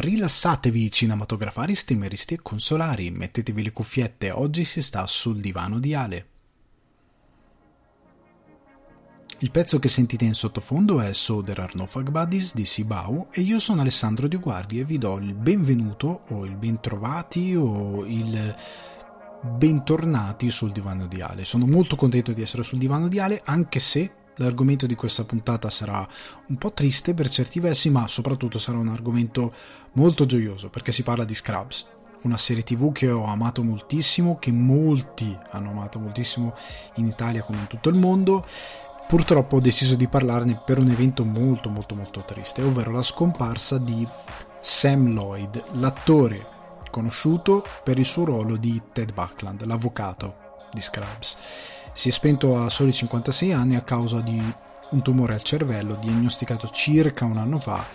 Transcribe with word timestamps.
Rilassatevi 0.00 0.90
cinematografari, 0.90 1.74
streameristi 1.74 2.32
e 2.32 2.40
consolari, 2.40 3.10
mettetevi 3.10 3.62
le 3.62 3.70
cuffiette, 3.70 4.30
oggi 4.30 4.64
si 4.64 4.80
sta 4.80 5.06
sul 5.06 5.38
divano 5.42 5.78
di 5.78 5.92
Ale. 5.92 6.26
Il 9.40 9.50
pezzo 9.50 9.78
che 9.78 9.88
sentite 9.88 10.24
in 10.24 10.32
sottofondo 10.32 11.02
è 11.02 11.12
So 11.12 11.42
There 11.42 11.68
Buddies 12.10 12.54
di 12.54 12.64
Sibau 12.64 13.28
e 13.30 13.42
io 13.42 13.58
sono 13.58 13.82
Alessandro 13.82 14.26
Dioguardi 14.26 14.80
e 14.80 14.84
vi 14.84 14.96
do 14.96 15.18
il 15.18 15.34
benvenuto 15.34 16.22
o 16.28 16.46
il 16.46 16.56
bentrovati 16.56 17.54
o 17.54 18.06
il 18.06 18.56
bentornati 19.42 20.48
sul 20.48 20.72
divano 20.72 21.06
di 21.08 21.20
Ale. 21.20 21.44
Sono 21.44 21.66
molto 21.66 21.96
contento 21.96 22.32
di 22.32 22.40
essere 22.40 22.62
sul 22.62 22.78
divano 22.78 23.06
di 23.06 23.18
Ale 23.18 23.42
anche 23.44 23.80
se 23.80 24.12
l'argomento 24.36 24.86
di 24.86 24.94
questa 24.94 25.24
puntata 25.24 25.70
sarà 25.70 26.06
un 26.46 26.56
po' 26.56 26.72
triste 26.72 27.14
per 27.14 27.28
certi 27.28 27.60
versi 27.60 27.90
ma 27.90 28.06
soprattutto 28.06 28.58
sarà 28.58 28.78
un 28.78 28.88
argomento 28.88 29.52
molto 29.92 30.26
gioioso 30.26 30.68
perché 30.68 30.92
si 30.92 31.02
parla 31.02 31.24
di 31.24 31.34
Scrubs 31.34 31.86
una 32.22 32.36
serie 32.36 32.62
tv 32.62 32.92
che 32.92 33.10
ho 33.10 33.24
amato 33.24 33.62
moltissimo, 33.62 34.38
che 34.38 34.52
molti 34.52 35.34
hanno 35.52 35.70
amato 35.70 35.98
moltissimo 35.98 36.54
in 36.96 37.06
Italia 37.06 37.42
come 37.42 37.60
in 37.60 37.66
tutto 37.66 37.88
il 37.88 37.96
mondo 37.96 38.44
Purtroppo 39.10 39.56
ho 39.56 39.60
deciso 39.60 39.96
di 39.96 40.06
parlarne 40.06 40.62
per 40.64 40.78
un 40.78 40.88
evento 40.88 41.24
molto 41.24 41.68
molto 41.68 41.96
molto 41.96 42.22
triste, 42.24 42.62
ovvero 42.62 42.92
la 42.92 43.02
scomparsa 43.02 43.76
di 43.76 44.06
Sam 44.60 45.12
Lloyd, 45.12 45.60
l'attore 45.72 46.46
conosciuto 46.92 47.64
per 47.82 47.98
il 47.98 48.04
suo 48.04 48.24
ruolo 48.24 48.54
di 48.54 48.80
Ted 48.92 49.12
Buckland, 49.12 49.64
l'avvocato 49.64 50.36
di 50.72 50.80
Scrubs. 50.80 51.36
Si 51.92 52.08
è 52.08 52.12
spento 52.12 52.56
a 52.56 52.68
soli 52.68 52.92
56 52.92 53.52
anni 53.52 53.76
a 53.76 53.82
causa 53.82 54.20
di 54.20 54.54
un 54.90 55.02
tumore 55.02 55.34
al 55.34 55.42
cervello 55.42 55.94
diagnosticato 55.94 56.68
circa 56.68 57.24
un 57.24 57.36
anno 57.36 57.58
fa 57.58 57.86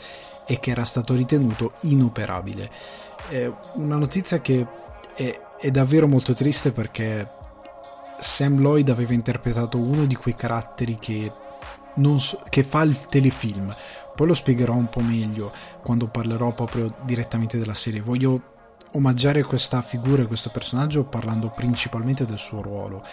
e 0.45 0.59
che 0.59 0.71
era 0.71 0.83
stato 0.83 1.13
ritenuto 1.13 1.73
inoperabile. 1.81 2.69
È 3.29 3.51
una 3.73 3.97
notizia 3.97 4.39
che 4.39 4.65
è, 5.15 5.39
è 5.59 5.71
davvero 5.71 6.07
molto 6.07 6.33
triste 6.33 6.71
perché 6.71 7.27
Sam 8.19 8.59
Lloyd 8.59 8.89
aveva 8.89 9.13
interpretato 9.13 9.77
uno 9.77 10.05
di 10.05 10.15
quei 10.15 10.35
caratteri 10.35 10.97
che, 10.99 11.31
so, 12.15 12.43
che 12.49 12.63
fa 12.63 12.81
il 12.83 13.05
telefilm. 13.07 13.75
Poi 14.15 14.27
lo 14.27 14.33
spiegherò 14.33 14.73
un 14.73 14.89
po' 14.89 15.01
meglio 15.01 15.51
quando 15.81 16.07
parlerò 16.07 16.53
proprio 16.53 16.93
direttamente 17.01 17.57
della 17.57 17.73
serie. 17.73 18.01
Voglio 18.01 18.53
omaggiare 18.91 19.43
questa 19.43 19.81
figura 19.81 20.23
e 20.23 20.27
questo 20.27 20.49
personaggio 20.49 21.03
parlando 21.03 21.49
principalmente 21.49 22.25
del 22.25 22.37
suo 22.37 22.61
ruolo. 22.61 23.03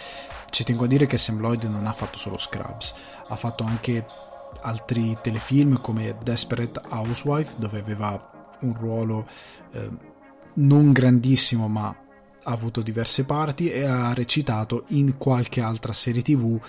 Ci 0.53 0.63
tengo 0.63 0.83
a 0.83 0.87
dire 0.87 1.07
che 1.07 1.17
Sam 1.17 1.39
Lloyd 1.39 1.63
non 1.63 1.87
ha 1.87 1.93
fatto 1.93 2.19
solo 2.19 2.37
Scrubs, 2.37 2.93
ha 3.27 3.35
fatto 3.35 3.63
anche 3.63 4.05
altri 4.61 5.17
telefilm 5.19 5.81
come 5.81 6.15
Desperate 6.21 6.79
Housewife 6.89 7.55
dove 7.57 7.79
aveva 7.79 8.51
un 8.59 8.75
ruolo 8.75 9.27
eh, 9.71 9.89
non 10.53 10.91
grandissimo 10.91 11.67
ma 11.67 11.87
ha 11.87 12.51
avuto 12.51 12.83
diverse 12.83 13.25
parti 13.25 13.71
e 13.71 13.83
ha 13.85 14.13
recitato 14.13 14.83
in 14.89 15.17
qualche 15.17 15.59
altra 15.59 15.91
serie 15.91 16.21
tv 16.21 16.61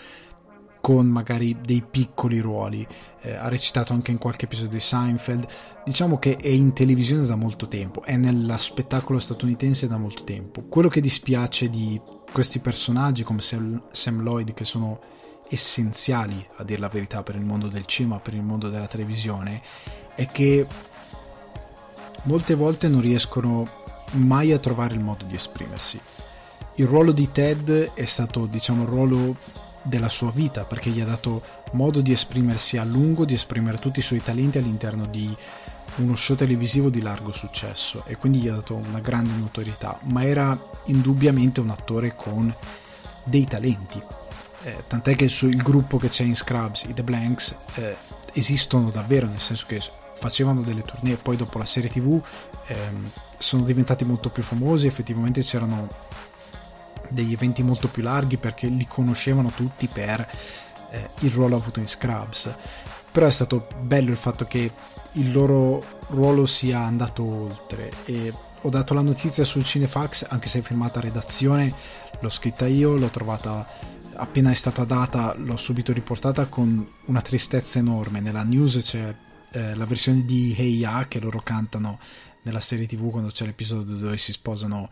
con 0.80 1.06
magari 1.06 1.54
dei 1.62 1.82
piccoli 1.82 2.41
ruoli. 2.41 2.86
Eh, 3.20 3.34
ha 3.34 3.48
recitato 3.48 3.92
anche 3.92 4.12
in 4.12 4.19
qualche 4.19 4.46
episodio 4.46 4.72
di 4.72 4.80
Seinfeld. 4.80 5.46
Diciamo 5.84 6.19
che 6.19 6.36
è 6.36 6.48
in 6.48 6.72
televisione 6.72 7.26
da 7.26 7.36
molto 7.36 7.69
tempo, 7.69 8.02
è 8.02 8.16
nello 8.16 8.56
spettacolo 8.56 9.19
statunitense 9.19 9.88
da 9.88 9.98
molto 9.98 10.24
tempo. 10.24 10.62
Quello 10.62 10.88
che 10.88 11.02
dispiace 11.02 11.69
di 11.69 12.00
questi 12.34 12.58
personaggi 12.58 13.22
come 13.22 13.40
Sam, 13.40 13.80
Sam 13.92 14.20
Lloyd, 14.20 14.54
che 14.54 14.64
sono 14.64 14.98
essenziali 15.48 16.44
a 16.56 16.64
dire 16.64 16.80
la 16.80 16.88
verità 16.88 17.22
per 17.22 17.36
il 17.36 17.44
mondo 17.44 17.68
del 17.68 17.86
cinema, 17.86 18.18
per 18.18 18.34
il 18.34 18.42
mondo 18.42 18.70
della 18.70 18.88
televisione, 18.88 19.62
è 20.16 20.26
che 20.26 20.66
molte 22.24 22.54
volte 22.56 22.88
non 22.88 23.02
riescono 23.02 23.68
mai 24.14 24.50
a 24.50 24.58
trovare 24.58 24.94
il 24.94 25.00
modo 25.00 25.24
di 25.24 25.36
esprimersi. 25.36 26.00
Il 26.74 26.86
ruolo 26.86 27.12
di 27.12 27.30
Ted 27.30 27.92
è 27.94 28.04
stato, 28.04 28.46
diciamo, 28.46 28.82
il 28.82 28.88
ruolo 28.88 29.36
della 29.82 30.09
sua 30.09 30.32
vita 30.32 30.64
perché 30.64 30.91
gli 30.91 31.00
ha 31.00 31.04
dato 31.04 31.41
modo 31.72 32.00
di 32.00 32.10
esprimersi 32.10 32.78
a 32.78 32.84
lungo, 32.84 33.25
di 33.25 33.34
esprimere 33.34 33.78
tutti 33.78 34.00
i 34.00 34.03
suoi 34.03 34.20
talenti 34.20 34.59
all'interno 34.59 35.06
di 35.06 35.32
uno 35.97 36.15
show 36.15 36.37
televisivo 36.37 36.91
di 36.91 37.00
largo 37.00 37.32
successo 37.32 38.05
e 38.06 38.16
quindi 38.16 38.41
gli 38.41 38.49
ha 38.49 38.55
dato 38.55 38.75
una 38.75 39.00
grande 39.00 39.34
notorietà, 39.34 39.99
ma 40.05 40.25
era 40.25 40.59
indubbiamente 40.87 41.60
un 41.60 41.71
attore 41.71 42.15
con 42.15 42.55
dei 43.22 43.47
talenti. 43.47 44.03
Eh, 44.65 44.84
tant'è 44.87 45.15
che 45.15 45.25
il 45.25 45.62
gruppo 45.62 45.99
che 45.99 46.09
c'è 46.09 46.25
in 46.25 46.34
Scrubs, 46.34 46.84
i 46.84 46.94
The 46.94 47.03
Blanks, 47.03 47.54
eh, 47.75 47.97
esistono 48.33 48.91
davvero, 48.91 49.27
nel 49.27 49.41
senso 49.41 49.66
che 49.69 49.81
facevano 50.16 50.62
delle 50.62 50.83
tournée, 50.83 51.16
poi 51.16 51.37
dopo 51.37 51.59
la 51.59 51.65
serie 51.65 51.91
tv 51.91 52.21
ehm, 52.66 53.10
sono 53.38 53.62
diventati 53.62 54.04
molto 54.04 54.31
più 54.31 54.43
famosi, 54.43 54.87
effettivamente 54.87 55.43
c'erano 55.43 55.88
degli 57.09 57.33
eventi 57.33 57.62
molto 57.62 57.88
più 57.88 58.03
larghi 58.03 58.38
perché 58.38 58.66
li 58.66 58.87
conoscevano 58.87 59.50
tutti 59.50 59.87
per 59.87 60.28
eh, 60.91 61.10
il 61.21 61.31
ruolo 61.31 61.56
avuto 61.56 61.81
in 61.81 61.88
Scrubs. 61.88 62.53
Però 63.12 63.27
è 63.27 63.31
stato 63.31 63.69
bello 63.81 64.10
il 64.10 64.16
fatto 64.16 64.44
che 64.47 64.72
il 65.14 65.32
loro 65.32 65.84
ruolo 66.08 66.47
sia 66.47 66.80
andato 66.80 67.25
oltre 67.25 67.91
e 68.04 68.32
ho 68.60 68.69
dato 68.70 68.94
la 68.94 69.02
notizia 69.02 69.44
sul 69.44 69.64
Cinefax, 69.64 70.26
anche 70.28 70.48
se 70.48 70.60
è 70.60 70.62
firmata 70.62 71.00
redazione, 71.00 71.75
l'ho 72.19 72.28
scritta 72.30 72.66
io, 72.66 72.97
l'ho 72.97 73.08
trovata 73.08 73.66
appena 74.16 74.50
è 74.50 74.54
stata 74.54 74.84
data, 74.84 75.34
l'ho 75.36 75.56
subito 75.56 75.92
riportata 75.92 76.47
con 76.47 76.86
una 77.06 77.20
tristezza 77.20 77.78
enorme. 77.78 78.20
Nella 78.20 78.42
news 78.42 78.78
c'è 78.78 79.14
eh, 79.50 79.74
la 79.74 79.84
versione 79.84 80.24
di 80.24 80.54
Hey 80.56 80.78
Ya 80.78 81.06
che 81.08 81.20
loro 81.20 81.41
cantano 81.42 81.98
nella 82.42 82.60
serie 82.60 82.86
tv 82.86 83.10
quando 83.10 83.30
c'è 83.30 83.44
l'episodio 83.47 83.97
dove 83.97 84.19
si 84.19 84.32
sposano 84.32 84.91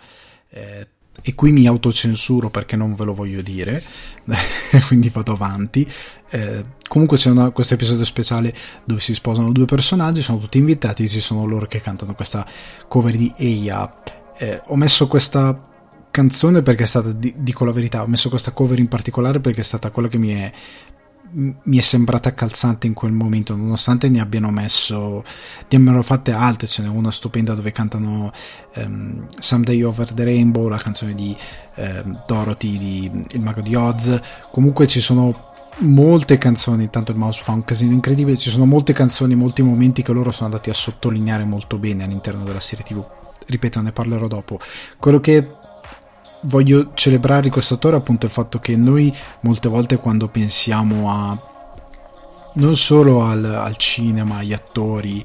eh, 0.50 0.87
e 1.21 1.34
qui 1.34 1.53
mi 1.53 1.67
autocensuro 1.67 2.49
perché 2.49 2.75
non 2.75 2.95
ve 2.95 3.05
lo 3.05 3.15
voglio 3.15 3.43
dire 3.43 3.83
quindi 4.87 5.09
vado 5.11 5.33
avanti. 5.33 5.87
Eh, 6.31 6.65
comunque 6.89 7.19
c'è 7.19 7.31
una, 7.31 7.50
questo 7.50 7.75
episodio 7.75 8.05
speciale 8.05 8.55
dove 8.84 9.00
si 9.00 9.15
sposano 9.15 9.53
due 9.53 9.67
personaggi 9.67 10.23
sono 10.23 10.39
tutti 10.39 10.56
invitati 10.56 11.09
ci 11.09 11.21
sono 11.21 11.45
loro 11.45 11.67
che 11.67 11.81
cantano 11.81 12.15
questa 12.15 12.47
cover 12.89 13.17
di 13.17 13.33
Eia. 13.37 14.03
Eh, 14.39 14.62
ho 14.67 14.77
messo 14.77 15.06
questa 15.06 15.69
canzone 16.11 16.62
perché 16.62 16.83
è 16.83 16.87
stata 16.87 17.11
dico 17.12 17.65
la 17.65 17.73
verità 17.73 18.03
ho 18.03 18.06
messo 18.06 18.29
questa 18.29 18.50
cover 18.50 18.79
in 18.79 18.89
particolare 18.89 19.41
perché 19.41 19.61
è 19.61 19.65
stata 19.65 19.91
quella 19.91 20.09
che 20.09 20.19
mi 20.19 20.31
è 20.31 20.53
mi 21.34 21.78
è 21.78 21.81
sembrata 21.81 22.34
calzante 22.34 22.87
in 22.87 22.94
quel 22.94 23.12
momento, 23.12 23.56
nonostante 23.56 24.09
ne 24.09 24.20
abbiano 24.20 24.50
messo, 24.50 25.25
ne 25.69 25.76
abbiano 25.76 26.03
fatte 26.03 26.32
altre, 26.32 26.66
ce 26.66 26.82
n'è 26.82 26.88
una 26.88 27.10
stupenda 27.10 27.54
dove 27.54 27.72
cantano 27.72 28.31
um, 28.76 29.26
Someday 29.38 29.82
Over 29.82 30.12
the 30.12 30.25
Rainbow, 30.25 30.69
la 30.69 30.76
canzone 30.76 31.15
di 31.15 31.37
um, 31.76 32.22
Dorothy, 32.26 32.78
di 32.78 33.25
Il 33.31 33.41
Mago 33.41 33.60
di 33.60 33.75
Oz, 33.75 34.20
comunque 34.50 34.87
ci 34.87 35.00
sono 35.00 35.50
molte 35.78 36.37
canzoni, 36.37 36.84
intanto 36.84 37.12
il 37.12 37.19
mouse 37.19 37.41
fa 37.41 37.53
un 37.53 37.64
casino 37.64 37.93
incredibile, 37.93 38.37
ci 38.37 38.50
sono 38.50 38.66
molte 38.66 38.93
canzoni, 38.93 39.34
molti 39.34 39.62
momenti 39.62 40.03
che 40.03 40.12
loro 40.12 40.31
sono 40.31 40.47
andati 40.50 40.69
a 40.69 40.75
sottolineare 40.75 41.44
molto 41.44 41.78
bene 41.78 42.04
all'interno 42.04 42.44
della 42.44 42.60
serie 42.60 42.84
tv, 42.84 43.03
ripeto 43.47 43.81
ne 43.81 43.93
parlerò 43.93 44.26
dopo, 44.26 44.59
quello 44.99 45.20
che 45.20 45.60
voglio 46.43 46.91
celebrare 46.95 47.51
questo 47.51 47.75
attore 47.75 47.97
appunto 47.97 48.27
il 48.27 48.33
fatto 48.33 48.59
che 48.59 48.77
noi 48.77 49.15
molte 49.41 49.69
volte 49.69 49.97
quando 49.99 50.29
pensiamo 50.29 51.11
a 51.11 51.51
non 52.55 52.77
solo 52.77 53.25
al, 53.25 53.45
al, 53.45 53.77
cinema, 53.77 54.39
agli 54.39 54.53
attori, 54.53 55.25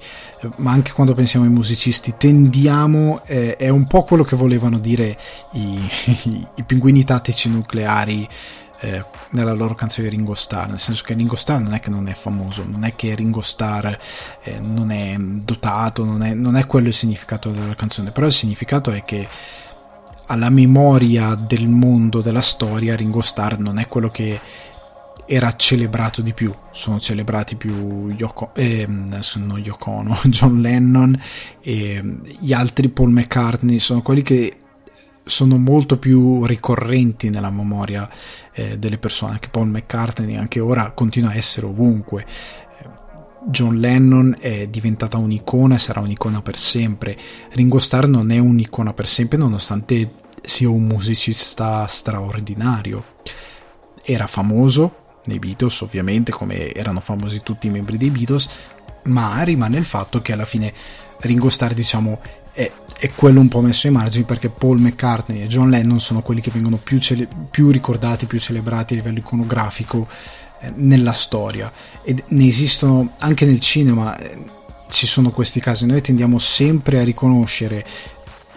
ma 0.58 0.72
anche 0.72 0.94
quando 0.94 1.14
pensiamo 1.14 1.46
ai 1.46 1.52
musicisti, 1.52 2.16
tendiamo, 2.18 3.22
eh, 3.26 3.58
è 3.58 3.68
un 3.68 3.86
po' 3.86 4.04
quello 4.04 4.24
che 4.24 4.38
volevano 4.38 4.78
dire 4.78 5.18
i, 5.54 5.90
i, 6.06 6.48
i 6.56 6.64
pinguini 6.64 7.04
tattici 7.04 7.50
nucleari 7.50 8.28
eh, 8.80 9.04
nella 9.32 9.54
loro 9.54 9.76
canzone 9.76 10.10
Ringo 10.10 10.36
Starr, 10.36 10.70
nel 10.70 10.80
senso 10.80 11.04
che 11.04 11.16
Ringo 11.16 11.36
Starr 11.36 11.60
non 11.60 11.74
è 11.74 11.80
che 11.80 11.90
non 11.90 12.08
è 12.08 12.14
famoso, 12.14 12.64
non 12.66 12.84
è 12.84 12.96
che 12.96 13.16
Ringo 13.16 13.42
Starr 13.42 13.88
eh, 14.44 14.60
non 14.60 14.92
è 14.92 15.16
dotato, 15.18 16.06
non 16.06 16.24
è, 16.24 16.34
non 16.34 16.56
è 16.56 16.66
quello 16.66 16.88
il 16.88 16.94
significato 16.94 17.50
della 17.50 17.76
canzone, 17.76 18.12
però 18.12 18.28
il 18.28 18.34
significato 18.34 18.92
è 18.92 19.04
che 19.04 19.28
alla 20.28 20.50
memoria 20.50 21.36
del 21.36 21.68
mondo 21.68 22.22
della 22.22 22.42
storia 22.42 22.96
Ringo 22.96 23.22
Starr 23.22 23.58
non 23.58 23.80
è 23.80 23.88
quello 23.88 24.10
che 24.10 24.40
era 25.26 25.56
celebrato 25.56 26.22
di 26.22 26.34
più. 26.34 26.54
Sono 26.72 27.00
celebrati 27.00 27.56
più 27.56 28.10
Yoko, 28.10 28.52
eh, 28.54 28.86
non 28.88 29.60
Yoko 29.62 29.92
Ono, 29.92 30.20
John 30.26 30.62
Lennon 30.62 31.20
e 31.62 32.20
gli 32.40 32.54
altri 32.54 32.90
Paul 32.90 33.12
McCartney 33.12 33.80
sono 33.80 34.02
quelli 34.02 34.22
che 34.22 34.58
sono 35.26 35.58
molto 35.58 35.98
più 35.98 36.46
ricorrenti 36.46 37.30
nella 37.30 37.50
memoria 37.50 38.10
eh, 38.54 38.78
delle 38.78 38.98
persone. 38.98 39.34
Anche 39.34 39.50
Paul 39.50 39.68
McCartney 39.68 40.38
anche 40.38 40.62
ora 40.62 40.92
continua 40.92 41.32
a 41.32 41.36
essere 41.36 41.66
ovunque 41.66 42.26
John 43.46 43.78
Lennon 43.78 44.36
è 44.40 44.68
diventata 44.68 45.18
un'icona 45.18 45.76
e 45.76 45.80
sarà 45.80 46.02
un'icona 46.02 46.42
per 46.42 46.58
sempre. 46.58 47.18
Ringo 47.52 47.80
Starr 47.80 48.08
non 48.08 48.32
è 48.32 48.40
un'icona 48.40 48.94
per 48.94 49.08
sempre 49.08 49.38
nonostante 49.38 50.12
sia 50.42 50.70
un 50.70 50.84
musicista 50.84 51.86
straordinario. 51.88 53.16
Era 54.04 54.28
famoso 54.28 55.20
nei 55.26 55.40
Beatles, 55.40 55.82
ovviamente, 55.82 56.32
come 56.32 56.72
erano 56.74 57.00
famosi 57.00 57.42
tutti 57.44 57.68
i 57.68 57.70
membri 57.70 57.98
dei 57.98 58.10
Beatles, 58.10 58.50
ma 59.04 59.42
rimane 59.44 59.78
il 59.78 59.86
fatto 59.86 60.22
che 60.22 60.34
alla 60.34 60.46
fine 60.46 60.74
Ringo 61.20 61.50
Starr 61.50 61.74
diciamo 61.74 62.20
è, 62.52 62.72
è, 63.00 63.12
quello 63.14 63.40
un 63.40 63.48
po' 63.48 63.62
messo 63.62 63.88
ai 63.88 63.94
margini 63.94 64.26
perché 64.26 64.50
Paul 64.50 64.80
McCartney 64.80 65.44
e 65.44 65.48
John 65.48 65.70
Lennon 65.70 66.00
sono 66.00 66.22
quelli 66.22 66.42
che 66.42 66.52
vengono 66.52 66.78
più, 66.78 67.00
cele- 67.00 67.28
più 67.52 67.70
ricordati, 67.70 68.26
più 68.26 68.40
celebrati 68.40 68.94
a 68.94 68.98
livello 68.98 69.20
iconografico 69.20 70.08
nella 70.76 71.14
storia. 71.14 71.72
E 72.04 72.24
ne 72.28 72.48
esistono 72.48 73.14
anche 73.20 73.46
nel 73.46 73.60
cinema 73.60 74.18
eh, 74.18 74.38
ci 74.90 75.08
sono 75.08 75.32
questi 75.32 75.60
casi. 75.60 75.86
Noi 75.86 76.02
tendiamo 76.02 76.38
sempre 76.38 77.00
a 77.00 77.04
riconoscere 77.04 77.86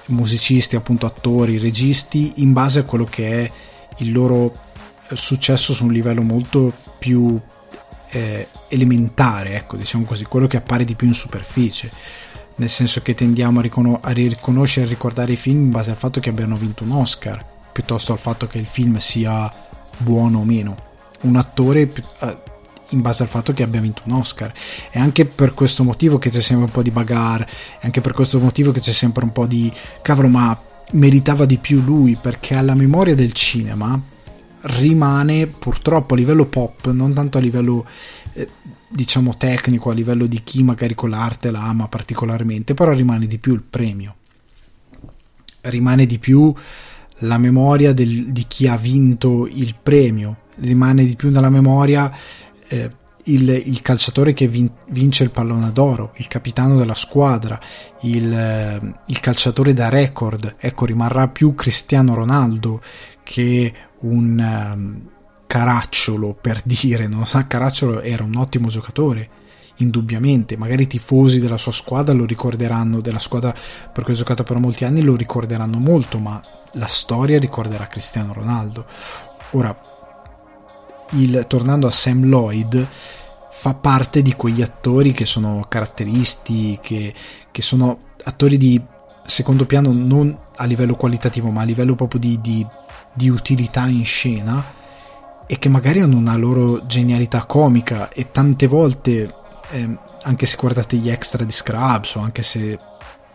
musicisti 0.06 0.76
appunto 0.76 1.06
attori 1.06 1.58
registi 1.58 2.32
in 2.36 2.52
base 2.52 2.80
a 2.80 2.84
quello 2.84 3.04
che 3.04 3.44
è 3.44 3.52
il 3.98 4.12
loro 4.12 4.68
successo 5.12 5.72
su 5.72 5.84
un 5.84 5.92
livello 5.92 6.22
molto 6.22 6.72
più 6.98 7.38
eh, 8.10 8.48
elementare 8.68 9.54
ecco 9.54 9.76
diciamo 9.76 10.04
così 10.04 10.24
quello 10.24 10.46
che 10.46 10.56
appare 10.56 10.84
di 10.84 10.94
più 10.94 11.06
in 11.06 11.14
superficie. 11.14 11.90
Nel 12.56 12.68
senso 12.68 13.00
che 13.00 13.14
tendiamo 13.14 13.60
a, 13.60 13.62
riconos- 13.62 14.00
a 14.02 14.10
riconoscere 14.12 14.84
e 14.84 14.88
ricordare 14.88 15.32
i 15.32 15.36
film 15.36 15.64
in 15.64 15.70
base 15.70 15.90
al 15.90 15.96
fatto 15.96 16.20
che 16.20 16.28
abbiano 16.28 16.56
vinto 16.56 16.84
un 16.84 16.90
Oscar, 16.90 17.42
piuttosto 17.72 18.12
al 18.12 18.18
fatto 18.18 18.46
che 18.46 18.58
il 18.58 18.66
film 18.66 18.98
sia 18.98 19.50
buono 19.96 20.40
o 20.40 20.44
meno. 20.44 20.88
Un 21.22 21.36
attore 21.36 21.80
eh, 22.20 22.38
in 22.90 23.00
base 23.00 23.22
al 23.22 23.28
fatto 23.28 23.52
che 23.52 23.62
abbia 23.62 23.80
vinto 23.80 24.02
un 24.04 24.12
Oscar. 24.12 24.52
È 24.90 24.98
anche 24.98 25.24
per 25.24 25.54
questo 25.54 25.84
motivo 25.84 26.18
che 26.18 26.30
c'è 26.30 26.40
sempre 26.40 26.66
un 26.66 26.72
po' 26.72 26.82
di 26.82 26.90
bagarre, 26.90 27.48
è 27.80 27.84
anche 27.84 28.00
per 28.00 28.12
questo 28.12 28.38
motivo 28.38 28.72
che 28.72 28.80
c'è 28.80 28.92
sempre 28.92 29.24
un 29.24 29.32
po' 29.32 29.46
di 29.46 29.72
cavolo, 30.02 30.28
ma 30.28 30.58
meritava 30.92 31.44
di 31.44 31.58
più 31.58 31.82
lui, 31.82 32.16
perché 32.20 32.54
alla 32.54 32.74
memoria 32.74 33.14
del 33.14 33.32
cinema 33.32 34.00
rimane 34.62 35.46
purtroppo 35.46 36.14
a 36.14 36.16
livello 36.16 36.46
pop, 36.46 36.90
non 36.90 37.14
tanto 37.14 37.38
a 37.38 37.40
livello 37.40 37.86
eh, 38.34 38.48
diciamo 38.88 39.36
tecnico 39.36 39.90
a 39.90 39.94
livello 39.94 40.26
di 40.26 40.42
chi 40.42 40.62
magari 40.62 40.94
con 40.94 41.10
l'arte 41.10 41.50
la 41.50 41.62
ama 41.62 41.88
particolarmente, 41.88 42.74
però 42.74 42.92
rimane 42.92 43.26
di 43.26 43.38
più 43.38 43.54
il 43.54 43.62
premio. 43.62 44.16
Rimane 45.62 46.06
di 46.06 46.18
più 46.18 46.52
la 47.18 47.38
memoria 47.38 47.92
del, 47.92 48.32
di 48.32 48.44
chi 48.48 48.66
ha 48.66 48.76
vinto 48.76 49.46
il 49.46 49.74
premio, 49.80 50.38
rimane 50.60 51.04
di 51.04 51.16
più 51.16 51.30
nella 51.30 51.50
memoria 51.50 52.12
eh, 52.68 52.90
il, 53.24 53.48
il, 53.48 53.82
calciatore 53.82 54.32
che 54.32 54.48
vin, 54.48 54.70
vince 54.88 55.24
il 55.24 55.30
pallone 55.30 55.72
d'oro, 55.72 56.12
il 56.16 56.26
capitano 56.26 56.76
della 56.76 56.94
squadra, 56.94 57.60
il, 58.02 58.32
eh, 58.32 58.94
il 59.06 59.20
calciatore 59.20 59.74
da 59.74 59.88
record. 59.88 60.56
Ecco, 60.58 60.86
rimarrà 60.86 61.28
più 61.28 61.54
Cristiano 61.54 62.14
Ronaldo 62.14 62.80
che 63.22 63.72
un. 64.00 64.72
Um, 64.74 65.18
Caracciolo 65.50 66.38
per 66.40 66.60
dire, 66.62 67.08
non 67.08 67.26
sa, 67.26 67.48
Caracciolo 67.48 68.02
era 68.02 68.22
un 68.22 68.36
ottimo 68.36 68.68
giocatore, 68.68 69.28
indubbiamente, 69.78 70.56
magari 70.56 70.84
i 70.84 70.86
tifosi 70.86 71.40
della 71.40 71.56
sua 71.56 71.72
squadra 71.72 72.14
lo 72.14 72.24
ricorderanno, 72.24 73.00
della 73.00 73.18
squadra 73.18 73.52
per 73.92 74.04
cui 74.04 74.12
ha 74.12 74.16
giocato 74.16 74.44
per 74.44 74.58
molti 74.58 74.84
anni 74.84 75.02
lo 75.02 75.16
ricorderanno 75.16 75.78
molto, 75.78 76.20
ma 76.20 76.40
la 76.74 76.86
storia 76.86 77.40
ricorderà 77.40 77.88
Cristiano 77.88 78.32
Ronaldo. 78.32 78.86
Ora, 79.50 79.76
il, 81.10 81.44
tornando 81.46 81.86
a 81.86 81.90
Sam 81.90 82.24
Lloyd, 82.24 82.86
fa 83.50 83.74
parte 83.74 84.22
di 84.22 84.34
quegli 84.34 84.62
attori 84.62 85.12
che 85.12 85.24
sono 85.24 85.64
caratteristi, 85.68 86.78
che, 86.80 87.12
che 87.50 87.62
sono 87.62 87.98
attori 88.24 88.56
di 88.56 88.80
secondo 89.24 89.66
piano 89.66 89.92
non 89.92 90.36
a 90.56 90.64
livello 90.64 90.94
qualitativo, 90.94 91.50
ma 91.50 91.62
a 91.62 91.64
livello 91.64 91.94
proprio 91.94 92.20
di, 92.20 92.40
di, 92.40 92.66
di 93.12 93.28
utilità 93.28 93.86
in 93.86 94.04
scena 94.04 94.78
e 95.46 95.58
che 95.58 95.68
magari 95.68 96.00
hanno 96.00 96.16
una 96.16 96.36
loro 96.36 96.86
genialità 96.86 97.44
comica 97.44 98.08
e 98.10 98.30
tante 98.30 98.66
volte 98.66 99.34
eh, 99.70 99.98
anche 100.22 100.46
se 100.46 100.56
guardate 100.56 100.96
gli 100.96 101.10
extra 101.10 101.44
di 101.44 101.50
Scrubs 101.50 102.14
o 102.14 102.20
anche 102.20 102.42
se 102.42 102.78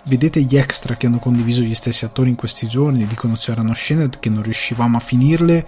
vedete 0.03 0.41
gli 0.41 0.55
extra 0.55 0.95
che 0.95 1.07
hanno 1.07 1.19
condiviso 1.19 1.61
gli 1.61 1.75
stessi 1.75 2.05
attori 2.05 2.29
in 2.29 2.35
questi 2.35 2.67
giorni 2.67 3.05
dicono 3.05 3.33
c'erano 3.33 3.73
scene 3.73 4.09
che 4.17 4.29
non 4.29 4.43
riuscivamo 4.43 4.95
a 4.95 5.01
finirle 5.01 5.67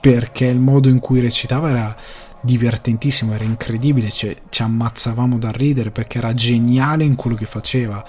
perché 0.00 0.46
il 0.46 0.58
modo 0.58 0.88
in 0.88 0.98
cui 0.98 1.20
recitava 1.20 1.70
era 1.70 1.96
divertentissimo, 2.40 3.34
era 3.34 3.44
incredibile, 3.44 4.10
cioè, 4.10 4.36
ci 4.48 4.62
ammazzavamo 4.62 5.38
da 5.38 5.50
ridere 5.50 5.90
perché 5.90 6.18
era 6.18 6.34
geniale 6.34 7.04
in 7.04 7.14
quello 7.14 7.36
che 7.36 7.46
faceva 7.46 8.04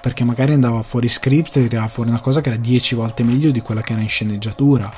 perché 0.00 0.22
magari 0.22 0.52
andava 0.52 0.80
fuori 0.82 1.08
script 1.08 1.56
e 1.56 1.66
tirava 1.66 1.88
fuori 1.88 2.10
una 2.10 2.20
cosa 2.20 2.40
che 2.40 2.50
era 2.50 2.58
dieci 2.58 2.94
volte 2.94 3.24
meglio 3.24 3.50
di 3.50 3.60
quella 3.60 3.80
che 3.80 3.94
era 3.94 4.00
in 4.00 4.08
sceneggiatura 4.08 4.90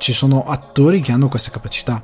ci 0.00 0.14
sono 0.14 0.44
attori 0.44 1.02
che 1.02 1.12
hanno 1.12 1.28
questa 1.28 1.50
capacità. 1.50 2.02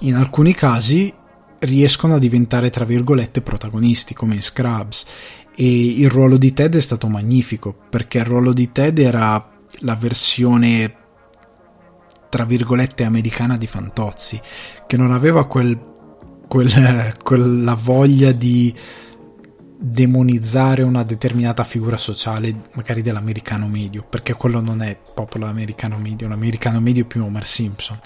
In 0.00 0.14
alcuni 0.14 0.54
casi 0.54 1.12
riescono 1.58 2.14
a 2.14 2.18
diventare, 2.18 2.70
tra 2.70 2.86
virgolette, 2.86 3.42
protagonisti, 3.42 4.14
come 4.14 4.34
in 4.34 4.42
Scrubs. 4.42 5.04
E 5.54 5.66
il 5.66 6.08
ruolo 6.08 6.38
di 6.38 6.54
Ted 6.54 6.74
è 6.74 6.80
stato 6.80 7.06
magnifico, 7.06 7.76
perché 7.90 8.18
il 8.18 8.24
ruolo 8.24 8.54
di 8.54 8.72
Ted 8.72 8.98
era 8.98 9.46
la 9.80 9.94
versione, 9.94 10.94
tra 12.34 12.44
virgolette, 12.44 13.04
americana 13.04 13.56
di 13.56 13.68
Fantozzi, 13.68 14.40
che 14.88 14.96
non 14.96 15.12
aveva 15.12 15.46
quel, 15.46 15.78
quel, 16.48 17.14
quella 17.22 17.74
voglia 17.74 18.32
di 18.32 18.74
demonizzare 19.78 20.82
una 20.82 21.04
determinata 21.04 21.62
figura 21.62 21.96
sociale, 21.96 22.70
magari 22.72 23.02
dell'americano 23.02 23.68
medio, 23.68 24.02
perché 24.02 24.34
quello 24.34 24.60
non 24.60 24.82
è 24.82 24.98
proprio 25.14 25.44
l'americano 25.44 25.96
medio, 25.96 26.26
l'americano 26.26 26.80
medio 26.80 27.04
è 27.04 27.06
più 27.06 27.22
Homer 27.22 27.46
Simpson. 27.46 28.00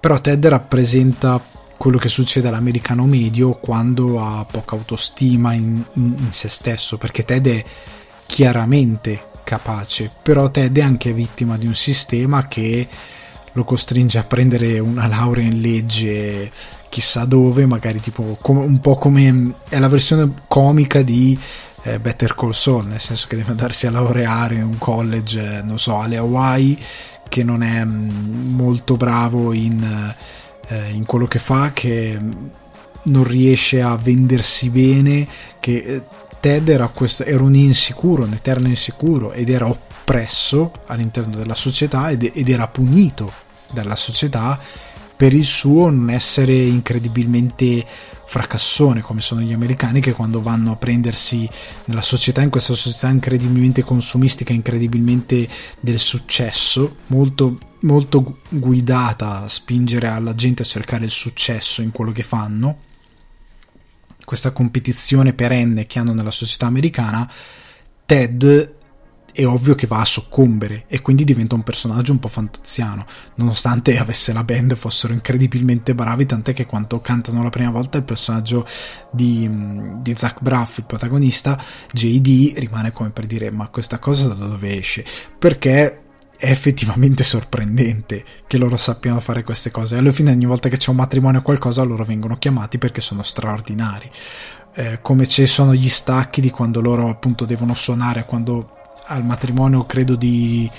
Però 0.00 0.18
Ted 0.22 0.46
rappresenta 0.46 1.38
quello 1.76 1.98
che 1.98 2.08
succede 2.08 2.48
all'americano 2.48 3.04
medio 3.04 3.58
quando 3.58 4.24
ha 4.24 4.46
poca 4.50 4.74
autostima 4.74 5.52
in, 5.52 5.84
in, 5.96 6.14
in 6.16 6.32
se 6.32 6.48
stesso, 6.48 6.96
perché 6.96 7.26
Ted 7.26 7.46
è 7.46 7.62
chiaramente 8.24 9.32
capace, 9.44 10.10
però 10.22 10.50
Ted 10.50 10.78
è 10.78 10.80
anche 10.80 11.12
vittima 11.12 11.58
di 11.58 11.66
un 11.66 11.74
sistema 11.74 12.48
che 12.48 12.88
lo 13.56 13.64
costringe 13.64 14.18
a 14.18 14.24
prendere 14.24 14.78
una 14.78 15.06
laurea 15.06 15.46
in 15.46 15.62
legge 15.62 16.50
chissà 16.90 17.24
dove, 17.24 17.64
magari 17.64 18.00
tipo 18.00 18.36
com- 18.40 18.58
un 18.58 18.80
po' 18.80 18.96
come 18.96 19.54
è 19.68 19.78
la 19.78 19.88
versione 19.88 20.30
comica 20.46 21.00
di 21.00 21.38
eh, 21.82 21.98
Better 21.98 22.34
Call 22.34 22.50
Saul, 22.50 22.86
nel 22.86 23.00
senso 23.00 23.26
che 23.28 23.36
deve 23.36 23.52
andarsi 23.52 23.86
a 23.86 23.90
laureare 23.90 24.56
in 24.56 24.64
un 24.64 24.76
college, 24.78 25.62
non 25.62 25.78
so, 25.78 25.98
alle 25.98 26.18
Hawaii, 26.18 26.78
che 27.28 27.42
non 27.44 27.62
è 27.62 27.82
mh, 27.82 27.90
mm, 27.90 28.54
molto 28.54 28.96
bravo 28.96 29.54
in, 29.54 30.14
eh, 30.68 30.90
in, 30.90 31.06
quello 31.06 31.26
che 31.26 31.38
fa, 31.38 31.72
che 31.72 32.18
non 33.02 33.24
riesce 33.24 33.80
a 33.80 33.96
vendersi 33.96 34.68
bene, 34.68 35.26
che 35.60 35.76
eh, 35.76 36.02
Ted 36.40 36.68
era, 36.68 36.88
questo, 36.88 37.24
era 37.24 37.42
un 37.42 37.54
insicuro, 37.54 38.24
un 38.24 38.34
eterno 38.34 38.68
insicuro 38.68 39.32
ed 39.32 39.48
era 39.48 39.66
oppresso 39.66 40.72
all'interno 40.86 41.36
della 41.36 41.54
società 41.54 42.10
ed, 42.10 42.30
ed 42.34 42.48
era 42.50 42.68
punito 42.68 43.44
dalla 43.72 43.96
società 43.96 44.58
per 45.16 45.32
il 45.32 45.46
suo 45.46 45.88
non 45.88 46.10
essere 46.10 46.54
incredibilmente 46.54 47.84
fracassone 48.26 49.00
come 49.00 49.20
sono 49.20 49.40
gli 49.40 49.52
americani 49.52 50.00
che 50.00 50.12
quando 50.12 50.42
vanno 50.42 50.72
a 50.72 50.76
prendersi 50.76 51.48
nella 51.84 52.02
società, 52.02 52.42
in 52.42 52.50
questa 52.50 52.74
società 52.74 53.08
incredibilmente 53.08 53.82
consumistica, 53.82 54.52
incredibilmente 54.52 55.48
del 55.80 55.98
successo, 55.98 56.96
molto, 57.06 57.58
molto 57.80 58.40
guidata 58.48 59.42
a 59.42 59.48
spingere 59.48 60.08
alla 60.08 60.34
gente 60.34 60.62
a 60.62 60.66
cercare 60.66 61.04
il 61.04 61.10
successo 61.10 61.80
in 61.80 61.92
quello 61.92 62.12
che 62.12 62.24
fanno, 62.24 62.80
questa 64.24 64.50
competizione 64.50 65.32
perenne 65.32 65.86
che 65.86 66.00
hanno 66.00 66.12
nella 66.12 66.32
società 66.32 66.66
americana, 66.66 67.30
Ted 68.04 68.74
è 69.36 69.46
ovvio 69.46 69.74
che 69.74 69.86
va 69.86 70.00
a 70.00 70.04
soccombere 70.06 70.84
e 70.86 71.02
quindi 71.02 71.22
diventa 71.22 71.54
un 71.54 71.62
personaggio 71.62 72.10
un 72.10 72.18
po' 72.18 72.28
fantaziano, 72.28 73.04
nonostante 73.34 73.98
avesse 73.98 74.32
la 74.32 74.44
band 74.44 74.74
fossero 74.76 75.12
incredibilmente 75.12 75.94
bravi, 75.94 76.24
tant'è 76.24 76.54
che 76.54 76.64
quando 76.64 77.00
cantano 77.00 77.42
la 77.42 77.50
prima 77.50 77.70
volta 77.70 77.98
il 77.98 78.04
personaggio 78.04 78.66
di, 79.12 79.46
di 80.00 80.14
Zach 80.16 80.40
Braff, 80.40 80.78
il 80.78 80.84
protagonista, 80.84 81.62
JD, 81.92 82.54
rimane 82.56 82.92
come 82.92 83.10
per 83.10 83.26
dire 83.26 83.50
ma 83.50 83.68
questa 83.68 83.98
cosa 83.98 84.28
da 84.28 84.46
dove 84.46 84.78
esce? 84.78 85.04
Perché 85.38 86.04
è 86.38 86.50
effettivamente 86.50 87.22
sorprendente 87.22 88.24
che 88.46 88.56
loro 88.56 88.78
sappiano 88.78 89.20
fare 89.20 89.44
queste 89.44 89.70
cose. 89.70 89.98
Alla 89.98 90.12
fine, 90.12 90.32
ogni 90.32 90.46
volta 90.46 90.70
che 90.70 90.78
c'è 90.78 90.88
un 90.88 90.96
matrimonio 90.96 91.40
o 91.40 91.42
qualcosa, 91.42 91.82
loro 91.82 92.04
vengono 92.04 92.38
chiamati 92.38 92.78
perché 92.78 93.02
sono 93.02 93.22
straordinari. 93.22 94.10
Eh, 94.74 94.98
come 95.02 95.26
ci 95.26 95.46
sono 95.46 95.74
gli 95.74 95.88
stacchi 95.90 96.40
di 96.40 96.50
quando 96.50 96.80
loro 96.80 97.10
appunto 97.10 97.44
devono 97.44 97.74
suonare, 97.74 98.24
quando 98.24 98.75
al 99.06 99.24
matrimonio 99.24 99.84
credo 99.86 100.16
di 100.16 100.70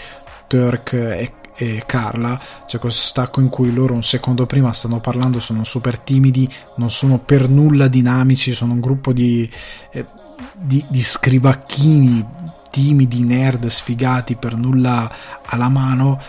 Turk 0.48 0.94
e, 0.94 1.34
e 1.56 1.84
Carla 1.86 2.40
c'è 2.66 2.80
questo 2.80 3.02
stacco 3.08 3.42
in 3.42 3.50
cui 3.50 3.74
loro 3.74 3.94
un 3.94 4.04
secondo 4.04 4.46
prima 4.46 4.72
stanno 4.74 5.00
parlando 5.00 5.40
sono 5.40 5.64
super 5.64 6.00
timidi 6.00 6.52
non 6.76 6.90
sono 6.90 7.20
per 7.20 7.50
nulla 7.50 7.88
dinamici 7.88 8.54
sono 8.54 8.74
un 8.74 8.80
gruppo 8.80 9.14
di, 9.14 9.50
eh, 9.92 10.06
di, 10.54 10.86
di 10.88 11.02
scribacchini 11.02 12.36
timidi 12.78 13.24
nerd 13.24 13.66
sfigati 13.66 14.36
per 14.36 14.56
nulla 14.56 15.12
alla 15.46 15.68
mano. 15.68 16.22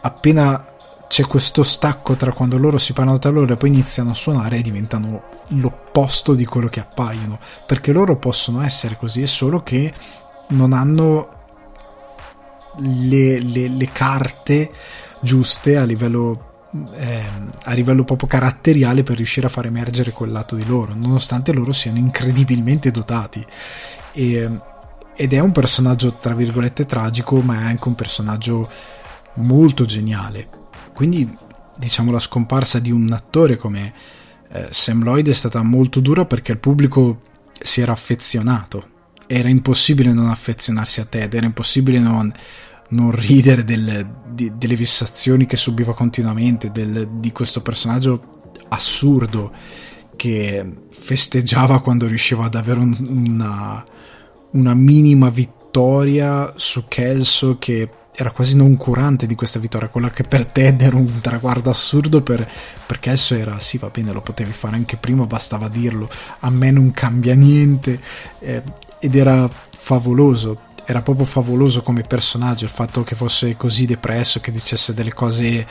Appena 0.00 0.64
c'è 1.06 1.24
questo 1.26 1.62
stacco 1.62 2.16
tra 2.16 2.32
quando 2.32 2.58
loro 2.58 2.76
si 2.78 2.92
parlano 2.92 3.20
tra 3.20 3.30
loro 3.30 3.52
e 3.52 3.56
poi 3.56 3.68
iniziano 3.68 4.10
a 4.10 4.14
suonare 4.14 4.56
e 4.56 4.62
diventano 4.62 5.22
l'opposto 5.48 6.34
di 6.34 6.44
quello 6.44 6.66
che 6.66 6.80
appaiono, 6.80 7.38
perché 7.66 7.92
loro 7.92 8.16
possono 8.16 8.62
essere 8.62 8.96
così, 8.96 9.22
è 9.22 9.26
solo 9.26 9.62
che 9.62 9.92
non 10.48 10.72
hanno 10.72 11.41
le, 12.78 13.38
le, 13.40 13.68
le 13.68 13.88
carte 13.92 14.70
giuste 15.20 15.76
a 15.76 15.84
livello, 15.84 16.68
eh, 16.94 17.22
a 17.64 17.72
livello 17.72 18.04
proprio 18.04 18.28
caratteriale 18.28 19.02
per 19.02 19.16
riuscire 19.16 19.46
a 19.46 19.50
far 19.50 19.66
emergere 19.66 20.10
quel 20.10 20.32
lato 20.32 20.56
di 20.56 20.64
loro, 20.66 20.94
nonostante 20.94 21.52
loro 21.52 21.72
siano 21.72 21.98
incredibilmente 21.98 22.90
dotati. 22.90 23.44
E, 24.12 24.50
ed 25.14 25.32
è 25.32 25.38
un 25.38 25.52
personaggio, 25.52 26.14
tra 26.14 26.34
virgolette, 26.34 26.86
tragico, 26.86 27.40
ma 27.40 27.60
è 27.60 27.64
anche 27.64 27.88
un 27.88 27.94
personaggio 27.94 28.68
molto 29.34 29.84
geniale 29.84 30.60
quindi 30.92 31.36
diciamo 31.76 32.10
la 32.10 32.18
scomparsa 32.18 32.78
di 32.78 32.90
un 32.90 33.10
attore 33.12 33.56
come 33.56 33.92
eh, 34.50 34.68
Sam 34.70 35.02
Lloyd 35.02 35.28
è 35.28 35.32
stata 35.32 35.62
molto 35.62 36.00
dura 36.00 36.26
perché 36.26 36.52
il 36.52 36.58
pubblico 36.58 37.22
si 37.60 37.80
era 37.80 37.92
affezionato. 37.92 38.90
Era 39.26 39.48
impossibile 39.48 40.12
non 40.12 40.28
affezionarsi 40.28 41.00
a 41.00 41.06
Ted, 41.06 41.32
era 41.32 41.46
impossibile 41.46 41.98
non, 41.98 42.32
non 42.92 43.10
ridere 43.10 43.64
del, 43.64 44.06
di, 44.28 44.52
delle 44.56 44.76
vessazioni 44.76 45.46
che 45.46 45.56
subiva 45.56 45.94
continuamente, 45.94 46.70
del, 46.70 47.08
di 47.18 47.32
questo 47.32 47.60
personaggio 47.60 48.50
assurdo 48.68 49.52
che 50.16 50.64
festeggiava 50.90 51.80
quando 51.80 52.06
riusciva 52.06 52.44
ad 52.44 52.54
avere 52.54 52.80
un, 52.80 52.96
una, 53.08 53.84
una 54.52 54.74
minima 54.74 55.30
vittoria 55.30 56.52
su 56.56 56.84
Kelso 56.88 57.58
che 57.58 57.88
era 58.14 58.30
quasi 58.30 58.54
non 58.56 58.76
curante 58.76 59.26
di 59.26 59.34
questa 59.34 59.58
vittoria, 59.58 59.88
quella 59.88 60.10
che 60.10 60.22
per 60.22 60.44
Ted 60.44 60.82
era 60.82 60.96
un 60.96 61.20
traguardo 61.20 61.70
assurdo 61.70 62.20
per, 62.20 62.46
perché 62.86 63.10
esso 63.10 63.34
era 63.34 63.58
sì 63.58 63.78
va 63.78 63.88
bene 63.88 64.12
lo 64.12 64.20
potevi 64.20 64.52
fare 64.52 64.76
anche 64.76 64.98
prima, 64.98 65.24
bastava 65.24 65.68
dirlo, 65.68 66.10
a 66.40 66.50
me 66.50 66.70
non 66.70 66.92
cambia 66.92 67.34
niente 67.34 67.98
eh, 68.40 68.62
ed 68.98 69.16
era 69.16 69.48
favoloso, 69.48 70.58
era 70.84 71.02
proprio 71.02 71.26
favoloso 71.26 71.82
come 71.82 72.02
personaggio 72.02 72.64
il 72.64 72.70
fatto 72.70 73.02
che 73.02 73.14
fosse 73.14 73.56
così 73.56 73.86
depresso, 73.86 74.40
che 74.40 74.50
dicesse 74.50 74.94
delle 74.94 75.12
cose 75.12 75.66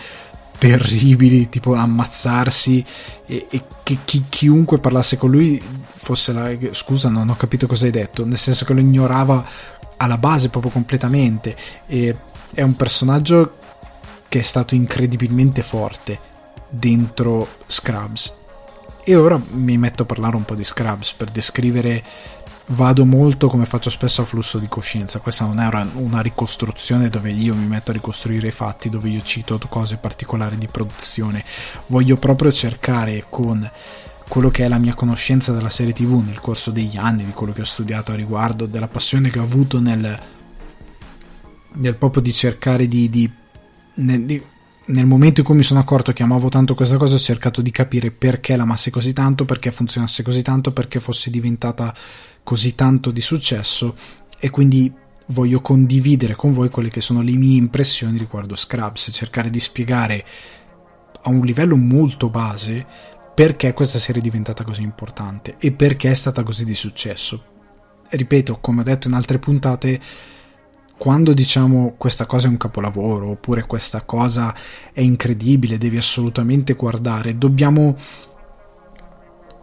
terribili, 0.58 1.50
tipo 1.50 1.74
ammazzarsi 1.74 2.86
e, 3.26 3.48
e 3.50 3.64
che 3.84 3.98
chi, 4.06 4.26
chiunque 4.30 4.78
parlasse 4.78 5.18
con 5.18 5.32
lui 5.32 5.62
fosse 5.86 6.34
la... 6.34 6.52
scusa 6.72 7.10
non 7.10 7.30
ho 7.30 7.36
capito 7.36 7.68
cosa 7.68 7.86
hai 7.86 7.92
detto, 7.92 8.26
nel 8.26 8.38
senso 8.38 8.66
che 8.66 8.74
lo 8.74 8.80
ignorava 8.80 9.44
alla 9.98 10.18
base 10.18 10.50
proprio 10.50 10.72
completamente 10.72 11.56
e 11.88 12.16
è 12.54 12.62
un 12.62 12.76
personaggio 12.76 13.58
che 14.28 14.40
è 14.40 14.44
stato 14.44 14.76
incredibilmente 14.76 15.62
forte 15.62 16.20
dentro 16.70 17.48
Scrubs. 17.68 18.38
E 19.04 19.16
ora 19.16 19.42
mi 19.54 19.78
metto 19.78 20.04
a 20.04 20.06
parlare 20.06 20.36
un 20.36 20.46
po' 20.46 20.56
di 20.56 20.64
Scrubs 20.64 21.14
per 21.14 21.30
descrivere. 21.32 22.04
Vado 22.74 23.06
molto 23.06 23.48
come 23.48 23.66
faccio 23.66 23.90
spesso 23.90 24.22
a 24.22 24.26
flusso 24.26 24.58
di 24.58 24.68
coscienza. 24.68 25.20
Questa 25.20 25.46
non 25.46 25.60
è 25.60 25.90
una 25.96 26.22
ricostruzione 26.22 27.10
dove 27.10 27.32
io 27.32 27.54
mi 27.54 27.68
metto 27.68 27.92
a 27.92 27.94
ricostruire 27.94 28.48
i 28.48 28.52
fatti, 28.52 28.90
dove 28.90 29.10
io 29.10 29.22
cito 29.22 29.60
cose 29.68 29.98
particolari 29.98 30.58
di 30.58 30.68
produzione. 30.68 31.44
Voglio 31.88 32.16
proprio 32.16 32.52
cercare 32.52 33.26
con 33.30 33.70
quello 34.28 34.50
che 34.50 34.64
è 34.64 34.68
la 34.70 34.78
mia 34.78 34.94
conoscenza 34.94 35.52
della 35.52 35.70
serie 35.70 35.92
TV 35.92 36.24
nel 36.26 36.40
corso 36.40 36.72
degli 36.72 36.96
anni, 36.96 37.26
di 37.26 37.32
quello 37.32 37.52
che 37.52 37.62
ho 37.62 37.66
studiato 37.66 38.14
a 38.14 38.16
riguardo, 38.16 38.66
della 38.66 38.88
passione 38.88 39.30
che 39.30 39.40
ho 39.40 39.44
avuto 39.44 39.80
nel 39.82 40.20
nel 41.74 41.96
proprio 41.96 42.22
di 42.22 42.34
cercare 42.34 42.88
di, 42.88 43.10
di, 43.10 43.32
nel, 43.96 44.26
di, 44.26 44.42
nel 44.88 45.06
momento 45.06 45.40
in 45.42 45.46
cui 45.46 45.56
mi 45.56 45.64
sono 45.64 45.80
accorto 45.80 46.12
che 46.12 46.24
amavo 46.24 46.50
tanto 46.50 46.74
questa 46.74 46.98
cosa 46.98 47.16
ho 47.16 47.20
cercato 47.20 47.62
di 47.62 47.72
capire 47.72 48.12
perché 48.12 48.56
l'amasse 48.56 48.90
così 48.92 49.14
tanto 49.14 49.46
perché 49.46 49.72
funzionasse 49.72 50.24
così 50.24 50.42
tanto 50.42 50.74
perché 50.74 51.00
fosse 51.00 51.30
diventata 51.30 51.94
così 52.44 52.76
tanto 52.76 53.12
di 53.12 53.22
successo 53.22 53.96
e 54.40 54.50
quindi 54.50 54.92
voglio 55.28 55.62
condividere 55.62 56.36
con 56.36 56.54
voi 56.54 56.70
quelle 56.70 56.90
che 56.90 57.02
sono 57.02 57.22
le 57.22 57.32
mie 57.34 57.58
impressioni 57.58 58.18
riguardo 58.18 58.56
Scrubs 58.56 59.10
cercare 59.14 59.50
di 59.50 59.60
spiegare 59.60 60.26
a 61.24 61.30
un 61.30 61.42
livello 61.46 61.76
molto 61.76 62.30
base 62.30 62.86
perché 63.34 63.74
questa 63.74 64.00
serie 64.00 64.22
è 64.22 64.24
diventata 64.24 64.64
così 64.64 64.82
importante 64.82 65.56
e 65.58 65.72
perché 65.72 66.12
è 66.12 66.14
stata 66.14 66.44
così 66.44 66.66
di 66.66 66.76
successo. 66.76 67.44
Ripeto, 68.10 68.60
come 68.60 68.82
ho 68.82 68.84
detto 68.84 69.08
in 69.08 69.14
altre 69.14 69.40
puntate, 69.40 70.00
quando 70.98 71.34
diciamo 71.34 71.96
questa 71.98 72.26
cosa 72.26 72.48
è 72.48 72.50
un 72.50 72.58
capolavoro 72.58 73.30
oppure 73.30 73.66
questa 73.66 74.02
cosa 74.02 74.54
è 74.92 75.02
incredibile, 75.02 75.78
devi 75.78 75.98
assolutamente 75.98 76.74
guardare, 76.74 77.38
dobbiamo 77.38 77.98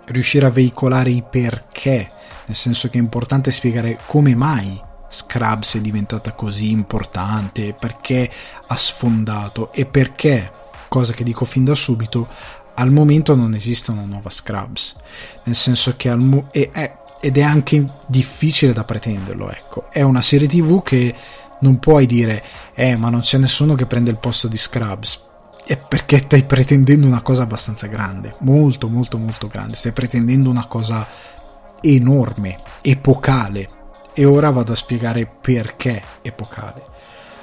riuscire 0.09 0.47
a 0.47 0.50
veicolare 0.50 1.11
i 1.11 1.23
perché, 1.29 2.11
nel 2.47 2.57
senso 2.57 2.88
che 2.88 2.99
è 2.99 3.00
importante 3.00 3.50
spiegare 3.50 3.99
come 4.07 4.35
mai 4.35 4.87
Scrubs 5.09 5.77
è 5.77 5.81
diventata 5.81 6.33
così 6.33 6.71
importante, 6.71 7.75
perché 7.79 8.31
ha 8.67 8.77
sfondato 8.77 9.73
e 9.73 9.87
perché, 9.87 10.53
cosa 10.88 11.12
che 11.12 11.25
dico 11.25 11.45
fin 11.45 11.65
da 11.65 11.75
subito, 11.75 12.29
al 12.75 12.93
momento 12.93 13.35
non 13.35 13.55
esiste 13.55 13.91
una 13.91 14.05
nuova 14.05 14.31
Scrubs, 14.31 14.97
nel 15.45 15.57
senso 15.57 15.95
che 15.97 16.11
al 16.11 16.21
mo- 16.21 16.49
e, 16.53 16.71
è, 16.71 16.95
ed 17.21 17.38
è 17.38 17.43
anche 17.43 17.85
difficile 18.07 18.73
da 18.73 18.85
pretenderlo, 18.85 19.50
ecco. 19.50 19.91
È 19.91 20.03
una 20.03 20.23
serie 20.23 20.47
TV 20.47 20.83
che 20.83 21.15
non 21.61 21.79
puoi 21.79 22.07
dire 22.07 22.45
"Eh, 22.75 22.95
ma 22.97 23.11
non 23.11 23.21
c'è 23.21 23.38
nessuno 23.38 23.75
che 23.75 23.87
prende 23.87 24.11
il 24.11 24.19
posto 24.19 24.47
di 24.47 24.59
Scrubs". 24.59 25.27
È 25.69 25.77
perché 25.77 26.19
stai 26.19 26.45
pretendendo 26.45 27.07
una 27.07 27.21
cosa 27.21 27.43
abbastanza 27.43 27.87
grande, 27.89 28.37
molto 28.41 28.89
molto 28.89 29.19
molto 29.19 29.49
grande, 29.49 29.77
stai 29.77 29.93
pretendendo 29.93 30.49
una 30.49 30.67
cosa 30.67 31.07
enorme, 31.83 32.57
epocale. 32.81 33.69
E 34.15 34.25
ora 34.25 34.51
vado 34.51 34.73
a 34.73 34.77
spiegare 34.77 35.27
perché 35.27 36.03
epocale. 36.23 36.83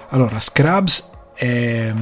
Allora, 0.09 0.39
Scrubs 0.39 1.09
è, 1.35 1.93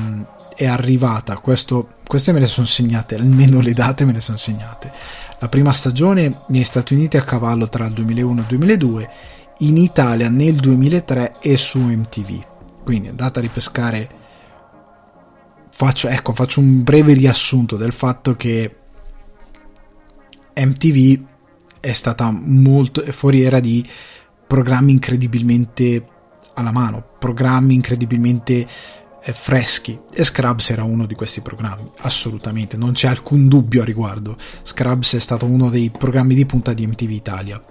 è 0.56 0.65
arrivata, 0.65 1.38
questo, 1.38 1.96
queste 2.08 2.32
me 2.32 2.39
le 2.39 2.46
sono 2.46 2.68
segnate, 2.68 3.15
almeno 3.15 3.60
le 3.60 3.74
date 3.74 4.06
me 4.06 4.13
le 4.13 4.22
sono 4.22 4.38
segnate 4.38 4.92
la 5.44 5.50
prima 5.50 5.74
stagione 5.74 6.44
negli 6.48 6.63
Stati 6.63 6.94
Uniti 6.94 7.18
a 7.18 7.22
cavallo 7.22 7.68
tra 7.68 7.86
il 7.86 7.92
2001 7.92 8.39
e 8.39 8.42
il 8.44 8.48
2002, 8.48 9.10
in 9.58 9.75
Italia 9.75 10.30
nel 10.30 10.56
2003 10.56 11.36
e 11.42 11.58
su 11.58 11.80
MTV. 11.80 12.46
Quindi 12.82 13.10
andate 13.10 13.39
a 13.39 13.42
ripescare. 13.42 14.22
Faccio, 15.75 16.08
ecco, 16.08 16.34
faccio 16.34 16.60
un 16.60 16.84
breve 16.84 17.13
riassunto 17.13 17.77
del 17.77 17.92
fatto 17.92 18.36
che 18.36 18.75
MTV 20.56 21.25
è 21.80 21.92
stata 21.92 22.32
molto 22.32 23.03
foriera 23.12 23.60
di 23.60 23.86
programmi 24.48 24.92
incredibilmente 24.92 26.08
alla 26.53 26.72
mano, 26.72 27.03
programmi 27.18 27.74
incredibilmente 27.74 28.68
freschi 29.32 30.00
e 30.13 30.24
Scrubs 30.24 30.70
era 30.70 30.84
uno 30.84 31.06
di 31.08 31.15
questi 31.15 31.42
programmi, 31.42 31.89
assolutamente, 32.01 32.77
non 32.77 32.92
c'è 32.92 33.08
alcun 33.08 33.48
dubbio 33.48 33.82
a 33.82 33.86
riguardo. 33.86 34.38
Scrubs 34.62 35.15
è 35.15 35.20
stato 35.20 35.46
uno 35.46 35.70
dei 35.70 35.89
programmi 35.89 36.36
di 36.36 36.46
punta 36.46 36.72
di 36.74 36.86
MTV 36.86 37.10
Italia. 37.10 37.63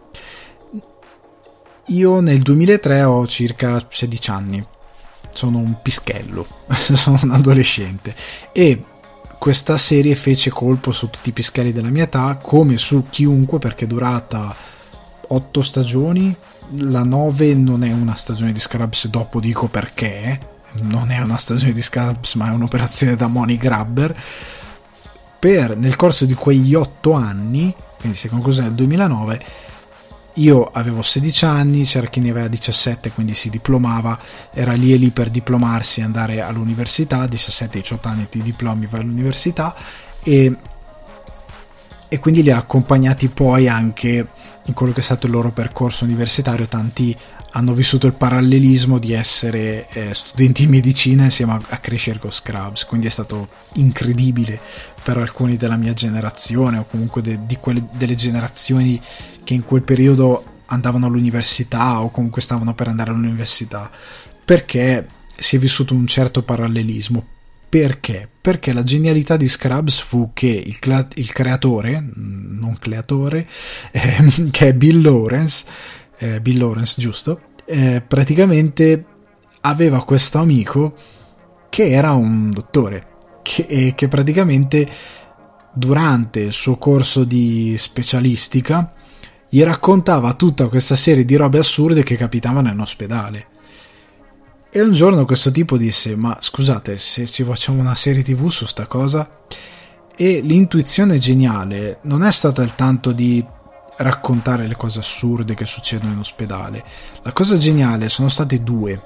Io 1.86 2.20
nel 2.20 2.42
2003 2.42 3.04
ho 3.04 3.26
circa 3.26 3.86
16 3.88 4.30
anni, 4.30 4.66
sono 5.32 5.58
un 5.58 5.76
pischello, 5.82 6.46
sono 6.92 7.20
un 7.22 7.30
adolescente. 7.30 8.14
E 8.52 8.82
questa 9.38 9.76
serie 9.76 10.14
fece 10.14 10.50
colpo 10.50 10.92
su 10.92 11.10
tutti 11.10 11.30
i 11.30 11.32
pischelli 11.32 11.72
della 11.72 11.90
mia 11.90 12.04
età 12.04 12.38
come 12.40 12.76
su 12.78 13.06
chiunque 13.10 13.58
perché 13.58 13.84
è 13.84 13.88
durata 13.88 14.54
8 15.28 15.62
stagioni, 15.62 16.34
la 16.76 17.02
9 17.02 17.54
non 17.54 17.82
è 17.82 17.92
una 17.92 18.14
stagione 18.14 18.52
di 18.52 18.60
Scrubs, 18.60 19.08
dopo 19.08 19.40
dico 19.40 19.66
perché, 19.66 20.50
non 20.82 21.10
è 21.10 21.20
una 21.20 21.36
stagione 21.36 21.72
di 21.72 21.82
Scalps 21.82 22.34
ma 22.34 22.48
è 22.48 22.50
un'operazione 22.50 23.16
da 23.16 23.26
money 23.26 23.56
grabber. 23.56 24.16
Per 25.38 25.76
nel 25.76 25.96
corso 25.96 26.24
di 26.24 26.34
quegli 26.34 26.74
otto 26.74 27.12
anni 27.14 27.74
quindi 28.02 28.18
si 28.18 28.26
è 28.26 28.30
conclusa 28.30 28.62
nel 28.62 28.72
2009 28.72 29.40
io 30.34 30.64
avevo 30.72 31.02
16 31.02 31.44
anni, 31.44 31.84
c'era 31.84 32.06
chi 32.06 32.20
ne 32.20 32.30
aveva 32.30 32.48
17, 32.48 33.10
quindi 33.12 33.34
si 33.34 33.50
diplomava, 33.50 34.18
era 34.52 34.72
lì 34.72 34.92
e 34.92 34.96
lì 34.96 35.10
per 35.10 35.28
diplomarsi 35.28 36.00
e 36.00 36.04
andare 36.04 36.40
all'università, 36.40 37.24
17-18 37.24 37.98
anni 38.02 38.28
ti 38.28 38.40
diplomi, 38.40 38.86
vai 38.86 39.00
all'università. 39.00 39.74
E, 40.22 40.56
e 42.08 42.18
quindi 42.18 42.42
li 42.42 42.50
ha 42.50 42.56
accompagnati 42.56 43.28
poi 43.28 43.68
anche 43.68 44.26
in 44.64 44.74
quello 44.74 44.92
che 44.92 45.00
è 45.00 45.02
stato 45.02 45.26
il 45.26 45.32
loro 45.32 45.50
percorso 45.50 46.04
universitario, 46.04 46.66
tanti 46.66 47.16
hanno 47.52 47.74
vissuto 47.74 48.06
il 48.06 48.14
parallelismo 48.14 48.98
di 48.98 49.12
essere 49.12 49.88
eh, 49.90 50.14
studenti 50.14 50.64
di 50.64 50.70
medicina 50.70 51.24
insieme 51.24 51.52
a, 51.52 51.62
a, 51.68 51.78
crescere 51.78 52.18
con 52.18 52.30
Scrubs, 52.30 52.84
quindi 52.84 53.06
è 53.06 53.10
stato 53.10 53.48
incredibile 53.74 54.58
per 55.02 55.18
alcuni 55.18 55.56
della 55.56 55.76
mia 55.76 55.92
generazione 55.92 56.78
o 56.78 56.86
comunque 56.86 57.20
de, 57.20 57.40
di 57.44 57.56
quelle, 57.56 57.84
delle 57.92 58.14
generazioni 58.14 59.00
che 59.44 59.54
in 59.54 59.64
quel 59.64 59.82
periodo 59.82 60.44
andavano 60.66 61.06
all'università 61.06 62.00
o 62.00 62.10
comunque 62.10 62.40
stavano 62.40 62.74
per 62.74 62.88
andare 62.88 63.10
all'università, 63.10 63.90
perché 64.44 65.06
si 65.36 65.56
è 65.56 65.58
vissuto 65.58 65.94
un 65.94 66.06
certo 66.06 66.42
parallelismo. 66.42 67.26
Perché? 67.68 68.28
Perché 68.40 68.72
la 68.72 68.82
genialità 68.82 69.36
di 69.36 69.48
Scrubs 69.48 69.98
fu 69.98 70.30
che 70.34 70.48
il, 70.48 70.78
cla- 70.78 71.08
il 71.14 71.32
creatore, 71.32 72.04
non 72.16 72.76
creatore, 72.78 73.48
eh, 73.92 74.48
che 74.50 74.68
è 74.68 74.74
Bill 74.74 75.00
Lawrence, 75.00 75.64
eh, 76.22 76.40
Bill 76.40 76.58
Lawrence 76.58 77.00
giusto, 77.00 77.40
eh, 77.64 78.00
praticamente 78.06 79.04
aveva 79.62 80.04
questo 80.04 80.38
amico 80.38 80.94
che 81.68 81.90
era 81.90 82.12
un 82.12 82.50
dottore, 82.50 83.06
che, 83.42 83.92
che 83.96 84.08
praticamente 84.08 84.88
durante 85.74 86.40
il 86.40 86.52
suo 86.52 86.76
corso 86.76 87.24
di 87.24 87.74
specialistica 87.76 88.94
gli 89.48 89.62
raccontava 89.62 90.34
tutta 90.34 90.68
questa 90.68 90.94
serie 90.94 91.24
di 91.24 91.34
robe 91.34 91.58
assurde 91.58 92.04
che 92.04 92.16
capitavano 92.16 92.70
in 92.70 92.78
ospedale. 92.78 93.46
E 94.70 94.80
un 94.80 94.92
giorno 94.92 95.24
questo 95.24 95.50
tipo 95.50 95.76
disse: 95.76 96.14
Ma 96.14 96.36
scusate, 96.40 96.96
se 96.98 97.26
ci 97.26 97.42
facciamo 97.42 97.80
una 97.80 97.94
serie 97.94 98.22
tv 98.22 98.48
su 98.48 98.64
sta 98.64 98.86
cosa? 98.86 99.44
E 100.16 100.40
l'intuizione 100.40 101.18
geniale 101.18 101.98
non 102.02 102.22
è 102.22 102.30
stata 102.30 102.62
il 102.62 102.74
tanto 102.74 103.12
di 103.12 103.44
raccontare 104.02 104.66
le 104.66 104.76
cose 104.76 104.98
assurde 104.98 105.54
che 105.54 105.64
succedono 105.64 106.12
in 106.12 106.18
ospedale. 106.18 106.84
La 107.22 107.32
cosa 107.32 107.56
geniale 107.56 108.08
sono 108.08 108.28
state 108.28 108.62
due 108.62 109.00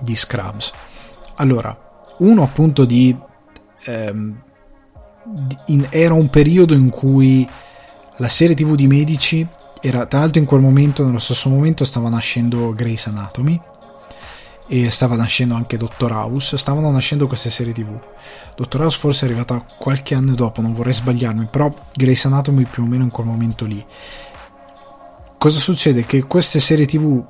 di 0.00 0.16
Scrubs. 0.16 0.72
Allora, 1.36 1.76
uno 2.18 2.42
appunto 2.42 2.84
di, 2.84 3.16
ehm, 3.84 4.42
in, 5.66 5.86
era 5.90 6.14
un 6.14 6.28
periodo 6.30 6.74
in 6.74 6.88
cui 6.90 7.48
la 8.16 8.28
serie 8.28 8.56
tv 8.56 8.74
di 8.74 8.86
medici 8.86 9.46
era 9.80 10.06
tra 10.06 10.20
l'altro 10.20 10.40
in 10.40 10.46
quel 10.46 10.60
momento 10.60 11.04
nello 11.04 11.18
stesso 11.18 11.48
momento 11.48 11.84
stava 11.84 12.08
nascendo 12.08 12.74
Grey's 12.74 13.06
Anatomy 13.06 13.60
e 14.68 14.90
stava 14.90 15.16
nascendo 15.16 15.54
anche 15.54 15.76
Dottor 15.76 16.12
House 16.12 16.56
stavano 16.56 16.90
nascendo 16.90 17.26
queste 17.26 17.50
serie 17.50 17.72
tv 17.72 17.98
Dottor 18.54 18.82
House 18.82 18.98
forse 18.98 19.24
è 19.24 19.28
arrivata 19.28 19.64
qualche 19.78 20.14
anno 20.14 20.34
dopo 20.34 20.60
non 20.60 20.74
vorrei 20.74 20.92
sbagliarmi 20.92 21.48
però 21.50 21.74
Grey's 21.94 22.24
Anatomy 22.26 22.64
più 22.64 22.84
o 22.84 22.86
meno 22.86 23.04
in 23.04 23.10
quel 23.10 23.26
momento 23.26 23.64
lì 23.64 23.84
cosa 25.38 25.58
succede? 25.58 26.04
che 26.04 26.24
queste 26.24 26.60
serie 26.60 26.86
tv 26.86 27.24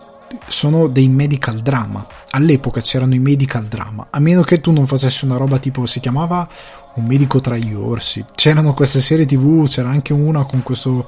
sono 0.46 0.88
dei 0.88 1.08
medical 1.08 1.60
drama. 1.60 2.06
All'epoca 2.30 2.80
c'erano 2.80 3.14
i 3.14 3.18
medical 3.18 3.64
drama, 3.64 4.08
a 4.10 4.18
meno 4.18 4.42
che 4.42 4.60
tu 4.60 4.72
non 4.72 4.86
facessi 4.86 5.24
una 5.24 5.36
roba 5.36 5.58
tipo 5.58 5.86
si 5.86 6.00
chiamava 6.00 6.48
Un 6.94 7.04
medico 7.04 7.40
tra 7.40 7.56
gli 7.56 7.72
orsi. 7.72 8.24
C'erano 8.34 8.74
queste 8.74 9.00
serie 9.00 9.24
TV, 9.24 9.68
c'era 9.68 9.88
anche 9.88 10.12
una 10.12 10.44
con 10.44 10.64
questo 10.64 11.06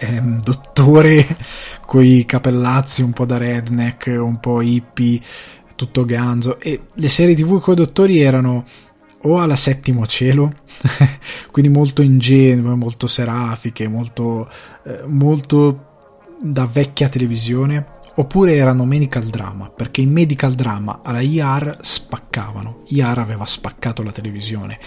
ehm, 0.00 0.42
dottore 0.42 1.36
con 1.86 2.04
i 2.04 2.24
capellazzi 2.24 3.02
un 3.02 3.12
po' 3.12 3.26
da 3.26 3.36
redneck, 3.36 4.06
un 4.06 4.40
po' 4.40 4.62
hippie, 4.62 5.20
tutto 5.76 6.04
ganzo. 6.04 6.58
E 6.58 6.86
le 6.92 7.08
serie 7.08 7.34
TV 7.34 7.60
con 7.60 7.74
i 7.74 7.76
dottori 7.76 8.20
erano 8.20 8.64
o 9.22 9.38
alla 9.38 9.56
settimo 9.56 10.06
cielo, 10.06 10.52
quindi 11.50 11.70
molto 11.70 12.02
ingenue, 12.02 12.74
molto 12.74 13.06
serafiche, 13.06 13.86
molto, 13.86 14.48
eh, 14.84 15.02
molto 15.06 15.86
da 16.40 16.66
vecchia 16.66 17.08
televisione 17.08 17.98
oppure 18.14 18.56
erano 18.56 18.84
medical 18.84 19.24
drama 19.24 19.70
perché 19.70 20.00
i 20.00 20.06
medical 20.06 20.54
drama 20.54 21.00
alla 21.02 21.20
IR 21.20 21.78
spaccavano. 21.80 22.82
IR 22.88 23.18
aveva 23.18 23.44
spaccato 23.46 24.02
la 24.02 24.12
televisione. 24.12 24.78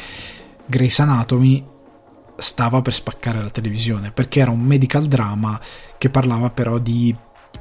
Grey's 0.65 0.99
Anatomy 0.99 1.63
stava 2.37 2.81
per 2.81 2.93
spaccare 2.93 3.41
la 3.41 3.49
televisione 3.49 4.11
perché 4.11 4.39
era 4.39 4.51
un 4.51 4.61
medical 4.61 5.05
drama 5.05 5.59
che 5.97 6.09
parlava 6.09 6.49
però 6.49 6.77
di 6.77 7.15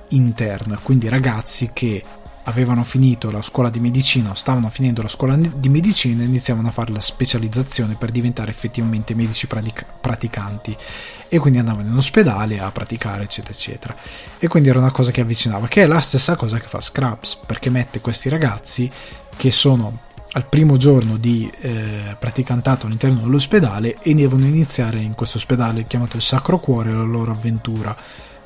intern 0.09 0.79
quindi 0.83 1.09
ragazzi 1.09 1.71
che 1.73 2.03
avevano 2.45 2.83
finito 2.83 3.31
la 3.31 3.43
scuola 3.43 3.71
di 3.71 3.79
medicina 3.79 4.31
o 4.31 4.35
stavano 4.35 4.69
finendo 4.71 5.03
la 5.03 5.09
scuola 5.09 5.37
di 5.37 5.69
medicina 5.69 6.23
e 6.23 6.27
iniziavano 6.27 6.69
a 6.69 6.73
fare 6.73 6.93
la 6.93 7.01
specializzazione 7.01 7.95
per 7.95 8.11
diventare 8.11 8.51
effettivamente 8.51 9.15
medici 9.15 9.47
pratic- 9.47 9.85
praticanti. 10.01 10.77
E 11.29 11.39
quindi 11.39 11.59
andavano 11.59 11.89
in 11.89 11.97
ospedale 11.97 12.61
a 12.61 12.71
praticare 12.71 13.25
eccetera 13.25 13.55
eccetera. 13.55 13.97
E 14.39 14.49
quindi 14.49 14.69
era 14.69 14.79
una 14.79 14.91
cosa 14.91 15.11
che 15.11 15.21
avvicinava 15.21 15.69
che 15.69 15.83
è 15.83 15.87
la 15.87 16.01
stessa 16.01 16.37
cosa 16.37 16.59
che 16.59 16.67
fa 16.67 16.81
Scrubs 16.81 17.39
perché 17.47 17.71
mette 17.71 18.01
questi 18.01 18.29
ragazzi 18.29 18.91
che 19.37 19.51
sono 19.51 20.11
al 20.33 20.47
primo 20.47 20.77
giorno 20.77 21.17
di 21.17 21.51
eh, 21.61 22.17
praticantato 22.19 22.87
all'interno 22.87 23.21
dell'ospedale 23.21 23.97
e 24.01 24.15
devono 24.15 24.47
iniziare 24.47 25.01
in 25.01 25.15
questo 25.15 25.37
ospedale 25.37 25.87
chiamato 25.87 26.17
il 26.17 26.23
Sacro 26.23 26.59
Cuore 26.59 26.93
la 26.93 27.03
loro 27.03 27.33
avventura. 27.33 27.95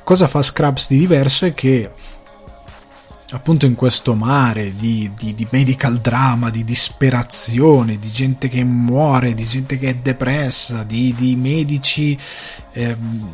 Cosa 0.03 0.27
fa 0.27 0.41
Scrubs 0.41 0.87
di 0.89 0.97
diverso 0.97 1.45
è 1.45 1.53
che 1.53 1.89
appunto 3.29 3.65
in 3.65 3.75
questo 3.75 4.15
mare 4.15 4.75
di, 4.75 5.11
di, 5.17 5.33
di, 5.35 5.47
medical 5.49 5.99
drama, 5.99 6.49
di 6.49 6.63
disperazione, 6.63 7.99
di 7.99 8.09
gente 8.09 8.47
che 8.47 8.63
muore, 8.63 9.33
di 9.33 9.45
gente 9.45 9.77
che 9.77 9.89
è 9.89 9.95
depressa, 9.95 10.83
di, 10.83 11.13
di 11.17 11.35
medici, 11.35 12.17
ehm, 12.73 13.29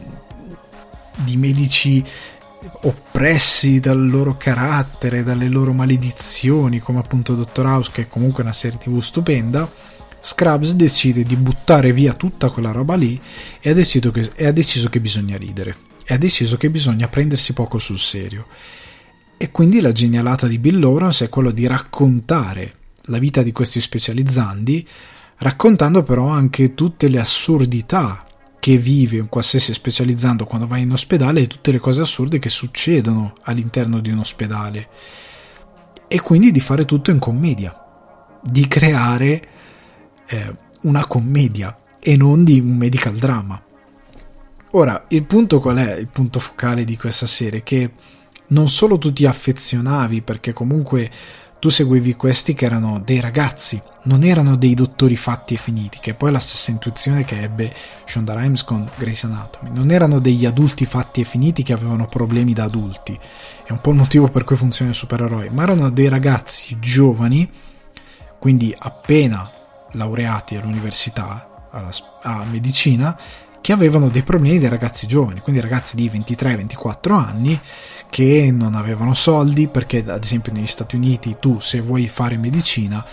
di 1.16 1.38
medici 1.38 2.04
oppressi 2.82 3.80
dal 3.80 4.10
loro 4.10 4.38
carattere, 4.38 5.24
dalle 5.24 5.48
loro 5.48 5.74
maledizioni, 5.74 6.80
come 6.80 7.00
appunto 7.00 7.36
Dottor 7.36 7.66
House, 7.66 7.92
che 7.94 8.02
è 8.04 8.08
comunque 8.08 8.44
una 8.44 8.54
serie 8.54 8.78
tv 8.78 9.00
stupenda. 9.00 9.70
Scrubs 10.20 10.74
decide 10.74 11.24
di 11.24 11.36
buttare 11.36 11.92
via 11.92 12.14
tutta 12.14 12.50
quella 12.50 12.72
roba 12.72 12.96
lì 12.96 13.20
e 13.60 13.70
ha 13.70 13.74
deciso 13.74 14.12
che, 14.12 14.30
ha 14.46 14.52
deciso 14.52 14.90
che 14.90 15.00
bisogna 15.00 15.38
ridere. 15.38 15.76
E 16.06 16.14
ha 16.14 16.18
deciso 16.18 16.58
che 16.58 16.70
bisogna 16.70 17.08
prendersi 17.08 17.54
poco 17.54 17.78
sul 17.78 18.00
serio 18.00 18.46
e 19.44 19.52
quindi 19.52 19.82
la 19.82 19.92
genialata 19.92 20.48
di 20.48 20.58
Bill 20.58 20.80
Lawrence 20.80 21.26
è 21.26 21.30
quello 21.30 21.52
di 21.52 21.68
raccontare 21.68 22.76
la 23.08 23.18
vita 23.18 23.42
di 23.42 23.52
questi 23.52 23.82
specializzandi, 23.82 24.88
raccontando 25.40 26.02
però 26.02 26.28
anche 26.28 26.74
tutte 26.74 27.10
le 27.10 27.20
assurdità 27.20 28.26
che 28.64 28.78
vive 28.78 29.20
un 29.20 29.28
qualsiasi 29.28 29.74
specializzando 29.74 30.46
quando 30.46 30.68
va 30.68 30.78
in 30.78 30.94
ospedale 30.94 31.42
e 31.42 31.48
tutte 31.48 31.70
le 31.74 31.80
cose 31.80 32.00
assurde 32.00 32.40
che 32.40 32.48
succedono 32.48 33.34
all'interno 33.42 34.00
di 34.00 34.10
un 34.10 34.20
ospedale. 34.20 34.88
E 36.08 36.22
quindi 36.22 36.50
di 36.50 36.62
fare 36.62 36.86
tutto 36.86 37.12
in 37.12 37.20
commedia, 37.20 37.78
di 38.42 38.66
creare 38.70 39.48
eh, 40.28 40.56
una 40.84 41.06
commedia 41.08 41.78
e 42.00 42.16
non 42.16 42.46
di 42.46 42.62
un 42.62 42.78
medical 42.78 43.18
drama. 43.18 43.62
Ora, 44.72 45.08
il 45.10 45.26
punto 45.26 45.60
qual 45.60 45.76
è? 45.76 45.96
Il 45.96 46.08
punto 46.08 46.40
focale 46.40 46.86
di 46.86 46.96
questa 46.96 47.28
serie? 47.28 47.64
Che 47.64 47.92
non 48.48 48.70
solo 48.70 48.98
tu 48.98 49.12
ti 49.12 49.26
affezionavi 49.26 50.22
perché 50.22 50.54
comunque 50.54 51.12
tu 51.64 51.70
seguivi 51.70 52.16
questi 52.16 52.56
che 52.56 52.66
erano 52.66 53.00
dei 53.00 53.22
ragazzi, 53.22 53.82
non 54.02 54.26
erano 54.26 54.58
dei 54.58 54.74
dottori 54.74 55.16
fatti 55.16 55.54
e 55.54 55.58
finiti, 55.58 56.00
che 56.02 56.12
è 56.12 56.14
poi 56.14 56.30
la 56.30 56.40
stessa 56.40 56.72
intuizione 56.72 57.24
che 57.24 57.42
ebbe 57.42 57.74
Shonda 58.04 58.34
Rhimes 58.34 58.66
con 58.66 58.86
Grey's 58.98 59.24
Anatomy. 59.24 59.70
Non 59.74 59.90
erano 59.90 60.20
degli 60.20 60.46
adulti 60.46 60.86
fatti 60.86 61.22
e 61.22 61.24
finiti 61.24 61.64
che 61.64 61.72
avevano 61.72 62.06
problemi 62.08 62.52
da 62.52 62.66
adulti, 62.66 63.18
è 63.64 63.72
un 63.72 63.80
po' 63.80 63.92
il 63.92 63.96
motivo 63.96 64.28
per 64.28 64.44
cui 64.44 64.58
funziona 64.58 64.92
il 64.92 64.98
supereroe, 64.98 65.50
ma 65.52 65.64
erano 65.64 65.90
dei 65.90 66.10
ragazzi 66.10 66.78
giovani, 66.82 67.50
quindi 68.40 68.76
appena 68.78 69.50
laureati 69.94 70.58
all'università, 70.58 71.70
alla, 71.72 71.92
a 72.24 72.44
medicina, 72.44 73.18
che 73.62 73.72
avevano 73.72 74.10
dei 74.10 74.24
problemi 74.24 74.60
dei 74.60 74.68
ragazzi 74.68 75.08
giovani, 75.08 75.40
quindi 75.40 75.62
ragazzi 75.62 75.96
di 75.96 76.10
23-24 76.10 77.12
anni 77.14 77.58
che 78.14 78.52
non 78.52 78.76
avevano 78.76 79.16
soldi 79.16 79.68
perché 79.68 80.06
ad 80.08 80.24
esempio 80.24 80.54
negli 80.54 80.68
Stati 80.68 80.96
Uniti 80.96 81.38
tu 81.40 81.60
se 81.60 81.82
vuoi 81.82 82.08
fare 82.08 82.38
medicina 82.38 83.04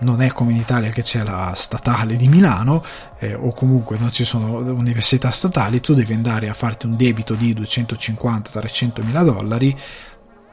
non 0.00 0.20
è 0.20 0.32
come 0.32 0.50
in 0.50 0.56
Italia 0.56 0.90
che 0.90 1.02
c'è 1.02 1.22
la 1.22 1.52
statale 1.54 2.16
di 2.16 2.26
Milano 2.26 2.82
eh, 3.20 3.32
o 3.34 3.52
comunque 3.52 3.96
non 3.96 4.10
ci 4.10 4.24
sono 4.24 4.56
università 4.56 5.30
statali, 5.30 5.78
tu 5.78 5.94
devi 5.94 6.14
andare 6.14 6.48
a 6.48 6.54
farti 6.54 6.86
un 6.86 6.96
debito 6.96 7.34
di 7.34 7.54
250-300 7.54 9.04
mila 9.04 9.22
dollari 9.22 9.78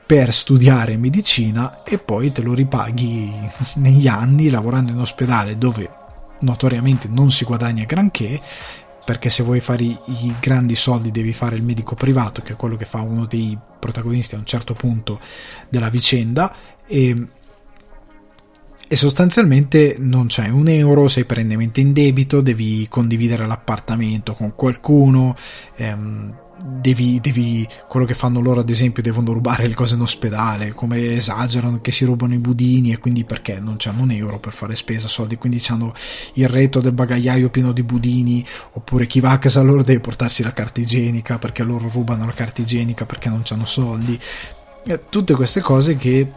per 0.05 0.31
studiare 0.31 0.95
medicina 0.95 1.81
e 1.83 1.97
poi 1.97 2.31
te 2.31 2.43
lo 2.43 2.53
ripaghi 2.53 3.33
negli 3.77 4.07
anni 4.07 4.51
lavorando 4.51 4.91
in 4.91 4.99
ospedale 4.99 5.57
dove 5.57 5.89
notoriamente 6.41 7.07
non 7.07 7.31
si 7.31 7.45
guadagna 7.45 7.83
granché 7.85 8.39
perché 9.07 9.29
se 9.29 9.41
vuoi 9.41 9.61
fare 9.61 9.83
i, 9.83 9.97
i, 10.05 10.35
grandi 10.37 10.75
soldi 10.75 11.11
devi 11.11 11.31
fare 11.31 11.55
il 11.55 11.63
medico 11.63 11.95
privato, 11.95 12.41
che 12.41 12.51
è 12.51 12.55
quello 12.57 12.75
che 12.75 12.83
fa 12.83 12.99
uno 12.99 13.25
dei 13.25 13.57
protagonisti 13.79 14.35
a 14.35 14.37
un 14.37 14.45
certo 14.45 14.73
punto 14.73 15.21
della 15.69 15.87
vicenda, 15.87 16.53
e, 16.85 17.27
e 18.85 18.95
sostanzialmente 18.97 19.95
non 19.97 20.27
c'è 20.27 20.49
un 20.49 20.67
euro, 20.67 21.07
sei 21.07 21.23
perennemente 21.23 21.79
in 21.79 21.93
debito, 21.93 22.41
devi 22.41 22.85
condividere 22.89 23.47
l'appartamento 23.47 24.33
con 24.33 24.53
qualcuno. 24.55 25.37
Ehm, 25.77 26.35
devi, 26.59 27.19
devi, 27.19 27.67
quello 27.87 28.05
che 28.05 28.13
fanno 28.13 28.39
loro 28.39 28.61
ad 28.61 28.69
esempio 28.69 29.03
devono 29.03 29.31
rubare 29.31 29.67
le 29.67 29.73
cose 29.73 29.95
in 29.95 30.01
ospedale 30.01 30.73
come 30.73 31.15
esagerano 31.15 31.79
che 31.81 31.91
si 31.91 32.05
rubano 32.05 32.33
i 32.33 32.39
budini 32.39 32.91
e 32.91 32.97
quindi 32.97 33.23
perché 33.25 33.59
non 33.59 33.77
hanno 33.83 34.01
un 34.01 34.11
euro 34.11 34.39
per 34.39 34.53
fare 34.53 34.75
spesa 34.75 35.07
soldi 35.07 35.37
quindi 35.37 35.63
hanno 35.69 35.93
il 36.33 36.47
retro 36.47 36.81
del 36.81 36.93
bagagliaio 36.93 37.49
pieno 37.49 37.71
di 37.71 37.83
budini 37.83 38.45
oppure 38.73 39.05
chi 39.07 39.19
va 39.19 39.31
a 39.31 39.39
casa 39.39 39.61
loro 39.61 39.83
deve 39.83 39.99
portarsi 39.99 40.43
la 40.43 40.53
carta 40.53 40.81
igienica 40.81 41.37
perché 41.37 41.63
loro 41.63 41.89
rubano 41.91 42.25
la 42.25 42.31
carta 42.31 42.61
igienica 42.61 43.05
perché 43.05 43.29
non 43.29 43.43
hanno 43.49 43.65
soldi. 43.65 44.19
Tutte 45.09 45.33
queste 45.33 45.59
cose 45.61 45.95
che 45.95 46.29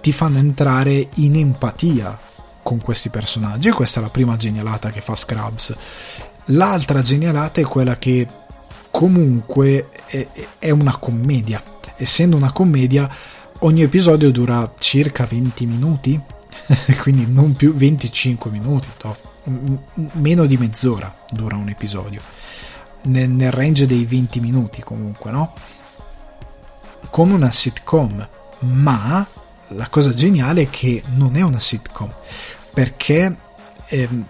ti 0.00 0.12
fanno 0.12 0.38
entrare 0.38 1.08
in 1.14 1.36
empatia 1.36 2.18
con 2.62 2.80
questi 2.80 3.10
personaggi. 3.10 3.68
E 3.68 3.72
questa 3.72 4.00
è 4.00 4.02
la 4.02 4.08
prima 4.08 4.36
genialata 4.36 4.90
che 4.90 5.00
fa 5.00 5.14
Scrubs. 5.14 5.74
L'altra 6.46 7.02
genialata 7.02 7.60
è 7.60 7.64
quella 7.64 7.96
che 7.96 8.26
comunque 8.96 9.90
è, 10.06 10.26
è 10.58 10.70
una 10.70 10.96
commedia 10.96 11.62
essendo 11.96 12.34
una 12.34 12.50
commedia 12.50 13.06
ogni 13.58 13.82
episodio 13.82 14.30
dura 14.30 14.72
circa 14.78 15.26
20 15.26 15.66
minuti 15.66 16.18
quindi 17.02 17.30
non 17.30 17.54
più 17.54 17.74
25 17.74 18.50
minuti 18.50 18.88
no? 19.02 19.16
meno 20.12 20.46
di 20.46 20.56
mezz'ora 20.56 21.14
dura 21.30 21.56
un 21.56 21.68
episodio 21.68 22.22
nel, 23.02 23.28
nel 23.28 23.50
range 23.52 23.84
dei 23.84 24.06
20 24.06 24.40
minuti 24.40 24.80
comunque 24.80 25.30
no? 25.30 25.52
come 27.10 27.34
una 27.34 27.50
sitcom 27.50 28.26
ma 28.60 29.26
la 29.68 29.88
cosa 29.90 30.14
geniale 30.14 30.62
è 30.62 30.70
che 30.70 31.02
non 31.16 31.36
è 31.36 31.42
una 31.42 31.60
sitcom 31.60 32.10
perché 32.72 33.36
ehm, 33.88 34.24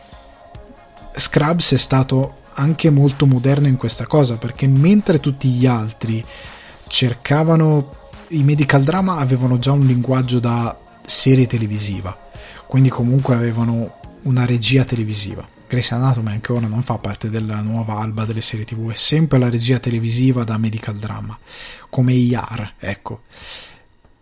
Scrubs 1.15 1.73
è 1.73 1.79
stato 1.79 2.45
anche 2.57 2.91
molto 2.91 3.27
moderno 3.27 3.69
in 3.69 3.77
questa 3.77 4.07
cosa 4.07 4.37
perché 4.37 4.67
mentre 4.67 5.21
tutti 5.21 5.49
gli 5.49 5.67
altri 5.67 6.25
cercavano 6.89 7.95
i 8.29 8.43
medical 8.43 8.83
drama 8.83 9.19
avevano 9.19 9.59
già 9.59 9.73
un 9.73 9.87
linguaggio 9.87 10.41
da 10.41 10.77
serie 11.05 11.47
televisiva 11.47 12.25
quindi 12.67 12.89
comunque 12.89 13.35
avevano 13.35 14.01
una 14.23 14.45
regia 14.45 14.85
televisiva. 14.85 15.47
Grey's 15.69 15.91
Anatomy 15.93 16.31
anche 16.31 16.53
ora 16.53 16.67
non 16.67 16.83
fa 16.83 16.99
parte 16.99 17.29
della 17.29 17.61
nuova 17.61 17.99
alba 17.99 18.25
delle 18.25 18.41
serie 18.41 18.65
tv 18.65 18.93
è 18.93 18.97
sempre 18.97 19.39
la 19.39 19.51
regia 19.51 19.81
televisiva 19.81 20.45
da 20.45 20.59
medical 20.59 20.97
drama 20.97 21.37
come 21.89 22.13
IR 22.13 22.75
ecco. 22.79 23.23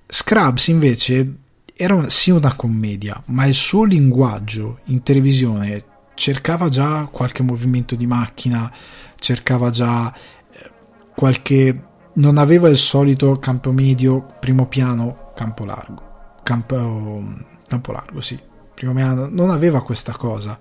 Scrubs 0.07 0.69
invece 0.69 1.35
era 1.77 2.09
sì 2.09 2.31
una 2.31 2.55
commedia 2.55 3.21
ma 3.27 3.45
il 3.45 3.55
suo 3.55 3.85
linguaggio 3.85 4.81
in 4.85 5.03
televisione 5.03 5.85
cercava 6.15 6.69
già 6.69 7.09
qualche 7.11 7.43
movimento 7.43 7.97
di 7.97 8.07
macchina 8.07 8.73
cercava 9.17 9.71
già 9.71 10.13
eh, 10.13 10.71
qualche 11.15 11.93
non 12.15 12.39
aveva 12.39 12.69
il 12.69 12.77
solito 12.77 13.39
campo 13.39 13.73
medio 13.73 14.35
primo 14.39 14.67
piano 14.67 15.33
campo 15.35 15.65
largo. 15.65 16.13
Campo, 16.43 17.23
campo 17.67 17.93
largo 17.93 18.21
sì. 18.21 18.39
Primo 18.75 18.93
piano 18.93 19.29
non 19.31 19.51
aveva 19.51 19.83
questa 19.83 20.13
cosa. 20.13 20.59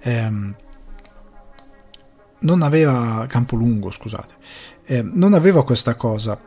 Ehm, 0.00 0.54
non 2.40 2.62
aveva 2.62 3.26
campo 3.28 3.56
lungo 3.56 3.90
scusate. 3.90 4.34
Eh, 4.84 5.02
non 5.02 5.34
aveva 5.34 5.64
questa 5.64 5.94
cosa. 5.94 6.38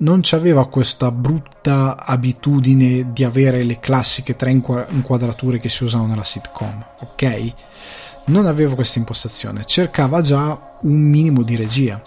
Non 0.00 0.20
c'aveva 0.22 0.66
questa 0.68 1.10
brutta 1.10 1.96
abitudine 2.04 3.12
di 3.12 3.24
avere 3.24 3.62
le 3.62 3.78
classiche 3.78 4.36
tre 4.36 4.50
inquadrature 4.50 5.58
che 5.58 5.68
si 5.68 5.84
usano 5.84 6.06
nella 6.06 6.22
sitcom 6.22 6.86
ok 7.00 7.54
non 8.28 8.46
aveva 8.46 8.74
questa 8.74 8.98
impostazione 8.98 9.64
cercava 9.64 10.22
già 10.22 10.76
un 10.82 10.98
minimo 10.98 11.42
di 11.42 11.56
regia 11.56 12.02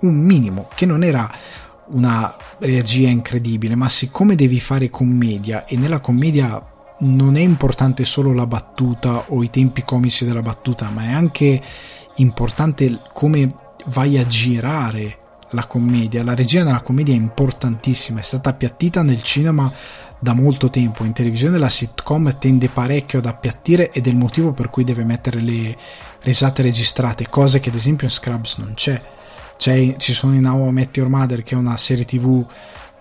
un 0.00 0.16
minimo 0.16 0.68
che 0.74 0.86
non 0.86 1.04
era 1.04 1.30
una 1.88 2.34
regia 2.58 3.08
incredibile 3.08 3.76
ma 3.76 3.88
siccome 3.88 4.34
devi 4.34 4.58
fare 4.58 4.90
commedia 4.90 5.64
e 5.66 5.76
nella 5.76 6.00
commedia 6.00 6.74
non 6.98 7.36
è 7.36 7.40
importante 7.40 8.04
solo 8.04 8.32
la 8.32 8.46
battuta 8.46 9.26
o 9.28 9.42
i 9.42 9.50
tempi 9.50 9.82
comici 9.82 10.24
della 10.24 10.40
battuta, 10.40 10.88
ma 10.88 11.04
è 11.04 11.12
anche 11.12 11.60
importante 12.16 13.00
come 13.12 13.54
vai 13.86 14.18
a 14.18 14.26
girare 14.26 15.18
la 15.50 15.66
commedia. 15.66 16.24
La 16.24 16.34
regia 16.34 16.64
nella 16.64 16.80
commedia 16.80 17.14
è 17.14 17.18
importantissima, 17.18 18.20
è 18.20 18.22
stata 18.22 18.50
appiattita 18.50 19.02
nel 19.02 19.22
cinema 19.22 19.70
da 20.18 20.32
molto 20.32 20.70
tempo. 20.70 21.04
In 21.04 21.12
televisione 21.12 21.58
la 21.58 21.68
sitcom 21.68 22.38
tende 22.38 22.68
parecchio 22.68 23.18
ad 23.18 23.26
appiattire 23.26 23.90
ed 23.90 24.06
è 24.06 24.10
il 24.10 24.16
motivo 24.16 24.52
per 24.52 24.70
cui 24.70 24.84
deve 24.84 25.04
mettere 25.04 25.40
le 25.40 25.76
risate 26.22 26.62
registrate, 26.62 27.28
cose 27.28 27.60
che 27.60 27.68
ad 27.68 27.74
esempio 27.74 28.06
in 28.06 28.12
Scrubs 28.12 28.56
non 28.56 28.72
c'è. 28.74 29.00
c'è 29.56 29.96
ci 29.98 30.12
sono 30.12 30.34
in 30.34 30.46
How 30.46 30.68
I 30.68 30.72
Met 30.72 30.96
Your 30.96 31.10
Mother, 31.10 31.42
che 31.42 31.54
è 31.54 31.58
una 31.58 31.76
serie 31.76 32.04
tv 32.04 32.44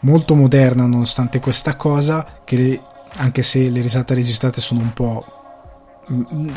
molto 0.01 0.36
moderna 0.36 0.86
nonostante 0.86 1.39
questa 1.39 1.75
cosa, 1.75 2.41
che 2.43 2.80
anche 3.15 3.43
se 3.43 3.69
le 3.69 3.82
risate 3.82 4.13
registrate 4.13 4.62
sono 4.62 4.82
un 4.82 4.93
po' 4.93 5.25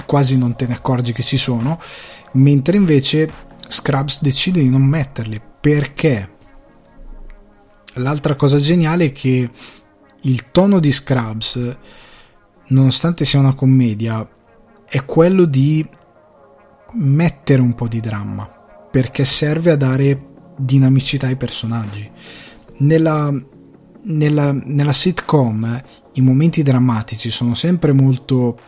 quasi 0.05 0.37
non 0.37 0.57
te 0.57 0.67
ne 0.67 0.75
accorgi 0.75 1.13
che 1.13 1.23
ci 1.23 1.39
sono, 1.39 1.81
mentre 2.33 2.77
invece 2.77 3.31
Scrubs 3.67 4.21
decide 4.21 4.61
di 4.61 4.69
non 4.69 4.83
metterle 4.83 5.41
perché 5.61 6.37
l'altra 7.95 8.35
cosa 8.35 8.59
geniale 8.59 9.07
è 9.07 9.13
che 9.13 9.51
il 10.23 10.51
tono 10.51 10.81
di 10.81 10.93
Scrubs, 10.93 11.77
nonostante 12.69 13.25
sia 13.25 13.39
una 13.39 13.55
commedia, 13.55 14.29
è 14.87 15.05
quello 15.05 15.45
di 15.45 15.87
mettere 16.93 17.61
un 17.61 17.75
po' 17.75 17.89
di 17.89 18.01
dramma 18.01 18.47
perché 18.91 19.25
serve 19.25 19.73
a 19.73 19.77
dare 19.77 20.27
dinamicità 20.57 21.27
ai 21.27 21.37
personaggi. 21.37 22.11
Nella, 22.79 23.33
nella, 24.03 24.53
nella 24.53 24.93
sitcom 24.93 25.83
i 26.15 26.21
momenti 26.21 26.63
drammatici 26.63 27.31
sono 27.31 27.55
sempre 27.55 27.93
molto 27.93 28.59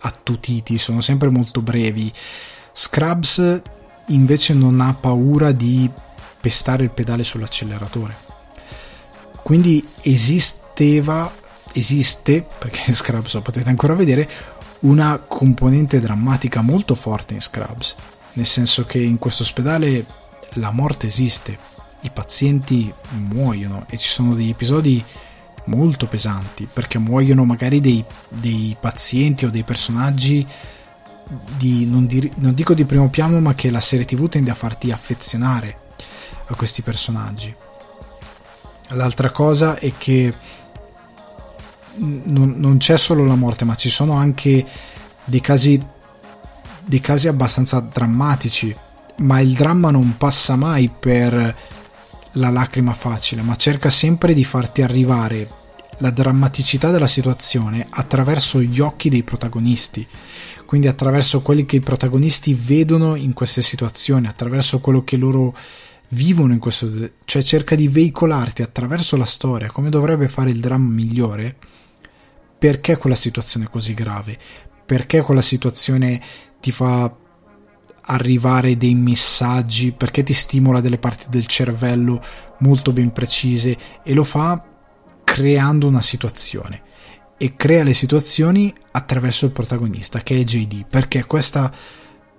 attutiti, 0.00 0.78
sono 0.78 1.00
sempre 1.00 1.28
molto 1.28 1.60
brevi. 1.60 2.12
Scrubs 2.72 3.62
invece 4.08 4.54
non 4.54 4.80
ha 4.80 4.94
paura 4.94 5.52
di 5.52 5.90
pestare 6.40 6.84
il 6.84 6.90
pedale 6.90 7.24
sull'acceleratore. 7.24 8.16
Quindi 9.42 9.86
esisteva, 10.74 11.32
esiste, 11.72 12.44
perché 12.58 12.92
Scrubs 12.94 13.34
lo 13.34 13.42
potete 13.42 13.68
ancora 13.68 13.94
vedere, 13.94 14.28
una 14.80 15.18
componente 15.18 16.00
drammatica 16.00 16.60
molto 16.60 16.94
forte 16.94 17.34
in 17.34 17.40
Scrubs, 17.40 17.94
nel 18.32 18.46
senso 18.46 18.84
che 18.84 18.98
in 18.98 19.18
questo 19.18 19.44
ospedale 19.44 20.04
la 20.54 20.72
morte 20.72 21.06
esiste, 21.06 21.56
i 22.00 22.10
pazienti 22.10 22.92
muoiono 23.12 23.86
e 23.88 23.96
ci 23.96 24.08
sono 24.08 24.34
degli 24.34 24.50
episodi 24.50 25.02
molto 25.66 26.06
pesanti 26.06 26.68
perché 26.70 26.98
muoiono 26.98 27.46
magari 27.46 27.80
dei, 27.80 28.04
dei 28.28 28.76
pazienti 28.78 29.46
o 29.46 29.50
dei 29.50 29.62
personaggi 29.62 30.46
di, 31.56 31.86
non, 31.86 32.06
di, 32.06 32.30
non 32.36 32.52
dico 32.52 32.74
di 32.74 32.84
primo 32.84 33.08
piano 33.08 33.40
ma 33.40 33.54
che 33.54 33.70
la 33.70 33.80
serie 33.80 34.04
tv 34.04 34.28
tende 34.28 34.50
a 34.50 34.54
farti 34.54 34.90
affezionare 34.90 35.78
a 36.48 36.54
questi 36.54 36.82
personaggi. 36.82 37.54
L'altra 38.88 39.30
cosa 39.30 39.78
è 39.78 39.90
che 39.96 40.34
non, 41.96 42.54
non 42.56 42.76
c'è 42.78 42.96
solo 42.96 43.24
la 43.24 43.36
morte 43.36 43.64
ma 43.64 43.74
ci 43.74 43.90
sono 43.90 44.14
anche 44.14 44.64
dei 45.24 45.40
casi 45.40 45.82
dei 46.86 47.00
casi 47.00 47.28
abbastanza 47.28 47.80
drammatici 47.80 48.76
ma 49.16 49.40
il 49.40 49.52
dramma 49.52 49.90
non 49.90 50.16
passa 50.16 50.56
mai 50.56 50.90
per 50.90 51.56
la 52.34 52.50
lacrima 52.50 52.94
facile, 52.94 53.42
ma 53.42 53.56
cerca 53.56 53.90
sempre 53.90 54.34
di 54.34 54.44
farti 54.44 54.82
arrivare 54.82 55.62
la 55.98 56.10
drammaticità 56.10 56.90
della 56.90 57.06
situazione 57.06 57.86
attraverso 57.88 58.60
gli 58.60 58.80
occhi 58.80 59.08
dei 59.08 59.22
protagonisti, 59.22 60.06
quindi 60.64 60.88
attraverso 60.88 61.42
quelli 61.42 61.64
che 61.64 61.76
i 61.76 61.80
protagonisti 61.80 62.54
vedono 62.54 63.14
in 63.14 63.32
queste 63.32 63.62
situazioni, 63.62 64.26
attraverso 64.26 64.80
quello 64.80 65.04
che 65.04 65.16
loro 65.16 65.54
vivono 66.08 66.52
in 66.52 66.58
questo, 66.58 66.90
cioè 67.24 67.42
cerca 67.42 67.76
di 67.76 67.88
veicolarti 67.88 68.62
attraverso 68.62 69.16
la 69.16 69.24
storia 69.24 69.70
come 69.70 69.90
dovrebbe 69.90 70.28
fare 70.28 70.50
il 70.50 70.60
dramma 70.60 70.92
migliore. 70.92 71.56
Perché 72.58 72.96
quella 72.96 73.16
situazione 73.16 73.66
è 73.66 73.68
così 73.68 73.94
grave? 73.94 74.38
Perché 74.84 75.20
quella 75.22 75.42
situazione 75.42 76.20
ti 76.60 76.72
fa 76.72 77.12
arrivare 78.06 78.76
dei 78.76 78.94
messaggi? 78.94 79.92
Perché 79.92 80.22
ti 80.22 80.32
stimola 80.32 80.80
delle 80.80 80.98
parti 80.98 81.26
del 81.28 81.46
cervello 81.46 82.22
molto 82.58 82.92
ben 82.92 83.12
precise? 83.12 83.76
E 84.02 84.14
lo 84.14 84.24
fa 84.24 84.62
creando 85.24 85.86
una 85.86 86.02
situazione. 86.02 86.82
E 87.36 87.56
crea 87.56 87.82
le 87.82 87.94
situazioni 87.94 88.72
attraverso 88.92 89.46
il 89.46 89.52
protagonista 89.52 90.20
che 90.20 90.40
è 90.40 90.44
JD 90.44 90.86
perché 90.88 91.24
questa 91.24 91.72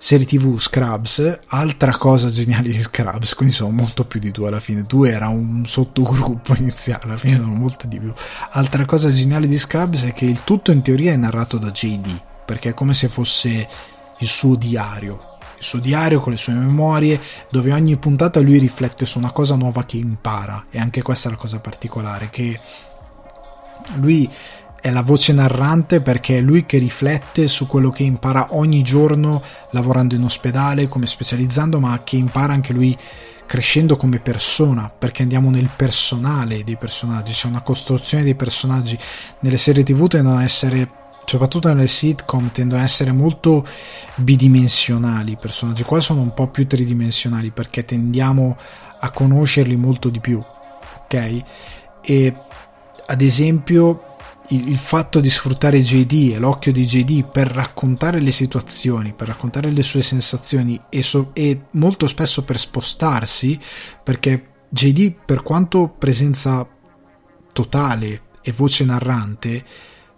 serie 0.06 0.28
tv 0.28 0.56
Scrubs 0.60 1.40
altra 1.48 1.98
cosa 1.98 2.30
geniale 2.30 2.70
di 2.70 2.80
Scrubs 2.80 3.34
quindi 3.34 3.56
sono 3.56 3.72
molto 3.72 4.06
più 4.06 4.20
di 4.20 4.30
due 4.30 4.50
alla 4.50 4.60
fine. 4.60 4.84
Due 4.84 5.10
era 5.10 5.30
un 5.30 5.66
sottogruppo 5.66 6.54
iniziale 6.62 7.06
alla 7.06 7.18
fine 7.18 7.38
sono 7.38 7.56
molto 7.56 7.88
di 7.88 7.98
più. 7.98 8.14
Altra 8.52 8.86
cosa 8.86 9.10
geniale 9.10 9.48
di 9.48 9.58
Scrubs 9.58 10.04
è 10.04 10.14
che 10.14 10.26
il 10.26 10.44
tutto 10.44 10.72
in 10.72 10.84
teoria 10.84 11.12
è 11.12 11.16
narrato 11.16 11.58
da 11.58 11.72
JD 11.72 12.22
perché 12.46 12.70
è 12.70 12.74
come 12.76 12.94
se 12.94 13.08
fosse 13.08 13.68
il 14.20 14.28
suo 14.28 14.56
diario. 14.56 15.38
Il 15.58 15.64
suo 15.64 15.80
diario 15.80 16.20
con 16.20 16.34
le 16.34 16.38
sue 16.38 16.54
memorie, 16.54 17.20
dove 17.50 17.72
ogni 17.72 17.98
puntata 17.98 18.40
lui 18.42 18.60
riflette 18.60 19.06
su 19.06 19.18
una 19.18 19.32
cosa 19.32 19.56
nuova 19.56 19.86
che 19.86 19.98
impara. 19.98 20.68
E 20.70 20.78
anche 20.78 21.02
questa 21.02 21.30
è 21.30 21.32
la 21.32 21.38
cosa 21.38 21.58
particolare, 21.58 22.30
che 22.30 22.60
lui 23.96 24.30
è 24.86 24.92
la 24.92 25.02
voce 25.02 25.34
narrante 25.34 26.00
perché 26.00 26.38
è 26.38 26.42
lui 26.42 26.68
che 26.68 26.78
riflette 26.78 27.48
su 27.48 27.66
quello 27.66 27.90
che 27.90 28.04
impara 28.04 28.50
ogni 28.52 28.84
giorno 28.84 29.42
lavorando 29.72 30.14
in 30.14 30.22
ospedale 30.22 30.88
come 30.88 31.08
specializzando, 31.08 31.80
ma 31.80 32.04
che 32.04 32.18
impara 32.18 32.54
anche 32.54 32.72
lui 32.72 32.96
crescendo 33.48 33.98
come 33.98 34.20
persona, 34.20 34.94
perché 34.96 35.24
andiamo 35.24 35.50
nel 35.50 35.72
personale 35.76 36.64
dei 36.64 36.78
personaggi, 36.78 37.32
c'è 37.32 37.48
una 37.48 37.64
costruzione 37.64 38.24
dei 38.24 38.36
personaggi. 38.36 38.96
Nelle 39.40 39.58
serie 39.58 39.82
tv 39.82 40.06
tendono 40.06 40.38
a 40.38 40.44
essere 40.44 40.88
soprattutto 41.26 41.68
nelle 41.70 41.88
sitcom 41.88 42.52
tendono 42.52 42.82
a 42.82 42.84
essere 42.84 43.12
molto 43.12 43.66
bidimensionali 44.18 45.32
i 45.32 45.38
personaggi. 45.38 45.82
Qua 45.82 46.00
sono 46.00 46.22
un 46.22 46.32
po' 46.32 46.50
più 46.50 46.68
tridimensionali 46.68 47.50
perché 47.50 47.86
tendiamo 47.86 48.56
a 49.00 49.10
conoscerli 49.10 49.76
molto 49.76 50.10
di 50.10 50.20
più 50.20 50.40
ok? 51.06 51.44
E 52.02 52.36
ad 53.08 53.22
esempio 53.22 54.14
il, 54.50 54.70
il, 54.70 54.78
fatto 54.78 55.20
di 55.20 55.30
sfruttare 55.30 55.82
JD 55.82 56.34
e 56.34 56.40
l'occhio 56.40 56.72
di 56.72 56.86
JD 56.86 57.26
per 57.30 57.48
raccontare 57.48 58.20
le 58.20 58.32
situazioni, 58.32 59.14
per 59.14 59.28
raccontare 59.28 59.70
le 59.70 59.82
sue 59.82 60.02
sensazioni 60.02 60.80
e, 60.90 61.04
so, 61.04 61.32
e 61.34 61.66
molto 61.72 62.08
spesso 62.08 62.44
per 62.44 62.60
spostarsi, 62.60 63.60
perché 64.04 64.50
JD 64.70 65.16
per 65.26 65.42
quanto 65.42 65.88
presenza 65.88 66.68
totale 67.54 68.24
e 68.42 68.52
voce 68.52 68.84
narrante, 68.84 69.64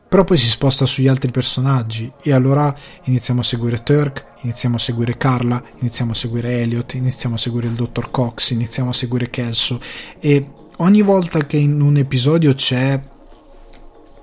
però 0.10 0.24
poi 0.24 0.38
si 0.38 0.48
sposta 0.48 0.86
sugli 0.86 1.08
altri 1.08 1.32
personaggi. 1.32 2.12
E 2.22 2.34
allora 2.34 2.74
iniziamo 3.04 3.42
a 3.42 3.44
seguire 3.44 3.84
Turk, 3.84 4.26
iniziamo 4.42 4.76
a 4.76 4.80
seguire 4.80 5.18
Carla, 5.18 5.62
iniziamo 5.80 6.12
a 6.12 6.16
seguire 6.16 6.62
Elliot, 6.62 6.94
iniziamo 6.94 7.36
a 7.36 7.38
seguire 7.38 7.68
il 7.68 7.74
dottor 7.74 8.10
Cox, 8.10 8.52
iniziamo 8.52 8.90
a 8.90 8.94
seguire 8.94 9.30
Kelso. 9.30 9.80
E 10.20 10.50
ogni 10.78 11.02
volta 11.02 11.46
che 11.46 11.58
in 11.58 11.82
un 11.82 11.98
episodio 11.98 12.54
c'è 12.54 13.00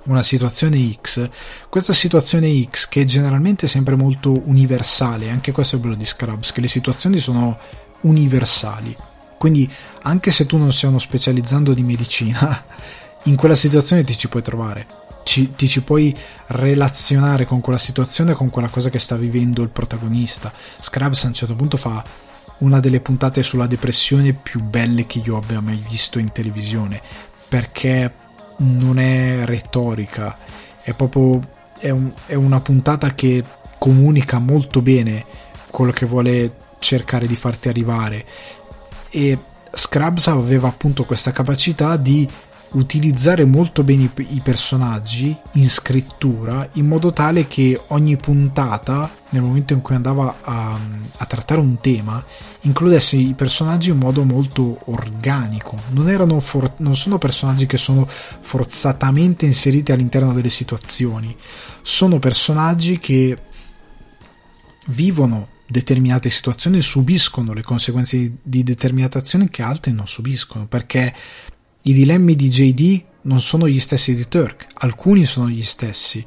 una 0.05 0.23
situazione 0.23 0.93
X, 1.01 1.29
questa 1.69 1.93
situazione 1.93 2.63
X 2.69 2.89
che 2.89 3.03
è 3.03 3.05
generalmente 3.05 3.67
sempre 3.67 3.95
molto 3.95 4.43
universale, 4.45 5.31
anche 5.31 5.53
questo 5.53 5.77
è 5.77 5.79
bello 5.79 5.95
di 5.95 6.05
Scrubs, 6.05 6.53
che 6.53 6.61
le 6.61 6.69
situazioni 6.69 7.19
sono 7.19 7.59
universali. 8.03 8.97
Quindi 9.39 9.71
anche 10.03 10.31
se 10.31 10.47
tu 10.47 10.57
non 10.57 10.73
sei 10.73 10.89
uno 10.89 10.99
specializzando 10.99 11.75
di 11.75 11.83
medicina, 11.83 12.65
in 13.25 13.37
quella 13.37 13.55
situazione 13.55 14.05
ti 14.05 14.17
ci 14.17 14.29
puoi 14.29 14.43
trovare. 14.43 15.03
Ci, 15.25 15.55
ti 15.55 15.69
ci 15.69 15.81
puoi 15.81 16.15
relazionare 16.49 17.47
con 17.47 17.63
quella 17.63 17.79
situazione, 17.79 18.35
con 18.35 18.51
quella 18.51 18.69
cosa 18.69 18.91
che 18.91 18.99
sta 18.99 19.17
vivendo 19.17 19.63
il 19.63 19.71
protagonista. 19.71 20.53
Scrubs 20.79 21.25
a 21.25 21.29
un 21.29 21.35
certo 21.35 21.55
punto 21.55 21.79
fa 21.79 22.05
una 22.59 22.79
delle 22.79 23.01
puntate 23.01 23.43
sulla 23.43 23.67
depressione 23.67 24.35
più 24.35 24.63
belle 24.63 25.07
che 25.07 25.23
io 25.25 25.39
abbia 25.39 25.61
mai 25.61 25.83
visto 25.89 26.19
in 26.19 26.31
televisione 26.31 27.01
perché 27.49 28.13
non 28.57 28.99
è 28.99 29.45
retorica, 29.45 30.39
è 30.83 30.93
proprio 30.95 31.41
è, 31.79 31.91
un, 31.91 32.13
è 32.27 32.35
una 32.35 32.61
puntata 32.61 33.15
che 33.15 33.45
comunica 33.79 34.39
molto 34.39 34.81
bene 34.81 35.25
quello 35.71 35.93
che 35.93 36.07
vuole 36.07 36.55
cercare 36.79 37.27
di 37.27 37.37
farti 37.37 37.69
arrivare. 37.69 38.25
E 39.11 39.39
Scrubs 39.73 40.29
aveva 40.29 40.69
appunto 40.69 41.05
questa 41.05 41.33
capacità 41.33 41.97
di 41.97 42.29
utilizzare 42.75 43.45
molto 43.45 43.83
bene 43.83 44.11
i, 44.17 44.41
personaggi 44.43 45.37
in 45.53 45.69
scrittura 45.69 46.69
in 46.75 46.87
modo 46.87 47.13
tale 47.13 47.47
che 47.47 47.81
ogni 47.89 48.17
puntata 48.17 49.11
nel 49.31 49.43
momento 49.43 49.73
in 49.73 49.81
cui 49.81 49.95
andava 49.95 50.37
a, 50.41 50.79
a, 51.17 51.25
trattare 51.27 51.61
un 51.61 51.81
tema 51.81 52.25
includesse 52.63 53.17
i 53.17 53.35
personaggi 53.35 53.91
in 53.91 53.99
modo 53.99 54.25
molto 54.25 54.81
organico. 54.87 55.79
Non, 55.91 56.41
for, 56.41 56.75
non 56.79 56.95
sono 56.95 57.19
personaggi 57.19 57.67
che 57.67 57.77
sono 57.77 58.07
forzatamente 58.09 59.45
inseriti 59.45 59.93
all'interno 59.93 60.33
delle 60.33 60.51
situazioni. 60.51 61.37
Sono 61.83 62.19
personaggi 62.19 62.99
che 62.99 63.39
vivono 64.87 65.49
determinate 65.67 66.29
situazioni 66.29 66.83
subiscono 66.83 67.53
le 67.53 67.63
conseguenze 67.63 68.37
di 68.43 68.63
determinate 68.63 69.19
azioni 69.19 69.49
che 69.49 69.63
altri 69.63 69.93
non 69.93 70.07
subiscono 70.07 70.67
perché 70.67 71.15
i 71.87 71.93
dilemmi 71.93 72.35
di 72.35 72.49
JD 72.49 73.05
non 73.23 73.41
sono 73.41 73.69
gli 73.69 73.81
stessi 73.81 74.15
di 74.15 74.27
Turk, 74.29 74.67
alcuni 74.75 75.25
sono 75.25 75.49
gli 75.49 75.63
stessi 75.63 76.25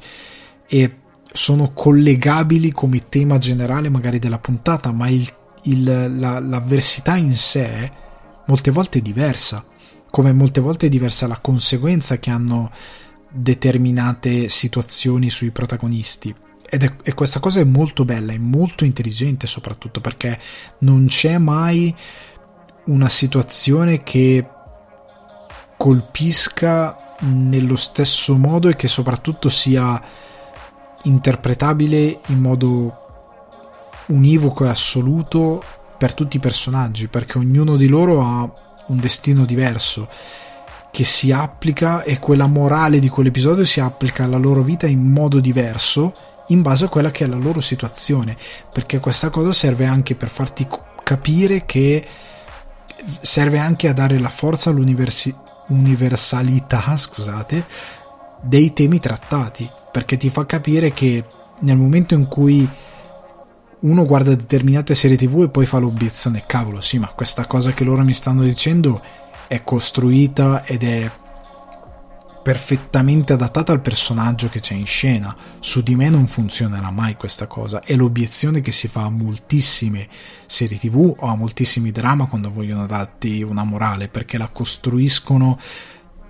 e 0.66 0.96
sono 1.32 1.72
collegabili 1.72 2.72
come 2.72 3.08
tema 3.08 3.38
generale 3.38 3.88
magari 3.88 4.18
della 4.18 4.38
puntata, 4.38 4.92
ma 4.92 5.08
il, 5.08 5.28
il, 5.64 6.18
la, 6.18 6.40
l'avversità 6.40 7.16
in 7.16 7.34
sé 7.34 7.90
molte 8.46 8.70
volte 8.70 8.98
è 8.98 9.02
diversa, 9.02 9.64
come 10.10 10.32
molte 10.32 10.60
volte 10.60 10.86
è 10.86 10.88
diversa 10.88 11.26
la 11.26 11.38
conseguenza 11.38 12.18
che 12.18 12.30
hanno 12.30 12.70
determinate 13.30 14.48
situazioni 14.48 15.28
sui 15.28 15.50
protagonisti. 15.50 16.34
Ed 16.70 16.84
è, 16.84 16.92
e 17.02 17.14
questa 17.14 17.40
cosa 17.40 17.60
è 17.60 17.64
molto 17.64 18.04
bella, 18.04 18.32
è 18.32 18.38
molto 18.38 18.84
intelligente 18.84 19.46
soprattutto 19.46 20.00
perché 20.00 20.38
non 20.80 21.06
c'è 21.06 21.38
mai 21.38 21.94
una 22.84 23.08
situazione 23.08 24.02
che 24.02 24.46
colpisca 25.78 27.14
nello 27.20 27.76
stesso 27.76 28.36
modo 28.36 28.68
e 28.68 28.76
che 28.76 28.88
soprattutto 28.88 29.48
sia 29.48 30.02
interpretabile 31.04 32.20
in 32.26 32.40
modo 32.40 33.06
univoco 34.06 34.64
e 34.64 34.68
assoluto 34.68 35.62
per 35.96 36.14
tutti 36.14 36.36
i 36.36 36.40
personaggi, 36.40 37.06
perché 37.08 37.38
ognuno 37.38 37.76
di 37.76 37.86
loro 37.86 38.22
ha 38.22 38.52
un 38.86 38.98
destino 38.98 39.44
diverso 39.44 40.08
che 40.90 41.04
si 41.04 41.30
applica 41.30 42.02
e 42.02 42.18
quella 42.18 42.46
morale 42.46 42.98
di 42.98 43.08
quell'episodio 43.08 43.64
si 43.64 43.78
applica 43.78 44.24
alla 44.24 44.36
loro 44.36 44.62
vita 44.62 44.86
in 44.86 45.00
modo 45.00 45.38
diverso 45.38 46.14
in 46.48 46.62
base 46.62 46.86
a 46.86 46.88
quella 46.88 47.10
che 47.10 47.24
è 47.24 47.28
la 47.28 47.36
loro 47.36 47.60
situazione, 47.60 48.36
perché 48.72 48.98
questa 48.98 49.30
cosa 49.30 49.52
serve 49.52 49.84
anche 49.84 50.16
per 50.16 50.28
farti 50.28 50.66
capire 51.04 51.66
che 51.66 52.06
serve 53.20 53.58
anche 53.58 53.86
a 53.86 53.92
dare 53.92 54.18
la 54.18 54.30
forza 54.30 54.70
all'università 54.70 55.47
universalità, 55.68 56.96
scusate, 56.96 57.64
dei 58.40 58.72
temi 58.72 58.98
trattati, 58.98 59.68
perché 59.90 60.16
ti 60.16 60.28
fa 60.28 60.46
capire 60.46 60.92
che 60.92 61.24
nel 61.60 61.76
momento 61.76 62.14
in 62.14 62.26
cui 62.26 62.68
uno 63.80 64.04
guarda 64.04 64.34
determinate 64.34 64.94
serie 64.94 65.16
tv 65.16 65.42
e 65.42 65.48
poi 65.48 65.66
fa 65.66 65.78
l'obiezione, 65.78 66.44
cavolo, 66.46 66.80
sì, 66.80 66.98
ma 66.98 67.08
questa 67.08 67.46
cosa 67.46 67.72
che 67.72 67.84
loro 67.84 68.02
mi 68.02 68.14
stanno 68.14 68.42
dicendo 68.42 69.00
è 69.46 69.62
costruita 69.62 70.64
ed 70.64 70.82
è 70.82 71.10
perfettamente 72.42 73.32
adattata 73.32 73.72
al 73.72 73.80
personaggio 73.80 74.48
che 74.48 74.60
c'è 74.60 74.74
in 74.74 74.86
scena. 74.86 75.36
Su 75.58 75.82
di 75.82 75.94
me 75.94 76.08
non 76.08 76.26
funzionerà 76.26 76.90
mai 76.90 77.14
questa 77.16 77.46
cosa. 77.46 77.80
È 77.80 77.94
l'obiezione 77.94 78.60
che 78.60 78.72
si 78.72 78.88
fa 78.88 79.02
a 79.02 79.10
moltissime 79.10 80.08
serie 80.46 80.78
tv 80.78 81.14
o 81.18 81.26
a 81.26 81.36
moltissimi 81.36 81.92
drama 81.92 82.26
quando 82.26 82.50
vogliono 82.50 82.86
darti 82.86 83.42
una 83.42 83.64
morale, 83.64 84.08
perché 84.08 84.38
la 84.38 84.48
costruiscono 84.48 85.58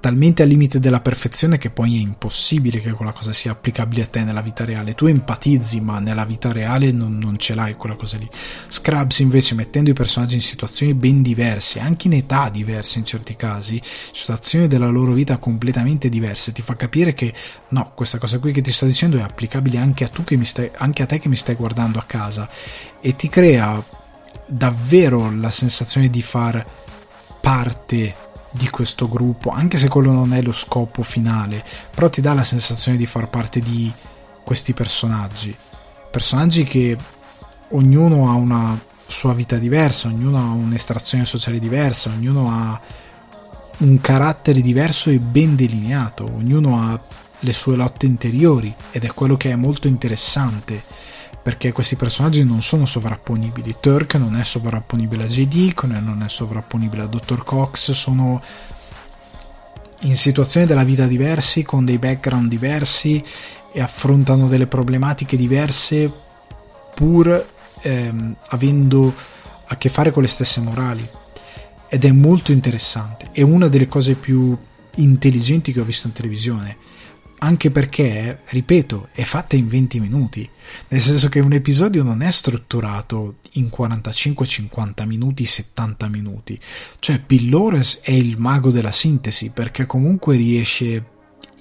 talmente 0.01 0.43
al 0.43 0.49
limite 0.49 0.79
della 0.79 1.01
perfezione 1.01 1.59
che 1.59 1.71
poi 1.71 1.97
è 1.97 2.01
impossibile 2.01 2.81
che 2.81 2.93
quella 2.93 3.13
cosa 3.13 3.33
sia 3.33 3.53
applicabile 3.53 4.03
a 4.03 4.07
te 4.07 4.23
nella 4.25 4.41
vita 4.41 4.65
reale. 4.65 4.95
Tu 4.95 5.07
empatizzi, 5.07 5.81
ma 5.81 5.99
nella 5.99 6.25
vita 6.25 6.53
reale 6.53 6.93
non, 6.93 7.19
non, 7.19 7.39
ce 7.39 7.55
l'hai 7.55 7.75
quella 7.75 7.97
cosa 7.97 8.17
lì. 8.17 8.29
Scrubs 8.69 9.19
invece 9.19 9.55
mettendo 9.55 9.91
i 9.91 9.95
personaggi 9.95 10.37
in 10.37 10.43
situazioni 10.43 10.95
ben 10.95 11.23
diverse, 11.23 11.81
anche 11.81 12.07
in 12.07 12.15
età 12.15 12.49
diverse 12.49 12.99
in 12.99 13.05
certi 13.05 13.37
casi, 13.37 13.81
situazioni 14.13 14.67
della 14.67 14.89
loro 14.89 15.13
vita 15.13 15.37
completamente 15.39 16.09
diverse, 16.09 16.53
ti 16.53 16.63
fa 16.63 16.77
capire 16.77 17.15
che 17.15 17.33
no, 17.69 17.93
questa 17.95 18.19
cosa 18.19 18.39
qui 18.39 18.53
che 18.53 18.63
ti 18.63 18.73
sto 18.73 18.87
dicendo 18.87 19.19
è 19.19 19.23
applicabile 19.23 19.79
anche 19.79 20.05
a, 20.05 20.09
tu 20.09 20.25
che 20.25 20.37
mi 20.37 20.45
stai, 20.45 20.71
anche 20.77 21.03
a 21.03 21.07
te 21.07 21.19
che 21.19 21.29
mi 21.29 21.37
stai 21.37 21.55
guardando 21.55 21.99
a 21.99 22.05
casa 22.05 22.49
e 23.01 23.17
ti 23.17 23.29
crea 23.29 23.83
davvero 24.47 25.31
la 25.35 25.51
sensazione 25.51 26.09
di 26.09 26.23
far 26.23 26.65
parte 27.41 28.27
di 28.51 28.69
questo 28.71 29.09
gruppo, 29.09 29.51
anche 29.51 29.77
se 29.77 29.89
quello 29.89 30.13
non 30.13 30.33
è 30.33 30.43
lo 30.43 30.53
scopo 30.53 31.03
finale, 31.03 31.65
però 31.95 32.09
ti 32.09 32.21
dà 32.21 32.35
la 32.35 32.43
sensazione 32.43 32.97
di 32.97 33.07
far 33.07 33.29
parte 33.29 33.61
di 33.61 33.93
questi 34.45 34.73
personaggi. 34.73 35.55
Personaggi 36.11 36.65
che 36.65 36.97
ognuno 37.71 38.31
ha 38.31 38.35
una 38.35 38.79
sua 39.07 39.35
vita 39.35 39.57
diversa, 39.57 40.09
ognuno 40.09 40.39
ha 40.39 40.51
un'estrazione 40.53 41.25
sociale 41.25 41.59
diversa, 41.59 42.11
ognuno 42.11 42.51
ha 42.51 42.81
un 43.79 44.01
carattere 44.01 44.61
diverso 44.61 45.11
e 45.11 45.19
ben 45.19 45.55
delineato, 45.55 46.25
ognuno 46.25 46.81
ha 46.81 47.01
le 47.41 47.53
sue 47.53 47.77
lotte 47.77 48.07
interiori 48.07 48.75
ed 48.91 49.05
è 49.05 49.13
quello 49.13 49.37
che 49.37 49.51
è 49.51 49.55
molto 49.55 49.87
interessante 49.87 50.83
perché 51.49 51.73
questi 51.73 51.97
personaggi 51.97 52.45
non 52.45 52.61
sono 52.61 52.85
sovrapponibili. 52.85 53.77
Turk 53.81 54.17
non 54.17 54.37
è 54.37 54.45
sovrapponibile 54.45 55.25
a 55.25 55.27
JD, 55.29 55.73
non 55.99 56.23
è 56.23 56.29
sovrapponibile 56.29 57.05
a 57.05 57.07
Dr. 57.07 57.43
Cox, 57.43 57.93
sono 57.93 58.43
in 60.01 60.15
situazioni 60.15 60.67
della 60.67 60.85
vita 60.85 61.07
diversi, 61.07 61.63
con 61.63 61.87
dei 61.87 61.97
background 61.97 62.51
diversi 62.51 63.25
e 63.73 63.81
affrontano 63.81 64.47
delle 64.47 64.67
problematiche 64.67 65.39
diverse 65.39 66.13
pur 66.95 67.47
ehm, 67.81 68.37
avendo 68.49 69.15
a 69.69 69.77
che 69.79 69.89
fare 69.89 70.11
con 70.11 70.21
le 70.21 70.29
stesse 70.29 70.61
morali. 70.61 71.09
Ed 71.89 72.05
è 72.05 72.13
molto 72.13 72.53
interessante, 72.53 73.31
è 73.33 73.41
una 73.41 73.69
delle 73.69 73.89
cose 73.89 74.17
più 74.17 74.55
intelligenti 74.97 75.73
che 75.73 75.81
ho 75.81 75.85
visto 75.85 76.09
in 76.09 76.13
televisione 76.13 76.77
anche 77.39 77.71
perché, 77.71 78.41
ripeto, 78.47 79.09
è 79.13 79.23
fatta 79.23 79.57
in 79.57 79.69
20 79.69 80.01
minuti, 80.01 80.49
nel 80.89 81.01
senso 81.01 81.29
che 81.29 81.41
un 81.41 81.53
episodio 81.53 82.03
non 82.03 82.23
è 82.23 82.31
strutturato 82.31 83.37
in 83.53 83.71
45-50 83.75 85.07
minuti, 85.07 85.47
70 85.47 86.09
minuti, 86.09 86.59
cioè 86.99 87.21
Pillores 87.21 88.01
è 88.03 88.13
il 88.13 88.39
mago 88.39 88.71
della 88.71 88.93
sintesi 88.93 89.51
perché 89.51 89.87
comunque 89.87 90.37
riesce 90.37 91.05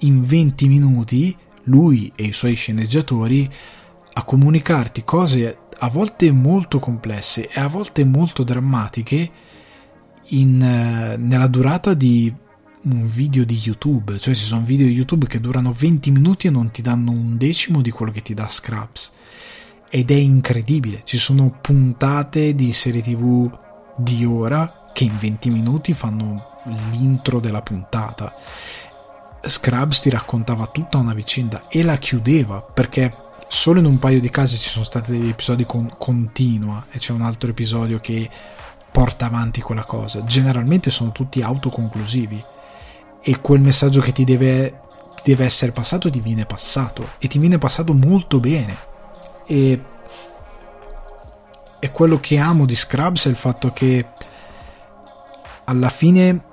in 0.00 0.24
20 0.24 0.68
minuti, 0.68 1.36
lui 1.64 2.10
e 2.14 2.24
i 2.24 2.32
suoi 2.32 2.54
sceneggiatori, 2.54 3.48
a 4.14 4.24
comunicarti 4.24 5.04
cose 5.04 5.58
a 5.80 5.88
volte 5.88 6.32
molto 6.32 6.80
complesse 6.80 7.48
e 7.48 7.60
a 7.60 7.68
volte 7.68 8.04
molto 8.04 8.42
drammatiche 8.42 9.30
in, 10.30 10.60
eh, 10.60 11.16
nella 11.16 11.46
durata 11.46 11.94
di 11.94 12.34
un 12.90 13.06
video 13.06 13.44
di 13.44 13.60
YouTube, 13.62 14.18
cioè 14.18 14.34
ci 14.34 14.44
sono 14.44 14.64
video 14.64 14.86
di 14.86 14.94
YouTube 14.94 15.26
che 15.26 15.40
durano 15.40 15.72
20 15.72 16.10
minuti 16.10 16.46
e 16.46 16.50
non 16.50 16.70
ti 16.70 16.80
danno 16.80 17.10
un 17.10 17.36
decimo 17.36 17.82
di 17.82 17.90
quello 17.90 18.10
che 18.10 18.22
ti 18.22 18.34
dà 18.34 18.48
Scraps. 18.48 19.12
Ed 19.90 20.10
è 20.10 20.14
incredibile, 20.14 21.02
ci 21.04 21.18
sono 21.18 21.58
puntate 21.60 22.54
di 22.54 22.72
serie 22.72 23.02
TV 23.02 23.50
di 23.96 24.24
ora 24.24 24.90
che 24.92 25.04
in 25.04 25.18
20 25.18 25.50
minuti 25.50 25.94
fanno 25.94 26.60
l'intro 26.90 27.40
della 27.40 27.62
puntata. 27.62 28.34
Scrubs 29.42 30.00
ti 30.00 30.10
raccontava 30.10 30.66
tutta 30.66 30.98
una 30.98 31.14
vicenda 31.14 31.68
e 31.68 31.82
la 31.82 31.96
chiudeva 31.96 32.60
perché 32.60 33.14
solo 33.48 33.78
in 33.78 33.86
un 33.86 33.98
paio 33.98 34.20
di 34.20 34.30
casi 34.30 34.58
ci 34.58 34.68
sono 34.68 34.84
stati 34.84 35.12
degli 35.12 35.28
episodi 35.28 35.64
con 35.64 35.94
continua 35.96 36.86
e 36.90 36.98
c'è 36.98 37.12
un 37.12 37.22
altro 37.22 37.50
episodio 37.50 37.98
che 37.98 38.28
porta 38.90 39.26
avanti 39.26 39.60
quella 39.60 39.84
cosa. 39.84 40.24
Generalmente 40.24 40.90
sono 40.90 41.12
tutti 41.12 41.40
autoconclusivi 41.40 42.56
e 43.20 43.40
quel 43.40 43.60
messaggio 43.60 44.00
che 44.00 44.12
ti 44.12 44.24
deve, 44.24 44.80
ti 45.16 45.22
deve 45.24 45.44
essere 45.44 45.72
passato 45.72 46.10
ti 46.10 46.20
viene 46.20 46.46
passato. 46.46 47.10
E 47.18 47.28
ti 47.28 47.38
viene 47.38 47.58
passato 47.58 47.92
molto 47.92 48.40
bene. 48.40 48.76
E, 49.46 49.82
e 51.78 51.90
quello 51.90 52.20
che 52.20 52.38
amo 52.38 52.64
di 52.64 52.74
Scrubs 52.74 53.26
è 53.26 53.28
il 53.28 53.36
fatto 53.36 53.72
che 53.72 54.06
alla 55.64 55.88
fine 55.88 56.44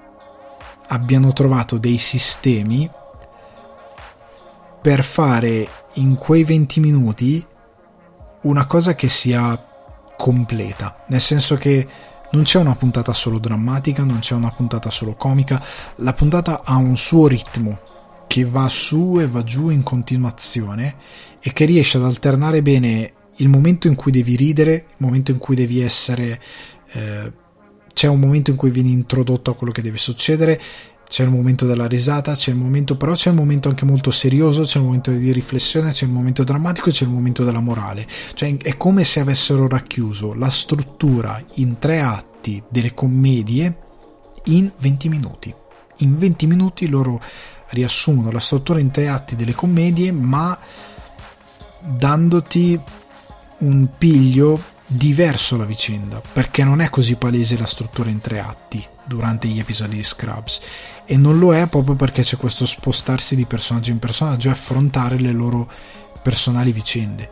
abbiano 0.88 1.34
trovato 1.34 1.78
dei 1.78 1.98
sistemi 1.98 2.90
per 4.82 5.04
fare 5.04 5.68
in 5.94 6.16
quei 6.16 6.44
20 6.44 6.80
minuti 6.80 7.46
una 8.42 8.68
cosa 8.68 8.94
che 8.94 9.08
sia 9.08 9.58
completa, 10.16 11.04
nel 11.08 11.22
senso 11.22 11.56
che 11.56 11.88
non 12.36 12.44
c'è 12.44 12.60
una 12.60 12.76
puntata 12.76 13.14
solo 13.14 13.40
drammatica, 13.40 14.04
non 14.04 14.20
c'è 14.20 14.36
una 14.36 14.52
puntata 14.52 14.90
solo 14.90 15.14
comica, 15.14 15.64
la 15.98 16.14
puntata 16.14 16.62
ha 16.64 16.76
un 16.76 16.98
suo 16.98 17.28
ritmo 17.28 17.80
che 18.28 18.44
va 18.44 18.68
su 18.68 19.18
e 19.20 19.28
va 19.28 19.42
giù 19.44 19.70
in 19.70 19.84
continuazione 19.84 20.96
e 21.40 21.54
che 21.54 21.64
riesce 21.64 21.98
ad 21.98 22.04
alternare 22.04 22.62
bene 22.62 23.14
il 23.38 23.48
momento 23.48 23.88
in 23.88 23.96
cui 23.96 24.12
devi 24.12 24.36
ridere, 24.36 24.74
il 24.74 24.96
momento 24.98 25.32
in 25.32 25.38
cui 25.38 25.56
devi 25.56 25.80
essere... 25.80 26.42
Eh, 26.92 27.44
c'è 27.96 28.08
un 28.08 28.20
momento 28.20 28.52
in 28.52 28.58
cui 28.58 28.72
vieni 28.72 28.92
introdotto 28.92 29.52
a 29.52 29.56
quello 29.56 29.72
che 29.72 29.82
deve 29.82 29.98
succedere 29.98 30.62
c'è 31.08 31.24
il 31.24 31.30
momento 31.30 31.66
della 31.66 31.88
risata, 31.88 32.34
c'è 32.34 32.52
il 32.52 32.58
momento, 32.58 32.98
però 32.98 33.14
c'è 33.14 33.30
il 33.30 33.36
momento 33.36 33.70
anche 33.70 33.86
molto 33.86 34.12
serioso, 34.12 34.64
c'è 34.64 34.80
il 34.80 34.86
momento 34.86 35.12
di 35.12 35.32
riflessione, 35.32 35.92
c'è 35.92 36.06
il 36.06 36.12
momento 36.12 36.44
drammatico, 36.44 36.90
c'è 36.90 37.06
il 37.06 37.12
momento 37.12 37.44
della 37.44 37.60
morale. 37.60 38.08
Cioè 38.34 38.58
è 38.58 38.76
come 38.78 39.04
se 39.04 39.20
avessero 39.20 39.68
racchiuso 39.68 40.34
la 40.34 40.50
struttura 40.50 41.42
in 41.56 41.78
tre 41.80 42.02
atti 42.02 42.62
delle 42.70 42.94
commedie 42.94 43.78
in 44.46 44.72
20 44.78 45.10
minuti. 45.10 45.54
In 46.00 46.18
20 46.18 46.48
minuti 46.48 46.90
loro 46.90 47.22
riassumono 47.70 48.32
la 48.32 48.40
struttura 48.40 48.80
in 48.80 48.92
tre 48.92 49.08
atti 49.08 49.36
delle 49.36 49.54
commedie, 49.54 50.12
ma 50.12 50.58
dandoti 51.80 52.80
un 53.60 53.88
piglio 53.98 54.74
diverso 54.88 55.56
alla 55.56 55.66
vicenda, 55.66 56.22
perché 56.34 56.64
non 56.64 56.82
è 56.82 56.90
così 56.90 57.16
palese 57.16 57.58
la 57.58 57.66
struttura 57.66 58.10
in 58.10 58.22
tre 58.22 58.40
atti 58.40 58.86
durante 59.04 59.48
gli 59.48 59.60
episodi 59.60 59.98
di 59.98 60.04
Scrubs 60.04 60.62
e 61.06 61.18
non 61.18 61.38
lo 61.40 61.56
è 61.56 61.68
proprio 61.68 61.96
perché 61.96 62.24
c'è 62.24 62.38
questo 62.38 62.66
spostarsi 62.66 63.36
di 63.36 63.46
personaggio 63.46 63.92
in 63.92 64.00
personaggio 64.00 64.50
e 64.50 64.52
affrontare 64.52 65.20
le 65.20 65.32
loro 65.32 65.70
personali 66.22 66.72
vicende. 66.72 67.30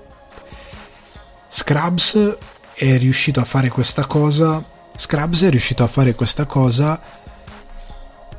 Scrubs 1.47 2.37
è 2.75 2.97
riuscito 2.97 3.39
a 3.39 3.45
fare 3.45 3.69
questa 3.69 4.05
cosa 4.05 4.71
Scrubs 4.95 5.43
è 5.43 5.49
riuscito 5.49 5.83
a 5.83 5.87
fare 5.87 6.13
questa 6.13 6.45
cosa 6.45 7.01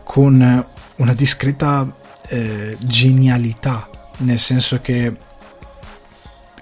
con 0.05 0.67
una 0.97 1.15
discreta 1.15 1.93
eh, 2.29 2.77
genialità 2.81 3.89
nel 4.19 4.39
senso 4.39 4.81
che 4.81 5.17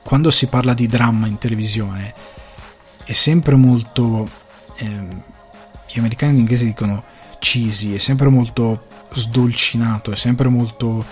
quando 0.03 0.31
si 0.31 0.47
parla 0.47 0.73
di 0.73 0.87
dramma 0.87 1.27
in 1.27 1.39
televisione 1.39 2.15
è 3.05 3.13
sempre 3.13 3.55
molto 3.57 4.29
eh, 4.77 5.31
gli 5.93 5.99
americani 5.99 6.35
in 6.35 6.39
inglese 6.41 6.65
dicono 6.65 7.03
cheesy, 7.39 7.95
è 7.95 7.99
sempre 7.99 8.29
molto 8.29 8.87
sdolcinato, 9.13 10.11
è 10.11 10.17
sempre 10.17 10.49
molto, 10.49 11.05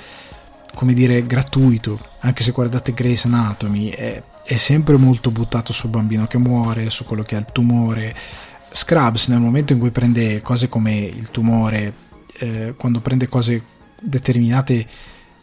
come 0.75 0.95
dire, 0.95 1.27
gratuito. 1.27 2.01
Anche 2.21 2.43
se 2.43 2.53
guardate 2.53 2.95
Grey's 2.95 3.27
Anatomy, 3.27 3.91
è, 3.91 4.23
è 4.43 4.57
sempre 4.57 4.97
molto 4.97 5.31
buttato 5.31 5.73
sul 5.73 5.91
bambino 5.91 6.27
che 6.27 6.39
muore, 6.39 6.89
su 6.89 7.05
quello 7.05 7.23
che 7.23 7.37
ha 7.37 7.41
il 7.41 7.49
tumore. 7.53 8.17
Scrubs, 8.73 9.29
nel 9.29 9.41
momento 9.41 9.73
in 9.73 9.79
cui 9.79 9.91
prende 9.91 10.41
cose 10.41 10.69
come 10.69 10.99
il 10.99 11.31
tumore, 11.31 11.93
eh, 12.39 12.75
quando 12.77 13.01
prende 13.01 13.29
cose 13.29 13.63
determinate 14.01 14.87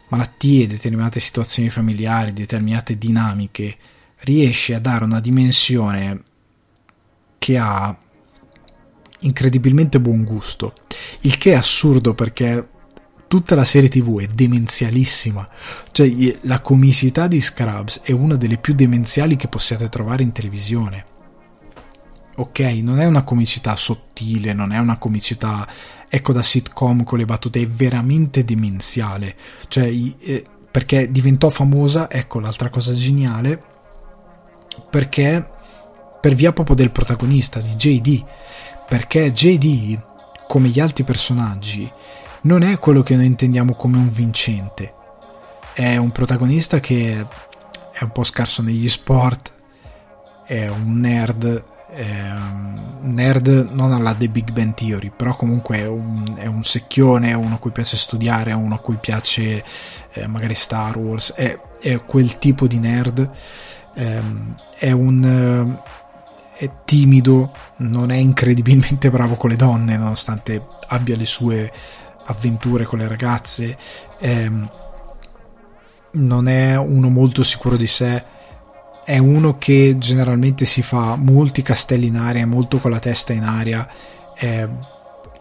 malattie, 0.08 0.66
determinate 0.66 1.20
situazioni 1.20 1.68
familiari, 1.70 2.32
determinate 2.32 2.98
dinamiche, 2.98 3.76
riesce 4.20 4.74
a 4.74 4.80
dare 4.80 5.04
una 5.04 5.20
dimensione 5.20 6.24
che 7.38 7.56
ha 7.56 7.96
incredibilmente 9.20 10.00
buon 10.00 10.24
gusto, 10.24 10.74
il 11.22 11.38
che 11.38 11.52
è 11.52 11.54
assurdo 11.54 12.14
perché 12.14 12.68
tutta 13.28 13.54
la 13.54 13.64
serie 13.64 13.88
tv 13.88 14.20
è 14.20 14.26
demenzialissima, 14.26 15.48
cioè 15.92 16.10
la 16.42 16.60
comicità 16.60 17.26
di 17.26 17.40
Scrubs 17.40 18.00
è 18.02 18.12
una 18.12 18.36
delle 18.36 18.58
più 18.58 18.74
demenziali 18.74 19.36
che 19.36 19.48
possiate 19.48 19.88
trovare 19.88 20.22
in 20.22 20.32
televisione. 20.32 21.16
Ok, 22.36 22.60
non 22.82 23.00
è 23.00 23.06
una 23.06 23.24
comicità 23.24 23.74
sottile, 23.74 24.52
non 24.52 24.72
è 24.72 24.78
una 24.78 24.96
comicità 24.96 25.66
ecco 26.08 26.32
da 26.32 26.42
sitcom 26.42 27.04
con 27.04 27.18
le 27.18 27.24
battute, 27.24 27.60
è 27.60 27.66
veramente 27.66 28.44
demenziale, 28.44 29.36
cioè 29.68 29.86
eh, 29.86 30.44
perché 30.70 31.10
diventò 31.10 31.50
famosa, 31.50 32.10
ecco 32.10 32.40
l'altra 32.40 32.70
cosa 32.70 32.94
geniale, 32.94 33.62
perché 34.88 35.56
per 36.20 36.34
via 36.34 36.52
proprio 36.52 36.76
del 36.76 36.90
protagonista 36.90 37.60
di 37.60 37.74
JD 37.74 38.24
perché 38.88 39.32
JD, 39.32 40.00
come 40.46 40.68
gli 40.68 40.80
altri 40.80 41.04
personaggi, 41.04 41.90
non 42.42 42.62
è 42.62 42.78
quello 42.78 43.02
che 43.02 43.16
noi 43.16 43.26
intendiamo 43.26 43.74
come 43.74 43.98
un 43.98 44.10
vincente. 44.10 44.94
È 45.74 45.96
un 45.98 46.10
protagonista 46.10 46.80
che 46.80 47.26
è 47.92 48.02
un 48.02 48.10
po' 48.10 48.24
scarso 48.24 48.62
negli 48.62 48.88
sport, 48.88 49.52
è 50.46 50.68
un 50.68 51.00
nerd, 51.00 51.62
è 51.90 52.30
un 52.30 53.12
nerd 53.12 53.68
non 53.72 53.92
alla 53.92 54.14
The 54.14 54.30
Big 54.30 54.52
Bang 54.52 54.72
Theory, 54.72 55.12
però 55.14 55.36
comunque 55.36 55.76
è 55.76 55.86
un, 55.86 56.36
è 56.38 56.46
un 56.46 56.64
secchione, 56.64 57.28
è 57.28 57.34
uno 57.34 57.56
a 57.56 57.58
cui 57.58 57.72
piace 57.72 57.98
studiare, 57.98 58.52
è 58.52 58.54
uno 58.54 58.76
a 58.76 58.80
cui 58.80 58.96
piace 58.96 59.62
eh, 60.12 60.26
magari 60.26 60.54
Star 60.54 60.96
Wars, 60.96 61.34
è, 61.34 61.58
è, 61.78 62.02
quel 62.06 62.38
tipo 62.38 62.66
di 62.66 62.78
nerd, 62.78 63.30
ehm, 63.94 64.54
è 64.78 64.92
un 64.92 65.76
è 66.58 66.68
timido, 66.84 67.52
non 67.78 68.10
è 68.10 68.16
incredibilmente 68.16 69.10
bravo 69.10 69.36
con 69.36 69.50
le 69.50 69.56
donne, 69.56 69.96
nonostante 69.96 70.60
abbia 70.88 71.16
le 71.16 71.24
sue 71.24 71.72
avventure 72.24 72.84
con 72.84 72.98
le 72.98 73.06
ragazze, 73.06 73.78
ehm, 74.18 74.70
non 76.10 76.48
è 76.48 76.76
uno 76.76 77.08
molto 77.08 77.44
sicuro 77.44 77.76
di 77.76 77.86
sé, 77.86 78.24
è 79.04 79.18
uno 79.18 79.56
che 79.56 79.96
generalmente 79.98 80.64
si 80.64 80.82
fa 80.82 81.14
molti 81.14 81.62
castelli 81.62 82.08
in 82.08 82.16
aria, 82.16 82.46
molto 82.46 82.78
con 82.78 82.90
la 82.90 82.98
testa 82.98 83.32
in 83.32 83.44
aria, 83.44 83.88
è 84.34 84.68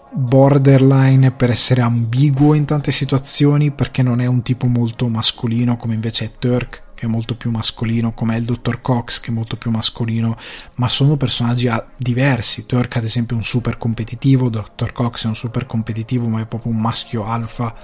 borderline 0.10 1.32
per 1.32 1.49
essere 1.49 1.82
ambiguo 1.82 2.53
in 2.53 2.65
tante 2.65 2.91
situazioni 2.91 3.71
perché 3.71 4.03
non 4.03 4.21
è 4.21 4.25
un 4.25 4.41
tipo 4.41 4.67
molto 4.67 5.10
mascolino 5.10 5.75
come 5.77 5.95
invece 5.95 6.25
è 6.25 6.32
Turk 6.39 6.86
che 6.98 7.06
è 7.06 7.08
molto 7.08 7.36
più 7.36 7.52
mascolino, 7.52 8.12
come 8.14 8.38
il 8.38 8.44
dottor 8.44 8.82
Cox, 8.82 9.20
che 9.20 9.30
è 9.30 9.32
molto 9.32 9.56
più 9.56 9.70
mascolino, 9.70 10.36
ma 10.76 10.89
sono 10.89 11.16
personaggi 11.16 11.70
diversi. 11.95 12.66
Turk, 12.66 12.95
ad 12.95 13.04
esempio, 13.04 13.36
è 13.36 13.38
un 13.38 13.45
super 13.45 13.78
competitivo, 13.78 14.50
dottor 14.50 14.93
Cox 14.93 15.26
è 15.26 15.28
un 15.28 15.36
super 15.36 15.68
competitivo, 15.68 16.28
ma 16.28 16.41
è 16.41 16.48
proprio 16.48 16.72
un 16.72 16.80
maschio 16.80 17.24
alfa. 17.24 17.76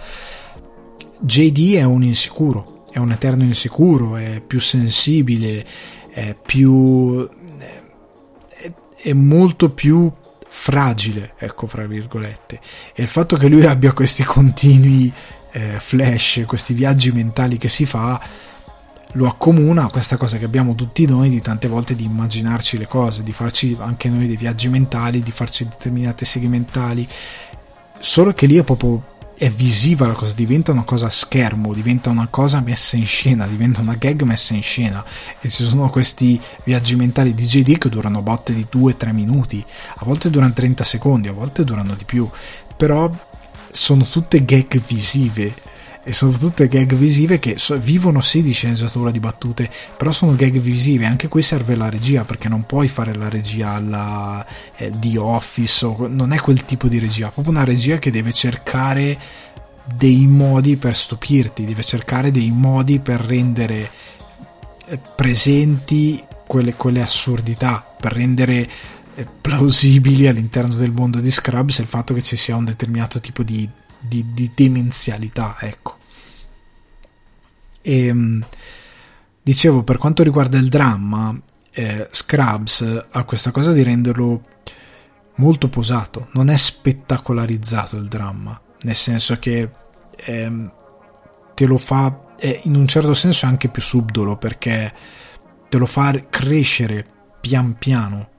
JD 1.20 1.76
è 1.76 1.84
un 1.84 2.02
insicuro, 2.02 2.86
è 2.92 2.98
un 2.98 3.12
eterno 3.12 3.44
insicuro, 3.44 4.16
è 4.16 4.42
più 4.42 4.60
sensibile, 4.60 5.64
è 6.10 6.36
più. 6.36 7.30
è, 8.50 8.74
è 8.96 9.14
molto 9.14 9.70
più 9.70 10.12
fragile, 10.50 11.36
ecco, 11.38 11.68
fra 11.68 11.86
virgolette. 11.86 12.60
E 12.96 13.04
il 13.04 13.08
fatto 13.08 13.38
che 13.38 13.48
lui 13.48 13.64
abbia 13.64 13.94
questi 13.94 14.24
continui 14.24 15.14
eh, 15.52 15.80
flash, 15.80 16.46
questi 16.48 16.74
viaggi 16.74 17.12
mentali 17.12 17.60
che 17.60 17.70
si 17.70 17.86
fa, 17.86 18.20
lo 19.14 19.28
accomuna 19.28 19.86
a 19.86 19.90
questa 19.90 20.18
cosa 20.18 20.38
che 20.38 20.46
abbiamo 20.46 20.76
tutti 20.76 21.06
noi 21.06 21.30
di 21.30 21.42
tante 21.42 21.68
volte 21.68 21.96
di 21.96 22.04
immaginarci 22.04 22.78
le 22.78 22.88
cose, 22.88 23.24
di 23.24 23.32
farci 23.32 23.76
anche 23.80 24.10
noi 24.10 24.28
dei 24.28 24.38
viaggi 24.38 24.70
mentali, 24.70 25.22
di 25.22 25.32
farci 25.32 25.68
determinate 25.68 26.26
seghe 26.26 26.48
mentali, 26.48 27.08
solo 28.00 28.34
che 28.34 28.46
lì 28.46 28.58
è 28.58 28.64
proprio 28.64 29.12
è 29.36 29.50
visiva 29.50 30.08
la 30.08 30.14
cosa, 30.14 30.34
diventa 30.36 30.72
una 30.72 30.84
cosa 30.84 31.08
a 31.08 31.10
schermo, 31.10 31.74
diventa 31.74 32.10
una 32.10 32.28
cosa 32.30 32.62
messa 32.62 32.96
in 32.96 33.06
scena, 33.06 33.48
diventa 33.48 33.82
una 33.82 33.96
gag 33.96 34.22
messa 34.22 34.54
in 34.54 34.62
scena. 34.62 35.04
E 35.42 35.50
ci 35.50 35.66
sono 35.66 35.90
questi 35.90 36.40
viaggi 36.64 36.96
mentali 36.96 37.34
di 37.34 37.46
JD 37.46 37.78
che 37.78 37.90
durano 37.90 38.22
botte 38.22 38.54
di 38.54 38.66
2-3 38.72 39.12
minuti, 39.12 39.64
a 39.96 40.06
volte 40.06 40.30
durano 40.30 40.54
30 40.54 40.84
secondi, 40.84 41.28
a 41.28 41.34
volte 41.34 41.64
durano 41.64 41.96
di 41.96 42.06
più, 42.06 42.30
però 42.78 43.12
sono 43.72 44.04
tutte 44.04 44.46
gag 44.46 44.80
visive 44.86 45.54
e 46.06 46.12
sono 46.12 46.34
tutte 46.34 46.68
gag 46.68 46.94
visive 46.96 47.40
che 47.40 47.58
so, 47.58 47.80
vivono 47.80 48.20
sì 48.20 48.42
di 48.42 48.52
sceneggiatura 48.52 49.10
di 49.10 49.22
battute 49.22 49.70
però 49.96 50.12
sono 50.12 50.36
gag 50.36 50.58
visive. 50.60 51.06
Anche 51.06 51.30
qui 51.30 51.42
serve 51.42 51.76
la 51.76 51.90
regia 51.90 52.26
perché 52.26 52.50
non 52.50 52.66
puoi 52.66 52.90
fare 52.90 53.16
la 53.16 53.30
regia 53.30 53.72
alla 53.72 54.46
eh, 54.76 54.92
The 54.94 55.18
Office 55.18 55.86
o, 55.86 56.08
non 56.08 56.34
è 56.34 56.40
quel 56.40 56.66
tipo 56.66 56.88
di 56.88 57.00
regia. 57.00 57.30
Proprio 57.30 57.54
una 57.54 57.64
regia 57.64 58.00
che 58.00 58.12
deve 58.12 58.34
cercare 58.34 59.18
dei 59.86 60.28
modi 60.28 60.78
per 60.78 60.96
stupirti 60.96 61.66
deve 61.66 61.84
cercare 61.84 62.32
dei 62.32 62.52
modi 62.52 63.00
per 63.00 63.20
rendere 63.20 63.90
eh, 64.86 65.00
presenti 65.16 66.24
quelle, 66.48 66.74
quelle 66.76 67.02
assurdità 67.02 67.86
per 68.00 68.14
rendere 68.14 68.70
eh, 69.16 69.28
plausibili 69.42 70.28
all'interno 70.28 70.76
del 70.76 70.92
mondo 70.92 71.20
di 71.20 71.32
Scrubs 71.32 71.80
il 71.80 71.88
fatto 71.88 72.14
che 72.14 72.22
ci 72.22 72.38
sia 72.38 72.56
un 72.56 72.66
determinato 72.66 73.20
tipo 73.20 73.44
di 73.44 73.70
di, 74.08 74.34
di 74.34 74.52
demenzialità, 74.54 75.58
ecco. 75.60 75.98
E, 77.82 78.06
ehm, 78.08 78.46
dicevo, 79.42 79.84
per 79.84 79.98
quanto 79.98 80.24
riguarda 80.24 80.58
il 80.58 80.70
dramma, 80.70 81.40
eh, 81.72 82.08
Scrubs 82.12 83.06
ha 83.10 83.24
questa 83.24 83.52
cosa 83.52 83.72
di 83.72 83.84
renderlo 83.84 84.44
molto 85.36 85.68
posato, 85.68 86.28
non 86.32 86.50
è 86.50 86.56
spettacolarizzato 86.56 87.96
il 87.96 88.08
dramma, 88.08 88.60
nel 88.82 88.96
senso 88.96 89.40
che 89.40 89.70
eh, 90.16 90.70
te 91.54 91.66
lo 91.66 91.78
fa, 91.78 92.36
eh, 92.38 92.62
in 92.66 92.76
un 92.76 92.88
certo 92.88 93.14
senso 93.14 93.46
anche 93.46 93.70
più 93.70 93.82
subdolo, 93.82 94.38
perché 94.38 94.94
te 95.70 95.78
lo 95.78 95.86
fa 95.86 96.14
crescere 96.30 97.06
pian 97.42 97.78
piano, 97.78 98.30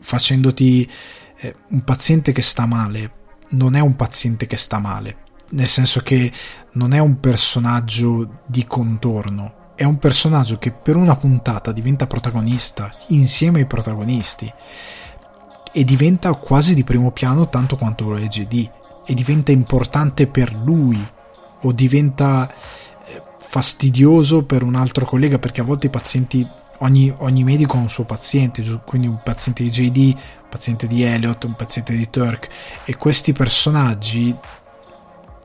facendoti 0.00 0.90
eh, 1.36 1.54
un 1.68 1.84
paziente 1.84 2.32
che 2.32 2.42
sta 2.42 2.66
male, 2.66 3.18
non 3.50 3.74
è 3.74 3.80
un 3.80 3.96
paziente 3.96 4.46
che 4.46 4.56
sta 4.56 4.78
male, 4.78 5.16
nel 5.50 5.66
senso 5.66 6.00
che 6.00 6.30
non 6.72 6.92
è 6.92 6.98
un 6.98 7.18
personaggio 7.20 8.42
di 8.46 8.64
contorno, 8.66 9.72
è 9.74 9.84
un 9.84 9.98
personaggio 9.98 10.58
che 10.58 10.72
per 10.72 10.96
una 10.96 11.16
puntata 11.16 11.72
diventa 11.72 12.06
protagonista 12.06 12.94
insieme 13.08 13.60
ai 13.60 13.66
protagonisti 13.66 14.52
e 15.72 15.84
diventa 15.84 16.32
quasi 16.34 16.74
di 16.74 16.84
primo 16.84 17.12
piano 17.12 17.48
tanto 17.48 17.76
quanto 17.76 18.08
lo 18.08 18.18
è 18.18 18.26
GD 18.26 18.70
e 19.06 19.14
diventa 19.14 19.52
importante 19.52 20.26
per 20.26 20.54
lui 20.54 21.00
o 21.62 21.72
diventa 21.72 22.48
eh, 22.48 23.22
fastidioso 23.38 24.44
per 24.44 24.62
un 24.62 24.74
altro 24.74 25.04
collega 25.04 25.38
perché 25.38 25.60
a 25.60 25.64
volte 25.64 25.86
i 25.86 25.90
pazienti 25.90 26.46
ogni, 26.80 27.12
ogni 27.18 27.44
medico 27.44 27.76
ha 27.76 27.80
un 27.80 27.88
suo 27.88 28.04
paziente 28.04 28.62
quindi 28.84 29.06
un 29.06 29.20
paziente 29.22 29.62
di 29.62 29.70
JD 29.70 29.96
un 30.42 30.48
paziente 30.48 30.86
di 30.86 31.02
Elliot 31.02 31.44
un 31.44 31.54
paziente 31.54 31.94
di 31.94 32.10
Turk 32.10 32.48
e 32.84 32.96
questi 32.96 33.32
personaggi 33.32 34.36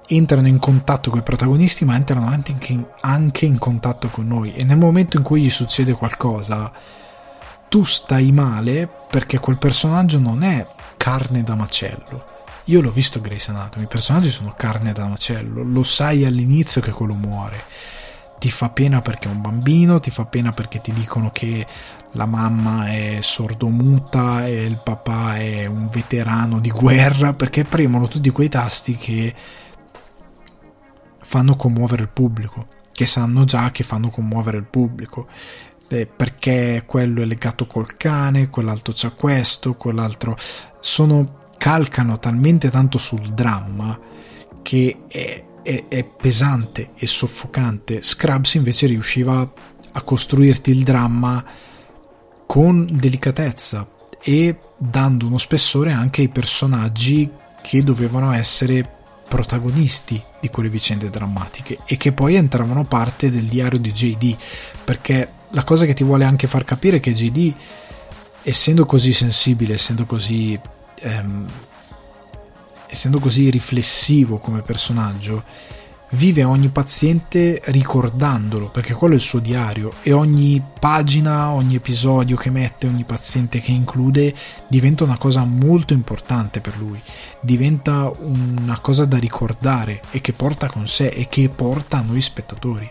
entrano 0.07 0.47
in 0.47 0.59
contatto 0.59 1.09
con 1.09 1.19
i 1.19 1.23
protagonisti 1.23 1.85
ma 1.85 1.95
entrano 1.95 2.27
anche 2.27 2.71
in, 2.71 2.85
anche 3.01 3.45
in 3.45 3.57
contatto 3.57 4.09
con 4.09 4.27
noi. 4.27 4.53
E 4.53 4.63
nel 4.63 4.77
momento 4.77 5.17
in 5.17 5.23
cui 5.23 5.43
gli 5.43 5.49
succede 5.49 5.93
qualcosa 5.93 6.71
tu 7.67 7.83
stai 7.83 8.31
male 8.31 8.87
perché 9.09 9.39
quel 9.39 9.57
personaggio 9.57 10.19
non 10.19 10.43
è 10.43 10.65
carne 10.97 11.43
da 11.43 11.55
macello. 11.55 12.33
Io 12.65 12.81
l'ho 12.81 12.91
visto 12.91 13.21
Grey's 13.21 13.49
Anatomy 13.49 13.85
i 13.85 13.87
personaggi 13.87 14.29
sono 14.29 14.53
carne 14.57 14.91
da 14.91 15.05
macello 15.05 15.61
lo 15.61 15.83
sai 15.83 16.25
all'inizio 16.25 16.81
che 16.81 16.91
quello 16.91 17.13
muore 17.13 17.63
ti 18.39 18.51
fa 18.51 18.69
pena 18.69 19.01
perché 19.01 19.27
è 19.27 19.31
un 19.31 19.41
bambino, 19.41 19.99
ti 19.99 20.11
fa 20.11 20.25
pena 20.25 20.51
perché 20.51 20.81
ti 20.81 20.91
dicono 20.93 21.31
che 21.31 21.65
la 22.11 22.25
mamma 22.25 22.87
è 22.87 23.19
sordomuta 23.21 24.45
e 24.45 24.65
il 24.65 24.79
papà 24.83 25.37
è 25.37 25.65
un 25.65 25.89
veterano 25.89 26.59
di 26.59 26.69
guerra, 26.69 27.33
perché 27.33 27.63
premono 27.63 28.07
tutti 28.07 28.29
quei 28.29 28.49
tasti 28.49 28.95
che 28.95 29.33
fanno 31.19 31.55
commuovere 31.55 32.03
il 32.03 32.09
pubblico, 32.09 32.67
che 32.91 33.05
sanno 33.05 33.45
già 33.45 33.71
che 33.71 33.83
fanno 33.83 34.09
commuovere 34.09 34.57
il 34.57 34.65
pubblico, 34.65 35.27
eh, 35.87 36.07
perché 36.07 36.83
quello 36.85 37.21
è 37.21 37.25
legato 37.25 37.67
col 37.67 37.97
cane, 37.97 38.49
quell'altro 38.49 38.93
c'ha 38.95 39.11
questo, 39.11 39.75
quell'altro... 39.75 40.37
Sono, 40.79 41.43
calcano 41.57 42.19
talmente 42.19 42.69
tanto 42.69 42.99
sul 42.99 43.33
dramma 43.33 43.97
che 44.61 45.05
è, 45.07 45.43
è, 45.65 45.85
è 45.87 46.03
pesante 46.03 46.91
e 46.95 47.07
soffocante. 47.07 48.03
Scrubs 48.03 48.53
invece 48.53 48.85
riusciva 48.85 49.51
a 49.91 50.01
costruirti 50.03 50.69
il 50.69 50.83
dramma 50.83 51.43
con 52.45 52.87
delicatezza 52.91 53.87
e 54.21 54.55
dando 54.77 55.25
uno 55.25 55.39
spessore 55.39 55.91
anche 55.91 56.21
ai 56.21 56.29
personaggi 56.29 57.29
che 57.63 57.81
dovevano 57.81 58.31
essere 58.31 58.87
protagonisti 59.27 60.21
di 60.39 60.49
quelle 60.49 60.69
vicende 60.69 61.09
drammatiche 61.09 61.79
e 61.85 61.97
che 61.97 62.11
poi 62.11 62.35
entravano 62.35 62.85
parte 62.85 63.31
del 63.31 63.45
diario 63.45 63.79
di 63.79 63.91
JD 63.91 64.37
perché 64.83 65.29
la 65.49 65.63
cosa 65.63 65.85
che 65.85 65.95
ti 65.95 66.03
vuole 66.03 66.25
anche 66.25 66.47
far 66.47 66.63
capire 66.63 66.97
è 66.97 66.99
che 66.99 67.13
JD 67.13 67.53
essendo 68.43 68.85
così 68.85 69.13
sensibile 69.13 69.73
essendo 69.73 70.05
così 70.05 70.59
ehm, 70.99 71.47
essendo 72.95 73.19
così 73.19 73.49
riflessivo 73.49 74.37
come 74.37 74.61
personaggio 74.61 75.43
vive 76.11 76.43
ogni 76.43 76.69
paziente 76.69 77.61
ricordandolo 77.65 78.69
perché 78.69 78.93
quello 78.93 79.13
è 79.13 79.17
il 79.17 79.23
suo 79.23 79.39
diario 79.39 79.93
e 80.01 80.13
ogni 80.13 80.63
pagina, 80.79 81.49
ogni 81.49 81.75
episodio 81.75 82.37
che 82.37 82.49
mette, 82.49 82.87
ogni 82.87 83.03
paziente 83.03 83.59
che 83.59 83.71
include 83.71 84.33
diventa 84.67 85.03
una 85.03 85.17
cosa 85.17 85.43
molto 85.43 85.93
importante 85.93 86.61
per 86.61 86.77
lui, 86.77 87.01
diventa 87.41 88.11
una 88.17 88.79
cosa 88.79 89.05
da 89.05 89.17
ricordare 89.17 90.01
e 90.11 90.21
che 90.21 90.33
porta 90.33 90.67
con 90.67 90.87
sé 90.87 91.07
e 91.07 91.27
che 91.27 91.49
porta 91.49 91.97
a 91.97 92.01
noi 92.01 92.21
spettatori. 92.21 92.89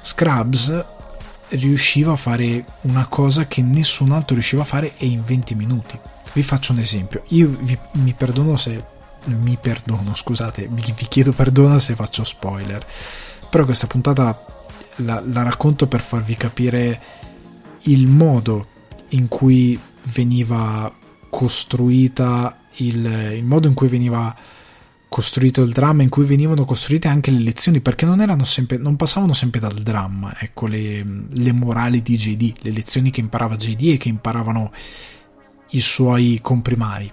Scrubs 0.00 0.84
riusciva 1.50 2.12
a 2.12 2.16
fare 2.16 2.64
una 2.82 3.06
cosa 3.06 3.46
che 3.46 3.62
nessun 3.62 4.10
altro 4.10 4.34
riusciva 4.34 4.62
a 4.62 4.66
fare 4.66 4.92
e 4.96 5.06
in 5.06 5.22
20 5.24 5.54
minuti. 5.54 5.98
Vi 6.32 6.42
faccio 6.42 6.72
un 6.72 6.80
esempio, 6.80 7.22
io 7.28 7.56
vi, 7.60 7.78
mi 7.92 8.12
perdono 8.12 8.56
se 8.56 8.94
mi 9.26 9.58
perdono, 9.60 10.14
scusate, 10.14 10.68
vi, 10.70 10.94
vi 10.96 11.06
chiedo 11.08 11.32
perdono 11.32 11.78
se 11.78 11.94
faccio 11.94 12.24
spoiler, 12.24 12.84
però 13.50 13.64
questa 13.64 13.86
puntata 13.86 14.44
la, 14.96 15.22
la 15.24 15.42
racconto 15.42 15.86
per 15.86 16.00
farvi 16.00 16.36
capire 16.36 17.00
il 17.82 18.06
modo 18.06 18.66
in 19.10 19.28
cui 19.28 19.78
veniva 20.04 20.92
costruita 21.28 22.58
il, 22.76 23.04
il, 23.34 23.44
modo 23.44 23.68
in 23.68 23.74
cui 23.74 23.88
veniva 23.88 24.34
costruito 25.08 25.62
il 25.62 25.72
dramma, 25.72 26.02
in 26.02 26.08
cui 26.08 26.24
venivano 26.24 26.64
costruite 26.64 27.08
anche 27.08 27.30
le 27.30 27.40
lezioni, 27.40 27.80
perché 27.80 28.04
non 28.04 28.44
sempre, 28.44 28.76
non 28.76 28.96
passavano 28.96 29.32
sempre 29.32 29.60
dal 29.60 29.82
dramma, 29.82 30.34
ecco 30.38 30.66
le, 30.66 31.04
le 31.30 31.52
morali 31.52 32.02
di 32.02 32.16
JD, 32.16 32.54
le 32.60 32.70
lezioni 32.70 33.10
che 33.10 33.20
imparava 33.20 33.56
JD 33.56 33.92
e 33.92 33.96
che 33.96 34.08
imparavano 34.08 34.72
i 35.70 35.80
suoi 35.80 36.38
comprimari 36.42 37.10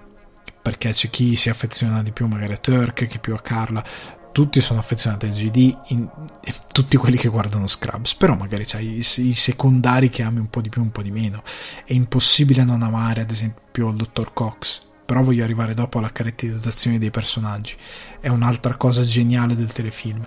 perché 0.64 0.92
c'è 0.92 1.10
chi 1.10 1.36
si 1.36 1.50
affeziona 1.50 2.02
di 2.02 2.10
più 2.10 2.26
magari 2.26 2.54
a 2.54 2.56
Turk, 2.56 3.06
chi 3.06 3.18
più 3.18 3.34
a 3.34 3.40
Carla, 3.42 3.84
tutti 4.32 4.62
sono 4.62 4.80
affezionati 4.80 5.26
a 5.26 5.28
GD, 5.28 5.78
in, 5.88 6.08
tutti 6.72 6.96
quelli 6.96 7.18
che 7.18 7.28
guardano 7.28 7.66
Scrubs, 7.66 8.14
però 8.14 8.34
magari 8.34 8.64
c'hai 8.64 8.94
i, 8.96 9.28
i, 9.28 9.34
secondari 9.34 10.08
che 10.08 10.22
ami 10.22 10.38
un 10.38 10.48
po' 10.48 10.62
di 10.62 10.70
più, 10.70 10.80
un 10.80 10.90
po' 10.90 11.02
di 11.02 11.10
meno. 11.10 11.42
È 11.84 11.92
impossibile 11.92 12.64
non 12.64 12.80
amare, 12.80 13.20
ad 13.20 13.30
esempio, 13.30 13.90
il 13.90 13.96
dottor 13.96 14.32
Cox, 14.32 14.80
però 15.04 15.22
voglio 15.22 15.44
arrivare 15.44 15.74
dopo 15.74 15.98
alla 15.98 16.10
caratterizzazione 16.10 16.96
dei 16.96 17.10
personaggi. 17.10 17.76
È 18.18 18.28
un'altra 18.28 18.76
cosa 18.76 19.02
geniale 19.02 19.54
del 19.54 19.70
telefilm. 19.70 20.24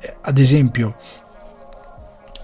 Eh, 0.00 0.18
ad 0.20 0.38
esempio, 0.38 0.96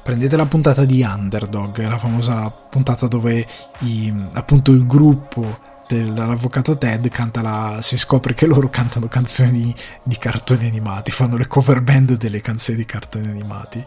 prendete 0.03 0.35
la 0.35 0.47
puntata 0.47 0.85
di 0.85 1.01
Underdog, 1.03 1.79
la 1.87 1.97
famosa 1.97 2.51
puntata 2.51 3.07
dove 3.07 3.47
i, 3.83 4.13
appunto 4.33 4.73
il 4.73 4.85
gruppo 4.85 5.75
dell'avvocato 5.87 6.77
Ted 6.77 7.09
canta 7.09 7.43
la, 7.43 7.79
si 7.81 7.97
scopre 7.97 8.35
che 8.35 8.47
loro 8.47 8.69
cantano 8.69 9.09
canzoni 9.09 9.75
di 10.03 10.17
cartoni 10.19 10.67
animati, 10.67 11.11
fanno 11.11 11.37
le 11.37 11.47
cover 11.47 11.81
band 11.81 12.17
delle 12.17 12.41
canzoni 12.41 12.79
di 12.79 12.85
cartoni 12.85 13.29
animati 13.29 13.83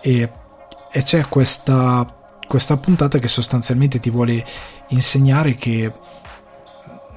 e, 0.00 0.30
e 0.90 1.02
c'è 1.02 1.26
questa, 1.28 2.14
questa 2.46 2.76
puntata 2.76 3.18
che 3.18 3.28
sostanzialmente 3.28 4.00
ti 4.00 4.10
vuole 4.10 4.44
insegnare 4.88 5.56
che 5.56 5.92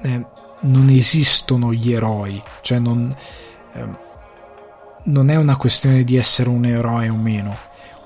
eh, 0.02 0.26
non 0.60 0.88
esistono 0.88 1.72
gli 1.72 1.92
eroi, 1.92 2.42
cioè 2.60 2.78
non, 2.78 3.14
eh, 3.74 3.84
non 5.04 5.28
è 5.30 5.36
una 5.36 5.56
questione 5.56 6.04
di 6.04 6.16
essere 6.16 6.48
un 6.48 6.64
eroe 6.64 7.08
o 7.08 7.16
meno. 7.16 7.56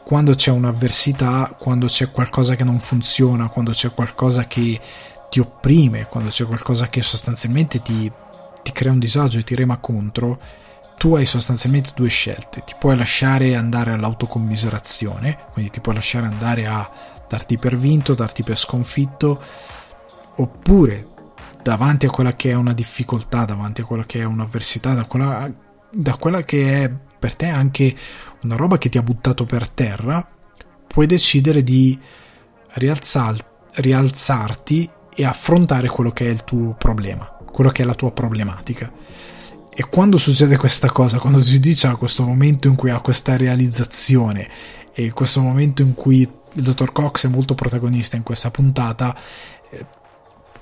Quando 0.05 0.33
c'è 0.33 0.51
un'avversità, 0.51 1.55
quando 1.59 1.87
c'è 1.87 2.11
qualcosa 2.11 2.57
che 2.57 2.65
non 2.65 2.81
funziona, 2.81 3.49
quando 3.49 3.73
c'è 3.73 3.93
qualcosa 3.93 4.47
che 4.47 4.81
ti 5.29 5.41
opprime, 5.41 6.07
quando 6.07 6.31
c'è 6.31 6.45
qualcosa 6.45 6.89
che 6.89 7.03
sostanzialmente 7.03 7.83
ti, 7.83 8.11
ti 8.63 8.73
crea 8.73 8.93
un 8.93 8.99
disagio 8.99 9.39
e 9.39 9.45
ti 9.45 9.55
rema 9.55 9.79
contro, 9.79 10.39
tu 10.97 11.15
hai 11.15 11.27
sostanzialmente 11.27 11.93
due 11.95 12.09
scelte. 12.09 12.63
Ti 12.65 12.75
puoi 12.79 12.97
lasciare 12.97 13.55
andare 13.55 13.93
all'autocommiserazione, 13.93 15.47
quindi 15.53 15.71
ti 15.71 15.81
puoi 15.81 15.95
lasciare 15.95 16.27
andare 16.27 16.67
a 16.67 16.91
darti 17.29 17.59
per 17.59 17.77
vinto, 17.77 18.15
darti 18.15 18.43
per 18.43 18.57
sconfitto, 18.57 19.41
oppure 20.37 21.09
davanti 21.63 22.07
a 22.07 22.11
quella 22.11 22.35
che 22.35 22.51
è 22.51 22.55
una 22.55 22.73
difficoltà, 22.73 23.45
davanti 23.45 23.83
a 23.83 23.85
quella 23.85 24.05
che 24.05 24.21
è 24.21 24.25
un'avversità, 24.25 24.95
da 24.95 25.05
quella, 25.05 25.51
da 25.91 26.17
quella 26.17 26.43
che 26.43 26.85
è 26.85 26.91
per 27.19 27.37
te 27.37 27.47
anche 27.47 27.95
una 28.43 28.57
roba 28.57 28.79
che 28.79 28.89
ti 28.89 28.99
ha 28.99 29.03
buttato 29.03 29.45
per 29.45 29.69
terra, 29.69 30.27
puoi 30.87 31.07
decidere 31.07 31.63
di 31.63 31.99
rialzar, 32.75 33.37
rialzarti 33.75 34.91
e 35.19 35.25
affrontare 35.25 35.89
quello 35.89 36.13
che 36.13 36.27
è 36.27 36.29
il 36.29 36.45
tuo 36.45 36.75
problema, 36.79 37.27
quello 37.51 37.71
che 37.71 37.83
è 37.83 37.85
la 37.85 37.97
tua 37.97 38.13
problematica. 38.13 38.89
E 39.69 39.89
quando 39.89 40.17
succede 40.17 40.57
questa 40.57 40.89
cosa, 40.93 41.19
quando 41.19 41.41
si 41.41 41.59
dice 41.59 41.89
a 41.89 41.97
questo 41.97 42.23
momento 42.23 42.69
in 42.69 42.77
cui 42.77 42.91
ha 42.91 43.01
questa 43.01 43.37
realizzazione 43.37 44.49
e 44.93 45.11
questo 45.11 45.41
momento 45.41 45.83
in 45.83 45.95
cui 45.95 46.21
il 46.21 46.63
dottor 46.63 46.93
Cox 46.93 47.27
è 47.27 47.29
molto 47.29 47.57
protagonista 47.57 48.15
in 48.15 48.23
questa 48.23 48.53
puntata, 48.53 49.13
eh, 49.71 49.85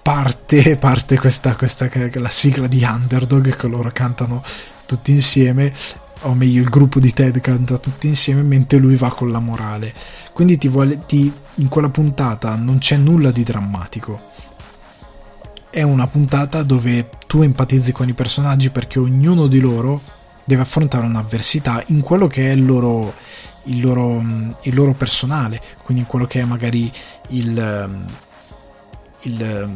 parte, 0.01 0.77
parte 0.81 1.19
questa, 1.19 1.55
questa 1.55 1.91
la 2.15 2.29
sigla 2.31 2.67
di 2.67 2.83
Underdog 2.83 3.55
che 3.55 3.67
loro 3.67 3.91
cantano 3.93 4.43
tutti 4.87 5.11
insieme 5.11 5.75
o 6.27 6.35
meglio 6.35 6.61
il 6.61 6.69
gruppo 6.69 6.99
di 6.99 7.13
Ted 7.13 7.41
canta 7.41 7.79
tutti 7.79 8.09
insieme 8.09 8.43
mentre 8.43 8.79
lui 8.79 8.97
va 8.97 9.11
con 9.13 9.31
la 9.31 9.39
morale. 9.39 9.95
Quindi 10.33 10.59
ti 10.59 10.69
vuole, 10.69 11.05
ti, 11.07 11.33
in 11.55 11.69
quella 11.69 11.89
puntata 11.89 12.57
non 12.57 12.79
c'è 12.79 12.97
nulla 12.97 13.31
di 13.31 13.43
drammatico. 13.43 14.35
È 15.71 15.83
una 15.83 16.07
puntata 16.07 16.63
dove 16.63 17.11
tu 17.27 17.43
empatizzi 17.43 17.93
con 17.93 18.09
i 18.09 18.13
personaggi 18.13 18.71
perché 18.71 18.99
ognuno 18.99 19.47
di 19.47 19.61
loro 19.61 20.01
deve 20.45 20.63
affrontare 20.63 21.07
un'avversità 21.07 21.83
in 21.89 22.01
quello 22.01 22.27
che 22.27 22.49
è 22.49 22.53
il 22.53 22.65
loro, 22.65 23.15
il 23.65 23.81
loro, 23.81 24.23
il 24.63 24.75
loro 24.75 24.93
personale, 24.93 25.61
quindi 25.83 26.05
in 26.05 26.09
quello 26.09 26.27
che 26.27 26.41
è 26.41 26.45
magari 26.45 26.91
il, 27.29 28.07
il, 29.23 29.71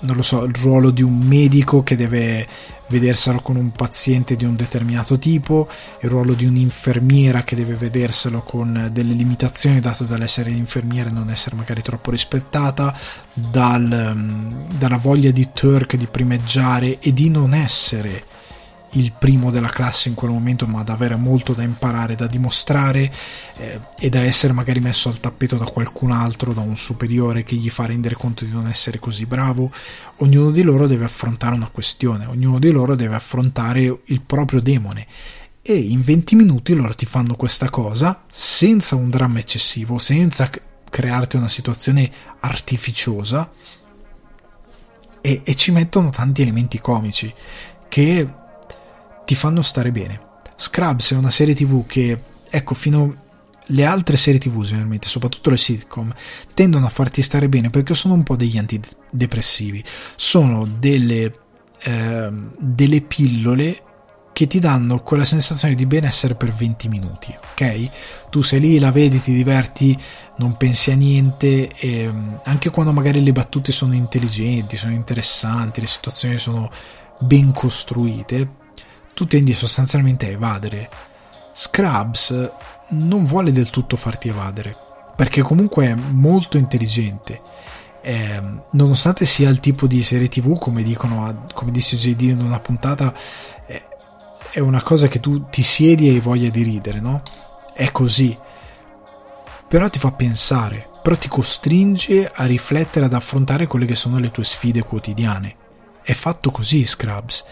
non 0.00 0.16
lo 0.16 0.22
so, 0.22 0.44
il 0.44 0.54
ruolo 0.54 0.90
di 0.90 1.02
un 1.02 1.18
medico 1.18 1.82
che 1.82 1.96
deve 1.96 2.46
vederselo 2.92 3.40
con 3.40 3.56
un 3.56 3.72
paziente 3.72 4.36
di 4.36 4.44
un 4.44 4.54
determinato 4.54 5.18
tipo, 5.18 5.66
il 6.00 6.10
ruolo 6.10 6.34
di 6.34 6.44
un'infermiera 6.44 7.42
che 7.42 7.56
deve 7.56 7.74
vederselo 7.74 8.42
con 8.42 8.90
delle 8.92 9.14
limitazioni 9.14 9.80
date 9.80 10.06
dall'essere 10.06 10.50
infermiera 10.50 11.08
e 11.08 11.12
non 11.12 11.30
essere 11.30 11.56
magari 11.56 11.82
troppo 11.82 12.10
rispettata, 12.10 12.96
dal, 13.32 14.66
dalla 14.78 14.98
voglia 14.98 15.30
di 15.30 15.48
Turk 15.52 15.96
di 15.96 16.06
primeggiare 16.06 16.98
e 17.00 17.12
di 17.12 17.30
non 17.30 17.54
essere 17.54 18.30
il 18.92 19.12
primo 19.12 19.50
della 19.50 19.68
classe 19.68 20.08
in 20.08 20.14
quel 20.14 20.30
momento, 20.30 20.66
ma 20.66 20.82
da 20.82 20.92
avere 20.92 21.16
molto 21.16 21.52
da 21.52 21.62
imparare, 21.62 22.14
da 22.14 22.26
dimostrare 22.26 23.12
eh, 23.56 23.80
e 23.98 24.08
da 24.08 24.20
essere 24.20 24.52
magari 24.52 24.80
messo 24.80 25.08
al 25.08 25.20
tappeto 25.20 25.56
da 25.56 25.64
qualcun 25.64 26.10
altro, 26.10 26.52
da 26.52 26.60
un 26.60 26.76
superiore 26.76 27.44
che 27.44 27.56
gli 27.56 27.70
fa 27.70 27.86
rendere 27.86 28.14
conto 28.14 28.44
di 28.44 28.50
non 28.50 28.66
essere 28.66 28.98
così 28.98 29.24
bravo. 29.26 29.70
Ognuno 30.16 30.50
di 30.50 30.62
loro 30.62 30.86
deve 30.86 31.04
affrontare 31.04 31.54
una 31.54 31.68
questione, 31.68 32.26
ognuno 32.26 32.58
di 32.58 32.70
loro 32.70 32.94
deve 32.94 33.14
affrontare 33.14 34.00
il 34.04 34.20
proprio 34.20 34.60
demone. 34.60 35.06
E 35.62 35.74
in 35.74 36.02
20 36.02 36.34
minuti 36.34 36.74
loro 36.74 36.94
ti 36.94 37.06
fanno 37.06 37.36
questa 37.36 37.70
cosa 37.70 38.24
senza 38.30 38.96
un 38.96 39.10
dramma 39.10 39.38
eccessivo, 39.38 39.96
senza 39.98 40.50
crearti 40.90 41.36
una 41.36 41.48
situazione 41.48 42.10
artificiosa 42.40 43.50
e, 45.20 45.40
e 45.44 45.54
ci 45.54 45.70
mettono 45.70 46.10
tanti 46.10 46.42
elementi 46.42 46.80
comici 46.80 47.32
che 47.88 48.28
ti 49.24 49.34
fanno 49.34 49.62
stare 49.62 49.90
bene. 49.90 50.20
Scrubs 50.56 51.12
è 51.12 51.16
una 51.16 51.30
serie 51.30 51.54
tv 51.54 51.86
che, 51.86 52.18
ecco, 52.48 52.74
fino 52.74 53.22
le 53.66 53.84
altre 53.84 54.16
serie 54.16 54.40
tv, 54.40 54.62
generalmente, 54.62 55.08
soprattutto 55.08 55.50
le 55.50 55.56
sitcom, 55.56 56.12
tendono 56.54 56.86
a 56.86 56.90
farti 56.90 57.22
stare 57.22 57.48
bene 57.48 57.70
perché 57.70 57.94
sono 57.94 58.14
un 58.14 58.22
po' 58.22 58.36
degli 58.36 58.58
antidepressivi. 58.58 59.82
Sono 60.16 60.66
delle, 60.66 61.32
eh, 61.82 62.32
delle 62.58 63.00
pillole 63.02 63.82
che 64.32 64.46
ti 64.46 64.58
danno 64.58 65.02
quella 65.02 65.24
sensazione 65.24 65.74
di 65.74 65.84
benessere 65.84 66.34
per 66.34 66.52
20 66.52 66.88
minuti, 66.88 67.36
ok? 67.52 67.90
Tu 68.30 68.40
sei 68.40 68.60
lì, 68.60 68.78
la 68.78 68.90
vedi, 68.90 69.20
ti 69.20 69.34
diverti, 69.34 69.96
non 70.38 70.56
pensi 70.56 70.90
a 70.90 70.96
niente, 70.96 71.68
e 71.68 72.10
anche 72.44 72.70
quando 72.70 72.92
magari 72.92 73.22
le 73.22 73.32
battute 73.32 73.72
sono 73.72 73.94
intelligenti, 73.94 74.78
sono 74.78 74.92
interessanti, 74.92 75.80
le 75.80 75.86
situazioni 75.86 76.38
sono 76.38 76.70
ben 77.18 77.52
costruite, 77.52 78.60
tu 79.14 79.26
tendi 79.26 79.52
sostanzialmente 79.52 80.26
a 80.26 80.30
evadere. 80.30 80.88
Scrubs 81.52 82.50
non 82.88 83.24
vuole 83.24 83.50
del 83.50 83.70
tutto 83.70 83.96
farti 83.96 84.28
evadere, 84.28 84.76
perché 85.14 85.42
comunque 85.42 85.86
è 85.86 85.94
molto 85.94 86.56
intelligente. 86.56 87.40
Eh, 88.04 88.42
nonostante 88.70 89.24
sia 89.24 89.48
il 89.48 89.60
tipo 89.60 89.86
di 89.86 90.02
serie 90.02 90.28
tv, 90.28 90.58
come 90.58 90.82
dicono, 90.82 91.46
come 91.52 91.70
disse 91.70 91.96
JD 91.96 92.20
in 92.22 92.40
una 92.40 92.60
puntata, 92.60 93.14
eh, 93.66 93.82
è 94.50 94.58
una 94.58 94.82
cosa 94.82 95.06
che 95.06 95.20
tu 95.20 95.48
ti 95.48 95.62
siedi 95.62 96.08
e 96.08 96.12
hai 96.12 96.20
voglia 96.20 96.50
di 96.50 96.62
ridere, 96.62 97.00
no? 97.00 97.22
È 97.72 97.90
così. 97.92 98.36
Però 99.68 99.88
ti 99.88 99.98
fa 99.98 100.12
pensare, 100.12 100.88
però 101.02 101.16
ti 101.16 101.28
costringe 101.28 102.30
a 102.32 102.44
riflettere, 102.44 103.06
ad 103.06 103.14
affrontare 103.14 103.66
quelle 103.66 103.86
che 103.86 103.94
sono 103.94 104.18
le 104.18 104.30
tue 104.30 104.44
sfide 104.44 104.82
quotidiane. 104.82 105.56
È 106.02 106.12
fatto 106.12 106.50
così 106.50 106.84
Scrubs 106.84 107.44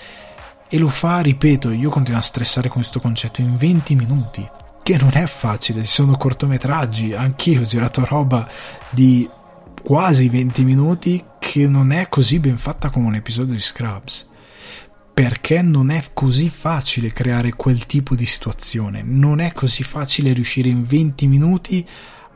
e 0.72 0.78
lo 0.78 0.88
fa, 0.88 1.18
ripeto, 1.18 1.72
io 1.72 1.90
continuo 1.90 2.20
a 2.20 2.22
stressare 2.22 2.68
con 2.68 2.80
questo 2.80 3.00
concetto 3.00 3.40
in 3.40 3.56
20 3.56 3.96
minuti, 3.96 4.48
che 4.84 4.96
non 4.96 5.10
è 5.14 5.26
facile, 5.26 5.82
ci 5.82 5.88
sono 5.88 6.16
cortometraggi, 6.16 7.12
anch'io 7.12 7.62
ho 7.62 7.64
girato 7.64 8.04
roba 8.04 8.48
di 8.88 9.28
quasi 9.82 10.28
20 10.28 10.62
minuti 10.62 11.24
che 11.40 11.66
non 11.66 11.90
è 11.90 12.08
così 12.08 12.38
ben 12.38 12.56
fatta 12.56 12.88
come 12.88 13.06
un 13.06 13.16
episodio 13.16 13.52
di 13.52 13.60
Scrubs. 13.60 14.28
Perché 15.12 15.60
non 15.60 15.90
è 15.90 16.04
così 16.14 16.48
facile 16.48 17.12
creare 17.12 17.54
quel 17.54 17.84
tipo 17.86 18.14
di 18.14 18.24
situazione, 18.24 19.02
non 19.02 19.40
è 19.40 19.50
così 19.52 19.82
facile 19.82 20.32
riuscire 20.32 20.68
in 20.68 20.84
20 20.84 21.26
minuti 21.26 21.84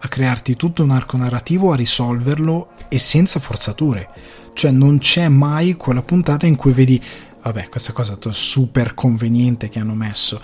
a 0.01 0.09
crearti 0.09 0.57
tutto 0.57 0.83
un 0.83 0.91
arco 0.91 1.17
narrativo, 1.17 1.71
a 1.71 1.77
risolverlo 1.77 2.73
e 2.89 2.99
senza 2.99 3.39
forzature. 3.39 4.09
Cioè 4.55 4.71
non 4.71 4.99
c'è 4.99 5.29
mai 5.29 5.75
quella 5.75 6.03
puntata 6.03 6.47
in 6.47 6.57
cui 6.57 6.73
vedi 6.73 7.01
vabbè, 7.45 7.69
questa 7.69 7.93
cosa 7.93 8.17
super 8.31 8.95
conveniente 8.95 9.69
che 9.69 9.79
hanno 9.79 9.95
messo. 9.95 10.41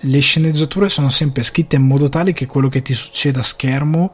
Le 0.00 0.18
sceneggiature 0.20 0.88
sono 0.88 1.10
sempre 1.10 1.42
scritte 1.42 1.76
in 1.76 1.82
modo 1.82 2.08
tale 2.08 2.32
che 2.32 2.46
quello 2.46 2.68
che 2.68 2.82
ti 2.82 2.94
succeda 2.94 3.40
a 3.40 3.44
schermo 3.44 4.12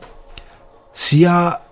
sia 0.92 1.62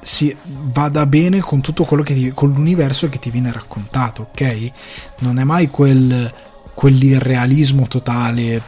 si 0.00 0.34
vada 0.44 1.06
bene 1.06 1.40
con 1.40 1.60
tutto 1.60 1.84
quello 1.84 2.02
che 2.02 2.14
ti, 2.14 2.30
con 2.32 2.52
l'universo 2.52 3.08
che 3.08 3.18
ti 3.18 3.30
viene 3.30 3.50
raccontato, 3.50 4.28
ok? 4.30 4.70
Non 5.18 5.38
è 5.38 5.44
mai 5.44 5.68
quel 5.68 6.32
quell'irrealismo 6.78 7.88
totale 7.88 8.62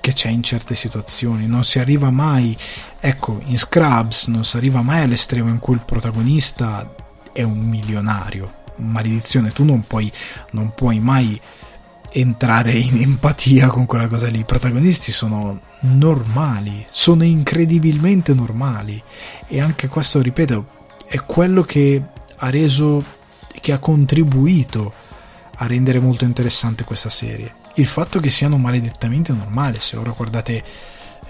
che 0.00 0.12
c'è 0.12 0.28
in 0.28 0.42
certe 0.42 0.74
situazioni, 0.74 1.46
non 1.46 1.62
si 1.62 1.78
arriva 1.78 2.10
mai, 2.10 2.56
ecco, 2.98 3.40
in 3.44 3.56
Scrubs 3.56 4.26
non 4.26 4.44
si 4.44 4.56
arriva 4.56 4.82
mai 4.82 5.02
all'estremo 5.02 5.48
in 5.48 5.60
cui 5.60 5.74
il 5.74 5.84
protagonista 5.86 6.92
è 7.32 7.42
un 7.42 7.60
milionario, 7.60 8.61
maledizione, 8.76 9.52
tu 9.52 9.64
non 9.64 9.86
puoi, 9.86 10.10
non 10.50 10.72
puoi 10.74 10.98
mai 11.00 11.40
entrare 12.12 12.72
in 12.72 13.00
empatia 13.00 13.68
con 13.68 13.86
quella 13.86 14.06
cosa 14.06 14.28
lì. 14.28 14.40
I 14.40 14.44
protagonisti 14.44 15.12
sono 15.12 15.60
normali, 15.80 16.86
sono 16.90 17.24
incredibilmente 17.24 18.34
normali. 18.34 19.02
E 19.48 19.60
anche 19.60 19.88
questo, 19.88 20.20
ripeto, 20.20 20.66
è 21.06 21.20
quello 21.24 21.62
che 21.62 22.02
ha 22.36 22.50
reso, 22.50 23.04
che 23.60 23.72
ha 23.72 23.78
contribuito 23.78 24.92
a 25.56 25.66
rendere 25.66 26.00
molto 26.00 26.24
interessante 26.24 26.84
questa 26.84 27.08
serie. 27.08 27.54
Il 27.74 27.86
fatto 27.86 28.20
che 28.20 28.30
siano 28.30 28.58
maledettamente 28.58 29.32
normali, 29.32 29.78
se 29.80 29.96
ora 29.96 30.10
guardate 30.10 30.62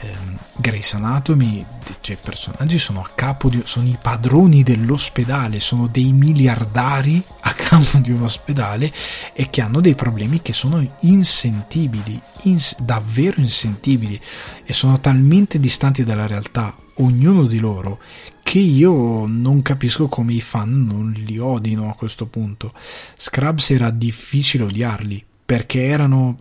ehm, 0.03 0.39
Grace 0.57 0.97
Anatomy, 0.97 1.65
cioè, 2.01 2.17
i 2.17 2.19
personaggi 2.21 2.79
sono 2.79 3.01
a 3.01 3.11
capo 3.15 3.49
di, 3.49 3.63
sono 3.65 3.89
i 3.89 3.97
padroni 4.01 4.63
dell'ospedale, 4.63 5.61
sono 5.61 5.87
dei 5.87 6.13
miliardari 6.13 7.23
a 7.41 7.53
capo 7.55 7.99
di 7.99 8.11
un 8.11 8.23
ospedale 8.23 8.93
e 9.33 9.49
che 9.51 9.61
hanno 9.61 9.81
dei 9.81 9.95
problemi 9.95 10.43
che 10.43 10.53
sono 10.53 10.87
insentibili, 11.01 12.21
ins- 12.43 12.79
davvero 12.81 13.41
insentibili 13.41 14.21
e 14.65 14.73
sono 14.73 15.01
talmente 15.01 15.59
distanti 15.59 16.05
dalla 16.05 16.27
realtà, 16.27 16.75
ognuno 16.97 17.47
di 17.47 17.59
loro, 17.59 18.01
che 18.43 18.59
io 18.59 19.27
non 19.27 19.63
capisco 19.63 20.09
come 20.09 20.35
i 20.35 20.41
fan 20.41 20.85
non 20.85 21.13
li 21.13 21.39
odino 21.39 21.89
a 21.89 21.95
questo 21.95 22.27
punto. 22.27 22.73
Scrubs 23.17 23.71
era 23.71 23.91
difficile 23.91 24.65
odiarli 24.65 25.25
perché 25.45 25.85
erano 25.85 26.39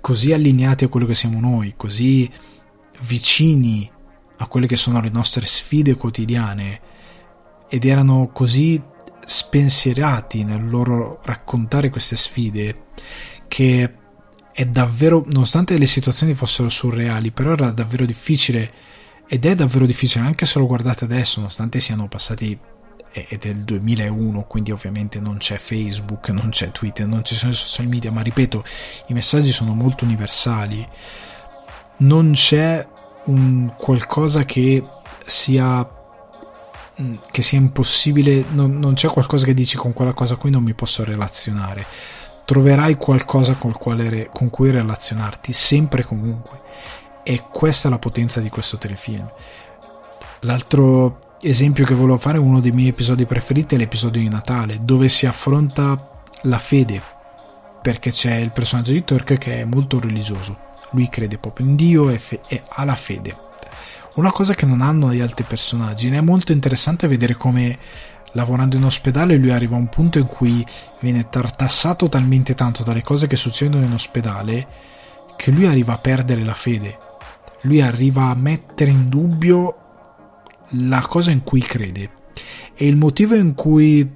così 0.00 0.32
allineati 0.32 0.84
a 0.84 0.88
quello 0.88 1.06
che 1.06 1.14
siamo 1.14 1.40
noi, 1.40 1.74
così 1.76 2.28
vicini 3.02 3.90
a 4.38 4.46
quelle 4.46 4.66
che 4.66 4.76
sono 4.76 5.00
le 5.00 5.10
nostre 5.10 5.46
sfide 5.46 5.96
quotidiane. 5.96 6.80
Ed 7.68 7.84
erano 7.84 8.30
così 8.32 8.82
spensierati 9.24 10.44
nel 10.44 10.68
loro 10.68 11.20
raccontare 11.22 11.90
queste 11.90 12.16
sfide 12.16 12.86
che 13.46 13.94
è 14.52 14.64
davvero, 14.64 15.24
nonostante 15.26 15.78
le 15.78 15.86
situazioni 15.86 16.34
fossero 16.34 16.68
surreali, 16.68 17.30
però 17.30 17.52
era 17.52 17.70
davvero 17.70 18.04
difficile 18.04 18.72
ed 19.26 19.44
è 19.44 19.54
davvero 19.54 19.86
difficile 19.86 20.24
anche 20.24 20.46
se 20.46 20.58
lo 20.58 20.66
guardate 20.66 21.04
adesso, 21.04 21.38
nonostante 21.38 21.78
siano 21.78 22.08
passati 22.08 22.58
è 23.12 23.36
del 23.36 23.64
2001, 23.64 24.44
quindi 24.44 24.70
ovviamente 24.70 25.18
non 25.18 25.38
c'è 25.38 25.58
Facebook, 25.58 26.28
non 26.28 26.50
c'è 26.50 26.70
Twitter, 26.70 27.06
non 27.06 27.24
ci 27.24 27.34
sono 27.34 27.52
i 27.52 27.54
social 27.54 27.86
media, 27.86 28.12
ma 28.12 28.20
ripeto, 28.20 28.64
i 29.06 29.12
messaggi 29.12 29.52
sono 29.52 29.74
molto 29.74 30.04
universali. 30.04 30.86
Non 31.98 32.32
c'è 32.32 32.86
un 33.24 33.74
qualcosa 33.76 34.44
che 34.44 34.82
sia 35.24 35.88
mm, 37.00 37.14
che 37.30 37.42
sia 37.42 37.58
impossibile, 37.58 38.44
non, 38.50 38.78
non 38.78 38.94
c'è 38.94 39.08
qualcosa 39.08 39.44
che 39.44 39.54
dici 39.54 39.76
con 39.76 39.92
quella 39.92 40.12
cosa 40.12 40.36
qui 40.36 40.50
non 40.50 40.62
mi 40.62 40.74
posso 40.74 41.04
relazionare. 41.04 41.84
Troverai 42.44 42.96
qualcosa 42.96 43.54
con, 43.54 43.72
quale, 43.72 44.28
con 44.32 44.50
cui 44.50 44.70
relazionarti, 44.70 45.52
sempre 45.52 46.02
e 46.02 46.04
comunque. 46.04 46.60
E 47.22 47.44
questa 47.50 47.88
è 47.88 47.90
la 47.90 47.98
potenza 47.98 48.40
di 48.40 48.48
questo 48.48 48.76
telefilm. 48.76 49.30
L'altro 50.40 51.29
esempio 51.42 51.84
che 51.84 51.94
volevo 51.94 52.18
fare, 52.18 52.38
uno 52.38 52.60
dei 52.60 52.72
miei 52.72 52.88
episodi 52.88 53.24
preferiti, 53.24 53.74
è 53.74 53.78
l'episodio 53.78 54.20
di 54.20 54.28
Natale, 54.28 54.78
dove 54.82 55.08
si 55.08 55.26
affronta 55.26 56.22
la 56.42 56.58
fede, 56.58 57.00
perché 57.80 58.10
c'è 58.10 58.36
il 58.36 58.50
personaggio 58.50 58.92
di 58.92 59.04
Turk 59.04 59.38
che 59.38 59.60
è 59.60 59.64
molto 59.64 59.98
religioso. 59.98 60.68
Lui 60.90 61.08
crede 61.08 61.38
proprio 61.38 61.66
in 61.66 61.76
Dio 61.76 62.10
e, 62.10 62.18
fe- 62.18 62.40
e 62.46 62.62
ha 62.68 62.84
la 62.84 62.94
fede. 62.94 63.36
Una 64.14 64.32
cosa 64.32 64.54
che 64.54 64.66
non 64.66 64.80
hanno 64.80 65.12
gli 65.12 65.20
altri 65.20 65.44
personaggi, 65.44 66.08
ed 66.08 66.14
è 66.14 66.20
molto 66.20 66.52
interessante 66.52 67.08
vedere 67.08 67.34
come 67.36 67.78
lavorando 68.32 68.76
in 68.76 68.84
ospedale 68.84 69.36
lui 69.36 69.50
arriva 69.50 69.74
a 69.74 69.78
un 69.78 69.88
punto 69.88 70.18
in 70.18 70.26
cui 70.26 70.64
viene 71.00 71.28
tartassato 71.28 72.08
talmente 72.08 72.54
tanto 72.54 72.82
dalle 72.82 73.02
cose 73.02 73.26
che 73.26 73.36
succedono 73.36 73.84
in 73.84 73.92
ospedale 73.92 74.66
che 75.36 75.50
lui 75.50 75.66
arriva 75.66 75.94
a 75.94 75.98
perdere 75.98 76.44
la 76.44 76.54
fede. 76.54 76.98
Lui 77.62 77.80
arriva 77.80 78.24
a 78.24 78.34
mettere 78.34 78.90
in 78.90 79.08
dubbio 79.08 79.79
la 80.74 81.00
cosa 81.06 81.30
in 81.30 81.42
cui 81.42 81.60
crede 81.60 82.18
e 82.74 82.86
il 82.86 82.96
motivo 82.96 83.34
in 83.34 83.54
cui 83.54 84.08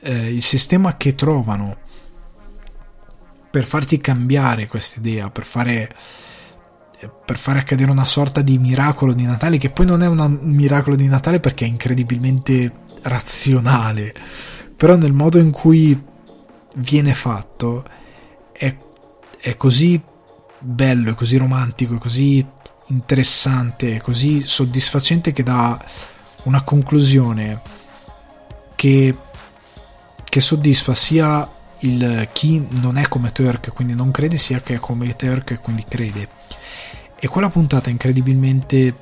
eh, 0.00 0.32
il 0.32 0.42
sistema 0.42 0.96
che 0.96 1.14
trovano 1.14 1.78
per 3.50 3.64
farti 3.64 3.98
cambiare 3.98 4.66
quest'idea, 4.66 5.30
per 5.30 5.44
fare, 5.44 5.94
per 7.24 7.38
fare 7.38 7.60
accadere 7.60 7.90
una 7.90 8.06
sorta 8.06 8.42
di 8.42 8.58
miracolo 8.58 9.12
di 9.12 9.24
Natale, 9.24 9.58
che 9.58 9.70
poi 9.70 9.86
non 9.86 10.02
è 10.02 10.08
un 10.08 10.40
miracolo 10.42 10.96
di 10.96 11.06
Natale 11.06 11.38
perché 11.38 11.64
è 11.64 11.68
incredibilmente 11.68 12.72
razionale, 13.02 14.12
però 14.76 14.96
nel 14.96 15.12
modo 15.12 15.38
in 15.38 15.50
cui 15.50 16.02
viene 16.78 17.14
fatto 17.14 17.84
è, 18.52 18.76
è 19.38 19.56
così 19.56 20.00
bello, 20.58 21.12
è 21.12 21.14
così 21.14 21.36
romantico, 21.36 21.94
è 21.94 21.98
così 21.98 22.44
interessante, 22.86 24.00
così 24.00 24.42
soddisfacente 24.46 25.32
che 25.32 25.42
dà 25.42 25.82
una 26.44 26.62
conclusione 26.62 27.60
che, 28.74 29.16
che 30.24 30.40
soddisfa 30.40 30.94
sia 30.94 31.48
il 31.80 32.28
chi 32.32 32.66
non 32.70 32.96
è 32.96 33.08
come 33.08 33.32
Turk, 33.32 33.72
quindi 33.72 33.94
non 33.94 34.10
crede, 34.10 34.36
sia 34.36 34.60
che 34.60 34.74
è 34.74 34.78
come 34.78 35.14
Turk 35.16 35.52
e 35.52 35.58
quindi 35.58 35.84
crede. 35.86 36.28
E 37.18 37.26
quella 37.28 37.48
puntata 37.48 37.90
incredibilmente 37.90 38.94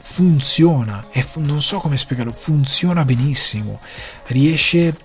funziona, 0.00 1.06
e 1.10 1.24
non 1.36 1.62
so 1.62 1.78
come 1.78 1.96
spiegarlo, 1.96 2.32
funziona 2.32 3.04
benissimo, 3.04 3.80
riesce 4.26 4.96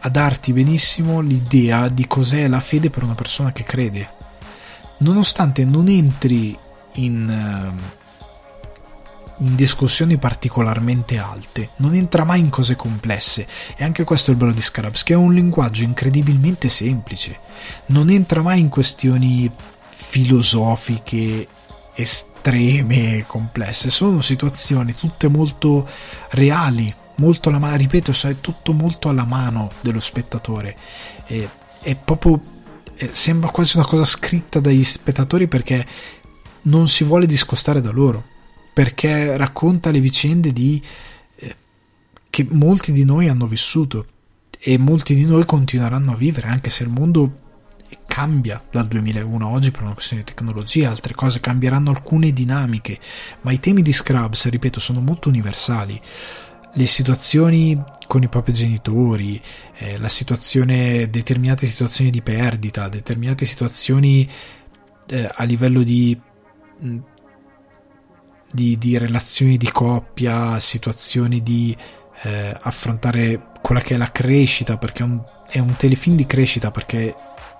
a 0.00 0.08
darti 0.08 0.52
benissimo 0.52 1.20
l'idea 1.20 1.88
di 1.88 2.06
cos'è 2.06 2.46
la 2.48 2.60
fede 2.60 2.90
per 2.90 3.02
una 3.02 3.14
persona 3.14 3.52
che 3.52 3.62
crede. 3.62 4.16
Nonostante 4.98 5.64
non 5.64 5.88
entri 5.88 6.56
in, 6.98 7.28
ehm, 7.28 7.78
in 9.38 9.54
discussioni 9.54 10.16
particolarmente 10.16 11.18
alte, 11.18 11.70
non 11.76 11.94
entra 11.94 12.24
mai 12.24 12.40
in 12.40 12.50
cose 12.50 12.76
complesse. 12.76 13.46
E 13.76 13.84
anche 13.84 14.04
questo 14.04 14.30
è 14.30 14.34
il 14.34 14.40
bello 14.40 14.52
di 14.52 14.62
Scrubs, 14.62 15.02
che 15.02 15.14
è 15.14 15.16
un 15.16 15.32
linguaggio 15.32 15.84
incredibilmente 15.84 16.68
semplice, 16.68 17.38
non 17.86 18.10
entra 18.10 18.42
mai 18.42 18.60
in 18.60 18.68
questioni 18.68 19.50
filosofiche 19.90 21.46
estreme 21.94 23.24
complesse, 23.26 23.90
sono 23.90 24.20
situazioni 24.20 24.94
tutte 24.94 25.28
molto 25.28 25.88
reali, 26.30 26.92
molto 27.16 27.48
alla 27.48 27.58
mano, 27.58 27.76
ripeto, 27.76 28.12
è 28.26 28.40
tutto 28.40 28.72
molto 28.72 29.08
alla 29.08 29.24
mano 29.24 29.70
dello 29.80 30.00
spettatore, 30.00 30.76
e, 31.26 31.48
è 31.80 31.94
proprio 31.96 32.40
sembra 33.12 33.50
quasi 33.50 33.76
una 33.76 33.86
cosa 33.86 34.04
scritta 34.04 34.58
dagli 34.58 34.82
spettatori 34.82 35.46
perché 35.46 35.86
non 36.68 36.88
si 36.88 37.04
vuole 37.04 37.26
discostare 37.26 37.80
da 37.80 37.90
loro, 37.90 38.24
perché 38.72 39.36
racconta 39.36 39.90
le 39.90 40.00
vicende 40.00 40.52
di, 40.52 40.80
eh, 41.36 41.56
che 42.30 42.46
molti 42.50 42.92
di 42.92 43.04
noi 43.04 43.28
hanno 43.28 43.46
vissuto 43.46 44.06
e 44.60 44.78
molti 44.78 45.14
di 45.14 45.24
noi 45.24 45.44
continueranno 45.44 46.12
a 46.12 46.16
vivere, 46.16 46.48
anche 46.48 46.70
se 46.70 46.82
il 46.82 46.88
mondo 46.88 47.46
cambia 48.06 48.62
dal 48.70 48.86
2001 48.86 49.46
a 49.46 49.50
oggi 49.50 49.70
per 49.70 49.82
una 49.82 49.92
questione 49.92 50.22
di 50.22 50.32
tecnologia, 50.32 50.90
altre 50.90 51.14
cose 51.14 51.40
cambieranno 51.40 51.90
alcune 51.90 52.32
dinamiche, 52.32 52.98
ma 53.42 53.52
i 53.52 53.60
temi 53.60 53.82
di 53.82 53.92
Scrubs, 53.92 54.48
ripeto, 54.48 54.80
sono 54.80 55.00
molto 55.00 55.28
universali. 55.28 56.00
Le 56.74 56.86
situazioni 56.86 57.80
con 58.06 58.22
i 58.22 58.28
propri 58.28 58.52
genitori, 58.52 59.40
eh, 59.76 60.00
situazione, 60.08 61.08
determinate 61.10 61.66
situazioni 61.66 62.10
di 62.10 62.20
perdita, 62.20 62.88
determinate 62.88 63.46
situazioni 63.46 64.28
eh, 65.06 65.30
a 65.32 65.44
livello 65.44 65.82
di 65.82 66.18
di, 66.78 68.78
di 68.78 68.98
relazioni 68.98 69.56
di 69.56 69.70
coppia, 69.70 70.58
situazioni 70.60 71.42
di 71.42 71.76
eh, 72.22 72.56
affrontare 72.60 73.50
quella 73.60 73.80
che 73.80 73.94
è 73.94 73.98
la 73.98 74.10
crescita, 74.10 74.78
perché 74.78 75.02
è 75.02 75.06
un, 75.06 75.22
è 75.48 75.58
un 75.58 75.76
telefilm 75.76 76.16
di 76.16 76.26
crescita, 76.26 76.70
perché 76.70 77.14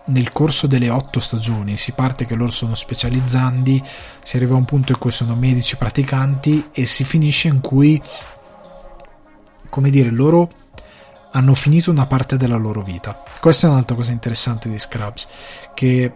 nel 0.07 0.33
corso 0.33 0.67
delle 0.67 0.89
otto 0.89 1.21
stagioni 1.21 1.77
si 1.77 1.93
parte 1.93 2.25
che 2.25 2.35
loro 2.35 2.51
sono 2.51 2.75
specializzandi, 2.75 3.83
si 4.23 4.37
arriva 4.37 4.55
a 4.55 4.59
un 4.59 4.65
punto 4.65 4.93
in 4.93 4.99
cui 4.99 5.11
sono 5.11 5.35
medici 5.35 5.77
praticanti 5.77 6.71
e 6.73 6.87
si 6.87 7.05
finisce 7.05 7.49
in 7.49 7.61
cui, 7.61 8.01
come 9.69 9.91
dire, 9.91 10.11
loro 10.11 10.51
hanno 11.33 11.55
finito 11.55 11.91
una 11.91 12.07
parte 12.07 12.39
della 12.39 12.57
loro 12.57 12.83
vita. 12.83 13.23
Questa 13.39 13.67
è 13.67 13.71
un'altra 13.71 13.95
cosa 13.95 14.13
interessante 14.13 14.71
di 14.71 14.79
Scrubs, 14.79 15.29
che 15.75 16.11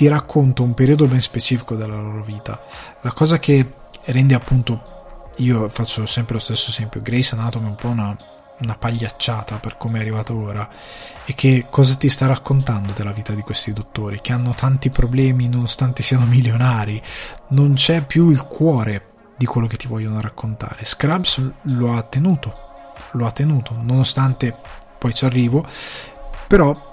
ti 0.00 0.08
racconta 0.08 0.62
un 0.62 0.72
periodo 0.72 1.06
ben 1.06 1.20
specifico 1.20 1.74
della 1.74 1.96
loro 1.96 2.24
vita. 2.24 2.58
La 3.02 3.12
cosa 3.12 3.38
che 3.38 3.70
rende 4.04 4.32
appunto, 4.34 5.28
io 5.36 5.68
faccio 5.68 6.06
sempre 6.06 6.32
lo 6.32 6.40
stesso 6.40 6.70
esempio, 6.70 7.02
Grace 7.02 7.34
Anatomy 7.34 7.66
è 7.66 7.68
un 7.68 7.74
po' 7.74 7.88
una, 7.88 8.16
una 8.60 8.76
pagliacciata 8.78 9.58
per 9.58 9.76
come 9.76 9.98
è 9.98 10.00
arrivato 10.00 10.34
ora 10.34 10.66
e 11.26 11.34
che 11.34 11.66
cosa 11.68 11.96
ti 11.96 12.08
sta 12.08 12.26
raccontando 12.26 12.94
della 12.94 13.12
vita 13.12 13.34
di 13.34 13.42
questi 13.42 13.74
dottori 13.74 14.22
che 14.22 14.32
hanno 14.32 14.54
tanti 14.54 14.88
problemi 14.88 15.50
nonostante 15.50 16.02
siano 16.02 16.24
milionari 16.24 17.02
non 17.48 17.74
c'è 17.74 18.02
più 18.02 18.30
il 18.30 18.42
cuore 18.44 19.08
di 19.36 19.44
quello 19.44 19.66
che 19.66 19.76
ti 19.76 19.86
vogliono 19.86 20.18
raccontare 20.18 20.82
Scrubs 20.86 21.52
lo 21.62 21.92
ha 21.92 22.00
tenuto 22.02 22.54
lo 23.12 23.26
ha 23.26 23.32
tenuto 23.32 23.76
nonostante 23.78 24.56
poi 24.98 25.12
ci 25.12 25.26
arrivo 25.26 25.66
però 26.46 26.89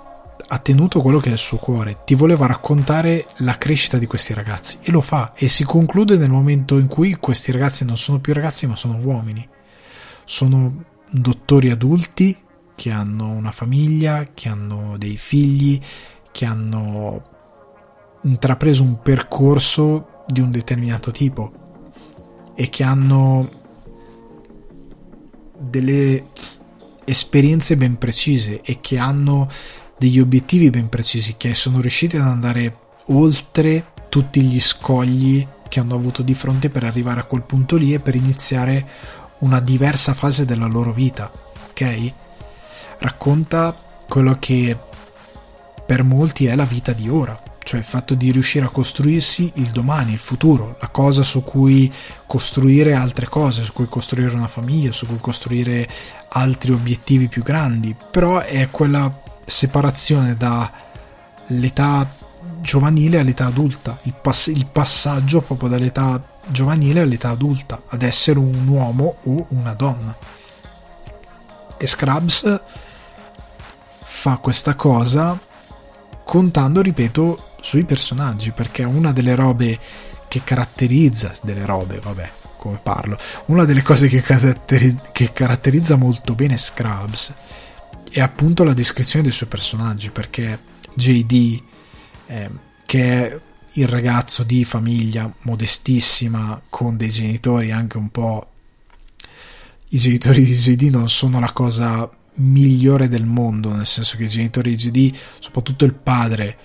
ha 0.49 0.59
tenuto 0.59 1.01
quello 1.01 1.19
che 1.19 1.29
è 1.29 1.33
il 1.33 1.37
suo 1.37 1.57
cuore, 1.57 2.03
ti 2.05 2.15
voleva 2.15 2.47
raccontare 2.47 3.27
la 3.37 3.57
crescita 3.57 3.97
di 3.97 4.05
questi 4.05 4.33
ragazzi 4.33 4.77
e 4.81 4.91
lo 4.91 5.01
fa 5.01 5.33
e 5.35 5.47
si 5.47 5.63
conclude 5.63 6.17
nel 6.17 6.29
momento 6.29 6.77
in 6.77 6.87
cui 6.87 7.15
questi 7.15 7.51
ragazzi 7.51 7.83
non 7.83 7.97
sono 7.97 8.19
più 8.19 8.33
ragazzi 8.33 8.65
ma 8.65 8.75
sono 8.75 8.97
uomini, 8.97 9.47
sono 10.23 10.83
dottori 11.09 11.69
adulti 11.69 12.37
che 12.75 12.91
hanno 12.91 13.29
una 13.29 13.51
famiglia, 13.51 14.25
che 14.33 14.49
hanno 14.49 14.97
dei 14.97 15.17
figli, 15.17 15.81
che 16.31 16.45
hanno 16.45 17.23
intrapreso 18.21 18.83
un 18.83 19.01
percorso 19.01 20.23
di 20.27 20.39
un 20.39 20.51
determinato 20.51 21.11
tipo 21.11 21.51
e 22.55 22.69
che 22.69 22.83
hanno 22.83 23.49
delle 25.57 26.27
esperienze 27.03 27.77
ben 27.77 27.97
precise 27.97 28.61
e 28.61 28.79
che 28.79 28.97
hanno 28.97 29.49
degli 29.97 30.19
obiettivi 30.19 30.69
ben 30.69 30.89
precisi 30.89 31.35
che 31.37 31.53
sono 31.53 31.81
riusciti 31.81 32.17
ad 32.17 32.27
andare 32.27 32.77
oltre 33.07 33.93
tutti 34.09 34.41
gli 34.41 34.59
scogli 34.59 35.45
che 35.67 35.79
hanno 35.79 35.95
avuto 35.95 36.21
di 36.21 36.33
fronte 36.33 36.69
per 36.69 36.83
arrivare 36.83 37.19
a 37.19 37.25
quel 37.25 37.41
punto 37.41 37.75
lì 37.75 37.93
e 37.93 37.99
per 37.99 38.15
iniziare 38.15 38.85
una 39.39 39.59
diversa 39.59 40.13
fase 40.13 40.45
della 40.45 40.65
loro 40.65 40.91
vita, 40.93 41.31
ok? 41.69 42.13
Racconta 42.99 43.75
quello 44.07 44.37
che 44.39 44.75
per 45.85 46.03
molti 46.03 46.45
è 46.45 46.55
la 46.55 46.63
vita 46.63 46.93
di 46.93 47.09
ora, 47.09 47.39
cioè 47.63 47.79
il 47.79 47.85
fatto 47.85 48.13
di 48.13 48.31
riuscire 48.31 48.65
a 48.65 48.69
costruirsi 48.69 49.51
il 49.55 49.69
domani, 49.69 50.13
il 50.13 50.19
futuro, 50.19 50.77
la 50.79 50.87
cosa 50.87 51.21
su 51.21 51.43
cui 51.43 51.91
costruire 52.25 52.93
altre 52.93 53.27
cose, 53.27 53.63
su 53.63 53.73
cui 53.73 53.87
costruire 53.87 54.33
una 54.33 54.47
famiglia, 54.47 54.91
su 54.91 55.05
cui 55.05 55.19
costruire 55.19 55.87
altri 56.29 56.71
obiettivi 56.71 57.27
più 57.27 57.43
grandi, 57.43 57.95
però 58.09 58.39
è 58.39 58.69
quella 58.71 59.25
separazione 59.47 60.35
dall'età 60.35 62.09
giovanile 62.59 63.19
all'età 63.19 63.45
adulta, 63.45 63.97
il, 64.03 64.13
pass- 64.21 64.47
il 64.47 64.65
passaggio 64.69 65.39
proprio 65.41 65.69
dall'età 65.69 66.21
giovanile 66.47 66.99
all'età 66.99 67.29
adulta, 67.29 67.83
ad 67.87 68.01
essere 68.01 68.39
un 68.39 68.67
uomo 68.67 69.17
o 69.23 69.45
una 69.49 69.73
donna. 69.73 70.15
E 71.77 71.87
Scrubs 71.87 72.61
fa 74.03 74.37
questa 74.37 74.75
cosa 74.75 75.39
contando, 76.23 76.81
ripeto, 76.81 77.51
sui 77.61 77.85
personaggi, 77.85 78.51
perché 78.51 78.83
una 78.83 79.13
delle 79.13 79.35
robe 79.35 79.79
che 80.27 80.41
caratterizza, 80.43 81.33
delle 81.41 81.65
robe, 81.65 81.99
vabbè, 81.99 82.29
come 82.57 82.79
parlo, 82.83 83.17
una 83.45 83.63
delle 83.63 83.81
cose 83.81 84.09
che, 84.09 84.21
caratteri- 84.21 84.99
che 85.13 85.31
caratterizza 85.31 85.95
molto 85.95 86.35
bene 86.35 86.57
Scrubs 86.57 87.33
è 88.09 88.21
appunto 88.21 88.63
la 88.63 88.73
descrizione 88.73 89.23
dei 89.23 89.33
suoi 89.33 89.49
personaggi, 89.49 90.09
perché 90.09 90.59
JD, 90.93 91.61
eh, 92.27 92.49
che 92.85 93.27
è 93.29 93.39
il 93.73 93.87
ragazzo 93.87 94.43
di 94.43 94.65
famiglia 94.65 95.31
modestissima, 95.41 96.61
con 96.69 96.97
dei 96.97 97.09
genitori 97.09 97.71
anche 97.71 97.97
un 97.97 98.09
po'... 98.09 98.51
I 99.89 99.97
genitori 99.97 100.43
di 100.43 100.53
JD 100.53 100.89
non 100.93 101.07
sono 101.07 101.39
la 101.39 101.53
cosa 101.53 102.09
migliore 102.35 103.07
del 103.07 103.25
mondo, 103.25 103.71
nel 103.71 103.85
senso 103.85 104.17
che 104.17 104.25
i 104.25 104.29
genitori 104.29 104.75
di 104.75 104.91
JD, 104.91 105.17
soprattutto 105.39 105.85
il 105.85 105.93
padre, 105.93 106.57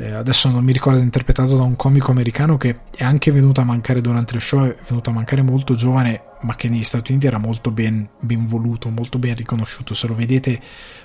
eh, 0.00 0.12
adesso 0.12 0.48
non 0.48 0.62
mi 0.62 0.72
ricordo, 0.72 1.00
interpretato 1.00 1.56
da 1.56 1.64
un 1.64 1.74
comico 1.74 2.12
americano 2.12 2.56
che 2.56 2.82
è 2.94 3.02
anche 3.02 3.32
venuto 3.32 3.60
a 3.60 3.64
mancare 3.64 4.00
durante 4.00 4.36
il 4.36 4.40
show, 4.40 4.64
è 4.64 4.76
venuto 4.86 5.10
a 5.10 5.12
mancare 5.12 5.42
molto 5.42 5.74
giovane, 5.74 6.22
ma 6.42 6.54
che 6.54 6.68
negli 6.68 6.84
Stati 6.84 7.10
Uniti 7.10 7.26
era 7.26 7.38
molto 7.38 7.72
ben, 7.72 8.08
ben 8.20 8.46
voluto, 8.46 8.90
molto 8.90 9.18
ben 9.18 9.34
riconosciuto. 9.34 9.94
Se 9.94 10.06
lo 10.06 10.14
vedete, 10.14 10.60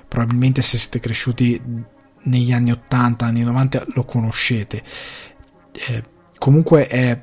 probabilmente 0.08 0.62
se 0.62 0.78
siete 0.78 1.00
cresciuti 1.00 1.60
negli 2.26 2.54
anni 2.54 2.70
80, 2.70 3.26
anni 3.26 3.42
90, 3.42 3.86
lo 3.96 4.04
conoscete. 4.04 4.84
Eh, 5.72 6.04
comunque 6.38 6.86
è, 6.86 7.20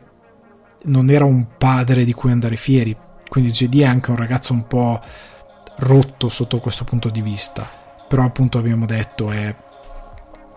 non 0.87 1.09
era 1.09 1.25
un 1.25 1.57
padre 1.57 2.05
di 2.05 2.13
cui 2.13 2.33
andare 2.33 2.57
fieri, 2.57 2.97
quindi 3.29 3.53
JD 3.53 3.83
è 3.83 3.85
anche 3.85 4.11
un 4.11 4.17
ragazzo 4.17 4.53
un 4.53 4.67
po' 4.67 5.01
rotto 5.77 6.29
sotto 6.29 6.59
questo 6.59 6.83
punto 6.83 7.11
di 7.11 7.23
vista, 7.23 7.71
però 8.09 8.25
appunto 8.25 8.59
abbiamo 8.59 8.87
detto 8.87 9.31
è 9.31 9.55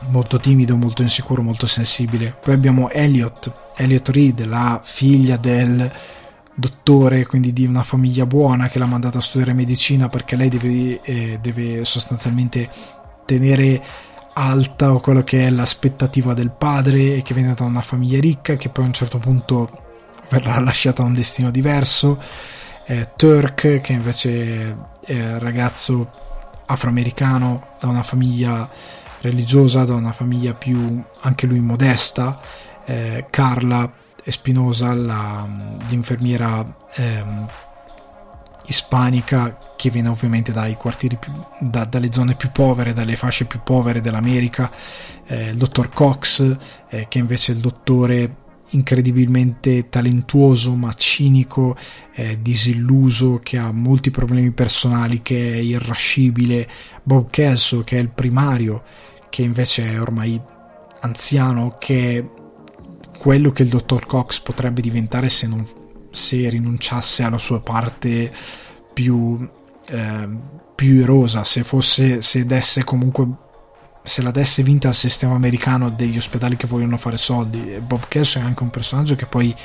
molto 0.07 0.39
timido, 0.39 0.75
molto 0.75 1.01
insicuro, 1.01 1.41
molto 1.41 1.65
sensibile. 1.65 2.35
Poi 2.41 2.53
abbiamo 2.53 2.89
Elliot, 2.89 3.51
Elliot 3.75 4.09
Reed, 4.09 4.45
la 4.45 4.81
figlia 4.83 5.37
del 5.37 5.91
dottore, 6.55 7.25
quindi 7.25 7.51
di 7.51 7.65
una 7.65 7.83
famiglia 7.83 8.25
buona 8.25 8.67
che 8.67 8.79
l'ha 8.79 8.85
mandata 8.85 9.17
a 9.17 9.21
studiare 9.21 9.53
medicina 9.53 10.09
perché 10.09 10.35
lei 10.35 10.49
deve, 10.49 11.01
eh, 11.01 11.39
deve 11.41 11.83
sostanzialmente 11.85 12.69
tenere 13.25 13.81
alta 14.33 14.91
quello 14.93 15.23
che 15.23 15.47
è 15.47 15.49
l'aspettativa 15.49 16.33
del 16.33 16.51
padre 16.51 17.17
e 17.17 17.21
che 17.21 17.33
viene 17.33 17.53
da 17.53 17.63
una 17.63 17.81
famiglia 17.81 18.19
ricca 18.19 18.55
che 18.55 18.69
poi 18.69 18.83
a 18.83 18.87
un 18.87 18.93
certo 18.93 19.17
punto 19.17 19.81
verrà 20.29 20.59
lasciata 20.59 21.01
a 21.01 21.05
un 21.05 21.13
destino 21.13 21.51
diverso. 21.51 22.21
Eh, 22.85 23.09
Turk 23.15 23.81
che 23.81 23.93
invece 23.93 24.75
è 25.05 25.37
ragazzo 25.37 26.21
afroamericano 26.65 27.67
da 27.79 27.87
una 27.87 28.03
famiglia 28.03 28.69
religiosa, 29.23 29.85
da 29.85 29.95
una 29.95 30.11
famiglia 30.11 30.53
più 30.53 31.01
anche 31.21 31.47
lui 31.47 31.61
modesta, 31.61 32.39
eh, 32.85 33.25
Carla 33.29 33.91
Espinosa, 34.23 34.93
la, 34.93 35.47
l'infermiera 35.87 36.77
eh, 36.95 37.23
ispanica 38.67 39.57
che 39.75 39.89
viene 39.89 40.09
ovviamente 40.09 40.51
dai 40.51 40.75
quartieri 40.75 41.17
più, 41.17 41.31
da, 41.59 41.85
dalle 41.85 42.11
zone 42.11 42.35
più 42.35 42.51
povere, 42.51 42.93
dalle 42.93 43.15
fasce 43.15 43.45
più 43.45 43.61
povere 43.63 44.01
dell'America, 44.01 44.69
eh, 45.25 45.49
il 45.49 45.57
dottor 45.57 45.89
Cox, 45.89 46.57
eh, 46.89 47.07
che 47.07 47.17
invece 47.17 47.53
è 47.53 47.55
il 47.55 47.61
dottore 47.61 48.35
incredibilmente 48.69 49.87
talentuoso 49.89 50.75
ma 50.75 50.91
cinico, 50.93 51.77
eh, 52.13 52.41
disilluso, 52.41 53.39
che 53.41 53.57
ha 53.57 53.71
molti 53.71 54.11
problemi 54.11 54.51
personali, 54.51 55.21
che 55.21 55.53
è 55.53 55.57
irrascibile, 55.57 56.67
Bob 57.03 57.29
Kelso 57.29 57.83
che 57.83 57.97
è 57.97 58.01
il 58.01 58.09
primario, 58.09 58.83
che 59.33 59.41
invece 59.41 59.93
è 59.93 59.99
ormai 59.99 60.39
anziano, 60.99 61.75
che 61.79 62.29
quello 63.17 63.51
che 63.51 63.63
il 63.63 63.69
dottor 63.69 64.05
Cox 64.05 64.39
potrebbe 64.41 64.79
diventare 64.79 65.27
se, 65.27 65.47
non, 65.47 65.67
se 66.11 66.47
rinunciasse 66.51 67.23
alla 67.23 67.39
sua 67.39 67.59
parte 67.59 68.31
più, 68.93 69.49
eh, 69.87 70.29
più 70.75 71.01
erosa, 71.01 71.43
se 71.43 71.63
fosse, 71.63 72.21
se 72.21 72.45
desse 72.45 72.83
comunque 72.83 73.27
se 74.03 74.21
la 74.21 74.29
desse 74.29 74.61
vinta 74.61 74.89
al 74.89 74.93
sistema 74.93 75.33
americano 75.33 75.89
degli 75.89 76.17
ospedali 76.17 76.55
che 76.55 76.67
vogliono 76.67 76.97
fare 76.97 77.17
soldi. 77.17 77.81
Bob 77.83 78.03
Kelso 78.07 78.37
è 78.37 78.43
anche 78.43 78.61
un 78.61 78.69
personaggio 78.69 79.15
che 79.15 79.25
poi 79.25 79.55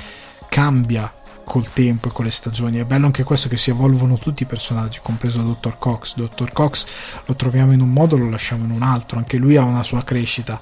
cambia 0.49 1.13
col 1.49 1.73
tempo 1.73 2.09
e 2.09 2.13
con 2.13 2.27
le 2.27 2.31
stagioni. 2.31 2.79
È 2.79 2.85
bello 2.85 3.07
anche 3.07 3.25
questo 3.25 3.49
che 3.49 3.57
si 3.57 3.71
evolvono 3.71 4.19
tutti 4.19 4.45
i 4.45 4.47
personaggi, 4.47 5.01
compreso 5.03 5.43
Dottor 5.43 5.79
Cox. 5.79 6.15
Dottor 6.15 6.53
Cox 6.53 6.87
lo 7.25 7.35
troviamo 7.35 7.73
in 7.73 7.81
un 7.81 7.91
modo, 7.91 8.17
lo 8.17 8.29
lasciamo 8.29 8.65
in 8.65 8.71
un 8.71 8.83
altro, 8.83 9.19
anche 9.19 9.39
lui 9.39 9.57
ha 9.57 9.65
una 9.65 9.83
sua 9.83 10.05
crescita. 10.05 10.61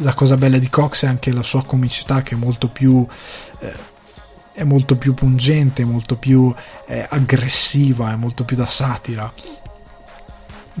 La 0.00 0.14
cosa 0.14 0.36
bella 0.36 0.58
di 0.58 0.70
Cox 0.70 1.04
è 1.04 1.08
anche 1.08 1.32
la 1.32 1.42
sua 1.42 1.64
comicità 1.64 2.22
che 2.22 2.34
è 2.34 2.38
molto 2.38 2.68
più 2.68 3.06
eh, 3.58 3.94
è 4.52 4.64
molto 4.64 4.96
più 4.96 5.12
pungente, 5.12 5.84
molto 5.84 6.16
più 6.16 6.52
eh, 6.86 7.06
aggressiva, 7.10 8.12
è 8.12 8.16
molto 8.16 8.44
più 8.44 8.56
da 8.56 8.64
satira. 8.64 9.30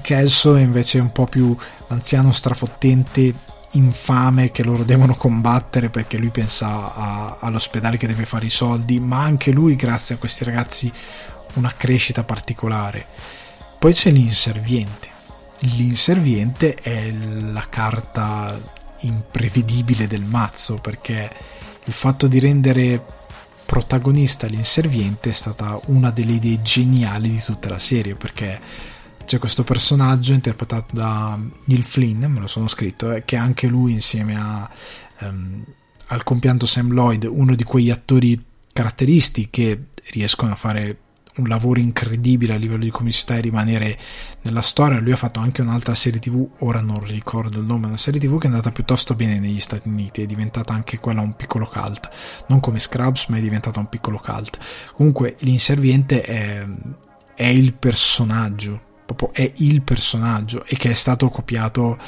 Kelso 0.00 0.56
è 0.56 0.62
invece 0.62 0.98
un 0.98 1.12
po' 1.12 1.26
più 1.26 1.54
l'anziano 1.88 2.32
strafottente 2.32 3.34
infame 3.72 4.50
che 4.50 4.62
loro 4.62 4.84
devono 4.84 5.14
combattere 5.16 5.90
perché 5.90 6.16
lui 6.16 6.30
pensa 6.30 6.94
a, 6.94 7.36
all'ospedale 7.40 7.96
che 7.96 8.06
deve 8.06 8.26
fare 8.26 8.46
i 8.46 8.50
soldi, 8.50 9.00
ma 9.00 9.22
anche 9.22 9.50
lui, 9.52 9.76
grazie 9.76 10.14
a 10.14 10.18
questi 10.18 10.44
ragazzi, 10.44 10.92
una 11.54 11.72
crescita 11.76 12.24
particolare. 12.24 13.06
Poi 13.78 13.92
c'è 13.92 14.10
l'inserviente. 14.10 15.08
L'inserviente 15.60 16.74
è 16.74 17.10
la 17.10 17.66
carta 17.68 18.58
imprevedibile 19.00 20.06
del 20.06 20.22
mazzo 20.22 20.76
perché 20.76 21.30
il 21.84 21.92
fatto 21.92 22.26
di 22.26 22.38
rendere 22.38 23.04
protagonista 23.64 24.46
l'inserviente 24.46 25.30
è 25.30 25.32
stata 25.32 25.78
una 25.86 26.10
delle 26.10 26.32
idee 26.32 26.62
geniali 26.62 27.30
di 27.30 27.42
tutta 27.42 27.68
la 27.68 27.78
serie 27.78 28.14
perché 28.14 28.60
c'è 29.26 29.38
questo 29.38 29.64
personaggio 29.64 30.32
interpretato 30.32 30.94
da 30.94 31.38
Neil 31.64 31.82
Flynn, 31.82 32.24
me 32.24 32.40
lo 32.40 32.46
sono 32.46 32.68
scritto, 32.68 33.12
eh, 33.12 33.24
che 33.24 33.36
anche 33.36 33.66
lui 33.66 33.92
insieme 33.92 34.36
a, 34.36 34.70
um, 35.20 35.64
al 36.06 36.22
compianto 36.22 36.64
Sam 36.64 36.92
Lloyd, 36.92 37.24
uno 37.24 37.54
di 37.54 37.64
quegli 37.64 37.90
attori 37.90 38.42
caratteristici 38.72 39.48
che 39.50 39.86
riescono 40.12 40.52
a 40.52 40.56
fare 40.56 40.98
un 41.36 41.48
lavoro 41.48 41.80
incredibile 41.80 42.54
a 42.54 42.56
livello 42.56 42.84
di 42.84 42.90
comicità 42.90 43.36
e 43.36 43.40
rimanere 43.40 43.98
nella 44.42 44.62
storia. 44.62 45.00
Lui 45.00 45.12
ha 45.12 45.16
fatto 45.16 45.40
anche 45.40 45.60
un'altra 45.60 45.94
serie 45.94 46.20
TV, 46.20 46.48
ora 46.60 46.80
non 46.80 47.04
ricordo 47.04 47.58
il 47.58 47.66
nome, 47.66 47.86
una 47.86 47.96
serie 47.96 48.20
TV 48.20 48.38
che 48.38 48.46
è 48.46 48.50
andata 48.50 48.70
piuttosto 48.70 49.14
bene 49.14 49.40
negli 49.40 49.60
Stati 49.60 49.88
Uniti, 49.88 50.22
è 50.22 50.26
diventata 50.26 50.72
anche 50.72 50.98
quella 50.98 51.20
un 51.20 51.34
piccolo 51.34 51.66
cult, 51.66 52.08
non 52.46 52.60
come 52.60 52.78
Scrubs, 52.78 53.26
ma 53.26 53.38
è 53.38 53.40
diventata 53.40 53.80
un 53.80 53.88
piccolo 53.88 54.18
cult. 54.18 54.58
Comunque 54.94 55.36
l'inserviente 55.40 56.22
è, 56.22 56.64
è 57.34 57.46
il 57.46 57.74
personaggio 57.74 58.85
proprio 59.06 59.32
è 59.32 59.52
il 59.56 59.82
personaggio 59.82 60.64
e 60.66 60.76
che 60.76 60.90
è 60.90 60.94
stato 60.94 61.28
copiato 61.28 61.98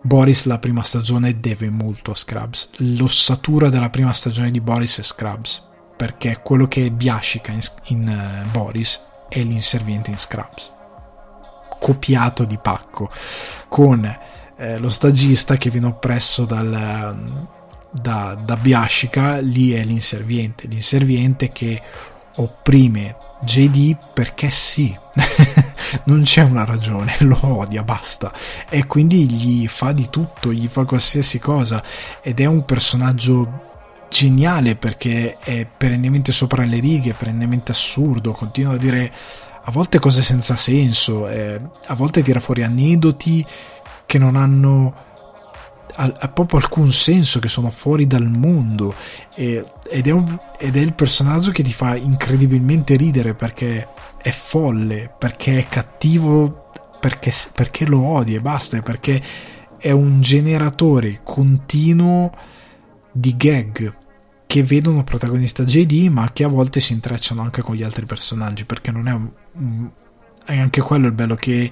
Boris 0.00 0.44
la 0.44 0.58
prima 0.58 0.82
stagione 0.82 1.40
deve 1.40 1.70
molto 1.70 2.10
a 2.10 2.14
Scrubs. 2.14 2.70
L'ossatura 2.76 3.70
della 3.70 3.90
prima 3.90 4.12
stagione 4.12 4.50
di 4.50 4.60
Boris 4.60 4.98
è 4.98 5.02
Scrubs 5.02 5.62
perché 5.96 6.40
quello 6.42 6.68
che 6.68 6.90
biascica 6.90 7.52
in, 7.52 7.60
in 7.84 8.44
uh, 8.44 8.50
Boris 8.50 9.00
è 9.28 9.42
l'inserviente 9.42 10.10
in 10.10 10.18
Scrubs. 10.18 10.72
Copiato 11.80 12.44
di 12.44 12.58
pacco 12.58 13.10
con 13.68 14.04
eh, 14.56 14.78
lo 14.78 14.88
stagista 14.88 15.56
che 15.56 15.70
viene 15.70 15.86
oppresso 15.86 16.44
dal, 16.44 17.48
da, 17.90 18.34
da 18.34 18.56
Biascica 18.56 19.38
lì 19.38 19.72
è 19.72 19.82
l'inserviente. 19.84 20.66
L'inserviente 20.66 21.50
che 21.50 21.80
opprime 22.36 23.16
JD 23.44 23.96
perché 24.12 24.50
sì 24.50 24.96
non 26.06 26.22
c'è 26.22 26.42
una 26.42 26.64
ragione, 26.64 27.16
lo 27.22 27.38
odia, 27.42 27.82
basta. 27.82 28.32
E 28.68 28.86
quindi 28.86 29.30
gli 29.30 29.66
fa 29.68 29.92
di 29.92 30.08
tutto, 30.10 30.52
gli 30.52 30.68
fa 30.68 30.84
qualsiasi 30.84 31.38
cosa. 31.38 31.82
Ed 32.20 32.40
è 32.40 32.46
un 32.46 32.64
personaggio 32.64 33.62
geniale 34.08 34.76
perché 34.76 35.38
è 35.38 35.66
perennemente 35.66 36.32
sopra 36.32 36.64
le 36.64 36.78
righe, 36.78 37.14
perennemente 37.14 37.72
assurdo, 37.72 38.32
continua 38.32 38.74
a 38.74 38.78
dire 38.78 39.12
a 39.66 39.70
volte 39.70 39.98
cose 39.98 40.22
senza 40.22 40.56
senso, 40.56 41.28
eh, 41.28 41.60
a 41.86 41.94
volte 41.94 42.22
tira 42.22 42.38
fuori 42.38 42.62
aneddoti 42.62 43.44
che 44.06 44.18
non 44.18 44.36
hanno 44.36 44.94
ha, 45.96 46.28
proprio 46.28 46.58
alcun 46.58 46.90
senso, 46.90 47.38
che 47.38 47.48
sono 47.48 47.70
fuori 47.70 48.06
dal 48.06 48.28
mondo. 48.28 48.94
E, 49.34 49.64
ed, 49.88 50.06
è 50.06 50.10
un, 50.10 50.38
ed 50.58 50.76
è 50.76 50.80
il 50.80 50.94
personaggio 50.94 51.50
che 51.50 51.62
ti 51.62 51.72
fa 51.72 51.96
incredibilmente 51.96 52.96
ridere 52.96 53.34
perché 53.34 53.88
è 54.20 54.30
folle, 54.30 55.12
perché 55.16 55.58
è 55.58 55.68
cattivo, 55.68 56.70
perché, 57.00 57.32
perché 57.52 57.86
lo 57.86 58.04
odi 58.04 58.34
e 58.34 58.40
basta, 58.40 58.80
perché 58.82 59.22
è 59.78 59.90
un 59.90 60.20
generatore 60.20 61.20
continuo 61.22 62.30
di 63.12 63.36
gag 63.36 63.96
che 64.46 64.62
vedono 64.62 65.04
protagonista 65.04 65.64
JD 65.64 66.08
ma 66.10 66.30
che 66.32 66.44
a 66.44 66.48
volte 66.48 66.80
si 66.80 66.92
intrecciano 66.92 67.42
anche 67.42 67.60
con 67.62 67.74
gli 67.74 67.82
altri 67.82 68.06
personaggi 68.06 68.64
perché 68.64 68.90
non 68.90 69.08
è 69.08 69.12
un, 69.12 69.30
un 69.52 69.90
è 70.44 70.58
anche 70.58 70.80
quello 70.80 71.06
il 71.06 71.12
bello 71.12 71.34
che 71.34 71.70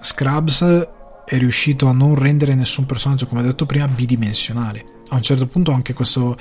Scrubs 0.00 0.88
è 1.24 1.38
riuscito 1.38 1.86
a 1.88 1.92
non 1.92 2.14
rendere 2.14 2.54
nessun 2.54 2.86
personaggio, 2.86 3.26
come 3.26 3.42
detto 3.42 3.66
prima, 3.66 3.88
bidimensionale. 3.88 4.84
A 5.08 5.16
un 5.16 5.22
certo 5.22 5.46
punto 5.46 5.72
anche 5.72 5.92
questo 5.92 6.36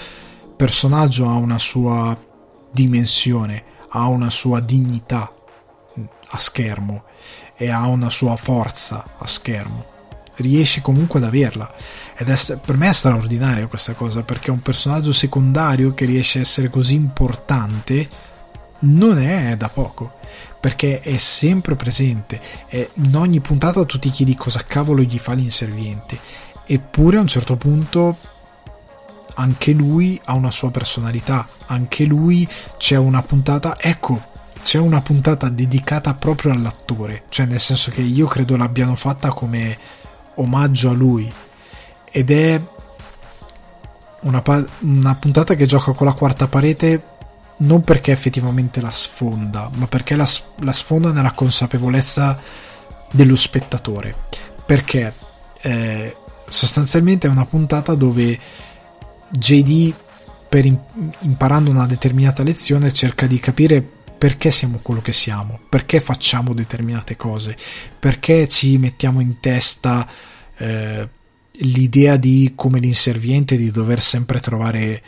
personaggio 0.56 1.28
ha 1.30 1.36
una 1.36 1.60
sua 1.60 2.18
dimensione, 2.72 3.64
ha 3.90 4.08
una 4.08 4.30
sua 4.30 4.60
dignità 4.60 5.32
a 6.30 6.38
schermo 6.40 7.04
e 7.56 7.70
ha 7.70 7.88
una 7.88 8.10
sua 8.10 8.36
forza 8.36 9.06
a 9.18 9.28
schermo. 9.28 9.92
Riesce 10.36 10.82
comunque 10.82 11.20
ad 11.20 11.26
averla 11.26 11.72
ed 12.18 12.28
è, 12.28 12.58
per 12.58 12.76
me 12.76 12.90
è 12.90 12.94
straordinaria 12.94 13.68
questa 13.68 13.94
cosa 13.94 14.24
perché 14.24 14.50
un 14.50 14.62
personaggio 14.62 15.12
secondario 15.12 15.94
che 15.94 16.06
riesce 16.06 16.40
a 16.40 16.42
essere 16.42 16.72
così 16.72 16.96
importante 16.96 18.10
non 18.80 19.22
è 19.22 19.56
da 19.56 19.70
poco 19.70 20.14
perché 20.64 21.02
è 21.02 21.18
sempre 21.18 21.76
presente. 21.76 22.40
in 22.70 23.14
ogni 23.18 23.42
puntata 23.42 23.84
tu 23.84 24.00
ti 24.00 24.10
chiedi 24.10 24.34
cosa 24.34 24.64
cavolo 24.66 25.02
gli 25.02 25.20
fa 25.20 25.34
l'inserviente. 25.34 26.18
Eppure 26.66 27.18
a 27.18 27.20
un 27.20 27.28
certo 27.28 27.58
punto 27.58 28.16
anche 29.34 29.74
lui 29.74 30.18
ha 30.24 30.36
una 30.36 30.52
sua 30.52 30.72
personalità. 30.72 31.46
Anche 31.66 32.06
lui 32.06 32.48
c'è 32.78 32.96
una 32.96 33.22
puntata. 33.22 33.78
Ecco, 33.78 34.22
c'è 34.64 34.78
una 34.80 35.02
puntata 35.02 35.50
dedicata 35.50 36.14
proprio 36.14 36.54
all'attore. 36.54 37.24
Cioè, 37.28 37.46
nel 37.46 37.60
senso 37.60 37.92
che 37.92 38.00
io 38.00 38.28
credo 38.28 38.56
l'abbiano 38.56 38.96
fatta 38.96 39.34
come 39.34 39.78
omaggio 40.36 40.92
a 40.92 40.94
lui. 40.94 41.30
Ed 42.10 42.32
è 42.32 42.62
una, 44.22 44.42
una 44.80 45.16
puntata 45.16 45.56
che 45.56 45.66
gioca 45.66 45.92
con 45.92 46.08
la 46.08 46.14
quarta 46.14 46.48
parete 46.48 47.04
non 47.58 47.84
perché 47.84 48.12
effettivamente 48.12 48.82
la 48.82 48.92
sfonda, 48.92 49.70
ma 49.74 49.88
perché 49.88 50.16
la, 50.16 50.28
la 50.60 50.74
sfonda 50.74 51.12
nella 51.12 51.34
consapevolezza 51.34 52.40
dello 53.12 53.36
spettatore. 53.36 54.16
Perché 54.66 55.14
eh, 55.62 56.16
sostanzialmente 56.48 57.28
è 57.28 57.32
una 57.32 57.46
puntata 57.46 57.96
dove 57.96 58.40
JD, 59.30 59.94
per 60.50 60.66
imparando 61.20 61.70
una 61.70 61.88
determinata 61.88 62.44
lezione, 62.44 62.94
cerca 62.94 63.26
di 63.26 63.40
capire 63.40 63.82
perché 64.24 64.52
siamo 64.52 64.80
quello 64.82 65.02
che 65.02 65.12
siamo, 65.12 65.60
perché 65.68 66.00
facciamo 66.00 66.54
determinate 66.54 67.18
cose, 67.18 67.58
perché 68.00 68.48
ci 68.48 68.78
mettiamo 68.78 69.20
in 69.20 69.40
testa 69.40 70.08
eh, 70.58 71.10
l'idea 71.52 72.16
di 72.16 72.54
come 72.56 72.80
l'inserviente 72.80 73.58
di 73.58 73.70
dover 73.70 74.02
sempre 74.02 74.40
trovare 74.40 75.04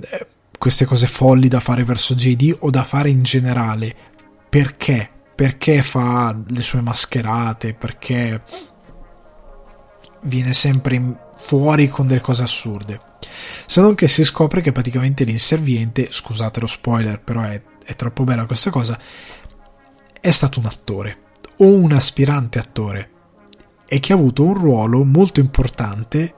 eh, 0.00 0.26
queste 0.60 0.84
cose 0.84 1.06
folli 1.06 1.48
da 1.48 1.58
fare 1.58 1.84
verso 1.84 2.14
JD 2.14 2.54
o 2.60 2.68
da 2.68 2.84
fare 2.84 3.08
in 3.08 3.22
generale. 3.22 3.94
Perché? 4.46 5.08
Perché 5.34 5.82
fa 5.82 6.38
le 6.48 6.60
sue 6.60 6.82
mascherate? 6.82 7.72
Perché 7.72 8.42
viene 10.24 10.52
sempre 10.52 11.30
fuori 11.38 11.88
con 11.88 12.06
delle 12.06 12.20
cose 12.20 12.42
assurde. 12.42 13.00
Se 13.64 13.80
non 13.80 13.94
che 13.94 14.06
si 14.06 14.22
scopre 14.22 14.60
che 14.60 14.70
praticamente 14.70 15.24
l'inserviente, 15.24 16.08
scusate 16.10 16.60
lo 16.60 16.66
spoiler, 16.66 17.22
però 17.22 17.40
è, 17.40 17.62
è 17.82 17.96
troppo 17.96 18.24
bella 18.24 18.44
questa 18.44 18.68
cosa, 18.68 19.00
è 20.20 20.30
stato 20.30 20.58
un 20.58 20.66
attore 20.66 21.16
o 21.56 21.68
un 21.68 21.92
aspirante 21.92 22.58
attore 22.58 23.10
e 23.88 23.98
che 23.98 24.12
ha 24.12 24.16
avuto 24.16 24.44
un 24.44 24.52
ruolo 24.52 25.04
molto 25.04 25.40
importante 25.40 26.34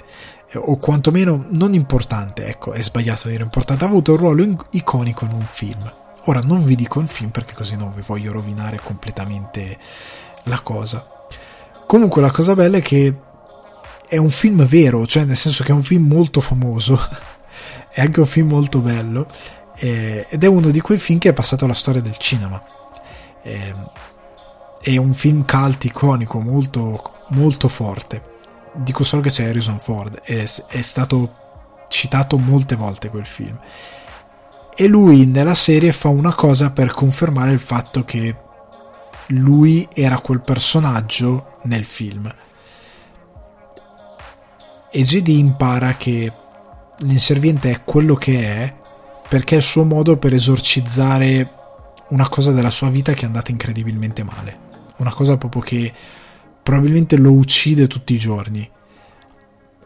o 0.54 0.76
quantomeno 0.76 1.46
non 1.50 1.74
importante, 1.74 2.46
ecco, 2.46 2.72
è 2.72 2.82
sbagliato 2.82 3.28
dire 3.28 3.42
importante, 3.42 3.84
ha 3.84 3.88
avuto 3.88 4.12
un 4.12 4.18
ruolo 4.18 4.42
in- 4.42 4.56
iconico 4.70 5.24
in 5.24 5.32
un 5.32 5.46
film. 5.48 5.90
Ora 6.24 6.40
non 6.40 6.64
vi 6.64 6.76
dico 6.76 7.00
il 7.00 7.08
film 7.08 7.30
perché 7.30 7.54
così 7.54 7.74
non 7.76 7.92
vi 7.94 8.02
voglio 8.04 8.32
rovinare 8.32 8.80
completamente 8.82 9.78
la 10.44 10.60
cosa. 10.60 11.04
Comunque 11.86 12.20
la 12.20 12.30
cosa 12.30 12.54
bella 12.54 12.78
è 12.78 12.82
che 12.82 13.14
è 14.06 14.16
un 14.16 14.30
film 14.30 14.64
vero, 14.64 15.06
cioè 15.06 15.24
nel 15.24 15.36
senso 15.36 15.64
che 15.64 15.72
è 15.72 15.74
un 15.74 15.82
film 15.82 16.06
molto 16.06 16.40
famoso, 16.40 17.00
è 17.90 18.00
anche 18.00 18.20
un 18.20 18.26
film 18.26 18.48
molto 18.48 18.78
bello 18.78 19.26
eh, 19.76 20.26
ed 20.28 20.44
è 20.44 20.46
uno 20.46 20.70
di 20.70 20.80
quei 20.80 20.98
film 20.98 21.18
che 21.18 21.30
è 21.30 21.32
passato 21.32 21.64
alla 21.64 21.74
storia 21.74 22.02
del 22.02 22.16
cinema. 22.18 22.62
Eh, 23.42 23.74
è 24.80 24.96
un 24.96 25.12
film 25.12 25.44
cult 25.44 25.84
iconico 25.84 26.40
molto, 26.40 27.10
molto 27.28 27.68
forte 27.68 28.30
dico 28.74 29.04
solo 29.04 29.22
che 29.22 29.30
c'è 29.30 29.48
Harrison 29.48 29.78
Ford, 29.80 30.20
è, 30.20 30.44
è 30.68 30.80
stato 30.80 31.36
citato 31.88 32.38
molte 32.38 32.74
volte 32.74 33.08
quel 33.08 33.26
film. 33.26 33.58
E 34.74 34.86
lui 34.86 35.26
nella 35.26 35.54
serie 35.54 35.92
fa 35.92 36.08
una 36.08 36.34
cosa 36.34 36.70
per 36.70 36.90
confermare 36.92 37.52
il 37.52 37.60
fatto 37.60 38.04
che 38.04 38.34
lui 39.28 39.86
era 39.92 40.18
quel 40.18 40.40
personaggio 40.40 41.58
nel 41.64 41.84
film. 41.84 42.34
E 44.90 45.02
JD 45.02 45.28
impara 45.28 45.94
che 45.94 46.32
l'inserviente 46.98 47.70
è 47.70 47.84
quello 47.84 48.14
che 48.14 48.40
è 48.40 48.74
perché 49.28 49.54
è 49.54 49.58
il 49.58 49.64
suo 49.64 49.84
modo 49.84 50.16
per 50.16 50.34
esorcizzare 50.34 51.60
una 52.08 52.28
cosa 52.28 52.52
della 52.52 52.70
sua 52.70 52.90
vita 52.90 53.12
che 53.12 53.22
è 53.22 53.26
andata 53.26 53.50
incredibilmente 53.50 54.22
male. 54.22 54.58
Una 54.96 55.12
cosa 55.12 55.36
proprio 55.36 55.62
che 55.62 55.92
probabilmente 56.62 57.16
lo 57.16 57.32
uccide 57.32 57.86
tutti 57.86 58.14
i 58.14 58.18
giorni. 58.18 58.68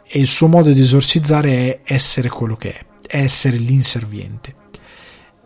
E 0.08 0.18
il 0.20 0.26
suo 0.26 0.46
modo 0.46 0.72
di 0.72 0.80
esorcizzare 0.80 1.50
è 1.50 1.92
essere 1.92 2.28
quello 2.28 2.54
che 2.56 2.72
è, 2.72 2.86
è 3.06 3.20
essere 3.22 3.56
l'inserviente. 3.56 4.54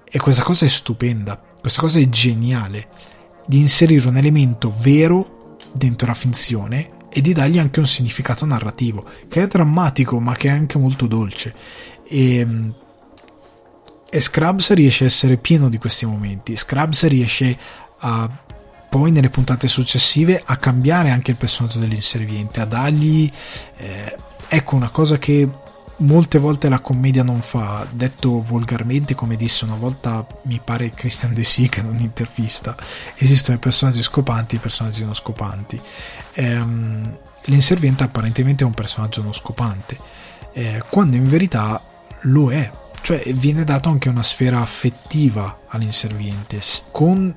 E 0.05 0.19
questa 0.19 0.43
cosa 0.43 0.67
è 0.67 0.69
stupenda, 0.69 1.41
questa 1.61 1.81
cosa 1.81 1.99
è 1.99 2.09
geniale, 2.09 2.89
di 3.47 3.59
inserire 3.59 4.09
un 4.09 4.17
elemento 4.17 4.75
vero 4.81 5.57
dentro 5.73 6.09
la 6.09 6.15
finzione 6.15 6.99
e 7.09 7.21
di 7.21 7.33
dargli 7.33 7.59
anche 7.59 7.81
un 7.81 7.87
significato 7.87 8.45
narrativo, 8.45 9.05
che 9.29 9.43
è 9.43 9.47
drammatico 9.47 10.19
ma 10.21 10.35
che 10.35 10.49
è 10.49 10.53
anche 10.53 10.79
molto 10.79 11.07
dolce. 11.07 11.55
E, 12.07 12.47
e 14.11 14.21
Scrubs 14.21 14.73
riesce 14.73 15.05
a 15.05 15.07
essere 15.07 15.37
pieno 15.37 15.69
di 15.69 15.79
questi 15.79 16.07
momenti, 16.07 16.57
Scrubs 16.57 17.07
riesce 17.07 17.57
a 17.99 18.29
poi 18.91 19.13
nelle 19.13 19.31
puntate 19.31 19.69
successive 19.69 20.43
a 20.45 20.57
cambiare 20.57 21.11
anche 21.11 21.31
il 21.31 21.37
personaggio 21.37 21.79
dell'inserviente, 21.79 22.61
a 22.61 22.65
dargli 22.65 23.31
eh, 23.77 24.17
ecco 24.49 24.75
una 24.75 24.91
cosa 24.91 25.17
che 25.17 25.49
molte 25.99 26.39
volte 26.39 26.69
la 26.69 26.81
commedia 26.81 27.23
non 27.23 27.41
fa, 27.41 27.87
detto 27.89 28.43
volgarmente, 28.43 29.15
come 29.15 29.37
disse 29.37 29.65
una 29.65 29.77
volta, 29.77 30.27
mi 30.43 30.61
pare 30.63 30.91
Christian 30.91 31.35
De 31.35 31.45
Sica 31.45 31.81
in 31.81 31.87
un'intervista, 31.87 32.75
esistono 33.15 33.57
i 33.57 33.61
personaggi 33.61 34.03
scopanti 34.03 34.55
e 34.55 34.59
i 34.59 34.61
personaggi 34.61 35.05
non 35.05 35.15
scopanti. 35.15 35.81
Ehm, 36.35 37.17
l'inserviente 37.45 38.03
apparentemente 38.03 38.65
è 38.65 38.67
un 38.67 38.75
personaggio 38.75 39.23
non 39.23 39.33
scopante, 39.33 39.99
eh, 40.53 40.83
quando 40.89 41.17
in 41.17 41.29
verità 41.29 41.81
lo 42.23 42.51
è, 42.51 42.71
cioè 43.03 43.23
viene 43.35 43.63
dato 43.65 43.89
anche 43.89 44.09
una 44.09 44.23
sfera 44.23 44.61
affettiva 44.61 45.61
all'inserviente, 45.69 46.59
con 46.91 47.33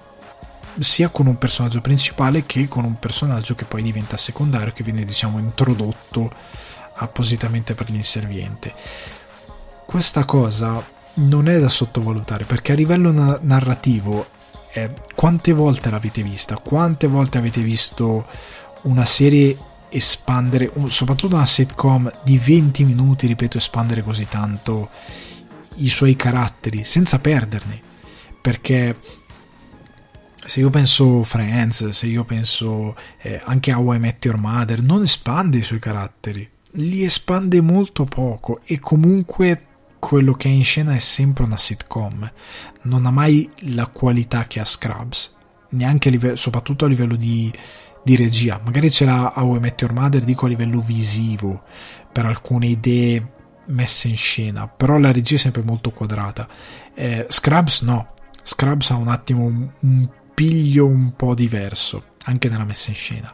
sia 0.79 1.09
con 1.09 1.27
un 1.27 1.37
personaggio 1.37 1.81
principale 1.81 2.45
che 2.45 2.67
con 2.67 2.83
un 2.83 2.97
personaggio 2.97 3.55
che 3.55 3.65
poi 3.65 3.81
diventa 3.81 4.17
secondario, 4.17 4.73
che 4.73 4.83
viene 4.83 5.05
diciamo 5.05 5.39
introdotto 5.39 6.31
appositamente 6.95 7.73
per 7.73 7.89
l'inserviente. 7.89 8.73
Questa 9.85 10.25
cosa 10.25 10.83
non 11.15 11.47
è 11.47 11.59
da 11.59 11.69
sottovalutare 11.69 12.45
perché 12.45 12.71
a 12.71 12.75
livello 12.75 13.11
na- 13.11 13.37
narrativo 13.41 14.25
eh, 14.73 14.89
quante 15.13 15.53
volte 15.53 15.91
l'avete 15.91 16.23
vista? 16.23 16.57
Quante 16.57 17.07
volte 17.07 17.37
avete 17.37 17.61
visto 17.61 18.25
una 18.83 19.05
serie 19.05 19.55
espandere, 19.89 20.71
un, 20.73 20.89
soprattutto 20.89 21.35
una 21.35 21.45
sitcom 21.45 22.11
di 22.23 22.39
20 22.39 22.83
minuti, 22.83 23.27
ripeto, 23.27 23.57
espandere 23.57 24.01
così 24.01 24.27
tanto 24.27 24.89
i 25.75 25.89
suoi 25.89 26.15
caratteri 26.15 26.83
senza 26.83 27.19
perderne? 27.19 27.81
Perché 28.41 28.97
se 30.45 30.59
io 30.59 30.69
penso 30.69 31.23
Friends, 31.23 31.89
se 31.89 32.07
io 32.07 32.23
penso 32.25 32.95
eh, 33.21 33.41
anche 33.43 33.71
a 33.71 33.79
How 33.79 33.93
I 33.93 33.99
Met 33.99 34.25
Your 34.25 34.37
Mother, 34.37 34.81
non 34.81 35.03
espande 35.03 35.57
i 35.57 35.61
suoi 35.61 35.79
caratteri, 35.79 36.49
li 36.73 37.03
espande 37.03 37.61
molto 37.61 38.05
poco 38.05 38.61
e 38.65 38.79
comunque 38.79 39.65
quello 39.99 40.33
che 40.33 40.49
è 40.49 40.51
in 40.51 40.63
scena 40.63 40.93
è 40.93 40.99
sempre 40.99 41.45
una 41.45 41.55
sitcom, 41.55 42.29
non 42.83 43.05
ha 43.05 43.11
mai 43.11 43.49
la 43.59 43.87
qualità 43.87 44.45
che 44.47 44.59
ha 44.59 44.65
Scrubs, 44.65 45.33
neanche 45.69 46.09
a 46.09 46.11
livello, 46.11 46.35
soprattutto 46.35 46.83
a 46.85 46.89
livello 46.89 47.15
di, 47.15 47.51
di 48.03 48.15
regia. 48.17 48.59
Magari 48.63 48.89
c'era 48.89 49.33
a 49.33 49.45
Met 49.45 49.79
Your 49.79 49.93
Mother, 49.93 50.23
dico 50.23 50.45
a 50.45 50.49
livello 50.49 50.81
visivo, 50.81 51.63
per 52.11 52.25
alcune 52.25 52.67
idee 52.67 53.31
messe 53.67 54.09
in 54.09 54.17
scena, 54.17 54.67
però 54.67 54.97
la 54.97 55.13
regia 55.13 55.35
è 55.35 55.39
sempre 55.39 55.61
molto 55.63 55.91
quadrata. 55.91 56.49
Eh, 56.93 57.25
Scrubs 57.29 57.81
no, 57.81 58.13
Scrubs 58.43 58.91
ha 58.91 58.95
un 58.95 59.07
attimo 59.07 59.45
un, 59.45 59.69
un, 59.79 60.09
piglio 60.33 60.85
un 60.85 61.15
po' 61.15 61.33
diverso, 61.33 62.15
anche 62.25 62.49
nella 62.49 62.65
messa 62.65 62.89
in 62.89 62.95
scena. 62.95 63.33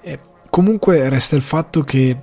Eh, 0.00 0.18
comunque 0.50 1.08
resta 1.08 1.36
il 1.36 1.42
fatto 1.42 1.82
che 1.82 2.20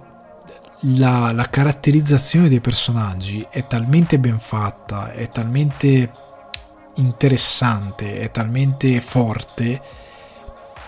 la, 0.82 1.32
la, 1.32 1.49
caratterizzazione 1.49 2.49
dei 2.49 2.59
personaggi 2.59 3.45
è 3.49 3.66
talmente 3.68 4.20
ben 4.20 4.39
fatta, 4.39 5.14
è 5.14 5.30
talmente 5.30 6.11
interessante, 6.95 8.20
è 8.20 8.32
talmente 8.32 8.99
forte 9.01 9.82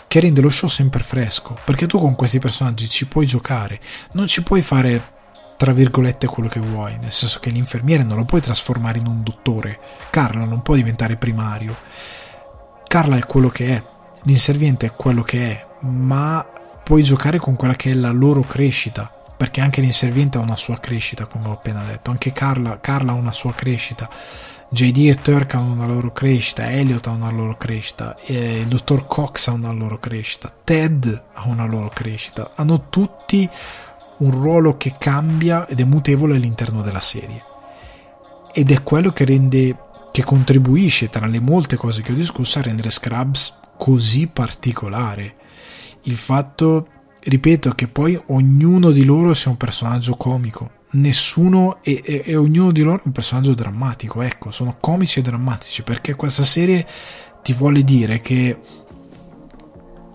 che 0.07 0.19
rende 0.19 0.41
lo 0.41 0.49
show 0.49 0.69
sempre 0.69 1.03
fresco, 1.03 1.57
perché 1.65 1.87
tu 1.87 1.99
con 1.99 2.15
questi 2.15 2.39
personaggi 2.39 2.87
ci 2.87 3.07
puoi 3.07 3.25
giocare, 3.25 3.79
non 4.11 4.27
ci 4.27 4.43
puoi 4.43 4.61
fare 4.61 5.13
tra 5.57 5.71
virgolette 5.71 6.27
quello 6.27 6.49
che 6.49 6.59
vuoi, 6.59 6.97
nel 6.99 7.11
senso 7.11 7.39
che 7.39 7.49
l'infermiere 7.49 8.03
non 8.03 8.17
lo 8.17 8.25
puoi 8.25 8.41
trasformare 8.41 8.99
in 8.99 9.07
un 9.07 9.23
dottore, 9.23 9.79
Carla 10.09 10.45
non 10.45 10.61
può 10.61 10.75
diventare 10.75 11.15
primario, 11.15 11.75
Carla 12.95 13.17
è 13.17 13.25
quello 13.25 13.49
che 13.49 13.75
è, 13.75 13.83
l'inserviente 14.21 14.85
è 14.85 14.91
quello 14.95 15.21
che 15.21 15.51
è, 15.51 15.65
ma 15.81 16.47
puoi 16.81 17.03
giocare 17.03 17.39
con 17.39 17.57
quella 17.57 17.73
che 17.73 17.91
è 17.91 17.93
la 17.93 18.11
loro 18.11 18.39
crescita, 18.39 19.11
perché 19.35 19.59
anche 19.59 19.81
l'inserviente 19.81 20.37
ha 20.37 20.41
una 20.41 20.55
sua 20.55 20.77
crescita, 20.79 21.25
come 21.25 21.49
ho 21.49 21.51
appena 21.51 21.83
detto, 21.83 22.09
anche 22.09 22.31
Carla, 22.31 22.79
Carla 22.79 23.11
ha 23.11 23.15
una 23.15 23.33
sua 23.33 23.51
crescita. 23.53 24.07
JD 24.69 25.09
e 25.09 25.15
Turk 25.21 25.55
hanno 25.55 25.73
una 25.73 25.85
loro 25.85 26.13
crescita, 26.13 26.71
Elliot 26.71 27.05
ha 27.07 27.11
una 27.11 27.31
loro 27.31 27.57
crescita, 27.57 28.15
il 28.27 28.65
dottor 28.65 29.07
Cox 29.07 29.47
ha 29.47 29.51
una 29.51 29.73
loro 29.73 29.97
crescita, 29.97 30.49
Ted 30.63 31.23
ha 31.33 31.43
una 31.47 31.65
loro 31.65 31.89
crescita, 31.89 32.51
hanno 32.55 32.87
tutti 32.87 33.49
un 34.19 34.31
ruolo 34.31 34.77
che 34.77 34.95
cambia 34.97 35.67
ed 35.67 35.81
è 35.81 35.83
mutevole 35.83 36.37
all'interno 36.37 36.81
della 36.81 37.01
serie. 37.01 37.43
Ed 38.53 38.71
è 38.71 38.83
quello 38.83 39.11
che 39.11 39.25
rende, 39.25 39.75
che 40.15 40.23
contribuisce 40.23 41.09
tra 41.09 41.25
le 41.25 41.41
molte 41.41 41.75
cose 41.75 42.01
che 42.01 42.13
ho 42.13 42.15
discusso 42.15 42.57
a 42.57 42.61
rendere 42.61 42.89
Scrubs 42.89 43.59
così 43.77 44.27
particolare. 44.27 45.35
Il 46.03 46.15
fatto, 46.15 46.87
ripeto, 47.19 47.71
che 47.71 47.89
poi 47.89 48.17
ognuno 48.27 48.91
di 48.91 49.03
loro 49.03 49.33
sia 49.33 49.51
un 49.51 49.57
personaggio 49.57 50.15
comico. 50.15 50.71
Nessuno 50.91 51.79
e, 51.83 52.01
e, 52.01 52.21
e 52.23 52.37
ognuno 52.37 52.71
di 52.71 52.81
loro 52.81 52.99
è 52.99 53.01
un 53.03 53.11
personaggio 53.11 53.53
drammatico. 53.55 54.21
Ecco, 54.21 54.51
sono 54.51 54.77
comici 54.79 55.19
e 55.19 55.21
drammatici 55.21 55.83
perché 55.83 56.15
questa 56.15 56.43
serie 56.43 56.87
ti 57.43 57.51
vuole 57.51 57.83
dire 57.83 58.21
che 58.21 58.57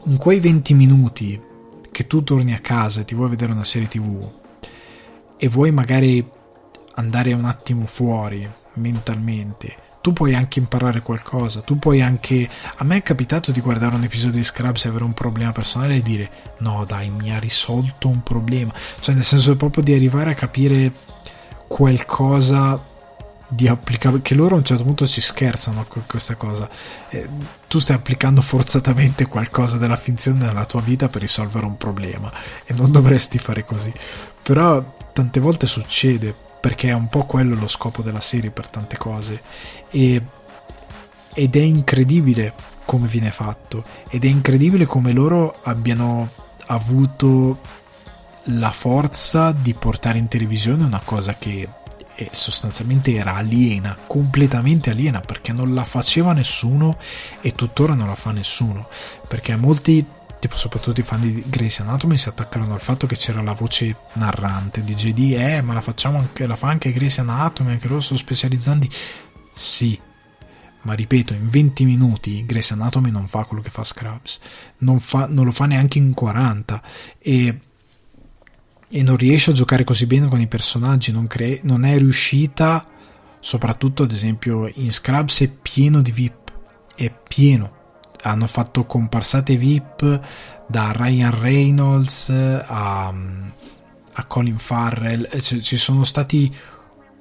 in 0.02 0.16
quei 0.16 0.40
20 0.40 0.72
minuti 0.72 1.38
che 1.92 2.06
tu 2.06 2.24
torni 2.24 2.54
a 2.54 2.60
casa 2.60 3.02
e 3.02 3.04
ti 3.04 3.14
vuoi 3.14 3.28
vedere 3.28 3.52
una 3.52 3.64
serie 3.64 3.86
tv 3.86 4.30
e 5.36 5.48
vuoi 5.48 5.72
magari 5.72 6.26
andare 6.94 7.34
un 7.34 7.44
attimo 7.44 7.84
fuori 7.84 8.48
mentalmente, 8.74 9.88
tu 10.00 10.12
puoi 10.12 10.34
anche 10.34 10.58
imparare 10.58 11.02
qualcosa, 11.02 11.60
tu 11.60 11.78
puoi 11.78 12.00
anche... 12.00 12.48
A 12.76 12.84
me 12.84 12.96
è 12.96 13.02
capitato 13.02 13.52
di 13.52 13.60
guardare 13.60 13.94
un 13.94 14.02
episodio 14.02 14.38
di 14.38 14.44
Scrubs 14.44 14.84
e 14.84 14.88
avere 14.88 15.04
un 15.04 15.14
problema 15.14 15.52
personale 15.52 15.96
e 15.96 16.02
dire 16.02 16.30
no 16.58 16.84
dai, 16.86 17.10
mi 17.10 17.34
ha 17.34 17.38
risolto 17.38 18.08
un 18.08 18.22
problema, 18.22 18.72
cioè 19.00 19.14
nel 19.14 19.24
senso 19.24 19.56
proprio 19.56 19.82
di 19.82 19.92
arrivare 19.92 20.30
a 20.30 20.34
capire 20.34 20.92
qualcosa 21.66 22.88
di 23.52 23.66
applicare 23.66 24.22
che 24.22 24.36
loro 24.36 24.54
a 24.54 24.58
un 24.58 24.64
certo 24.64 24.84
punto 24.84 25.06
ci 25.08 25.20
scherzano 25.20 25.84
con 25.86 26.04
questa 26.06 26.36
cosa. 26.36 26.68
Eh, 27.08 27.28
tu 27.66 27.78
stai 27.78 27.96
applicando 27.96 28.42
forzatamente 28.42 29.26
qualcosa 29.26 29.76
della 29.76 29.96
finzione 29.96 30.46
nella 30.46 30.66
tua 30.66 30.80
vita 30.80 31.08
per 31.08 31.20
risolvere 31.20 31.66
un 31.66 31.76
problema 31.76 32.32
e 32.64 32.72
non 32.74 32.92
dovresti 32.92 33.38
fare 33.38 33.64
così. 33.64 33.92
Però 34.42 34.96
tante 35.12 35.40
volte 35.40 35.66
succede 35.66 36.48
perché 36.60 36.88
è 36.88 36.92
un 36.92 37.08
po' 37.08 37.24
quello 37.24 37.54
lo 37.54 37.66
scopo 37.66 38.02
della 38.02 38.20
serie 38.20 38.50
per 38.50 38.68
tante 38.68 38.96
cose. 38.96 39.40
E, 39.90 40.22
ed 41.32 41.56
è 41.56 41.60
incredibile 41.60 42.52
come 42.84 43.06
viene 43.06 43.30
fatto 43.30 43.84
ed 44.08 44.24
è 44.24 44.28
incredibile 44.28 44.84
come 44.84 45.12
loro 45.12 45.60
abbiano 45.62 46.28
avuto 46.66 47.60
la 48.44 48.72
forza 48.72 49.52
di 49.52 49.74
portare 49.74 50.18
in 50.18 50.26
televisione 50.26 50.84
una 50.84 51.00
cosa 51.04 51.36
che 51.38 51.68
sostanzialmente 52.30 53.14
era 53.14 53.34
aliena, 53.36 53.96
completamente 54.06 54.90
aliena 54.90 55.20
perché 55.20 55.52
non 55.52 55.72
la 55.72 55.84
faceva 55.84 56.32
nessuno 56.32 56.98
e 57.40 57.54
tuttora 57.54 57.94
non 57.94 58.08
la 58.08 58.14
fa 58.14 58.32
nessuno. 58.32 58.88
Perché 59.26 59.56
molti 59.56 60.04
tipo 60.40 60.56
soprattutto 60.56 61.00
i 61.00 61.04
fan 61.04 61.20
di 61.20 61.44
Grey's 61.46 61.78
Anatomy 61.80 62.16
si 62.16 62.28
attaccano 62.28 62.72
al 62.72 62.80
fatto 62.80 63.06
che 63.06 63.14
c'era 63.14 63.42
la 63.42 63.52
voce 63.52 63.94
narrante 64.14 64.82
di 64.82 64.94
JD 64.94 65.34
eh 65.38 65.60
ma 65.62 65.74
la 65.74 65.80
facciamo 65.80 66.18
anche 66.18 66.46
la 66.46 66.56
fa 66.56 66.68
anche 66.68 66.92
Grey's 66.92 67.18
Anatomy 67.18 67.70
anche 67.70 67.86
loro 67.86 68.00
sono 68.00 68.18
specializzanti 68.18 68.90
sì 69.52 69.98
ma 70.82 70.94
ripeto 70.94 71.34
in 71.34 71.48
20 71.48 71.84
minuti 71.84 72.44
Grey's 72.44 72.70
Anatomy 72.72 73.10
non 73.10 73.28
fa 73.28 73.44
quello 73.44 73.62
che 73.62 73.70
fa 73.70 73.84
Scrubs 73.84 74.40
non, 74.78 74.98
fa, 74.98 75.26
non 75.28 75.44
lo 75.44 75.52
fa 75.52 75.66
neanche 75.66 75.98
in 75.98 76.14
40 76.14 76.82
e 77.18 77.60
e 78.92 79.04
non 79.04 79.16
riesce 79.16 79.50
a 79.50 79.54
giocare 79.54 79.84
così 79.84 80.04
bene 80.06 80.26
con 80.26 80.40
i 80.40 80.48
personaggi, 80.48 81.12
non, 81.12 81.28
cre- 81.28 81.60
non 81.62 81.84
è 81.84 81.96
riuscita, 81.96 82.84
soprattutto 83.38 84.02
ad 84.02 84.10
esempio 84.10 84.68
in 84.74 84.90
Scrubs 84.90 85.42
è 85.42 85.48
pieno 85.48 86.02
di 86.02 86.10
VIP, 86.10 86.52
è 86.96 87.12
pieno. 87.28 87.78
Hanno 88.22 88.46
fatto 88.46 88.84
comparsate 88.84 89.56
VIP 89.56 90.20
da 90.66 90.92
Ryan 90.94 91.40
Reynolds 91.40 92.28
a, 92.28 93.12
a 94.12 94.24
Colin 94.26 94.58
Farrell, 94.58 95.28
C- 95.28 95.60
ci 95.60 95.76
sono 95.76 96.04
stati 96.04 96.54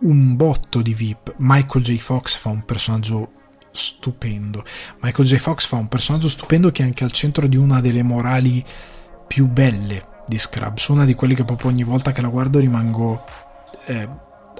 un 0.02 0.36
botto 0.36 0.82
di 0.82 0.94
VIP. 0.94 1.36
Michael 1.38 1.84
J. 1.84 1.98
Fox 1.98 2.38
fa 2.38 2.50
un 2.50 2.64
personaggio 2.64 3.32
stupendo. 3.72 4.64
Michael 5.02 5.28
J. 5.28 5.38
Fox 5.38 5.66
fa 5.66 5.78
un 5.78 5.88
personaggio 5.88 6.30
stupendo 6.30 6.72
che 6.72 6.84
è 6.84 6.86
anche 6.86 7.04
al 7.04 7.12
centro 7.12 7.48
di 7.48 7.58
una 7.58 7.82
delle 7.82 8.04
morali 8.04 8.64
più 9.28 9.48
belle 9.48 10.24
di 10.28 10.38
Scrubs, 10.38 10.88
una 10.88 11.06
di 11.06 11.16
quelle 11.16 11.34
che 11.34 11.44
proprio 11.44 11.70
ogni 11.70 11.84
volta 11.84 12.12
che 12.12 12.22
la 12.22 12.28
guardo 12.28 12.60
rimango 12.60 13.24
eh, 13.86 14.08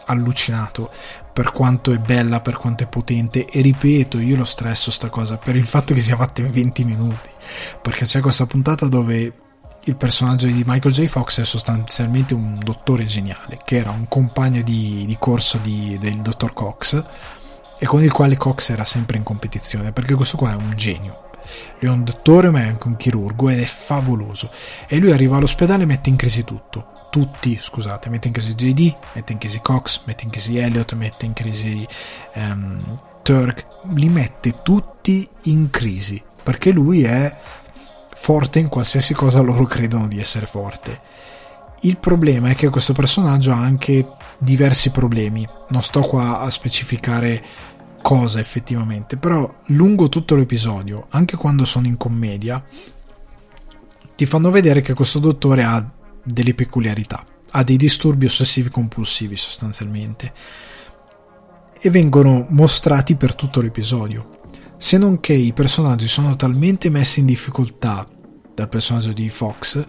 allucinato 0.06 0.90
per 1.32 1.52
quanto 1.52 1.92
è 1.92 1.98
bella, 1.98 2.42
per 2.42 2.58
quanto 2.58 2.84
è 2.84 2.88
potente 2.88 3.46
e 3.46 3.62
ripeto, 3.62 4.20
io 4.20 4.36
lo 4.36 4.46
stresso 4.46 4.92
sta 4.92 5.10
cosa 5.10 5.38
per 5.38 5.56
il 5.56 5.66
fatto 5.66 5.94
che 5.94 6.02
sia 6.02 6.16
fatta 6.16 6.42
in 6.42 6.52
20 6.52 6.84
minuti, 6.84 7.30
perché 7.82 8.06
c'è 8.06 8.20
questa 8.20 8.46
puntata 8.46 8.88
dove 8.88 9.34
il 9.86 9.96
personaggio 9.96 10.48
di 10.48 10.64
Michael 10.66 10.94
J. 10.94 11.06
Fox 11.08 11.40
è 11.42 11.46
sostanzialmente 11.46 12.34
un 12.34 12.60
dottore 12.62 13.06
geniale, 13.06 13.60
che 13.64 13.78
era 13.78 13.92
un 13.92 14.08
compagno 14.08 14.62
di, 14.62 15.06
di 15.08 15.16
corso 15.18 15.58
di, 15.60 15.98
del 16.00 16.18
dottor 16.18 16.54
Cox 16.54 17.04
e 17.78 17.86
con 17.86 18.04
il 18.04 18.12
quale 18.12 18.36
Cox 18.36 18.70
era 18.70 18.86
sempre 18.86 19.18
in 19.18 19.24
competizione, 19.24 19.92
perché 19.94 20.16
questo 20.16 20.36
qua 20.36 20.52
è 20.52 20.56
un 20.56 20.74
genio 20.76 21.28
lui 21.80 21.92
è 21.92 21.94
un 21.94 22.04
dottore 22.04 22.50
ma 22.50 22.62
è 22.62 22.68
anche 22.68 22.88
un 22.88 22.96
chirurgo 22.96 23.50
ed 23.50 23.60
è 23.60 23.66
favoloso. 23.66 24.52
E 24.88 24.98
lui 24.98 25.12
arriva 25.12 25.38
all'ospedale 25.38 25.84
e 25.84 25.86
mette 25.86 26.10
in 26.10 26.16
crisi 26.16 26.44
tutto. 26.44 26.99
Tutti, 27.10 27.58
scusate, 27.60 28.10
mette 28.10 28.28
in 28.28 28.34
crisi 28.34 28.54
JD, 28.54 28.96
mette 29.14 29.34
in 29.34 29.40
crisi 29.40 29.60
Cox, 29.62 30.02
mette 30.06 30.26
in 30.26 30.30
crisi 30.30 30.58
Elliot, 30.58 30.94
mette 30.94 31.26
in 31.26 31.34
crisi 31.34 31.88
um, 32.36 33.00
Turk, 33.24 33.66
li 33.94 34.10
mette 34.10 34.62
tutti 34.62 35.28
in 35.44 35.70
crisi 35.70 36.22
perché 36.42 36.72
lui 36.72 37.04
è 37.04 37.36
forte 38.16 38.60
in 38.60 38.70
qualsiasi 38.70 39.14
cosa 39.14 39.40
loro 39.40 39.66
credono 39.66 40.08
di 40.08 40.20
essere 40.20 40.46
forte. 40.46 41.00
Il 41.82 41.98
problema 41.98 42.50
è 42.50 42.56
che 42.56 42.70
questo 42.70 42.94
personaggio 42.94 43.52
ha 43.52 43.58
anche 43.58 44.06
diversi 44.38 44.92
problemi. 44.92 45.48
Non 45.70 45.82
sto 45.84 46.02
qua 46.02 46.40
a 46.40 46.50
specificare 46.50 47.44
cosa 48.02 48.40
effettivamente, 48.40 49.16
però 49.18 49.52
lungo 49.68 50.10
tutto 50.10 50.36
l'episodio, 50.36 51.06
anche 51.10 51.38
quando 51.38 51.66
sono 51.66 51.88
in 51.88 51.98
commedia, 51.98 52.64
ti 54.16 54.26
fanno 54.26 54.52
vedere 54.52 54.82
che 54.82 54.94
questo 54.94 55.20
dottore 55.20 55.64
ha 55.64 55.90
delle 56.24 56.54
peculiarità, 56.54 57.26
ha 57.52 57.64
dei 57.64 57.78
disturbi 57.78 58.26
ossessivi 58.26 58.70
compulsivi 58.70 59.36
sostanzialmente 59.36 60.34
e 61.82 61.90
vengono 61.90 62.46
mostrati 62.50 63.16
per 63.16 63.36
tutto 63.36 63.62
l'episodio. 63.62 64.30
Se 64.78 64.98
non 64.98 65.20
che 65.20 65.34
i 65.34 65.54
personaggi 65.54 66.08
sono 66.08 66.36
talmente 66.36 66.90
messi 66.90 67.20
in 67.20 67.26
difficoltà 67.26 68.08
dal 68.54 68.70
personaggio 68.70 69.12
di 69.12 69.30
Fox 69.30 69.86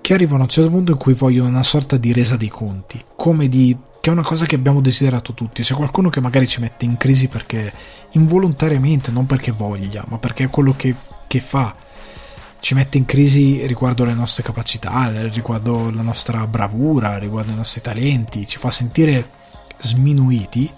che 0.00 0.14
arrivano 0.14 0.40
a 0.40 0.44
un 0.44 0.48
certo 0.48 0.70
punto 0.70 0.92
in 0.92 0.98
cui 0.98 1.14
vogliono 1.14 1.48
una 1.48 1.62
sorta 1.62 1.96
di 1.96 2.12
resa 2.12 2.36
dei 2.36 2.48
conti, 2.48 3.02
come 3.14 3.48
di 3.48 3.76
che 4.00 4.10
è 4.10 4.12
una 4.12 4.22
cosa 4.22 4.46
che 4.46 4.54
abbiamo 4.54 4.80
desiderato 4.80 5.34
tutti. 5.34 5.64
Se 5.64 5.74
qualcuno 5.74 6.08
che 6.08 6.20
magari 6.20 6.46
ci 6.46 6.60
mette 6.60 6.84
in 6.84 6.96
crisi 6.96 7.28
perché 7.28 7.72
involontariamente, 8.12 9.10
non 9.10 9.26
perché 9.26 9.50
voglia, 9.50 10.04
ma 10.08 10.18
perché 10.18 10.44
è 10.44 10.48
quello 10.48 10.74
che, 10.76 10.94
che 11.26 11.40
fa, 11.40 11.74
ci 12.60 12.74
mette 12.74 12.98
in 12.98 13.04
crisi 13.04 13.66
riguardo 13.66 14.04
le 14.04 14.14
nostre 14.14 14.42
capacità, 14.42 15.10
riguardo 15.28 15.90
la 15.90 16.02
nostra 16.02 16.46
bravura, 16.46 17.18
riguardo 17.18 17.52
i 17.52 17.56
nostri 17.56 17.80
talenti, 17.80 18.46
ci 18.46 18.58
fa 18.58 18.70
sentire 18.70 19.30
sminuiti. 19.78 20.70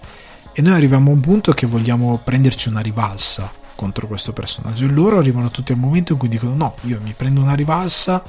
E 0.53 0.61
noi 0.61 0.73
arriviamo 0.73 1.09
a 1.09 1.13
un 1.13 1.21
punto 1.21 1.53
che 1.53 1.65
vogliamo 1.65 2.19
prenderci 2.23 2.69
una 2.69 2.81
rivalsa 2.81 3.51
contro 3.75 4.05
questo 4.07 4.31
personaggio. 4.31 4.85
E 4.85 4.89
loro 4.89 5.17
arrivano 5.17 5.49
tutti 5.49 5.71
al 5.71 5.79
momento 5.79 6.13
in 6.13 6.19
cui 6.19 6.27
dicono 6.27 6.53
no, 6.53 6.75
io 6.81 6.99
mi 7.01 7.13
prendo 7.13 7.41
una 7.41 7.53
rivalsa 7.55 8.23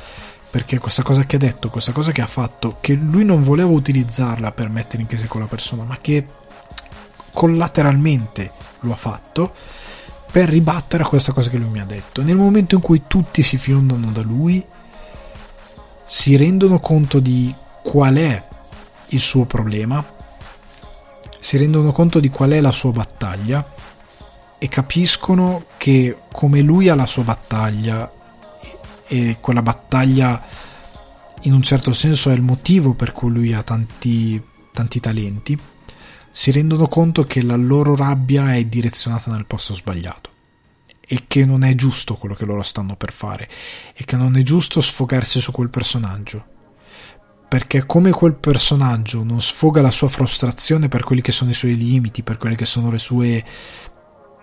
perché 0.50 0.78
questa 0.78 1.02
cosa 1.02 1.24
che 1.24 1.36
ha 1.36 1.38
detto, 1.38 1.68
questa 1.68 1.92
cosa 1.92 2.12
che 2.12 2.20
ha 2.20 2.26
fatto, 2.26 2.76
che 2.80 2.94
lui 2.94 3.24
non 3.24 3.42
voleva 3.42 3.70
utilizzarla 3.70 4.52
per 4.52 4.68
mettere 4.68 5.02
in 5.02 5.08
crisi 5.08 5.26
quella 5.26 5.46
persona, 5.46 5.82
ma 5.82 5.98
che 6.00 6.26
collateralmente 7.32 8.52
lo 8.80 8.92
ha 8.92 8.96
fatto 8.96 9.54
per 10.32 10.48
ribattere 10.48 11.02
a 11.02 11.06
questa 11.06 11.32
cosa 11.32 11.50
che 11.50 11.58
lui 11.58 11.68
mi 11.68 11.80
ha 11.80 11.84
detto. 11.84 12.22
Nel 12.22 12.36
momento 12.36 12.74
in 12.74 12.80
cui 12.80 13.02
tutti 13.06 13.42
si 13.42 13.58
fiondano 13.58 14.10
da 14.12 14.22
lui, 14.22 14.64
si 16.06 16.36
rendono 16.36 16.80
conto 16.80 17.20
di 17.20 17.54
qual 17.82 18.14
è 18.14 18.42
il 19.08 19.20
suo 19.20 19.44
problema, 19.44 20.02
si 21.38 21.58
rendono 21.58 21.92
conto 21.92 22.18
di 22.18 22.30
qual 22.30 22.52
è 22.52 22.62
la 22.62 22.72
sua 22.72 22.92
battaglia 22.92 23.74
e 24.56 24.68
capiscono 24.68 25.64
che 25.76 26.16
come 26.32 26.62
lui 26.62 26.88
ha 26.88 26.94
la 26.94 27.06
sua 27.06 27.24
battaglia 27.24 28.10
e 29.06 29.36
quella 29.38 29.60
battaglia 29.60 30.42
in 31.42 31.52
un 31.52 31.62
certo 31.62 31.92
senso 31.92 32.30
è 32.30 32.32
il 32.32 32.40
motivo 32.40 32.94
per 32.94 33.12
cui 33.12 33.30
lui 33.30 33.52
ha 33.52 33.62
tanti, 33.62 34.40
tanti 34.72 34.98
talenti, 34.98 35.58
si 36.32 36.50
rendono 36.50 36.88
conto 36.88 37.22
che 37.22 37.42
la 37.42 37.56
loro 37.56 37.94
rabbia 37.94 38.54
è 38.54 38.64
direzionata 38.64 39.30
nel 39.30 39.46
posto 39.46 39.74
sbagliato 39.74 40.30
e 41.06 41.24
che 41.28 41.44
non 41.44 41.62
è 41.62 41.74
giusto 41.74 42.16
quello 42.16 42.34
che 42.34 42.46
loro 42.46 42.62
stanno 42.62 42.96
per 42.96 43.12
fare 43.12 43.48
e 43.94 44.04
che 44.04 44.16
non 44.16 44.36
è 44.36 44.42
giusto 44.42 44.80
sfogarsi 44.80 45.40
su 45.40 45.52
quel 45.52 45.68
personaggio 45.68 46.52
perché 47.52 47.84
come 47.84 48.12
quel 48.12 48.32
personaggio 48.32 49.22
non 49.22 49.42
sfoga 49.42 49.82
la 49.82 49.90
sua 49.90 50.08
frustrazione 50.08 50.88
per 50.88 51.04
quelli 51.04 51.20
che 51.20 51.32
sono 51.32 51.50
i 51.50 51.54
suoi 51.54 51.76
limiti, 51.76 52.22
per 52.22 52.38
quelle 52.38 52.56
che 52.56 52.64
sono 52.64 52.90
le 52.90 52.98
sue, 52.98 53.44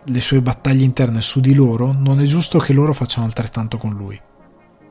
le 0.03 0.19
sue 0.19 0.43
battaglie 0.43 0.83
interne 0.83 1.19
su 1.19 1.39
di 1.39 1.55
loro, 1.55 1.91
non 1.91 2.21
è 2.21 2.25
giusto 2.25 2.59
che 2.59 2.71
loro 2.71 2.93
facciano 2.93 3.25
altrettanto 3.25 3.79
con 3.79 3.95
lui. 3.95 4.21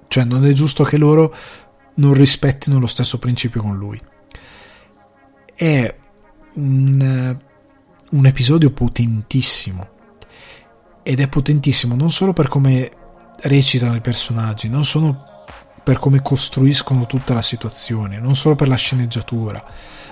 Cioè 0.08 0.24
non 0.24 0.44
è 0.44 0.52
giusto 0.52 0.82
che 0.82 0.96
loro 0.96 1.32
non 1.94 2.12
rispettino 2.12 2.80
lo 2.80 2.88
stesso 2.88 3.20
principio 3.20 3.62
con 3.62 3.76
lui. 3.76 4.02
È 5.54 5.96
un, 6.58 7.36
un 8.10 8.26
episodio 8.26 8.70
potentissimo. 8.70 9.96
Ed 11.02 11.20
è 11.20 11.28
potentissimo 11.28 11.94
non 11.94 12.10
solo 12.10 12.32
per 12.32 12.48
come 12.48 12.90
recitano 13.42 13.94
i 13.96 14.00
personaggi, 14.00 14.68
non 14.68 14.84
solo 14.84 15.24
per 15.82 15.98
come 15.98 16.20
costruiscono 16.20 17.06
tutta 17.06 17.32
la 17.32 17.40
situazione, 17.40 18.18
non 18.18 18.34
solo 18.34 18.56
per 18.56 18.68
la 18.68 18.74
sceneggiatura, 18.74 19.64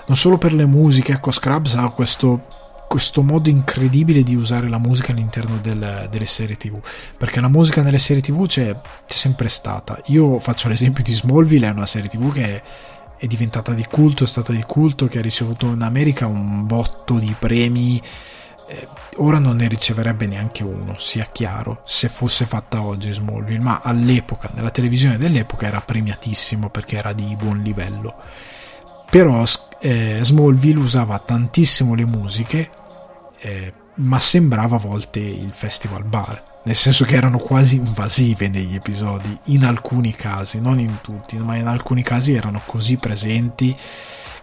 non 0.07 0.17
solo 0.17 0.39
per 0.39 0.55
le 0.55 0.65
musiche. 0.65 1.13
Ecco, 1.13 1.31
Scrubs 1.31 1.75
ha 1.75 1.89
questo 1.91 2.65
questo 2.89 3.21
modo 3.21 3.49
incredibile 3.49 4.23
di 4.23 4.37
usare 4.37 4.69
la 4.69 4.79
musica 4.79 5.11
all'interno 5.11 5.59
del, 5.59 6.07
delle 6.09 6.25
serie 6.25 6.57
tv 6.57 6.79
perché 7.17 7.41
la 7.41 7.49
musica 7.49 7.83
nelle 7.83 7.99
serie 7.99 8.23
tv 8.23 8.47
c'è, 8.47 8.81
c'è, 9.07 9.17
sempre 9.17 9.49
stata 9.49 10.01
io 10.07 10.39
faccio 10.39 10.69
l'esempio 10.69 11.03
di 11.03 11.13
Smallville 11.13 11.67
è 11.67 11.71
una 11.71 11.85
serie 11.85 12.09
tv 12.09 12.33
che 12.33 12.63
è 13.17 13.27
diventata 13.27 13.73
di 13.73 13.85
culto 13.85 14.25
è 14.25 14.27
stata 14.27 14.53
di 14.53 14.63
culto 14.63 15.07
che 15.07 15.19
ha 15.19 15.23
ricevuto 15.23 15.67
in 15.67 15.83
America 15.83 16.27
un 16.27 16.67
botto 16.67 17.15
di 17.19 17.35
premi. 17.39 18.01
Eh, 18.69 18.89
ora 19.17 19.39
non 19.39 19.57
ne 19.57 19.69
riceverebbe 19.69 20.27
neanche 20.27 20.65
uno 20.65 20.99
sia 20.99 21.25
chiaro 21.31 21.83
se 21.85 22.09
fosse 22.09 22.47
fatta 22.47 22.83
oggi 22.83 23.13
Smallville 23.13 23.61
ma 23.61 23.81
all'epoca 23.81 24.51
nella 24.55 24.73
televisione 24.73 25.19
dell'epoca 25.19 25.67
era 25.69 25.81
premiatissimo 25.81 26.69
perché 26.69 26.97
era 26.97 27.13
di 27.13 27.37
buon 27.37 27.63
livello. 27.63 28.15
Però 29.09 29.45
eh, 29.79 30.19
Smallville 30.21 30.81
usava 30.81 31.19
tantissimo 31.19 31.95
le 31.95 32.05
musiche, 32.05 32.71
eh, 33.39 33.73
ma 33.95 34.19
sembrava 34.19 34.77
a 34.77 34.81
volte 34.81 35.21
il 35.21 35.53
festival 35.53 36.03
bar, 36.03 36.43
nel 36.67 36.75
senso 36.75 37.05
che 37.05 37.15
erano 37.15 37.39
quasi 37.39 37.77
invasive 37.77 38.49
negli 38.49 38.75
episodi, 38.75 39.39
in 39.45 39.65
alcuni 39.65 40.11
casi, 40.11 40.59
non 40.61 40.81
in 40.81 40.99
tutti, 41.01 41.39
ma 41.39 41.55
in 41.55 41.69
alcuni 41.69 42.03
casi 42.03 42.33
erano 42.33 42.61
così 42.67 42.97
presenti 42.97 43.75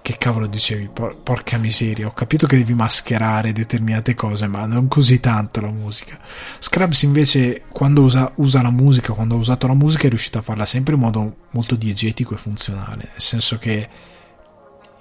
che 0.01 0.15
cavolo 0.17 0.47
dicevi, 0.47 0.87
por- 0.87 1.17
porca 1.21 1.57
miseria, 1.57 2.07
ho 2.07 2.13
capito 2.13 2.47
che 2.47 2.55
devi 2.55 2.73
mascherare 2.73 3.51
determinate 3.51 4.15
cose, 4.15 4.47
ma 4.47 4.65
non 4.65 4.87
così 4.87 5.19
tanto 5.19 5.59
la 5.59 5.69
musica. 5.69 6.17
Scrubs 6.59 7.01
invece, 7.01 7.63
quando 7.69 8.01
usa, 8.01 8.31
usa 8.35 8.61
la 8.61 8.71
musica, 8.71 9.11
quando 9.11 9.35
ha 9.35 9.39
usato 9.39 9.67
la 9.67 9.73
musica, 9.73 10.05
è 10.05 10.09
riuscito 10.09 10.37
a 10.37 10.41
farla 10.41 10.65
sempre 10.65 10.93
in 10.93 11.01
modo 11.01 11.35
molto 11.51 11.75
diegetico 11.75 12.35
e 12.35 12.37
funzionale, 12.37 13.09
nel 13.11 13.21
senso 13.21 13.57
che 13.57 13.89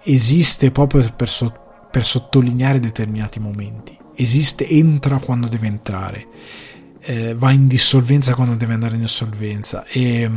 esiste 0.02 0.72
proprio 0.72 1.08
per, 1.14 1.28
so, 1.28 1.54
per 1.88 2.04
sottolineare 2.04 2.80
determinati 2.80 3.38
momenti. 3.38 3.96
Esiste, 4.16 4.68
entra 4.68 5.18
quando 5.18 5.46
deve 5.46 5.68
entrare, 5.68 6.26
eh, 7.02 7.34
va 7.34 7.50
in 7.50 7.66
dissolvenza 7.66 8.34
quando 8.34 8.54
deve 8.54 8.74
andare 8.74 8.96
in 8.96 9.04
assolvenza. 9.04 9.84
E 9.86 10.30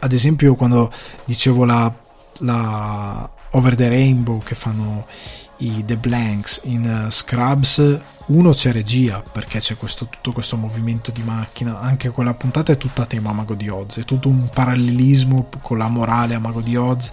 ad 0.00 0.12
esempio, 0.12 0.54
quando 0.54 0.90
dicevo 1.24 1.64
la, 1.64 1.92
la 2.38 3.30
Over 3.50 3.74
the 3.74 3.88
Rainbow 3.88 4.42
che 4.42 4.54
fanno 4.54 5.06
i 5.58 5.84
The 5.84 5.96
Blanks 5.96 6.60
in 6.64 7.04
uh, 7.06 7.10
Scrubs, 7.10 7.98
uno 8.26 8.50
c'è 8.50 8.70
regia 8.72 9.20
perché 9.20 9.58
c'è 9.58 9.76
questo, 9.76 10.06
tutto 10.06 10.32
questo 10.32 10.56
movimento 10.56 11.10
di 11.10 11.22
macchina, 11.22 11.80
anche 11.80 12.10
quella 12.10 12.34
puntata 12.34 12.72
è 12.72 12.76
tutta 12.76 13.06
tema 13.06 13.32
Mago 13.32 13.54
di 13.54 13.68
Oz, 13.68 13.98
è 13.98 14.04
tutto 14.04 14.28
un 14.28 14.48
parallelismo 14.50 15.48
con 15.62 15.78
la 15.78 15.88
morale 15.88 16.34
a 16.34 16.38
Mago 16.38 16.60
di 16.60 16.76
Oz 16.76 17.10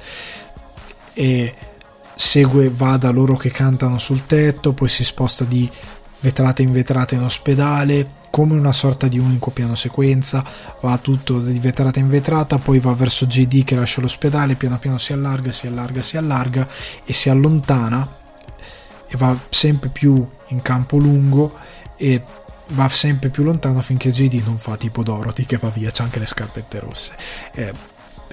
e 1.14 1.56
segue, 2.16 2.70
va 2.70 2.98
da 2.98 3.10
loro 3.10 3.36
che 3.36 3.50
cantano 3.50 3.98
sul 3.98 4.26
tetto, 4.26 4.74
poi 4.74 4.90
si 4.90 5.04
sposta 5.04 5.44
di 5.44 5.70
vetrata 6.26 6.64
in 6.64 6.72
vetrata 6.72 7.14
in 7.14 7.22
ospedale, 7.22 8.24
come 8.32 8.58
una 8.58 8.74
sorta 8.74 9.08
di 9.08 9.20
unico 9.20 9.52
piano 9.52 9.76
sequenza, 9.76 10.44
va 10.82 10.98
tutto 10.98 11.40
di 11.40 11.60
vetrata 11.60 12.00
in 12.00 12.10
vetrata, 12.10 12.58
poi 12.58 12.80
va 12.80 12.94
verso 12.94 13.28
JD 13.28 13.64
che 13.64 13.76
lascia 13.76 14.02
l'ospedale, 14.02 14.56
piano 14.56 14.80
piano 14.80 14.98
si 14.98 15.14
allarga, 15.14 15.52
si 15.52 15.68
allarga, 15.68 16.02
si 16.02 16.18
allarga 16.18 16.68
e 17.06 17.14
si 17.14 17.30
allontana 17.30 18.18
e 19.08 19.18
va 19.18 19.38
sempre 19.50 19.90
più 19.90 20.28
in 20.48 20.62
campo 20.64 20.98
lungo 20.98 21.54
e 21.96 22.22
va 22.70 22.90
sempre 22.90 23.30
più 23.30 23.44
lontano 23.44 23.82
finché 23.84 24.12
JD 24.12 24.42
non 24.46 24.58
fa 24.58 24.78
tipo 24.78 25.04
Dorothy 25.04 25.46
che 25.46 25.58
va 25.58 25.70
via, 25.70 25.92
c'ha 25.92 26.04
anche 26.04 26.18
le 26.18 26.26
scarpette 26.26 26.80
rosse. 26.80 27.16
Eh, 27.54 27.72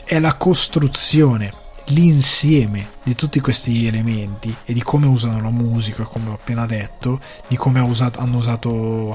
è 0.04 0.18
la 0.18 0.34
costruzione 0.34 1.61
l'insieme 1.86 2.88
di 3.02 3.14
tutti 3.14 3.40
questi 3.40 3.86
elementi 3.86 4.54
e 4.64 4.72
di 4.72 4.82
come 4.82 5.06
usano 5.06 5.40
la 5.40 5.50
musica, 5.50 6.04
come 6.04 6.30
ho 6.30 6.34
appena 6.34 6.66
detto, 6.66 7.20
di 7.48 7.56
come 7.56 7.80
hanno 7.80 8.36
usato 8.36 8.70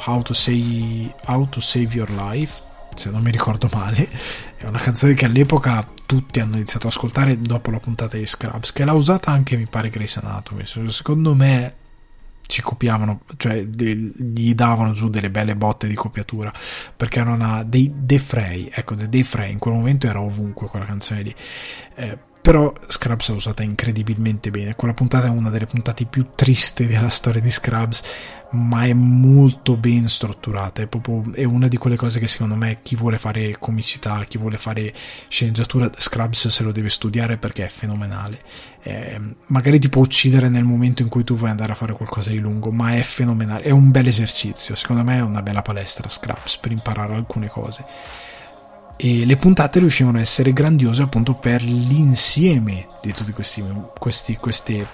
How 0.05 0.22
to, 0.22 0.34
Say, 0.34 1.13
How 1.26 1.47
to 1.49 1.59
Save 1.59 1.89
Your 1.93 2.09
Life, 2.11 2.61
se 2.95 3.09
non 3.09 3.22
mi 3.22 3.32
ricordo 3.32 3.70
male, 3.72 4.07
è 4.57 4.65
una 4.65 4.80
canzone 4.80 5.13
che 5.13 5.26
all'epoca 5.26 5.88
tutti 6.05 6.39
hanno 6.39 6.55
iniziato 6.55 6.88
ad 6.88 6.93
ascoltare 6.93 7.39
dopo 7.39 7.72
la 7.72 7.80
puntata 7.80 8.18
di 8.18 8.26
Scrubs, 8.26 8.72
che 8.72 8.86
l'ha 8.86 8.93
usata 8.93 9.32
anche 9.32 9.57
mi 9.57 9.68
pare 9.68 9.89
Grace 9.89 10.20
Anatomy, 10.20 10.63
secondo 10.65 11.34
me 11.36 11.76
ci 12.47 12.61
copiavano, 12.61 13.22
cioè 13.36 13.61
gli 13.61 14.55
davano 14.55 14.93
giù 14.93 15.09
delle 15.09 15.30
belle 15.30 15.55
botte 15.55 15.86
di 15.86 15.95
copiatura 15.95 16.51
perché 16.95 17.20
era 17.20 17.32
una 17.32 17.63
dei 17.63 17.91
Defray, 17.93 18.72
ecco, 18.74 18.95
dei 18.95 19.24
Frey 19.24 19.51
in 19.51 19.59
quel 19.59 19.76
momento 19.76 20.07
era 20.07 20.22
ovunque 20.22 20.68
quella 20.68 20.86
canzone 20.86 21.22
lì. 21.24 21.36
Eh, 21.95 22.18
però 22.48 22.74
Scrubs 22.88 23.28
è 23.28 23.34
usata 23.34 23.61
incredibilmente 23.61 24.52
bene. 24.52 24.74
Quella 24.74 24.94
puntata 24.94 25.28
è 25.28 25.30
una 25.30 25.49
delle 25.49 25.65
puntate 25.65 26.06
più 26.06 26.28
tristi 26.34 26.88
della 26.88 27.10
storia 27.10 27.41
di 27.41 27.52
Scrubs, 27.52 28.02
ma 28.52 28.86
è 28.86 28.94
molto 28.94 29.76
ben 29.76 30.07
strutturata. 30.07 30.82
È, 30.82 30.88
proprio, 30.88 31.34
è 31.34 31.44
una 31.44 31.68
di 31.68 31.76
quelle 31.76 31.98
cose 31.98 32.22
che 32.22 32.28
secondo 32.28 32.56
me 32.56 32.80
chi 32.84 32.95
vuole 32.95 33.18
fare 33.18 33.57
comicità, 33.60 34.24
chi 34.24 34.38
vuole 34.38 34.57
fare 34.57 34.94
sceneggiatura, 35.28 35.91
Scrubs 35.98 36.48
se 36.48 36.64
lo 36.64 36.72
deve 36.72 36.88
studiare 36.88 37.36
perché 37.38 37.65
è 37.65 37.68
fenomenale. 37.68 38.40
Eh, 38.82 39.19
magari 39.48 39.78
ti 39.78 39.90
può 39.90 40.03
uccidere 40.03 40.48
nel 40.48 40.64
momento 40.64 41.02
in 41.02 41.10
cui 41.10 41.26
tu 41.26 41.36
vuoi 41.36 41.49
andare 41.49 41.74
a 41.74 41.76
fare 41.76 41.91
qualcosa 41.91 42.30
di 42.30 42.40
lungo, 42.40 42.72
ma 42.72 42.95
è 42.95 43.02
fenomenale. 43.02 43.64
È 43.64 43.72
un 43.72 43.91
bel 43.91 44.07
esercizio. 44.07 44.74
Secondo 44.76 45.03
me 45.03 45.18
è 45.18 45.22
una 45.22 45.41
bella 45.41 45.64
palestra 45.64 46.07
Scrubs 46.07 46.56
per 46.60 46.72
imparare 46.72 47.14
alcune 47.14 47.49
cose 47.49 48.27
e 48.98 49.26
le 49.26 49.38
puntate 49.38 49.80
riuscivano 49.80 50.18
a 50.18 50.22
essere 50.22 50.52
grandiose 50.52 51.03
appunto 51.03 51.36
per 51.36 51.61
l'insieme 51.61 52.88
di 52.99 53.14
tutte 53.14 53.32
queste, 54.40 54.88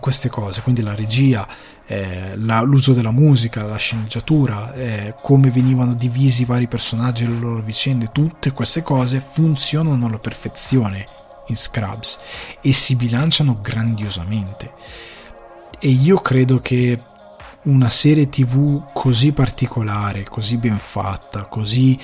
queste 0.00 0.28
cose, 0.28 0.62
quindi 0.62 0.82
la 0.82 0.94
regia, 0.94 1.46
eh, 1.86 2.36
la, 2.36 2.60
l'uso 2.60 2.92
della 2.92 3.10
musica, 3.10 3.64
la 3.64 3.76
sceneggiatura, 3.76 4.72
eh, 4.72 5.14
come 5.20 5.50
venivano 5.50 5.94
divisi 5.94 6.42
i 6.42 6.44
vari 6.46 6.68
personaggi 6.68 7.24
e 7.24 7.28
le 7.28 7.38
loro 7.38 7.60
vicende, 7.60 8.10
tutte 8.12 8.52
queste 8.52 8.82
cose 8.82 9.20
funzionano 9.20 10.06
alla 10.06 10.18
perfezione 10.18 11.06
in 11.48 11.56
Scrubs 11.56 12.18
e 12.60 12.72
si 12.72 12.94
bilanciano 12.94 13.58
grandiosamente. 13.60 14.72
E 15.80 15.88
io 15.88 16.20
credo 16.20 16.60
che 16.60 17.00
una 17.62 17.90
serie 17.90 18.28
tv 18.28 18.92
così 18.92 19.32
particolare, 19.32 20.22
così 20.22 20.56
ben 20.56 20.78
fatta, 20.78 21.44
così 21.44 21.98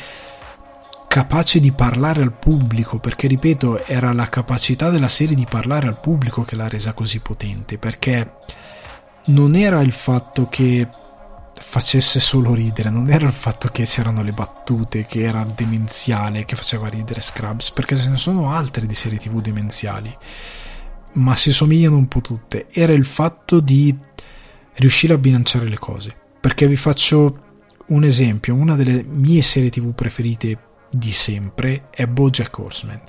capace 1.08 1.58
di 1.58 1.72
parlare 1.72 2.22
al 2.22 2.34
pubblico, 2.34 2.98
perché 2.98 3.26
ripeto, 3.26 3.84
era 3.86 4.12
la 4.12 4.28
capacità 4.28 4.90
della 4.90 5.08
serie 5.08 5.34
di 5.34 5.46
parlare 5.48 5.88
al 5.88 5.98
pubblico 5.98 6.42
che 6.42 6.54
l'ha 6.54 6.68
resa 6.68 6.92
così 6.92 7.18
potente, 7.20 7.78
perché 7.78 8.34
non 9.26 9.56
era 9.56 9.80
il 9.80 9.92
fatto 9.92 10.48
che 10.48 10.86
facesse 11.60 12.20
solo 12.20 12.54
ridere, 12.54 12.90
non 12.90 13.10
era 13.10 13.26
il 13.26 13.32
fatto 13.32 13.68
che 13.68 13.84
c'erano 13.84 14.22
le 14.22 14.32
battute, 14.32 15.06
che 15.06 15.22
era 15.22 15.44
demenziale, 15.44 16.44
che 16.44 16.56
faceva 16.56 16.88
ridere 16.88 17.20
Scrubs, 17.20 17.72
perché 17.72 17.96
ce 17.96 18.10
ne 18.10 18.16
sono 18.16 18.52
altre 18.52 18.86
di 18.86 18.94
serie 18.94 19.18
tv 19.18 19.40
demenziali, 19.40 20.14
ma 21.14 21.34
si 21.34 21.52
somigliano 21.52 21.96
un 21.96 22.06
po' 22.06 22.20
tutte. 22.20 22.66
Era 22.70 22.92
il 22.92 23.06
fatto 23.06 23.60
di 23.60 23.96
riuscire 24.74 25.14
a 25.14 25.18
bilanciare 25.18 25.68
le 25.68 25.78
cose. 25.78 26.14
Perché 26.40 26.68
vi 26.68 26.76
faccio 26.76 27.46
un 27.86 28.04
esempio, 28.04 28.54
una 28.54 28.76
delle 28.76 29.02
mie 29.02 29.42
serie 29.42 29.70
tv 29.70 29.92
preferite 29.94 30.58
di 30.90 31.12
sempre 31.12 31.88
è 31.90 32.06
Bojack 32.06 32.58
Horseman. 32.58 33.00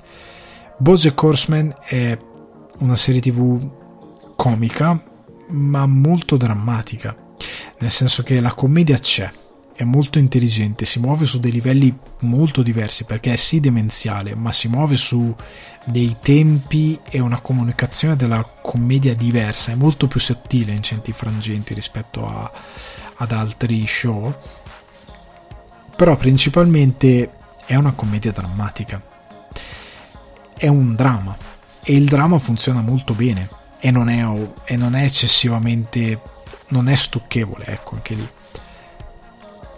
Bojack 0.78 1.22
Horseman 1.22 1.74
è 1.84 2.18
una 2.78 2.96
serie 2.96 3.20
tv 3.20 3.68
comica, 4.36 5.02
ma 5.48 5.86
molto 5.86 6.36
drammatica 6.36 7.28
nel 7.80 7.90
senso 7.90 8.22
che 8.22 8.40
la 8.40 8.52
commedia 8.52 8.98
c'è, 8.98 9.30
è 9.74 9.84
molto 9.84 10.18
intelligente, 10.18 10.84
si 10.84 10.98
muove 10.98 11.24
su 11.24 11.38
dei 11.38 11.50
livelli 11.50 11.96
molto 12.20 12.62
diversi 12.62 13.04
perché 13.04 13.32
è 13.32 13.36
sì 13.36 13.60
demenziale, 13.60 14.34
ma 14.34 14.52
si 14.52 14.68
muove 14.68 14.96
su 14.96 15.34
dei 15.86 16.16
tempi 16.20 16.98
e 17.08 17.20
una 17.20 17.40
comunicazione 17.40 18.16
della 18.16 18.46
commedia 18.60 19.14
diversa, 19.14 19.72
è 19.72 19.76
molto 19.76 20.06
più 20.06 20.20
sottile 20.20 20.72
in 20.72 20.82
certi 20.82 21.12
frangenti 21.12 21.72
rispetto 21.72 22.26
a, 22.26 22.50
ad 23.16 23.32
altri 23.32 23.86
show, 23.86 24.34
però 25.96 26.16
principalmente 26.16 27.38
è 27.70 27.76
una 27.76 27.92
commedia 27.92 28.32
drammatica, 28.32 29.00
è 30.56 30.66
un 30.66 30.96
dramma 30.96 31.36
e 31.84 31.94
il 31.94 32.06
dramma 32.06 32.40
funziona 32.40 32.80
molto 32.80 33.14
bene 33.14 33.48
e 33.78 33.92
non 33.92 34.08
è, 34.08 34.26
e 34.64 34.76
non 34.76 34.96
è 34.96 35.04
eccessivamente 35.04 36.20
non 36.70 36.88
è 36.88 36.96
stucchevole, 36.96 37.64
ecco 37.66 37.94
anche 37.94 38.14
lì. 38.14 38.28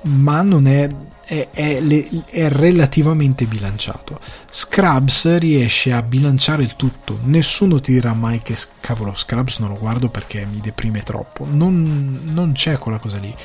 Ma 0.05 0.41
non 0.41 0.67
è, 0.67 0.89
è, 1.27 1.49
è, 1.51 1.83
è, 2.31 2.49
relativamente 2.49 3.45
bilanciato. 3.45 4.19
Scrubs 4.51 5.37
riesce 5.37 5.93
a 5.93 6.01
bilanciare 6.01 6.63
il 6.63 6.77
tutto. 6.77 7.19
Nessuno 7.25 7.79
ti 7.79 7.93
dirà 7.93 8.15
mai 8.15 8.41
che 8.41 8.57
cavolo, 8.81 9.15
Scrubs 9.15 9.59
non 9.59 9.69
lo 9.69 9.79
guardo 9.79 10.09
perché 10.09 10.47
mi 10.47 10.61
deprime 10.61 11.03
troppo. 11.03 11.47
Non, 11.47 12.21
non 12.23 12.53
c'è 12.53 12.79
quella 12.79 12.99
cosa 12.99 13.19
lì. 13.19 13.37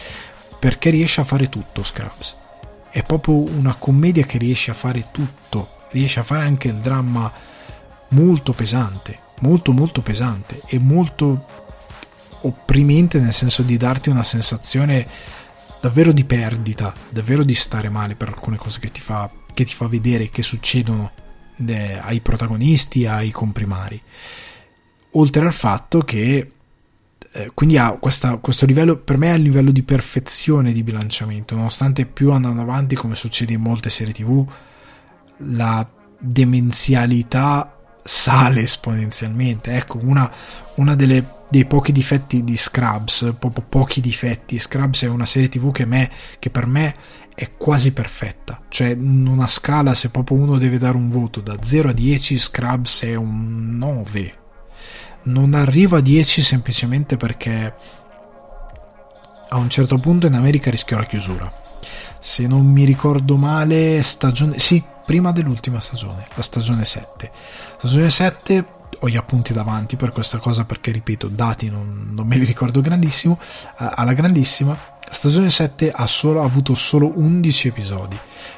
Perché 0.58 0.90
riesce 0.90 1.20
a 1.20 1.26
fare 1.26 1.50
tutto 1.50 1.84
Scrubs. 1.84 2.46
È 2.98 3.04
proprio 3.04 3.36
una 3.36 3.76
commedia 3.76 4.26
che 4.26 4.40
riesce 4.40 4.72
a 4.72 4.74
fare 4.74 5.10
tutto. 5.12 5.86
Riesce 5.92 6.20
a 6.20 6.24
fare 6.24 6.42
anche 6.42 6.70
il 6.70 6.78
dramma 6.78 7.32
molto 8.08 8.54
pesante. 8.54 9.20
Molto 9.42 9.72
molto 9.72 10.02
pesante. 10.02 10.64
E 10.66 10.80
molto 10.80 11.46
opprimente 12.42 13.20
nel 13.20 13.34
senso 13.34 13.62
di 13.62 13.78
darti 13.78 14.10
una 14.10 14.24
sensazione 14.24 15.08
davvero 15.80 16.12
di 16.12 16.26
perdita, 16.26 16.92
davvero 17.10 17.44
di 17.44 17.54
stare 17.54 17.90
male 17.90 18.16
per 18.16 18.30
alcune 18.30 18.58
cose 18.58 18.80
che 18.80 18.90
ti 18.90 19.02
fa, 19.02 19.30
che 19.54 19.64
ti 19.64 19.76
fa 19.76 19.86
vedere 19.86 20.30
che 20.30 20.42
succedono 20.42 21.12
eh, 21.68 22.00
ai 22.02 22.20
protagonisti, 22.20 23.06
ai 23.06 23.30
comprimari. 23.30 24.02
Oltre 25.12 25.46
al 25.46 25.54
fatto 25.54 26.00
che 26.00 26.52
eh, 27.38 27.52
quindi 27.54 27.78
ha 27.78 27.92
questa, 27.92 28.38
questo 28.38 28.66
livello, 28.66 28.98
per 28.98 29.18
me 29.18 29.32
è 29.32 29.36
il 29.36 29.44
livello 29.44 29.70
di 29.70 29.84
perfezione 29.84 30.72
di 30.72 30.82
bilanciamento, 30.82 31.54
nonostante 31.54 32.08
più 32.08 32.32
andando 32.32 32.64
avanti, 32.64 32.96
come 32.96 33.14
succede 33.14 33.54
in 33.54 33.62
molte 33.62 33.92
serie 33.92 34.12
tv, 34.12 34.44
la 35.50 35.88
demenzialità 36.18 37.78
sale 38.04 38.62
esponenzialmente. 38.62 39.76
Ecco, 39.76 40.00
una, 40.02 40.32
una 40.76 40.96
delle 40.96 41.36
dei 41.48 41.66
pochi 41.66 41.92
difetti 41.92 42.44
di 42.44 42.58
Scrubs, 42.58 43.36
proprio 43.38 43.64
pochi 43.70 44.02
difetti. 44.02 44.58
Scrubs 44.58 45.04
è 45.04 45.08
una 45.08 45.28
serie 45.28 45.48
TV 45.48 45.72
che, 45.72 45.86
me, 45.86 46.10
che 46.40 46.50
per 46.50 46.66
me 46.66 46.96
è 47.36 47.52
quasi 47.52 47.94
perfetta, 47.94 48.64
cioè 48.68 48.88
in 48.88 49.28
una 49.28 49.48
scala 49.48 49.94
se 49.94 50.10
proprio 50.10 50.38
uno 50.38 50.58
deve 50.58 50.80
dare 50.80 50.98
un 50.98 51.12
voto 51.12 51.40
da 51.40 51.56
0 51.62 51.90
a 51.90 51.94
10 51.94 52.40
Scrubs 52.40 53.04
è 53.04 53.14
un 53.14 53.78
9. 53.78 54.46
Non 55.24 55.54
arriva 55.54 55.98
a 55.98 56.02
10 56.02 56.42
semplicemente 56.42 57.18
perché 57.18 57.74
a 59.50 59.58
un 59.58 59.70
certo 59.70 59.98
punto 59.98 60.28
in 60.28 60.34
America 60.34 60.70
rischiò 60.70 60.98
la 60.98 61.06
chiusura. 61.06 61.52
Se 62.20 62.48
non 62.48 62.66
mi 62.66 62.84
ricordo 62.84 63.38
male, 63.38 64.02
stagione 64.04 64.60
sì, 64.60 64.84
prima 65.06 65.32
dell'ultima 65.32 65.80
stagione, 65.80 66.26
la 66.34 66.42
stagione 66.42 66.84
7. 66.86 67.32
Stagione 67.78 68.10
7 68.10 68.66
ho 69.00 69.10
gli 69.10 69.18
appunti 69.18 69.54
davanti 69.54 69.96
per 69.96 70.12
questa 70.12 70.38
cosa 70.38 70.66
perché 70.66 70.92
ripeto 70.92 71.28
dati 71.28 71.70
non, 71.70 72.10
non 72.14 72.26
me 72.26 72.38
li 72.38 72.46
ricordo 72.46 72.82
grandissimo 72.82 73.38
alla 73.76 74.14
grandissima 74.14 74.76
stagione 75.10 75.50
7 75.50 75.92
ha, 75.92 76.08
solo, 76.08 76.42
ha 76.42 76.46
avuto 76.46 76.74
solo 76.74 77.12
11 77.16 77.68
episodi 77.68 78.18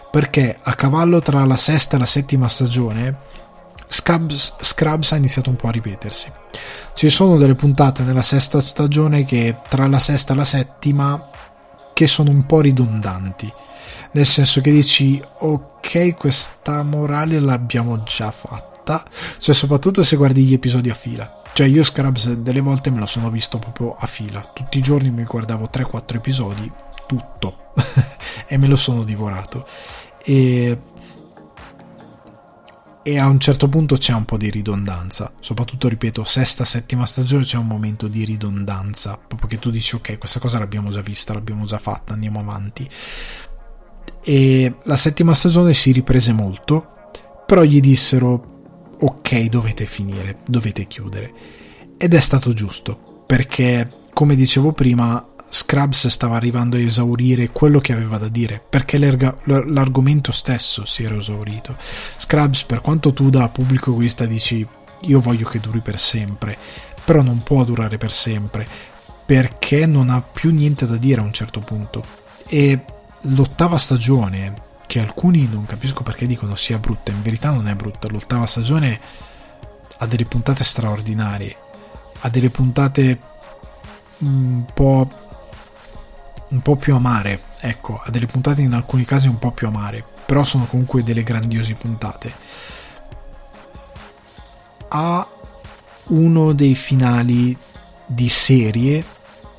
perché 0.10 0.58
a 0.62 0.76
cavallo 0.76 1.22
tra 1.22 1.44
la 1.46 1.58
sesta 1.58 1.96
e 1.96 2.00
la 2.00 2.06
settima 2.06 2.48
stagione 2.48 3.18
Scrubs, 3.92 4.56
Scrubs 4.60 5.12
ha 5.12 5.16
iniziato 5.16 5.50
un 5.50 5.56
po' 5.56 5.68
a 5.68 5.72
ripetersi 5.72 6.32
ci 6.94 7.10
sono 7.10 7.38
delle 7.38 7.56
puntate 7.56 8.04
nella 8.04 8.22
sesta 8.22 8.62
stagione 8.62 9.26
che 9.26 9.58
tra 9.68 9.88
la 9.88 10.00
sesta 10.00 10.34
e 10.34 10.36
la 10.36 10.46
settima 10.46 11.30
che 11.94 12.08
sono 12.08 12.30
un 12.30 12.46
po' 12.46 12.62
ridondanti 12.62 13.52
nel 14.12 14.26
senso 14.26 14.62
che 14.62 14.72
dici 14.72 15.22
ok 15.40 16.16
questa 16.16 16.84
morale 16.84 17.40
l'abbiamo 17.40 18.04
già 18.04 18.32
fatta 18.32 18.70
cioè 19.38 19.54
soprattutto 19.54 20.02
se 20.04 20.16
guardi 20.16 20.44
gli 20.44 20.54
episodi 20.54 20.90
a 20.90 20.96
fila. 20.96 21.42
Cioè 21.54 21.68
io 21.68 21.84
Scrubs 21.84 22.32
delle 22.32 22.62
volte 22.62 22.90
me 22.90 23.00
lo 23.00 23.06
sono 23.06 23.30
visto 23.30 23.60
proprio 23.60 23.96
a 23.98 24.08
fila, 24.08 24.40
tutti 24.54 24.78
i 24.78 24.82
giorni 24.82 25.12
mi 25.12 25.24
guardavo 25.24 25.70
3-4 25.72 26.16
episodi, 26.16 26.72
tutto, 27.06 27.74
e 28.48 28.58
me 28.58 28.68
lo 28.68 28.76
sono 28.76 29.04
divorato. 29.04 29.68
E 30.24 30.78
e 33.10 33.18
a 33.18 33.26
un 33.26 33.40
certo 33.40 33.68
punto 33.68 33.96
c'è 33.96 34.14
un 34.14 34.24
po' 34.24 34.38
di 34.38 34.52
ridondanza, 34.52 35.34
soprattutto 35.40 35.88
ripeto, 35.88 36.24
sesta, 36.24 36.64
settima 36.64 37.08
stagione 37.08 37.44
c'è 37.44 37.58
un 37.58 37.66
momento 37.66 38.08
di 38.08 38.24
ridondanza, 38.24 39.18
proprio 39.18 39.50
che 39.50 39.58
tu 39.58 39.72
dici 39.72 39.96
ok, 39.96 40.20
questa 40.20 40.40
cosa 40.40 40.60
l'abbiamo 40.60 40.92
già 40.92 41.02
vista, 41.02 41.34
l'abbiamo 41.34 41.66
già 41.66 41.80
fatta, 41.80 42.14
andiamo 42.14 42.40
avanti. 42.40 42.88
E 44.22 44.76
la 44.84 44.96
settima 44.96 45.34
stagione 45.34 45.74
si 45.74 45.92
riprese 45.92 46.34
molto, 46.34 47.10
però 47.48 47.64
gli 47.64 47.80
dissero 47.80 48.94
ok, 49.00 49.46
dovete 49.46 49.88
finire, 49.88 50.42
dovete 50.46 50.86
chiudere. 50.86 51.34
Ed 51.98 52.14
è 52.14 52.20
stato 52.20 52.54
giusto, 52.54 53.24
perché, 53.26 53.90
come 54.14 54.36
dicevo 54.36 54.72
prima, 54.72 55.28
Scrubs 55.50 56.08
stava 56.08 56.36
arrivando 56.36 56.76
a 56.76 56.80
esaurire 56.80 57.50
quello 57.50 57.80
che 57.80 57.92
aveva 57.92 58.18
da 58.18 58.28
dire, 58.28 58.62
perché 58.70 58.98
l'argomento 59.00 60.32
stesso 60.32 60.86
si 60.86 61.04
era 61.04 61.16
esaurito. 61.16 61.76
Scrubs, 62.18 62.64
per 62.64 62.82
quanto 62.82 63.14
tu 63.14 63.30
da 63.30 63.50
pubblico 63.50 63.92
egoista 63.92 64.26
dici 64.26 64.66
io 65.02 65.20
voglio 65.20 65.48
che 65.48 65.60
duri 65.60 65.80
per 65.80 66.00
sempre, 66.00 66.58
però 67.04 67.22
non 67.22 67.42
può 67.42 67.64
durare 67.64 67.98
per 67.98 68.12
sempre, 68.12 68.68
perché 69.26 69.86
non 69.86 70.10
ha 70.10 70.22
più 70.22 70.52
niente 70.52 70.86
da 70.86 70.98
dire 70.98 71.22
a 71.22 71.24
un 71.24 71.34
certo 71.34 71.60
punto. 71.60 72.04
E 72.46 72.84
l'ottava 73.22 73.78
stagione, 73.78 74.54
che 74.86 75.00
alcuni 75.00 75.48
non 75.48 75.66
capisco 75.66 76.04
perché 76.04 76.26
dicono 76.26 76.56
sia 76.56 76.80
brutta, 76.80 77.12
in 77.12 77.22
verità 77.22 77.52
non 77.52 77.68
è 77.68 77.76
brutta, 77.76 78.08
l'ottava 78.08 78.46
stagione 78.46 79.00
ha 79.98 80.06
delle 80.06 80.26
puntate 80.26 80.64
straordinarie, 80.64 81.56
ha 82.22 82.30
delle 82.30 82.50
puntate 82.50 83.20
un 84.20 84.66
po', 84.74 85.10
un 86.50 86.62
po' 86.62 86.76
più 86.76 86.96
amare, 86.96 87.42
ecco, 87.60 88.02
ha 88.04 88.10
delle 88.10 88.26
puntate 88.26 88.62
in 88.62 88.74
alcuni 88.74 89.06
casi 89.06 89.28
un 89.28 89.40
po' 89.40 89.52
più 89.52 89.68
amare, 89.68 90.04
però 90.26 90.44
sono 90.44 90.66
comunque 90.66 91.04
delle 91.04 91.24
grandiose 91.24 91.74
puntate. 91.74 92.32
Ha 94.90 95.28
uno 96.08 96.54
dei 96.54 96.76
finali 96.76 97.56
di 98.06 98.30
serie, 98.30 99.04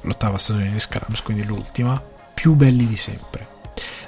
l'ottava 0.03 0.39
stagione 0.39 0.73
di 0.73 0.81
Scrubs, 0.81 1.23
quindi 1.23 1.45
l'ultima, 1.45 2.03
più 2.35 2.55
belli 2.55 2.87
di 2.87 2.97
sempre 2.97 3.51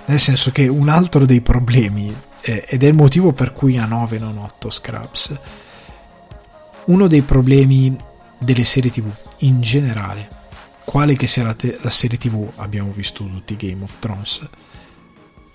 nel 0.04 0.18
senso 0.18 0.50
che 0.50 0.66
un 0.68 0.88
altro 0.88 1.24
dei 1.24 1.40
problemi, 1.40 2.14
eh, 2.40 2.64
ed 2.68 2.82
è 2.82 2.86
il 2.86 2.94
motivo 2.94 3.32
per 3.32 3.52
cui 3.52 3.78
a 3.78 3.86
9 3.86 4.18
non 4.18 4.38
8 4.38 4.70
Scrubs, 4.70 5.38
uno 6.86 7.06
dei 7.06 7.22
problemi 7.22 7.96
delle 8.38 8.64
serie 8.64 8.90
tv 8.90 9.08
in 9.38 9.60
generale, 9.60 10.40
quale 10.84 11.16
che 11.16 11.26
sia 11.26 11.44
la, 11.44 11.54
te- 11.54 11.78
la 11.80 11.90
serie 11.90 12.18
tv, 12.18 12.50
abbiamo 12.56 12.90
visto 12.92 13.24
tutti 13.24 13.56
Game 13.56 13.82
of 13.82 13.98
Thrones, 13.98 14.48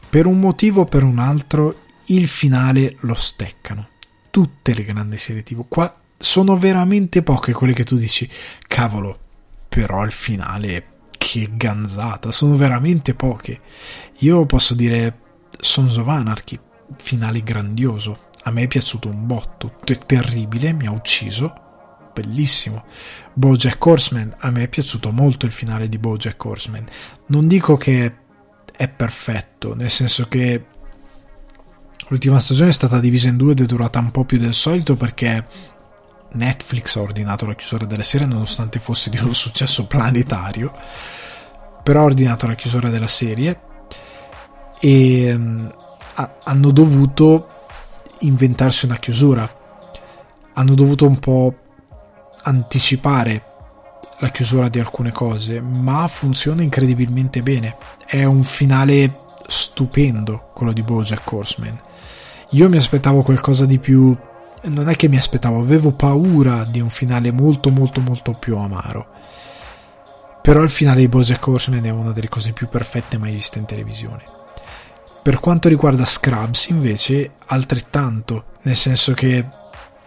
per 0.09 0.25
un 0.25 0.39
motivo 0.39 0.81
o 0.81 0.85
per 0.85 1.03
un 1.03 1.19
altro 1.19 1.81
il 2.05 2.27
finale 2.27 2.97
lo 3.01 3.13
steccano. 3.13 3.89
Tutte 4.29 4.73
le 4.73 4.83
grandi 4.83 5.17
serie 5.17 5.43
tv, 5.43 5.65
qua 5.67 5.93
sono 6.17 6.57
veramente 6.57 7.21
poche 7.23 7.53
quelle 7.53 7.73
che 7.73 7.83
tu 7.83 7.97
dici, 7.97 8.29
cavolo, 8.67 9.19
però 9.67 10.03
il 10.03 10.11
finale 10.11 10.95
che 11.17 11.49
ganzata, 11.51 12.31
sono 12.31 12.55
veramente 12.55 13.13
poche. 13.13 13.59
Io 14.19 14.45
posso 14.45 14.73
dire 14.73 15.19
Sons 15.59 15.97
of 15.97 16.07
Anarchy, 16.07 16.59
finale 16.97 17.43
grandioso. 17.43 18.25
A 18.43 18.51
me 18.51 18.63
è 18.63 18.67
piaciuto 18.67 19.09
un 19.09 19.25
botto, 19.27 19.79
è 19.83 19.97
terribile, 19.97 20.71
mi 20.71 20.87
ha 20.87 20.91
ucciso, 20.91 21.66
bellissimo. 22.21 22.83
Bojack 23.33 23.85
Horseman, 23.85 24.33
a 24.39 24.49
me 24.49 24.63
è 24.63 24.67
piaciuto 24.67 25.11
molto 25.11 25.45
il 25.45 25.51
finale 25.51 25.87
di 25.87 25.99
Bojack 25.99 26.43
Horseman. 26.43 26.85
Non 27.27 27.47
dico 27.47 27.77
che 27.77 28.15
è 28.75 28.87
perfetto, 28.87 29.75
nel 29.75 29.91
senso 29.91 30.27
che 30.27 30.65
l'ultima 32.07 32.39
stagione 32.39 32.69
è 32.69 32.73
stata 32.73 32.99
divisa 32.99 33.27
in 33.27 33.37
due 33.37 33.51
ed 33.51 33.61
è 33.61 33.65
durata 33.65 33.99
un 33.99 34.11
po' 34.11 34.23
più 34.23 34.39
del 34.39 34.53
solito 34.53 34.95
perché 34.95 35.45
Netflix 36.31 36.95
ha 36.95 37.01
ordinato 37.01 37.45
la 37.45 37.55
chiusura 37.55 37.85
della 37.85 38.03
serie 38.03 38.27
nonostante 38.27 38.79
fosse 38.79 39.09
di 39.09 39.17
un 39.19 39.33
successo 39.35 39.85
planetario, 39.85 40.73
però 41.83 42.01
ha 42.01 42.05
ordinato 42.05 42.47
la 42.47 42.55
chiusura 42.55 42.89
della 42.89 43.07
serie 43.07 43.59
e 44.79 45.33
um, 45.33 45.71
hanno 46.43 46.71
dovuto 46.71 47.49
inventarsi 48.19 48.85
una 48.85 48.97
chiusura. 48.97 49.55
Hanno 50.53 50.73
dovuto 50.73 51.05
un 51.05 51.19
po' 51.19 51.55
anticipare 52.47 53.43
la 54.19 54.29
chiusura 54.29 54.69
di 54.69 54.79
alcune 54.79 55.11
cose, 55.11 55.61
ma 55.61 56.07
funziona 56.07 56.63
incredibilmente 56.63 57.43
bene. 57.43 57.75
È 58.05 58.23
un 58.23 58.43
finale 58.43 59.25
stupendo 59.47 60.49
quello 60.53 60.73
di 60.73 60.81
Bojack 60.81 61.31
Horseman. 61.31 61.77
Io 62.51 62.69
mi 62.69 62.77
aspettavo 62.77 63.21
qualcosa 63.21 63.65
di 63.65 63.77
più 63.77 64.15
non 64.63 64.89
è 64.89 64.95
che 64.95 65.07
mi 65.07 65.17
aspettavo, 65.17 65.59
avevo 65.59 65.91
paura 65.91 66.63
di 66.63 66.81
un 66.81 66.89
finale 66.89 67.31
molto 67.31 67.69
molto 67.69 68.01
molto 68.01 68.33
più 68.33 68.57
amaro. 68.57 69.07
Però 70.41 70.61
il 70.63 70.69
finale 70.69 71.01
di 71.01 71.07
Bojack 71.07 71.45
Horseman 71.45 71.85
è 71.85 71.89
una 71.89 72.11
delle 72.11 72.29
cose 72.29 72.53
più 72.53 72.67
perfette 72.67 73.17
mai 73.17 73.33
viste 73.33 73.59
in 73.59 73.65
televisione. 73.65 74.23
Per 75.21 75.39
quanto 75.39 75.67
riguarda 75.67 76.05
Scrubs, 76.05 76.67
invece, 76.69 77.31
altrettanto, 77.47 78.45
nel 78.63 78.75
senso 78.75 79.13
che 79.13 79.45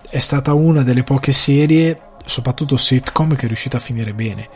è 0.08 0.18
stata 0.18 0.54
una 0.54 0.82
delle 0.82 1.04
poche 1.04 1.32
serie, 1.32 2.00
soprattutto 2.24 2.76
sitcom, 2.76 3.34
che 3.34 3.44
è 3.44 3.47
riuscita 3.47 3.78
a 3.78 3.80
finire 3.80 4.14
bene. 4.14 4.48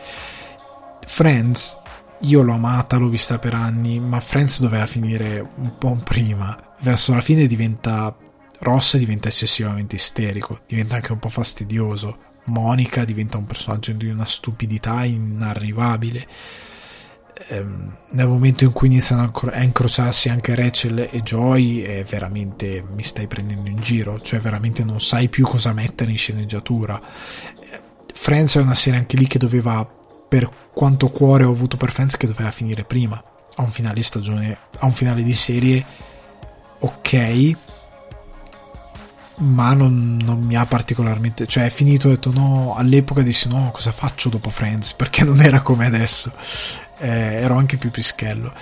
Friends, 1.05 1.77
io 2.21 2.41
l'ho 2.41 2.53
amata, 2.53 2.97
l'ho 2.97 3.09
vista 3.09 3.39
per 3.39 3.53
anni, 3.53 3.99
ma 3.99 4.19
Friends 4.19 4.59
doveva 4.59 4.85
finire 4.85 5.39
un 5.57 5.77
po' 5.77 5.95
prima. 6.03 6.57
Verso 6.79 7.13
la 7.13 7.21
fine 7.21 7.47
diventa 7.47 8.15
Ross 8.59 8.97
diventa 8.97 9.27
eccessivamente 9.27 9.95
isterico, 9.95 10.61
diventa 10.67 10.95
anche 10.95 11.11
un 11.11 11.19
po' 11.19 11.29
fastidioso. 11.29 12.17
Monica 12.45 13.03
diventa 13.05 13.37
un 13.37 13.45
personaggio 13.45 13.91
di 13.93 14.07
una 14.07 14.25
stupidità 14.25 15.03
inarrivabile. 15.03 16.27
Ehm, 17.49 17.97
nel 18.11 18.27
momento 18.27 18.63
in 18.63 18.71
cui 18.71 18.87
iniziano 18.87 19.31
a 19.51 19.61
incrociarsi 19.61 20.29
anche 20.29 20.55
Rachel 20.55 21.09
e 21.11 21.21
Joy, 21.21 21.81
è 21.81 22.03
veramente 22.05 22.81
mi 22.81 23.03
stai 23.03 23.27
prendendo 23.27 23.69
in 23.69 23.79
giro, 23.81 24.21
cioè 24.21 24.39
veramente 24.39 24.83
non 24.83 25.01
sai 25.01 25.27
più 25.27 25.45
cosa 25.45 25.73
mettere 25.73 26.11
in 26.11 26.17
sceneggiatura. 26.17 27.01
Friends 28.13 28.55
è 28.55 28.61
una 28.61 28.73
serie 28.73 28.99
anche 28.99 29.17
lì 29.17 29.27
che 29.27 29.37
doveva, 29.37 29.85
per 29.85 30.49
quanto 30.73 31.09
cuore 31.09 31.43
ho 31.43 31.51
avuto 31.51 31.75
per 31.75 31.91
Friends, 31.91 32.15
che 32.15 32.27
doveva 32.27 32.51
finire 32.51 32.85
prima. 32.85 33.21
A 33.57 33.61
un 33.61 33.71
finale 33.71 33.95
di 33.95 34.03
stagione, 34.03 34.57
a 34.79 34.85
un 34.85 34.93
finale 34.93 35.21
di 35.21 35.33
serie 35.33 35.85
ok, 36.79 37.55
ma 39.37 39.73
non, 39.73 40.17
non, 40.23 40.41
mi 40.41 40.55
ha 40.55 40.65
particolarmente 40.65 41.45
cioè 41.45 41.65
è 41.65 41.69
finito 41.69 42.07
ho 42.07 42.11
detto 42.11 42.31
no 42.31 42.73
all'epoca 42.77 43.21
dissi 43.21 43.49
no 43.49 43.69
cosa 43.73 43.91
faccio 43.91 44.29
dopo 44.29 44.49
Friends 44.49 44.93
perché 44.93 45.25
non 45.25 45.41
era 45.41 45.59
come 45.59 45.85
adesso 45.85 46.31
eh, 47.05 47.41
ero 47.41 47.55
anche 47.55 47.77
più 47.77 47.91
pischello 47.91 48.53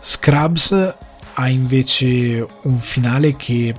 Scrubs 0.00 0.94
ha 1.34 1.48
invece 1.48 2.46
un 2.62 2.78
finale 2.78 3.36
che 3.36 3.74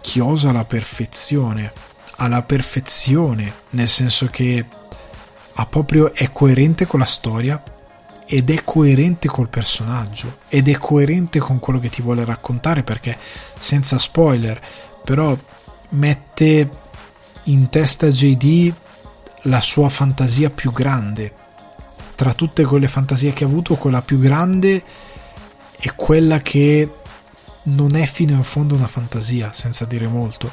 chiosa 0.00 0.50
alla 0.50 0.64
perfezione 0.64 1.72
alla 2.16 2.42
perfezione 2.42 3.52
nel 3.70 3.88
senso 3.88 4.26
che 4.26 4.64
ha 5.54 5.66
proprio 5.66 6.14
è 6.14 6.30
coerente 6.30 6.86
con 6.86 7.00
la 7.00 7.06
storia 7.06 7.62
ed 8.26 8.50
è 8.50 8.62
coerente 8.62 9.28
col 9.28 9.48
personaggio 9.48 10.38
ed 10.48 10.68
è 10.68 10.78
coerente 10.78 11.38
con 11.38 11.58
quello 11.58 11.80
che 11.80 11.88
ti 11.88 12.02
vuole 12.02 12.24
raccontare 12.24 12.82
perché 12.82 13.16
senza 13.58 13.98
spoiler 13.98 14.60
però 15.02 15.36
mette 15.90 16.70
in 17.44 17.68
testa 17.68 18.08
JD 18.08 18.72
la 19.44 19.60
sua 19.60 19.88
fantasia 19.88 20.50
più 20.50 20.72
grande. 20.72 21.32
Tra 22.20 22.34
tutte 22.34 22.66
quelle 22.66 22.86
fantasie 22.86 23.32
che 23.32 23.44
ha 23.44 23.46
avuto, 23.46 23.76
quella 23.76 24.02
più 24.02 24.18
grande 24.18 24.84
è 25.78 25.94
quella 25.94 26.38
che 26.40 26.86
non 27.62 27.96
è 27.96 28.06
fino 28.06 28.34
in 28.34 28.42
fondo 28.42 28.74
una 28.74 28.88
fantasia, 28.88 29.54
senza 29.54 29.86
dire 29.86 30.06
molto, 30.06 30.50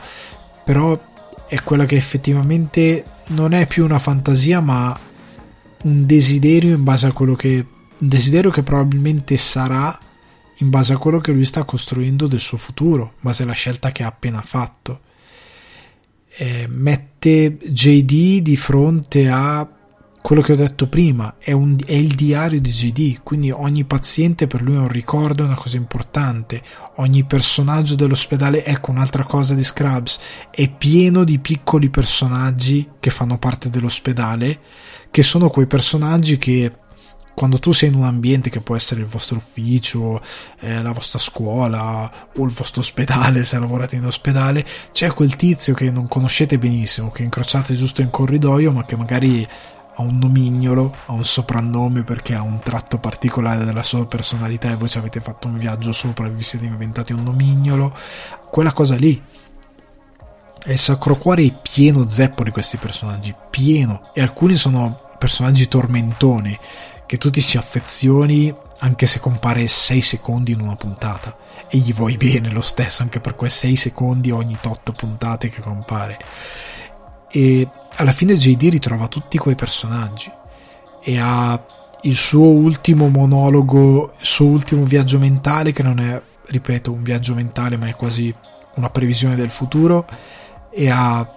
però 0.64 0.98
è 1.46 1.62
quella 1.64 1.84
che 1.84 1.98
effettivamente 1.98 3.04
non 3.32 3.52
è 3.52 3.68
più 3.68 3.84
una 3.84 4.00
fantasia, 4.00 4.62
ma 4.62 4.98
un 5.84 6.06
desiderio 6.06 6.74
in 6.74 6.86
base 6.86 7.08
a 7.08 7.12
quello 7.12 7.36
che 7.36 7.66
un 7.98 8.08
desiderio 8.08 8.50
che 8.50 8.64
probabilmente 8.64 9.36
sarà 9.36 10.00
in 10.60 10.70
base 10.70 10.94
a 10.94 10.98
quello 10.98 11.20
che 11.20 11.34
lui 11.34 11.44
sta 11.44 11.66
costruendo 11.66 12.28
del 12.28 12.40
suo 12.40 12.58
futuro, 12.58 13.12
in 13.16 13.20
base 13.20 13.44
alla 13.44 13.52
scelta 13.52 13.92
che 13.92 14.04
ha 14.04 14.08
appena 14.08 14.42
fatto. 14.42 15.02
Eh, 16.30 16.66
mette 16.70 17.58
JD 17.58 18.42
di 18.42 18.56
fronte 18.56 19.28
a 19.28 19.70
quello 20.22 20.42
che 20.42 20.54
ho 20.54 20.58
detto 20.58 20.88
prima, 20.88 21.36
è, 21.40 21.52
un, 21.54 21.78
è, 21.86 21.94
il 21.94 22.16
diario 22.16 22.60
di 22.60 22.70
JD, 22.70 23.22
quindi 23.24 23.50
ogni 23.50 23.86
paziente 23.86 24.48
per 24.48 24.62
lui 24.62 24.76
è 24.76 24.80
un 24.80 24.90
ricordo, 24.90 25.44
è 25.44 25.46
una 25.46 25.56
cosa 25.56 25.78
importante, 25.78 26.62
ogni 26.96 27.24
personaggio 27.24 27.96
dell'ospedale, 27.96 28.66
ecco 28.66 28.92
un'altra 28.92 29.24
cosa 29.24 29.54
di 29.54 29.64
Scrubs, 29.64 30.20
è 30.50 30.70
pieno 30.70 31.24
di 31.24 31.40
piccoli 31.40 31.90
personaggi 31.90 32.90
che 33.00 33.10
fanno 33.10 33.38
parte 33.38 33.70
dell'ospedale, 33.70 34.60
che 35.10 35.24
sono 35.24 35.50
quei 35.50 35.68
personaggi 35.68 36.38
che 36.38 36.74
quando 37.38 37.60
tu 37.60 37.72
sei 37.72 37.90
in 37.90 37.96
un 37.96 38.04
ambiente 38.04 38.50
che 38.50 38.62
può 38.62 38.76
essere 38.76 39.02
il 39.02 39.06
vostro 39.06 39.38
ufficio, 39.38 40.20
eh, 40.60 40.82
la 40.82 40.92
vostra 40.92 41.20
scuola 41.20 42.12
o 42.36 42.44
il 42.44 42.52
vostro 42.52 42.82
ospedale, 42.82 43.44
se 43.46 43.60
lavorate 43.60 43.96
in 43.96 44.06
ospedale, 44.06 44.66
c'è 44.92 45.14
quel 45.14 45.36
tizio 45.36 45.76
che 45.76 45.92
non 45.92 46.08
conoscete 46.08 46.58
benissimo, 46.58 47.12
che 47.12 47.22
incrociate 47.22 47.76
giusto 47.76 48.02
in 48.02 48.10
corridoio, 48.10 48.72
ma 48.72 48.86
che 48.86 48.96
magari 48.96 49.48
ha 50.00 50.04
un 50.04 50.20
nomignolo, 50.20 50.94
ha 51.08 51.12
un 51.12 51.26
soprannome 51.26 52.04
perché 52.04 52.36
ha 52.36 52.44
un 52.44 52.60
tratto 52.60 53.00
particolare 53.00 53.66
della 53.66 53.82
sua 53.82 54.06
personalità 54.06 54.70
e 54.70 54.76
voi 54.76 54.90
ci 54.90 55.00
avete 55.00 55.20
fatto 55.20 55.48
un 55.48 55.58
viaggio 55.58 55.92
sopra 55.92 56.28
e 56.28 56.30
vi 56.30 56.44
siete 56.44 56.66
inventati 56.66 57.14
un 57.14 57.24
nomignolo, 57.24 57.98
quella 58.52 58.74
cosa 58.74 58.96
lì. 58.96 59.22
E 60.64 60.72
il 60.72 60.80
Sacro 60.80 61.16
Cuore 61.16 61.44
è 61.44 61.54
pieno 61.62 62.08
zeppo 62.08 62.44
di 62.44 62.52
questi 62.52 62.78
personaggi, 62.78 63.34
pieno, 63.50 64.12
e 64.14 64.22
alcuni 64.22 64.56
sono 64.56 65.00
personaggi 65.18 65.68
tormentoni 65.68 66.58
che 67.08 67.18
tu 67.18 67.32
ti 67.32 67.42
ci 67.42 67.58
affezioni 67.58 68.54
anche 68.80 69.08
se 69.08 69.20
compare 69.20 69.68
6 69.68 70.02
secondi 70.02 70.52
in 70.52 70.60
una 70.60 70.76
puntata. 70.76 71.36
E 71.70 71.80
gli 71.80 71.94
vuoi 71.94 72.18
bene 72.18 72.52
lo 72.52 72.62
stesso 72.62 73.02
anche 73.02 73.20
per 73.20 73.36
quei 73.36 73.50
6 73.50 73.76
secondi 73.76 74.30
ogni 74.30 74.58
tot 74.62 74.92
puntate 74.92 75.50
che 75.50 75.62
compare. 75.62 76.20
E 77.32 77.68
alla 77.98 78.12
fine 78.12 78.36
JD 78.36 78.70
ritrova 78.70 79.08
tutti 79.08 79.38
quei 79.38 79.56
personaggi 79.56 80.32
e 81.02 81.18
ha 81.20 81.66
il 82.02 82.16
suo 82.16 82.46
ultimo 82.46 83.08
monologo 83.10 84.14
il 84.20 84.26
suo 84.26 84.48
ultimo 84.48 84.84
viaggio 84.84 85.18
mentale 85.18 85.72
che 85.72 85.84
non 85.84 86.00
è 86.00 86.22
ripeto 86.48 86.92
un 86.92 87.04
viaggio 87.04 87.34
mentale 87.34 87.76
ma 87.76 87.88
è 87.88 87.96
quasi 87.96 88.34
una 88.76 88.90
previsione 88.90 89.36
del 89.36 89.50
futuro 89.50 90.08
e 90.72 90.90
ha 90.90 91.36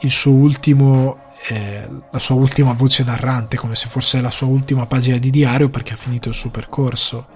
il 0.00 0.10
suo 0.10 0.32
ultimo 0.32 1.18
eh, 1.48 1.88
la 2.10 2.18
sua 2.20 2.36
ultima 2.36 2.72
voce 2.72 3.02
narrante, 3.02 3.56
come 3.56 3.74
se 3.74 3.88
fosse 3.88 4.20
la 4.20 4.30
sua 4.30 4.46
ultima 4.46 4.86
pagina 4.86 5.18
di 5.18 5.30
diario 5.30 5.70
perché 5.70 5.94
ha 5.94 5.96
finito 5.96 6.28
il 6.28 6.36
suo 6.36 6.50
percorso. 6.50 7.26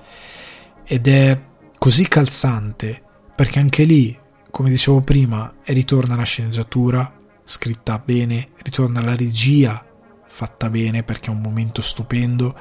Ed 0.85 1.09
è 1.09 1.40
così 1.77 2.06
calzante 2.06 3.02
perché 3.35 3.59
anche 3.59 3.82
lì, 3.82 4.16
come 4.52 4.70
dicevo 4.70 5.01
prima, 5.01 5.52
ritorna 5.64 6.14
la 6.14 6.23
sceneggiatura 6.23 7.15
scritta 7.47 8.02
bene, 8.05 8.48
ritorna 8.62 9.01
la 9.01 9.16
regia 9.16 9.82
fatta 10.24 10.68
bene 10.68 11.02
perché 11.02 11.31
è 11.31 11.35
un 11.35 11.40
momento 11.40 11.81
stupendo, 11.81 12.55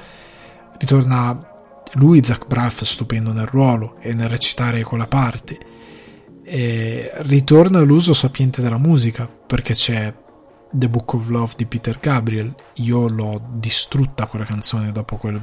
ritorna 0.78 1.54
lui, 1.94 2.24
Zach 2.24 2.46
Braff, 2.46 2.82
stupendo 2.82 3.32
nel 3.32 3.46
ruolo 3.46 3.96
e 4.00 4.14
nel 4.14 4.28
recitare 4.28 4.82
quella 4.82 5.06
parte. 5.06 5.58
E 6.42 7.10
ritorna 7.16 7.80
l'uso 7.80 8.14
sapiente 8.14 8.62
della 8.62 8.78
musica 8.78 9.26
perché 9.26 9.74
c'è 9.74 10.14
The 10.70 10.88
Book 10.88 11.14
of 11.14 11.28
Love 11.28 11.52
di 11.56 11.66
Peter 11.66 11.98
Gabriel. 11.98 12.54
Io 12.74 13.08
l'ho 13.08 13.40
distrutta 13.54 14.26
quella 14.26 14.44
canzone 14.44 14.92
dopo 14.92 15.16
quel. 15.16 15.40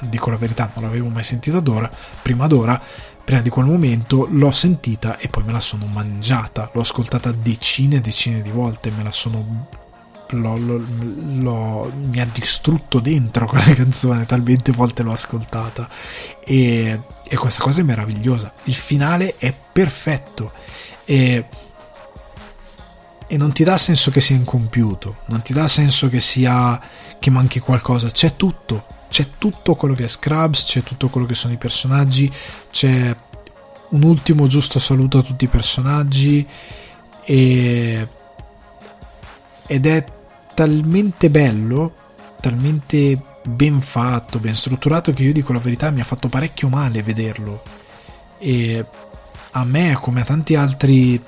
Dico 0.00 0.30
la 0.30 0.36
verità, 0.36 0.70
non 0.74 0.84
l'avevo 0.84 1.08
mai 1.08 1.24
sentita 1.24 1.60
d'ora, 1.60 1.90
prima 2.22 2.46
d'ora. 2.46 2.80
Prima 3.24 3.40
di 3.40 3.50
quel 3.50 3.66
momento 3.66 4.26
l'ho 4.30 4.50
sentita 4.50 5.16
e 5.18 5.28
poi 5.28 5.44
me 5.44 5.52
la 5.52 5.60
sono 5.60 5.86
mangiata. 5.86 6.70
L'ho 6.72 6.80
ascoltata 6.80 7.30
decine 7.32 7.96
e 7.96 8.00
decine 8.00 8.42
di 8.42 8.50
volte. 8.50 8.90
Me 8.90 9.02
la 9.02 9.12
sono. 9.12 9.68
L'ho, 10.30 10.56
l'ho, 10.56 10.82
l'ho, 11.40 11.92
mi 11.94 12.18
ha 12.20 12.26
distrutto 12.32 13.00
dentro 13.00 13.46
quella 13.46 13.64
canzone, 13.74 14.26
talmente 14.26 14.72
volte 14.72 15.02
l'ho 15.02 15.12
ascoltata. 15.12 15.88
E, 16.44 17.00
e 17.28 17.36
questa 17.36 17.62
cosa 17.62 17.80
è 17.80 17.84
meravigliosa. 17.84 18.52
Il 18.64 18.74
finale 18.74 19.36
è 19.36 19.54
perfetto. 19.72 20.52
E 21.04 21.46
e 23.32 23.38
non 23.38 23.52
ti 23.52 23.64
dà 23.64 23.78
senso 23.78 24.10
che 24.10 24.20
sia 24.20 24.36
incompiuto, 24.36 25.20
non 25.28 25.40
ti 25.40 25.54
dà 25.54 25.66
senso 25.66 26.10
che 26.10 26.20
sia 26.20 26.78
che 27.18 27.30
manchi 27.30 27.60
qualcosa, 27.60 28.10
c'è 28.10 28.36
tutto, 28.36 28.84
c'è 29.12 29.32
tutto 29.36 29.74
quello 29.74 29.94
che 29.94 30.04
è 30.04 30.08
Scrubs, 30.08 30.64
c'è 30.64 30.82
tutto 30.82 31.10
quello 31.10 31.26
che 31.26 31.34
sono 31.34 31.52
i 31.52 31.58
personaggi, 31.58 32.32
c'è 32.70 33.14
un 33.90 34.02
ultimo 34.04 34.46
giusto 34.46 34.78
saluto 34.78 35.18
a 35.18 35.22
tutti 35.22 35.44
i 35.44 35.48
personaggi 35.48 36.46
e... 37.22 38.08
ed 39.66 39.86
è 39.86 40.04
talmente 40.54 41.28
bello, 41.28 41.92
talmente 42.40 43.20
ben 43.44 43.82
fatto, 43.82 44.38
ben 44.38 44.54
strutturato 44.54 45.12
che 45.12 45.24
io 45.24 45.32
dico 45.34 45.52
la 45.52 45.58
verità 45.58 45.90
mi 45.90 46.00
ha 46.00 46.04
fatto 46.04 46.28
parecchio 46.28 46.70
male 46.70 47.02
vederlo. 47.02 47.62
E 48.38 48.82
a 49.50 49.64
me 49.64 49.92
come 50.00 50.22
a 50.22 50.24
tanti 50.24 50.54
altri 50.54 51.22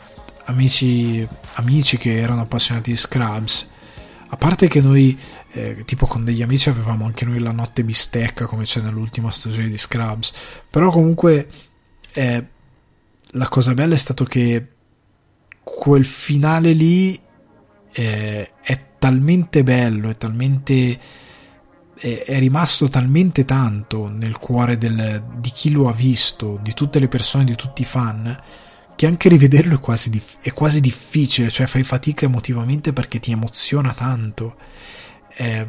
amici, 0.46 1.28
amici 1.56 1.98
che 1.98 2.18
erano 2.18 2.40
appassionati 2.40 2.92
di 2.92 2.96
Scrubs 2.96 3.72
a 4.34 4.36
parte 4.36 4.66
che 4.66 4.80
noi 4.80 5.16
eh, 5.54 5.84
tipo 5.84 6.06
con 6.06 6.24
degli 6.24 6.42
amici 6.42 6.68
avevamo 6.68 7.06
anche 7.06 7.24
noi 7.24 7.38
la 7.38 7.52
notte 7.52 7.84
bistecca 7.84 8.46
come 8.46 8.64
c'è 8.64 8.80
nell'ultima 8.80 9.30
stagione 9.30 9.68
di 9.68 9.78
Scrubs 9.78 10.32
però 10.68 10.90
comunque 10.90 11.48
eh, 12.12 12.46
la 13.26 13.48
cosa 13.48 13.74
bella 13.74 13.94
è 13.94 13.98
stato 13.98 14.24
che 14.24 14.68
quel 15.62 16.04
finale 16.04 16.72
lì 16.72 17.18
eh, 17.92 18.50
è 18.60 18.84
talmente 18.98 19.62
bello, 19.62 20.10
è 20.10 20.16
talmente 20.16 20.98
è, 21.94 22.38
rimasto 22.38 22.88
talmente 22.88 23.44
tanto 23.44 24.08
nel 24.08 24.38
cuore 24.38 24.76
del, 24.76 25.24
di 25.38 25.50
chi 25.50 25.70
lo 25.70 25.88
ha 25.88 25.92
visto, 25.92 26.58
di 26.62 26.74
tutte 26.74 26.98
le 26.98 27.08
persone, 27.08 27.44
di 27.44 27.54
tutti 27.54 27.82
i 27.82 27.86
fan, 27.86 28.42
che 28.94 29.06
anche 29.06 29.28
rivederlo 29.28 29.76
è 29.76 29.80
quasi, 29.80 30.22
è 30.40 30.52
quasi 30.52 30.80
difficile, 30.80 31.50
cioè 31.50 31.66
fai 31.66 31.82
fatica 31.82 32.26
emotivamente 32.26 32.92
perché 32.92 33.20
ti 33.20 33.32
emoziona 33.32 33.92
tanto. 33.94 34.56
Eh, 35.36 35.66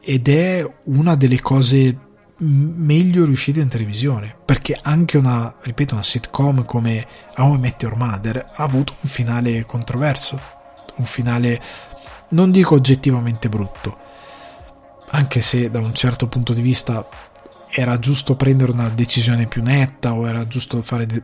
ed 0.00 0.28
è 0.28 0.66
una 0.84 1.14
delle 1.14 1.40
cose 1.40 2.08
meglio 2.38 3.26
riuscite 3.26 3.60
in 3.60 3.68
televisione 3.68 4.34
perché 4.44 4.78
anche 4.80 5.18
una 5.18 5.54
ripeto 5.60 5.92
una 5.92 6.02
sitcom 6.02 6.64
come 6.64 7.06
How 7.36 7.54
I 7.54 7.58
Met 7.58 7.82
Your 7.82 7.96
Mother 7.96 8.50
ha 8.54 8.62
avuto 8.62 8.94
un 9.00 9.10
finale 9.10 9.66
controverso 9.66 10.40
un 10.96 11.04
finale 11.04 11.60
non 12.30 12.50
dico 12.50 12.74
oggettivamente 12.76 13.50
brutto 13.50 13.98
anche 15.10 15.42
se 15.42 15.70
da 15.70 15.80
un 15.80 15.92
certo 15.92 16.28
punto 16.28 16.54
di 16.54 16.62
vista 16.62 17.06
era 17.68 17.98
giusto 17.98 18.36
prendere 18.36 18.72
una 18.72 18.88
decisione 18.88 19.46
più 19.46 19.62
netta 19.62 20.14
o 20.14 20.26
era 20.26 20.46
giusto 20.46 20.80
fare 20.80 21.04
de- 21.04 21.22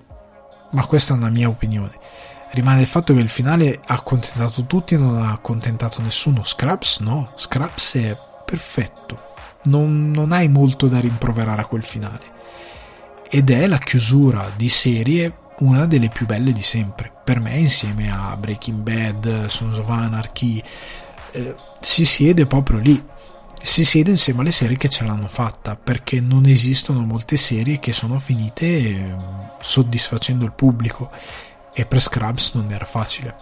ma 0.73 0.85
questa 0.85 1.15
è 1.15 1.16
una 1.16 1.31
mia 1.31 1.49
opinione 1.49 1.99
rimane 2.51 2.81
il 2.81 2.86
fatto 2.86 3.12
che 3.12 3.20
il 3.20 3.28
finale 3.28 3.81
ha 3.85 3.94
accontentato 3.94 4.64
tutti 4.64 4.94
e 4.94 4.98
non 4.98 5.16
ha 5.16 5.31
accontentato 5.31 6.01
nessuno 6.01 6.44
Scraps 6.44 7.01
no 7.01 7.32
Scraps 7.35 7.94
è 7.97 8.16
perfetto 8.44 9.27
non, 9.66 10.10
non 10.10 10.32
hai 10.32 10.48
molto 10.48 10.89
da 10.89 10.98
rimproverare 10.98 11.62
a 11.62 11.66
quel 11.66 11.82
finale. 11.82 12.35
Ed 13.28 13.51
è 13.51 13.66
la 13.66 13.78
chiusura 13.78 14.51
di 14.56 14.68
serie 14.68 15.44
una 15.59 15.86
delle 15.86 16.09
più 16.09 16.27
belle 16.27 16.52
di 16.52 16.62
sempre. 16.62 17.12
Per 17.24 17.40
me, 17.40 17.56
insieme 17.56 18.10
a 18.10 18.36
Breaking 18.36 18.81
Bad, 18.81 19.47
Sons 19.47 19.78
of 19.78 19.89
Anarchy, 19.89 20.62
eh, 21.32 21.55
si 21.81 22.05
siede 22.05 22.47
proprio 22.47 22.78
lì. 22.78 23.02
Si 23.62 23.85
siede 23.85 24.10
insieme 24.10 24.40
alle 24.40 24.52
serie 24.52 24.77
che 24.77 24.89
ce 24.89 25.05
l'hanno 25.05 25.27
fatta, 25.27 25.74
perché 25.77 26.20
non 26.20 26.47
esistono 26.47 27.05
molte 27.05 27.36
serie 27.36 27.81
che 27.81 27.93
sono 27.93 28.20
finite 28.20 28.66
eh, 28.66 29.16
soddisfacendo 29.60 30.44
il 30.44 30.52
pubblico. 30.52 31.10
E 31.78 31.85
per 31.85 32.01
Scrubs 32.01 32.55
non 32.55 32.73
era 32.73 32.86
facile. 32.86 33.36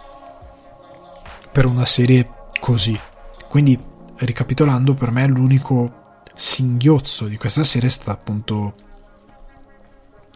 Per 1.53 1.65
una 1.65 1.85
serie 1.85 2.29
così. 2.59 2.99
Quindi, 3.47 3.79
ricapitolando, 4.17 4.93
per 4.93 5.11
me 5.11 5.25
l'unico 5.25 6.19
singhiozzo 6.33 7.27
di 7.27 7.37
questa 7.37 7.63
serie 7.63 7.87
è 7.87 7.91
stata 7.91 8.11
appunto 8.11 8.73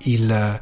il, 0.03 0.61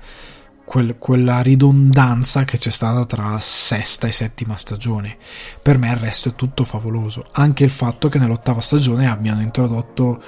quel, 0.66 0.98
quella 0.98 1.42
ridondanza 1.42 2.44
che 2.44 2.58
c'è 2.58 2.72
stata 2.72 3.06
tra 3.06 3.40
sesta 3.40 4.08
e 4.08 4.12
settima 4.12 4.58
stagione. 4.58 5.18
Per 5.62 5.78
me 5.78 5.92
il 5.92 5.98
resto 5.98 6.30
è 6.30 6.36
tutto 6.36 6.66
favoloso. 6.66 7.24
Anche 7.34 7.64
il 7.64 7.70
fatto 7.70 8.10
che 8.10 8.18
nell'ottava 8.18 8.62
stagione 8.62 9.08
abbiano 9.08 9.42
introdotto 9.42 10.20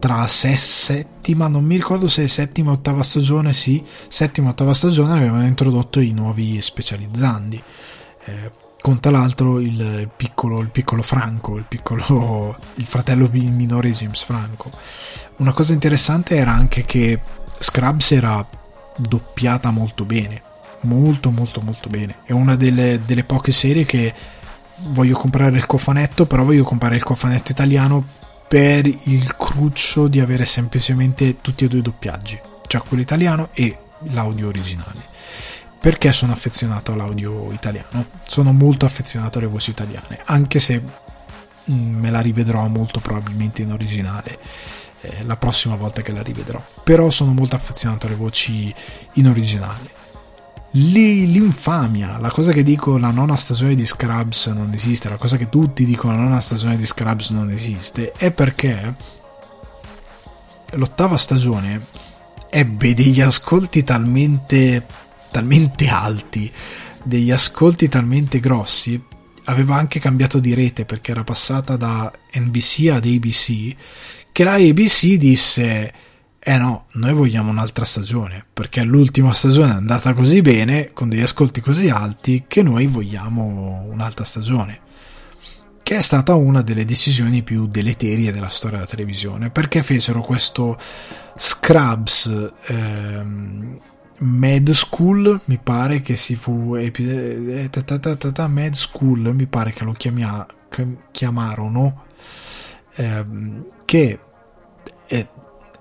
tra 0.00 0.26
se 0.26 0.56
settima, 0.56 1.46
non 1.46 1.64
mi 1.64 1.76
ricordo 1.76 2.08
se 2.08 2.26
settima 2.26 2.70
o 2.70 2.74
ottava 2.74 3.04
stagione, 3.04 3.52
sì, 3.52 3.84
settima 4.08 4.48
o 4.48 4.50
ottava 4.50 4.74
stagione 4.74 5.12
avevano 5.12 5.46
introdotto 5.46 6.00
i 6.00 6.10
nuovi 6.10 6.60
specializzandi. 6.60 7.62
Eh, 8.24 8.50
con 8.80 8.98
tra 8.98 9.10
l'altro 9.10 9.60
il 9.60 10.08
piccolo, 10.16 10.60
il 10.60 10.70
piccolo 10.70 11.02
Franco, 11.02 11.56
il, 11.56 11.66
piccolo, 11.68 12.56
il 12.76 12.86
fratello 12.86 13.28
minore 13.30 13.92
James 13.92 14.24
Franco. 14.24 14.72
Una 15.36 15.52
cosa 15.52 15.74
interessante 15.74 16.34
era 16.36 16.52
anche 16.52 16.84
che 16.84 17.20
Scrubs 17.58 18.12
era 18.12 18.44
doppiata 18.96 19.70
molto 19.70 20.04
bene, 20.04 20.42
molto 20.80 21.30
molto 21.30 21.60
molto 21.60 21.90
bene. 21.90 22.16
È 22.24 22.32
una 22.32 22.56
delle, 22.56 23.00
delle 23.04 23.24
poche 23.24 23.52
serie 23.52 23.84
che 23.84 24.14
voglio 24.76 25.16
comprare 25.16 25.56
il 25.56 25.66
cofanetto, 25.66 26.24
però 26.24 26.42
voglio 26.42 26.64
comprare 26.64 26.96
il 26.96 27.02
cofanetto 27.02 27.52
italiano 27.52 28.18
per 28.50 28.84
il 28.84 29.36
cruccio 29.36 30.08
di 30.08 30.18
avere 30.18 30.44
semplicemente 30.44 31.40
tutti 31.40 31.64
e 31.64 31.68
due 31.68 31.78
i 31.78 31.82
doppiaggi, 31.82 32.36
cioè 32.66 32.82
quello 32.82 33.00
italiano 33.00 33.50
e 33.52 33.78
l'audio 34.10 34.48
originale 34.48 35.06
perché 35.78 36.10
sono 36.10 36.32
affezionato 36.32 36.92
all'audio 36.92 37.52
italiano. 37.52 38.04
Sono 38.26 38.52
molto 38.52 38.86
affezionato 38.86 39.38
alle 39.38 39.46
voci 39.46 39.70
italiane, 39.70 40.20
anche 40.24 40.58
se 40.58 40.82
mm, 41.70 41.94
me 42.00 42.10
la 42.10 42.20
rivedrò 42.20 42.66
molto 42.66 42.98
probabilmente 42.98 43.62
in 43.62 43.70
originale 43.70 44.38
eh, 45.02 45.24
la 45.24 45.36
prossima 45.36 45.76
volta 45.76 46.02
che 46.02 46.10
la 46.12 46.22
rivedrò. 46.22 46.60
Però 46.82 47.08
sono 47.08 47.32
molto 47.32 47.54
affezionato 47.54 48.06
alle 48.06 48.16
voci 48.16 48.74
in 49.14 49.28
originale. 49.28 49.99
L'infamia, 50.72 52.18
la 52.18 52.30
cosa 52.30 52.52
che 52.52 52.62
dico 52.62 52.96
la 52.96 53.10
nona 53.10 53.36
stagione 53.36 53.74
di 53.74 53.86
Scrubs 53.86 54.46
non 54.46 54.72
esiste, 54.72 55.08
la 55.08 55.16
cosa 55.16 55.36
che 55.36 55.48
tutti 55.48 55.84
dicono 55.84 56.16
la 56.16 56.22
nona 56.22 56.40
stagione 56.40 56.76
di 56.76 56.86
Scrubs 56.86 57.30
non 57.30 57.50
esiste, 57.50 58.12
è 58.12 58.30
perché 58.30 58.94
l'ottava 60.72 61.16
stagione 61.16 61.86
ebbe 62.48 62.94
degli 62.94 63.20
ascolti 63.20 63.82
talmente 63.82 64.86
talmente 65.30 65.88
alti, 65.88 66.50
degli 67.02 67.30
ascolti 67.30 67.88
talmente 67.88 68.40
grossi, 68.40 69.00
aveva 69.44 69.76
anche 69.76 70.00
cambiato 70.00 70.38
di 70.38 70.54
rete 70.54 70.84
perché 70.84 71.12
era 71.12 71.24
passata 71.24 71.76
da 71.76 72.10
NBC 72.34 72.88
ad 72.90 73.04
ABC, 73.04 73.74
che 74.32 74.44
la 74.44 74.54
ABC 74.54 75.14
disse 75.14 75.92
eh 76.42 76.56
no, 76.56 76.86
noi 76.92 77.12
vogliamo 77.12 77.50
un'altra 77.50 77.84
stagione, 77.84 78.46
perché 78.50 78.82
l'ultima 78.82 79.30
stagione 79.34 79.72
è 79.72 79.76
andata 79.76 80.14
così 80.14 80.40
bene, 80.40 80.90
con 80.94 81.10
degli 81.10 81.20
ascolti 81.20 81.60
così 81.60 81.90
alti, 81.90 82.44
che 82.48 82.62
noi 82.62 82.86
vogliamo 82.86 83.84
un'altra 83.90 84.24
stagione. 84.24 84.80
Che 85.82 85.96
è 85.96 86.00
stata 86.00 86.34
una 86.34 86.62
delle 86.62 86.86
decisioni 86.86 87.42
più 87.42 87.66
deleterie 87.66 88.32
della 88.32 88.48
storia 88.48 88.78
della 88.78 88.88
televisione, 88.88 89.50
perché 89.50 89.82
fecero 89.82 90.22
questo 90.22 90.78
Scrubs 91.36 92.52
ehm, 92.66 93.78
Mad 94.20 94.70
School 94.70 95.40
mi 95.44 95.58
pare 95.62 96.00
che 96.00 96.16
si 96.16 96.36
fu 96.36 96.74
eh, 96.76 96.90
Mad 98.48 98.72
School 98.72 99.34
mi 99.34 99.46
pare 99.46 99.72
che 99.72 99.84
lo 99.84 99.92
chiamia, 99.92 100.46
chiamarono 101.10 102.04
ehm, 102.94 103.64
che 103.84 104.18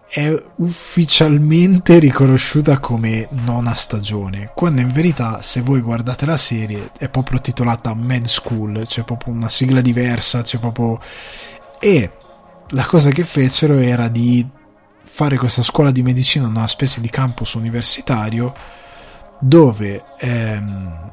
è, 0.10 0.44
ufficialmente 0.56 2.00
riconosciuta 2.00 2.80
come 2.80 3.28
nona 3.30 3.76
stagione 3.76 4.52
quando 4.56 4.82
in 4.82 4.92
verità 4.92 5.42
se 5.42 5.62
voi 5.62 5.82
guardate 5.82 6.26
la 6.26 6.38
serie 6.38 6.92
è 6.98 7.10
proprio 7.10 7.40
titolata 7.40 7.94
Mad 7.94 8.26
School 8.26 8.86
c'è 8.88 9.04
proprio 9.04 9.34
una 9.34 9.50
sigla 9.50 9.82
diversa 9.82 10.42
c'è 10.42 10.58
proprio 10.58 11.00
e 11.80 12.12
la 12.70 12.86
cosa 12.86 13.10
che 13.12 13.24
fecero 13.24 13.78
era 13.78 14.08
di 14.08 14.48
fare 15.04 15.38
questa 15.38 15.64
scuola 15.64 15.92
di 15.92 16.02
medicina 16.02 16.46
in 16.46 16.56
una 16.56 16.68
specie 16.68 17.02
di 17.02 17.10
campus 17.10 17.54
universitario 17.54 18.54
dove 19.40 20.04
ehm, 20.18 21.12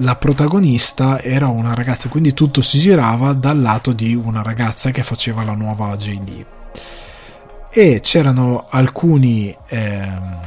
la 0.00 0.16
protagonista 0.16 1.20
era 1.20 1.48
una 1.48 1.74
ragazza, 1.74 2.08
quindi 2.08 2.34
tutto 2.34 2.60
si 2.60 2.78
girava 2.78 3.32
dal 3.32 3.60
lato 3.60 3.92
di 3.92 4.14
una 4.14 4.42
ragazza 4.42 4.90
che 4.90 5.02
faceva 5.02 5.44
la 5.44 5.54
nuova 5.54 5.96
JD. 5.96 6.46
E 7.70 8.00
c'erano 8.00 8.66
alcuni 8.68 9.56
ehm, 9.68 10.38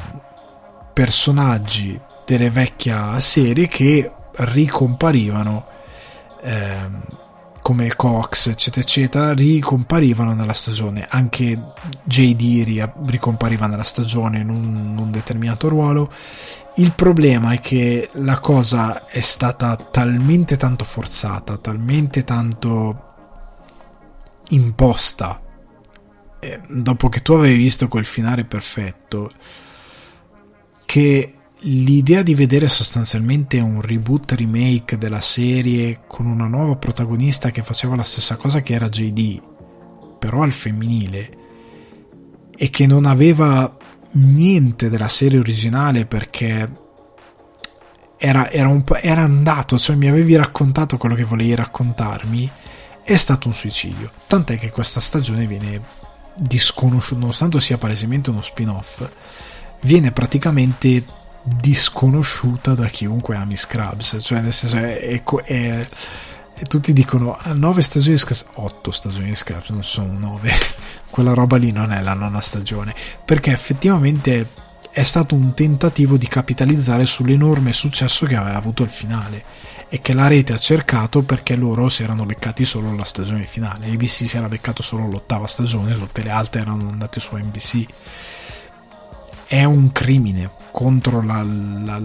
personaggi 0.94 2.00
delle 2.26 2.50
vecchie 2.50 3.20
serie 3.20 3.68
che 3.68 4.12
ricomparivano 4.34 5.66
ehm, 6.42 7.02
come 7.62 7.96
Cox, 7.96 8.48
eccetera, 8.48 8.82
eccetera, 8.82 9.34
ricomparivano 9.34 10.34
nella 10.34 10.54
stagione. 10.54 11.06
Anche 11.10 11.60
JD 12.04 12.90
ricompariva 13.06 13.68
nella 13.68 13.84
stagione 13.84 14.40
in 14.40 14.50
un, 14.50 14.90
in 14.92 14.98
un 14.98 15.12
determinato 15.12 15.70
ruolo. 15.70 16.12
Il 16.76 16.94
problema 16.94 17.54
è 17.54 17.60
che 17.60 18.10
la 18.14 18.40
cosa 18.40 19.06
è 19.06 19.20
stata 19.20 19.76
talmente 19.76 20.58
tanto 20.58 20.84
forzata, 20.86 21.58
talmente 21.58 22.24
tanto 22.24 23.10
imposta. 24.50 25.40
E 26.44 26.60
dopo 26.68 27.08
che 27.08 27.22
tu 27.22 27.34
avevi 27.34 27.56
visto 27.56 27.88
quel 27.88 28.04
finale 28.04 28.46
perfetto, 28.46 29.30
che 30.86 31.36
l'idea 31.60 32.24
di 32.24 32.34
vedere 32.34 32.68
sostanzialmente 32.68 33.60
un 33.60 33.80
reboot 33.82 34.32
remake 34.32 34.98
della 34.98 35.22
serie 35.22 36.02
con 36.08 36.26
una 36.26 36.48
nuova 36.48 36.76
protagonista 36.78 37.52
che 37.52 37.62
faceva 37.62 37.96
la 37.96 38.04
stessa 38.04 38.38
cosa 38.38 38.62
che 38.62 38.74
era 38.74 38.90
JD, 38.90 39.44
però 40.18 40.42
al 40.42 40.52
femminile, 40.52 41.38
e 42.58 42.70
che 42.72 42.88
non 42.88 43.06
aveva 43.06 43.78
niente 44.14 44.90
della 44.90 45.08
serie 45.08 45.38
originale 45.38 46.06
perché 46.08 46.70
era, 48.18 48.50
era, 48.50 48.68
un 48.68 48.84
era 49.00 49.22
andato, 49.22 49.78
cioè 49.78 49.96
mi 49.96 50.08
avevi 50.08 50.36
raccontato 50.36 50.98
quello 50.98 51.16
che 51.16 51.24
volevi 51.24 51.54
raccontarmi, 51.54 52.50
è 53.04 53.16
stato 53.16 53.48
un 53.48 53.54
suicidio. 53.54 54.12
Tant'è 54.28 54.58
che 54.58 54.72
questa 54.72 55.00
stagione 55.00 55.46
viene 55.46 55.82
disconosciuta, 56.34 57.20
nonostante 57.20 57.60
sia 57.60 57.78
palesemente 57.78 58.30
uno 58.30 58.42
spin-off, 58.42 59.08
viene 59.82 60.12
praticamente 60.12 61.04
disconosciuta 61.44 62.76
da 62.76 62.88
chiunque 62.88 63.36
ami 63.36 63.56
Scrubs, 63.56 64.18
cioè 64.22 64.42
nel 64.42 64.54
senso 64.54 64.78
è, 64.78 65.22
è, 65.44 65.88
è 66.54 66.68
tutti 66.68 66.94
dicono 66.94 67.38
9 67.44 67.80
ah, 67.80 67.84
stagioni 67.84 68.16
di 68.16 68.20
Scrubs, 68.20 68.46
8 68.54 68.92
stagioni 68.92 69.30
di 69.30 69.36
Scrubs, 69.36 69.70
non 69.70 69.84
sono 69.84 70.18
9, 70.18 70.52
quella 71.10 71.34
roba 71.34 71.58
lì 71.58 71.72
non 71.72 71.92
è 71.92 72.02
la 72.02 72.14
nona 72.14 72.42
stagione, 72.42 72.94
perché 73.26 73.52
effettivamente 73.52 74.48
è 74.92 75.04
stato 75.04 75.36
un 75.36 75.54
tentativo 75.54 76.18
di 76.18 76.28
capitalizzare 76.28 77.06
sull'enorme 77.06 77.72
successo 77.72 78.26
che 78.26 78.36
aveva 78.36 78.58
avuto 78.58 78.84
il 78.84 78.90
finale 78.90 79.44
e 79.94 80.00
che 80.00 80.14
la 80.14 80.30
rete 80.30 80.54
ha 80.54 80.58
cercato 80.58 81.22
perché 81.22 81.58
loro 81.58 81.90
si 81.90 82.02
erano 82.02 82.26
beccati 82.26 82.64
solo 82.64 82.96
la 82.96 83.04
stagione 83.04 83.46
finale, 83.46 83.92
ABC 83.92 84.26
si 84.26 84.38
era 84.38 84.48
beccato 84.48 84.82
solo 84.82 85.06
l'ottava 85.06 85.48
stagione, 85.48 85.96
tutte 85.96 86.24
le 86.24 86.30
altre 86.30 86.62
erano 86.62 86.90
andate 86.90 87.20
su 87.20 87.36
NBC. 87.36 87.86
È 89.48 89.66
un 89.66 89.92
crimine 89.92 90.50
contro 90.72 91.22
la, 91.22 91.44
la, 91.44 92.02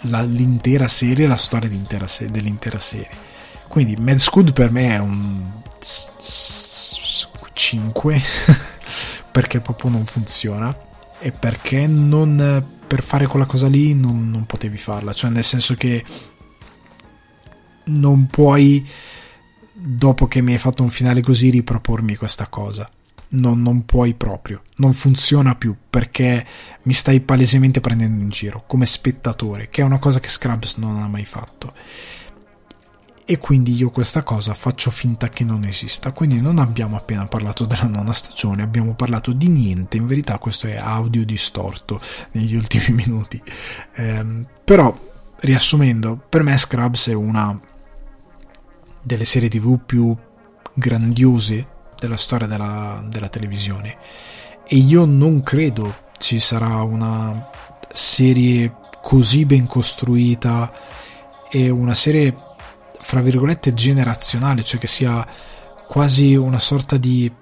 la, 0.00 0.22
l'intera 0.22 0.88
serie, 0.88 1.26
la 1.26 1.36
storia 1.36 1.68
se- 2.06 2.30
dell'intera 2.30 2.78
serie. 2.78 3.10
Quindi 3.68 3.94
Mad 3.96 4.16
Scud 4.16 4.54
per 4.54 4.70
me 4.70 4.94
è 4.94 4.98
un 4.98 5.50
5 7.52 8.22
perché 9.30 9.60
proprio 9.60 9.90
non 9.90 10.06
funziona 10.06 10.74
e 11.18 11.30
perché 11.30 11.86
non 11.86 12.64
per 12.86 13.02
fare 13.02 13.26
quella 13.26 13.44
cosa 13.44 13.68
lì 13.68 13.92
non, 13.92 14.30
non 14.30 14.46
potevi 14.46 14.78
farla, 14.78 15.12
cioè 15.12 15.28
nel 15.28 15.44
senso 15.44 15.74
che 15.74 16.02
non 17.86 18.26
puoi 18.26 18.86
dopo 19.72 20.26
che 20.26 20.40
mi 20.40 20.52
hai 20.52 20.58
fatto 20.58 20.82
un 20.82 20.90
finale 20.90 21.20
così 21.20 21.50
ripropormi 21.50 22.16
questa 22.16 22.46
cosa 22.46 22.88
non, 23.28 23.60
non, 23.60 23.84
puoi 23.84 24.14
proprio, 24.14 24.62
non 24.76 24.94
funziona 24.94 25.54
più 25.56 25.74
perché 25.90 26.46
mi 26.82 26.92
stai 26.92 27.20
palesemente 27.20 27.80
prendendo 27.80 28.22
in 28.22 28.28
giro 28.28 28.64
come 28.66 28.86
spettatore, 28.86 29.68
che 29.68 29.82
è 29.82 29.84
una 29.84 29.98
cosa 29.98 30.20
che 30.20 30.28
Scrubs 30.28 30.76
non 30.76 30.96
ha 30.96 31.08
mai 31.08 31.24
fatto. 31.24 31.72
E 33.28 33.38
quindi 33.38 33.74
io 33.74 33.90
questa 33.90 34.22
cosa 34.22 34.54
faccio 34.54 34.92
finta 34.92 35.28
che 35.28 35.42
non 35.42 35.64
esista. 35.64 36.12
Quindi 36.12 36.40
non 36.40 36.58
abbiamo 36.58 36.96
appena 36.96 37.26
parlato 37.26 37.66
della 37.66 37.88
nona 37.88 38.12
stagione, 38.12 38.62
abbiamo 38.62 38.94
parlato 38.94 39.32
di 39.32 39.48
niente. 39.48 39.96
In 39.96 40.06
verità, 40.06 40.38
questo 40.38 40.68
è 40.68 40.76
audio 40.76 41.24
distorto 41.24 42.00
negli 42.32 42.54
ultimi 42.54 42.90
minuti. 42.94 43.42
Eh, 43.94 44.44
però, 44.62 44.96
riassumendo, 45.40 46.16
per 46.28 46.44
me 46.44 46.56
Scrubs 46.56 47.08
è 47.08 47.14
una 47.14 47.58
delle 49.06 49.24
serie 49.24 49.48
tv 49.48 49.78
più 49.86 50.16
grandiose 50.74 51.64
della 51.96 52.16
storia 52.16 52.48
della, 52.48 53.04
della 53.08 53.28
televisione. 53.28 53.96
E 54.66 54.76
io 54.76 55.04
non 55.04 55.44
credo 55.44 55.94
ci 56.18 56.40
sarà 56.40 56.82
una 56.82 57.48
serie 57.92 58.74
così 59.00 59.44
ben 59.46 59.66
costruita 59.66 60.72
e 61.48 61.70
una 61.70 61.94
serie 61.94 62.36
fra 62.98 63.20
virgolette 63.20 63.72
generazionale, 63.74 64.64
cioè 64.64 64.80
che 64.80 64.88
sia 64.88 65.24
quasi 65.86 66.34
una 66.34 66.58
sorta 66.58 66.96
di, 66.96 67.32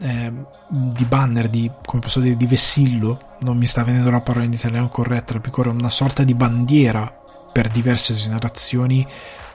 eh, 0.00 0.32
di 0.68 1.04
banner, 1.06 1.48
di, 1.48 1.70
come 1.82 2.02
posso 2.02 2.20
dire, 2.20 2.36
di 2.36 2.46
vessillo, 2.46 3.36
non 3.40 3.56
mi 3.56 3.66
sta 3.66 3.84
venendo 3.84 4.10
la 4.10 4.20
parola 4.20 4.44
in 4.44 4.52
italiano 4.52 4.90
corretta, 4.90 5.40
più 5.40 5.50
corretta, 5.50 5.78
una 5.78 5.88
sorta 5.88 6.24
di 6.24 6.34
bandiera 6.34 7.10
per 7.50 7.68
diverse 7.68 8.12
generazioni, 8.12 9.06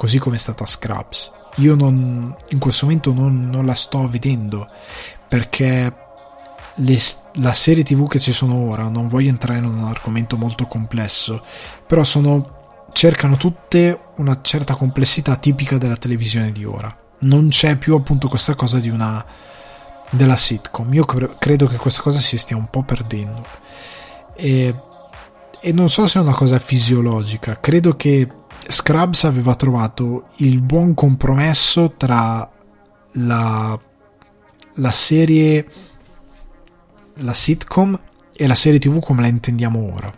così 0.04 0.20
come 0.20 0.36
è 0.36 0.40
stata 0.40 0.66
Scraps 0.66 1.32
io 1.56 1.76
non, 1.76 2.36
in 2.50 2.60
questo 2.60 2.86
momento 2.86 3.14
non, 3.14 3.50
non 3.50 3.66
la 3.66 3.74
sto 3.74 4.06
vedendo 4.10 4.68
perché 5.30 5.96
le, 6.76 7.00
la 7.36 7.54
serie 7.54 7.84
tv 7.84 8.08
che 8.08 8.20
ci 8.20 8.34
sono 8.34 8.56
ora, 8.56 8.90
non 8.90 9.08
voglio 9.08 9.30
entrare 9.30 9.60
in 9.60 9.66
un 9.66 9.84
argomento 9.84 10.38
molto 10.38 10.66
complesso, 10.66 11.42
però 11.86 12.04
sono, 12.04 12.88
cercano 12.92 13.38
tutte 13.38 14.00
una 14.18 14.40
certa 14.42 14.76
complessità 14.76 15.36
tipica 15.36 15.78
della 15.78 15.98
televisione 15.98 16.52
di 16.52 16.66
ora. 16.66 16.96
Non 17.20 17.50
c'è 17.50 17.78
più 17.78 17.96
appunto 17.96 18.28
questa 18.28 18.56
cosa 18.56 18.80
di 18.80 18.90
una 18.90 19.24
della 20.10 20.36
sitcom. 20.36 20.94
Io 20.94 21.06
credo 21.06 21.68
che 21.68 21.78
questa 21.78 22.02
cosa 22.02 22.20
si 22.20 22.38
stia 22.38 22.58
un 22.58 22.70
po' 22.70 22.84
perdendo. 22.84 23.46
E, 24.36 24.76
e 25.60 25.72
non 25.72 25.90
so 25.90 26.06
se 26.08 26.20
è 26.20 26.22
una 26.22 26.34
cosa 26.34 26.60
fisiologica, 26.60 27.60
credo 27.60 27.96
che 27.96 28.28
Scrubs 28.68 29.23
aveva 29.26 29.56
trovato 29.56 30.30
il 30.38 30.61
buon 30.61 30.94
compromesso 30.94 31.94
tra 31.98 32.49
la, 33.14 33.80
la 34.76 34.91
serie, 34.91 35.68
la 37.18 37.34
sitcom 37.34 37.99
e 38.35 38.48
la 38.48 38.56
serie 38.56 38.80
tv 38.80 38.99
come 38.99 39.22
la 39.22 39.27
intendiamo 39.27 39.94
ora. 39.94 40.14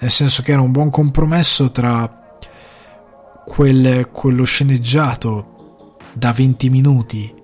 Nel 0.00 0.10
senso 0.10 0.42
che 0.42 0.52
era 0.52 0.60
un 0.60 0.72
buon 0.72 0.90
compromesso 0.90 1.70
tra 1.70 2.38
quel, 3.44 4.08
quello 4.10 4.44
sceneggiato 4.44 5.96
da 6.12 6.32
20 6.32 6.70
minuti 6.70 7.34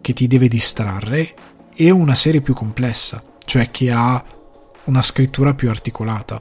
che 0.00 0.12
ti 0.12 0.26
deve 0.26 0.48
distrarre 0.48 1.34
e 1.74 1.90
una 1.90 2.14
serie 2.14 2.40
più 2.40 2.54
complessa, 2.54 3.22
cioè 3.44 3.70
che 3.70 3.90
ha 3.90 4.24
una 4.84 5.02
scrittura 5.02 5.54
più 5.54 5.68
articolata. 5.68 6.40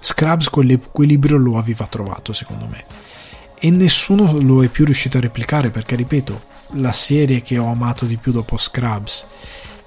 Scrubs 0.00 0.48
quell'equilibrio 0.48 1.36
lo 1.36 1.58
aveva 1.58 1.86
trovato 1.86 2.32
secondo 2.32 2.66
me. 2.66 2.84
E 3.58 3.70
nessuno 3.70 4.38
lo 4.40 4.62
è 4.62 4.68
più 4.68 4.84
riuscito 4.84 5.18
a 5.18 5.20
replicare 5.20 5.70
perché 5.70 5.96
ripeto 5.96 6.40
la 6.72 6.92
serie 6.92 7.42
che 7.42 7.58
ho 7.58 7.66
amato 7.66 8.04
di 8.04 8.16
più 8.16 8.32
dopo 8.32 8.56
Scrubs 8.56 9.26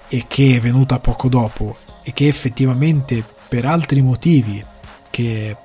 e 0.07 0.25
che 0.27 0.57
è 0.57 0.59
venuta 0.59 0.99
poco 0.99 1.29
dopo 1.29 1.77
e 2.03 2.11
che 2.13 2.27
effettivamente 2.27 3.23
per 3.47 3.65
altri 3.65 4.01
motivi 4.01 4.63
che 5.09 5.55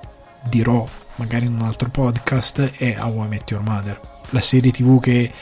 dirò 0.45 0.87
magari 1.17 1.47
in 1.47 1.55
un 1.55 1.63
altro 1.63 1.89
podcast 1.89 2.73
è 2.77 2.97
How 3.01 3.25
I 3.25 3.29
Met 3.29 3.51
Your 3.51 3.65
Mother. 3.65 4.01
La 4.31 4.41
serie 4.41 4.71
tv 4.71 5.01
che 5.01 5.33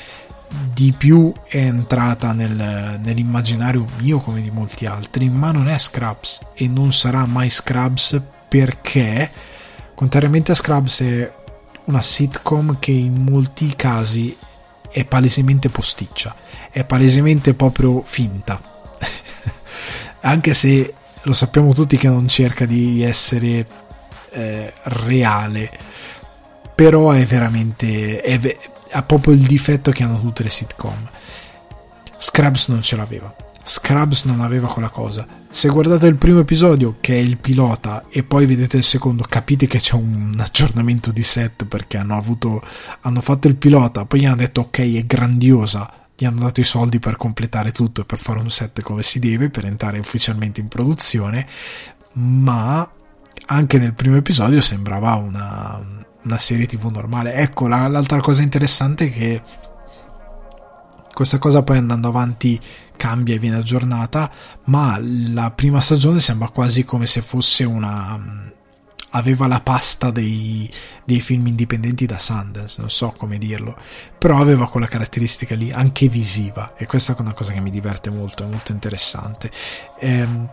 di 0.73 0.93
più 0.97 1.33
è 1.47 1.57
entrata 1.57 2.33
nel, 2.33 2.99
nell'immaginario 3.03 3.87
mio 3.99 4.21
come 4.21 4.41
di 4.41 4.51
molti 4.51 4.87
altri 4.87 5.29
ma 5.29 5.51
non 5.51 5.69
è 5.69 5.79
Scrubs 5.79 6.41
e 6.55 6.69
non 6.69 6.93
sarà 6.93 7.27
mai 7.27 7.51
Scrubs 7.51 8.21
perché 8.55 9.29
contrariamente 9.97 10.53
a 10.53 10.55
Scrubs 10.55 11.01
è 11.01 11.33
una 11.87 12.01
sitcom 12.01 12.79
che 12.79 12.93
in 12.93 13.15
molti 13.15 13.75
casi 13.75 14.37
è 14.93 15.05
palesemente 15.05 15.71
posticcia, 15.71 16.37
è 16.71 16.85
palesemente 16.85 17.55
proprio 17.55 18.05
finta. 18.07 18.63
Anche 20.21 20.55
se 20.55 20.95
lo 21.23 21.33
sappiamo 21.33 21.75
tutti 21.75 21.97
che 21.97 22.07
non 22.07 22.29
cerca 22.29 22.65
di 22.65 23.03
essere 23.03 23.67
eh, 24.31 24.73
reale, 24.85 25.69
però 26.77 27.11
è 27.11 27.27
veramente 27.27 28.21
è, 28.21 28.57
ha 28.93 29.03
proprio 29.03 29.35
il 29.35 29.41
difetto 29.41 29.91
che 29.91 30.05
hanno 30.05 30.21
tutte 30.21 30.45
le 30.45 30.51
sitcom. 30.51 31.09
Scrubs 32.19 32.69
non 32.69 32.83
ce 32.83 32.95
l'aveva. 32.95 33.35
Scrubs 33.65 34.25
non 34.25 34.41
aveva 34.41 34.69
quella 34.69 34.91
cosa. 34.91 35.27
Se 35.49 35.69
guardate 35.69 36.07
il 36.07 36.17
primo 36.17 36.41
episodio, 36.41 36.97
che 37.01 37.15
è 37.15 37.19
il 37.19 37.39
pilota, 37.39 38.05
e 38.11 38.23
poi 38.23 38.45
vedete 38.45 38.77
il 38.77 38.83
secondo, 38.83 39.25
capite 39.27 39.67
che 39.67 39.79
c'è 39.79 39.95
un 39.95 40.35
aggiornamento 40.39 41.11
di 41.11 41.23
set 41.23 41.65
perché 41.65 41.97
hanno 41.97 42.17
avuto. 42.17 42.63
hanno 43.01 43.21
fatto 43.23 43.49
il 43.49 43.57
pilota, 43.57 44.05
poi 44.05 44.21
gli 44.21 44.27
hanno 44.27 44.37
detto 44.37 44.63
ok, 44.63 44.97
è 44.97 45.07
grandiosa. 45.07 45.91
Gli 46.17 46.27
hanno 46.27 46.41
dato 46.41 46.61
i 46.61 46.65
soldi 46.65 47.01
per 47.01 47.17
completare 47.17 47.73
tutto 47.73 48.03
e 48.03 48.05
per 48.05 48.19
fare 48.19 48.39
un 48.39 48.51
set 48.51 48.83
come 48.83 49.03
si 49.03 49.19
deve, 49.19 49.51
per 49.51 49.65
entrare 49.65 49.99
ufficialmente 49.99 50.61
in 50.61 50.69
produzione. 50.69 51.47
Ma 52.13 52.89
anche 53.47 53.79
nel 53.79 53.95
primo 53.95 54.17
episodio 54.17 54.61
sembrava 54.61 55.15
una, 55.15 55.83
una 56.23 56.39
serie 56.39 56.67
tv 56.67 56.91
normale. 56.91 57.35
Ecco, 57.35 57.67
la, 57.67 57.89
l'altra 57.89 58.21
cosa 58.21 58.43
interessante 58.43 59.07
è 59.07 59.13
che 59.13 59.43
questa 61.15 61.39
cosa 61.39 61.63
poi 61.63 61.79
andando 61.79 62.09
avanti 62.09 62.61
cambia 62.97 63.35
e 63.35 63.39
viene 63.39 63.57
aggiornata, 63.57 64.31
ma 64.65 64.99
la 65.01 65.51
prima 65.51 65.81
stagione 65.81 66.21
sembra 66.21 66.49
quasi 66.49 66.85
come 66.85 67.07
se 67.07 67.21
fosse 67.23 67.65
una 67.65 68.53
aveva 69.15 69.47
la 69.47 69.61
pasta 69.61 70.11
dei, 70.11 70.71
dei, 71.05 71.21
film 71.21 71.47
indipendenti 71.47 72.05
da 72.07 72.19
Sundance, 72.19 72.81
non 72.81 72.91
so 72.91 73.15
come 73.17 73.39
dirlo, 73.39 73.77
però 74.19 74.39
aveva 74.39 74.69
quella 74.69 74.87
caratteristica 74.87 75.55
lì, 75.55 75.71
anche 75.71 76.09
visiva, 76.09 76.75
e 76.77 76.87
questa 76.87 77.15
è 77.15 77.21
una 77.21 77.33
cosa 77.33 77.53
che 77.53 77.61
mi 77.61 77.71
diverte 77.71 78.11
molto, 78.11 78.43
è 78.43 78.47
molto 78.47 78.73
interessante. 78.73 79.51
Ehm, 80.01 80.49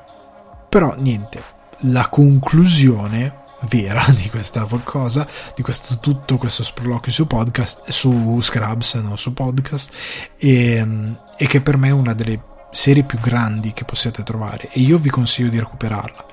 però 0.70 0.96
niente, 0.98 1.44
la 1.86 2.08
conclusione 2.10 3.40
vera 3.62 4.06
di 4.16 4.30
questa 4.30 4.68
cosa, 4.84 5.28
di 5.56 5.62
questo 5.62 6.00
tutto 6.00 6.38
questo 6.38 6.64
sproloquio 6.64 7.12
su 7.12 7.28
podcast, 7.28 7.90
su 7.90 8.40
Scrubs, 8.42 8.96
non 8.96 9.18
su 9.18 9.34
podcast, 9.34 9.92
e, 10.38 10.76
ehm, 10.76 11.18
e 11.42 11.48
che 11.48 11.60
per 11.60 11.76
me 11.76 11.88
è 11.88 11.92
una 11.92 12.14
delle 12.14 12.40
serie 12.70 13.02
più 13.02 13.20
grandi 13.20 13.74
che 13.74 13.84
possiate 13.84 14.22
trovare 14.22 14.70
e 14.70 14.80
io 14.80 15.00
vi 15.00 15.10
consiglio 15.10 15.50
di 15.50 15.58
recuperarla. 15.58 16.26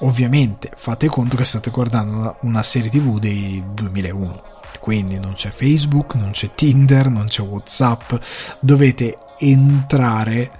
Ovviamente 0.00 0.70
fate 0.76 1.06
conto 1.06 1.34
che 1.34 1.44
state 1.44 1.70
guardando 1.70 2.36
una 2.40 2.62
serie 2.62 2.90
tv 2.90 3.18
del 3.18 3.62
2001, 3.72 4.42
quindi 4.80 5.18
non 5.18 5.32
c'è 5.32 5.48
Facebook, 5.48 6.16
non 6.16 6.32
c'è 6.32 6.50
Tinder, 6.54 7.08
non 7.08 7.24
c'è 7.24 7.40
Whatsapp, 7.40 8.16
dovete 8.60 9.16
entrare 9.38 10.50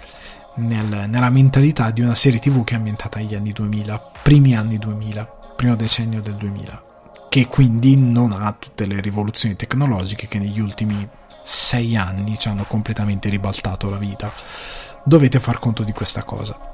nel, 0.55 1.05
nella 1.07 1.29
mentalità 1.29 1.91
di 1.91 2.01
una 2.01 2.15
serie 2.15 2.39
tv 2.39 2.65
che 2.65 2.73
è 2.73 2.79
ambientata 2.79 3.19
negli 3.19 3.35
anni 3.35 3.53
2000, 3.53 4.13
primi 4.23 4.57
anni 4.57 4.79
2000, 4.79 5.25
primo 5.57 5.77
decennio 5.77 6.23
del 6.23 6.37
2000, 6.37 6.83
che 7.29 7.49
quindi 7.49 7.99
non 7.99 8.33
ha 8.33 8.51
tutte 8.59 8.87
le 8.87 9.03
rivoluzioni 9.03 9.57
tecnologiche 9.57 10.27
che 10.27 10.39
negli 10.39 10.61
ultimi 10.61 11.07
sei 11.45 11.97
anni 11.97 12.39
ci 12.39 12.49
hanno 12.49 12.65
completamente 12.65 13.29
ribaltato 13.29 13.91
la 13.91 13.99
vita. 13.99 14.33
Dovete 15.05 15.39
far 15.39 15.59
conto 15.59 15.85
di 15.85 15.93
questa 15.93 16.23
cosa 16.25 16.73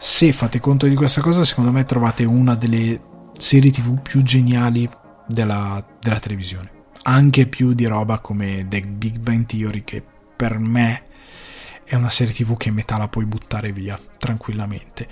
se 0.00 0.32
fate 0.32 0.60
conto 0.60 0.86
di 0.86 0.94
questa 0.94 1.20
cosa, 1.20 1.44
secondo 1.44 1.72
me 1.72 1.84
trovate 1.84 2.24
una 2.24 2.54
delle 2.54 3.00
serie 3.36 3.72
tv 3.72 4.00
più 4.00 4.22
geniali 4.22 4.88
della, 5.26 5.84
della 6.00 6.20
televisione. 6.20 6.70
Anche 7.02 7.46
più 7.46 7.72
di 7.72 7.84
roba 7.84 8.20
come 8.20 8.64
The 8.68 8.82
Big 8.82 9.18
Bang 9.18 9.44
Theory, 9.44 9.82
che 9.82 10.02
per 10.36 10.58
me 10.58 11.02
è 11.84 11.96
una 11.96 12.10
serie 12.10 12.32
tv 12.32 12.56
che 12.56 12.70
metà 12.70 12.96
la 12.96 13.08
puoi 13.08 13.26
buttare 13.26 13.72
via 13.72 13.98
tranquillamente. 14.18 15.08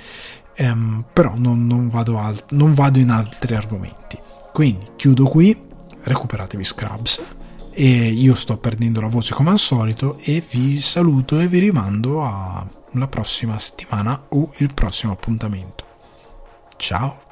Um, 0.59 1.05
però 1.13 1.35
non, 1.37 1.67
non, 1.67 1.89
vado 1.89 2.19
al, 2.19 2.41
non 2.51 2.73
vado 2.73 3.01
in 3.01 3.11
altri 3.11 3.57
argomenti. 3.57 4.19
Quindi 4.53 4.87
chiudo 4.95 5.25
qui, 5.25 5.61
recuperatevi 6.03 6.65
Scrubs 6.65 7.23
e 7.79 8.11
io 8.11 8.35
sto 8.35 8.57
perdendo 8.57 9.03
la 9.03 9.09
voce 9.09 9.35
come 9.35 9.51
al 9.51 9.59
solito 9.59 10.17
e 10.23 10.43
vi 10.49 10.81
saluto 10.81 11.39
e 11.39 11.47
vi 11.47 11.59
rimando 11.59 12.25
a 12.25 12.67
la 12.93 13.07
prossima 13.07 13.59
settimana 13.59 14.25
o 14.31 14.53
il 14.57 14.73
prossimo 14.73 15.13
appuntamento. 15.13 15.85
Ciao! 16.79 17.26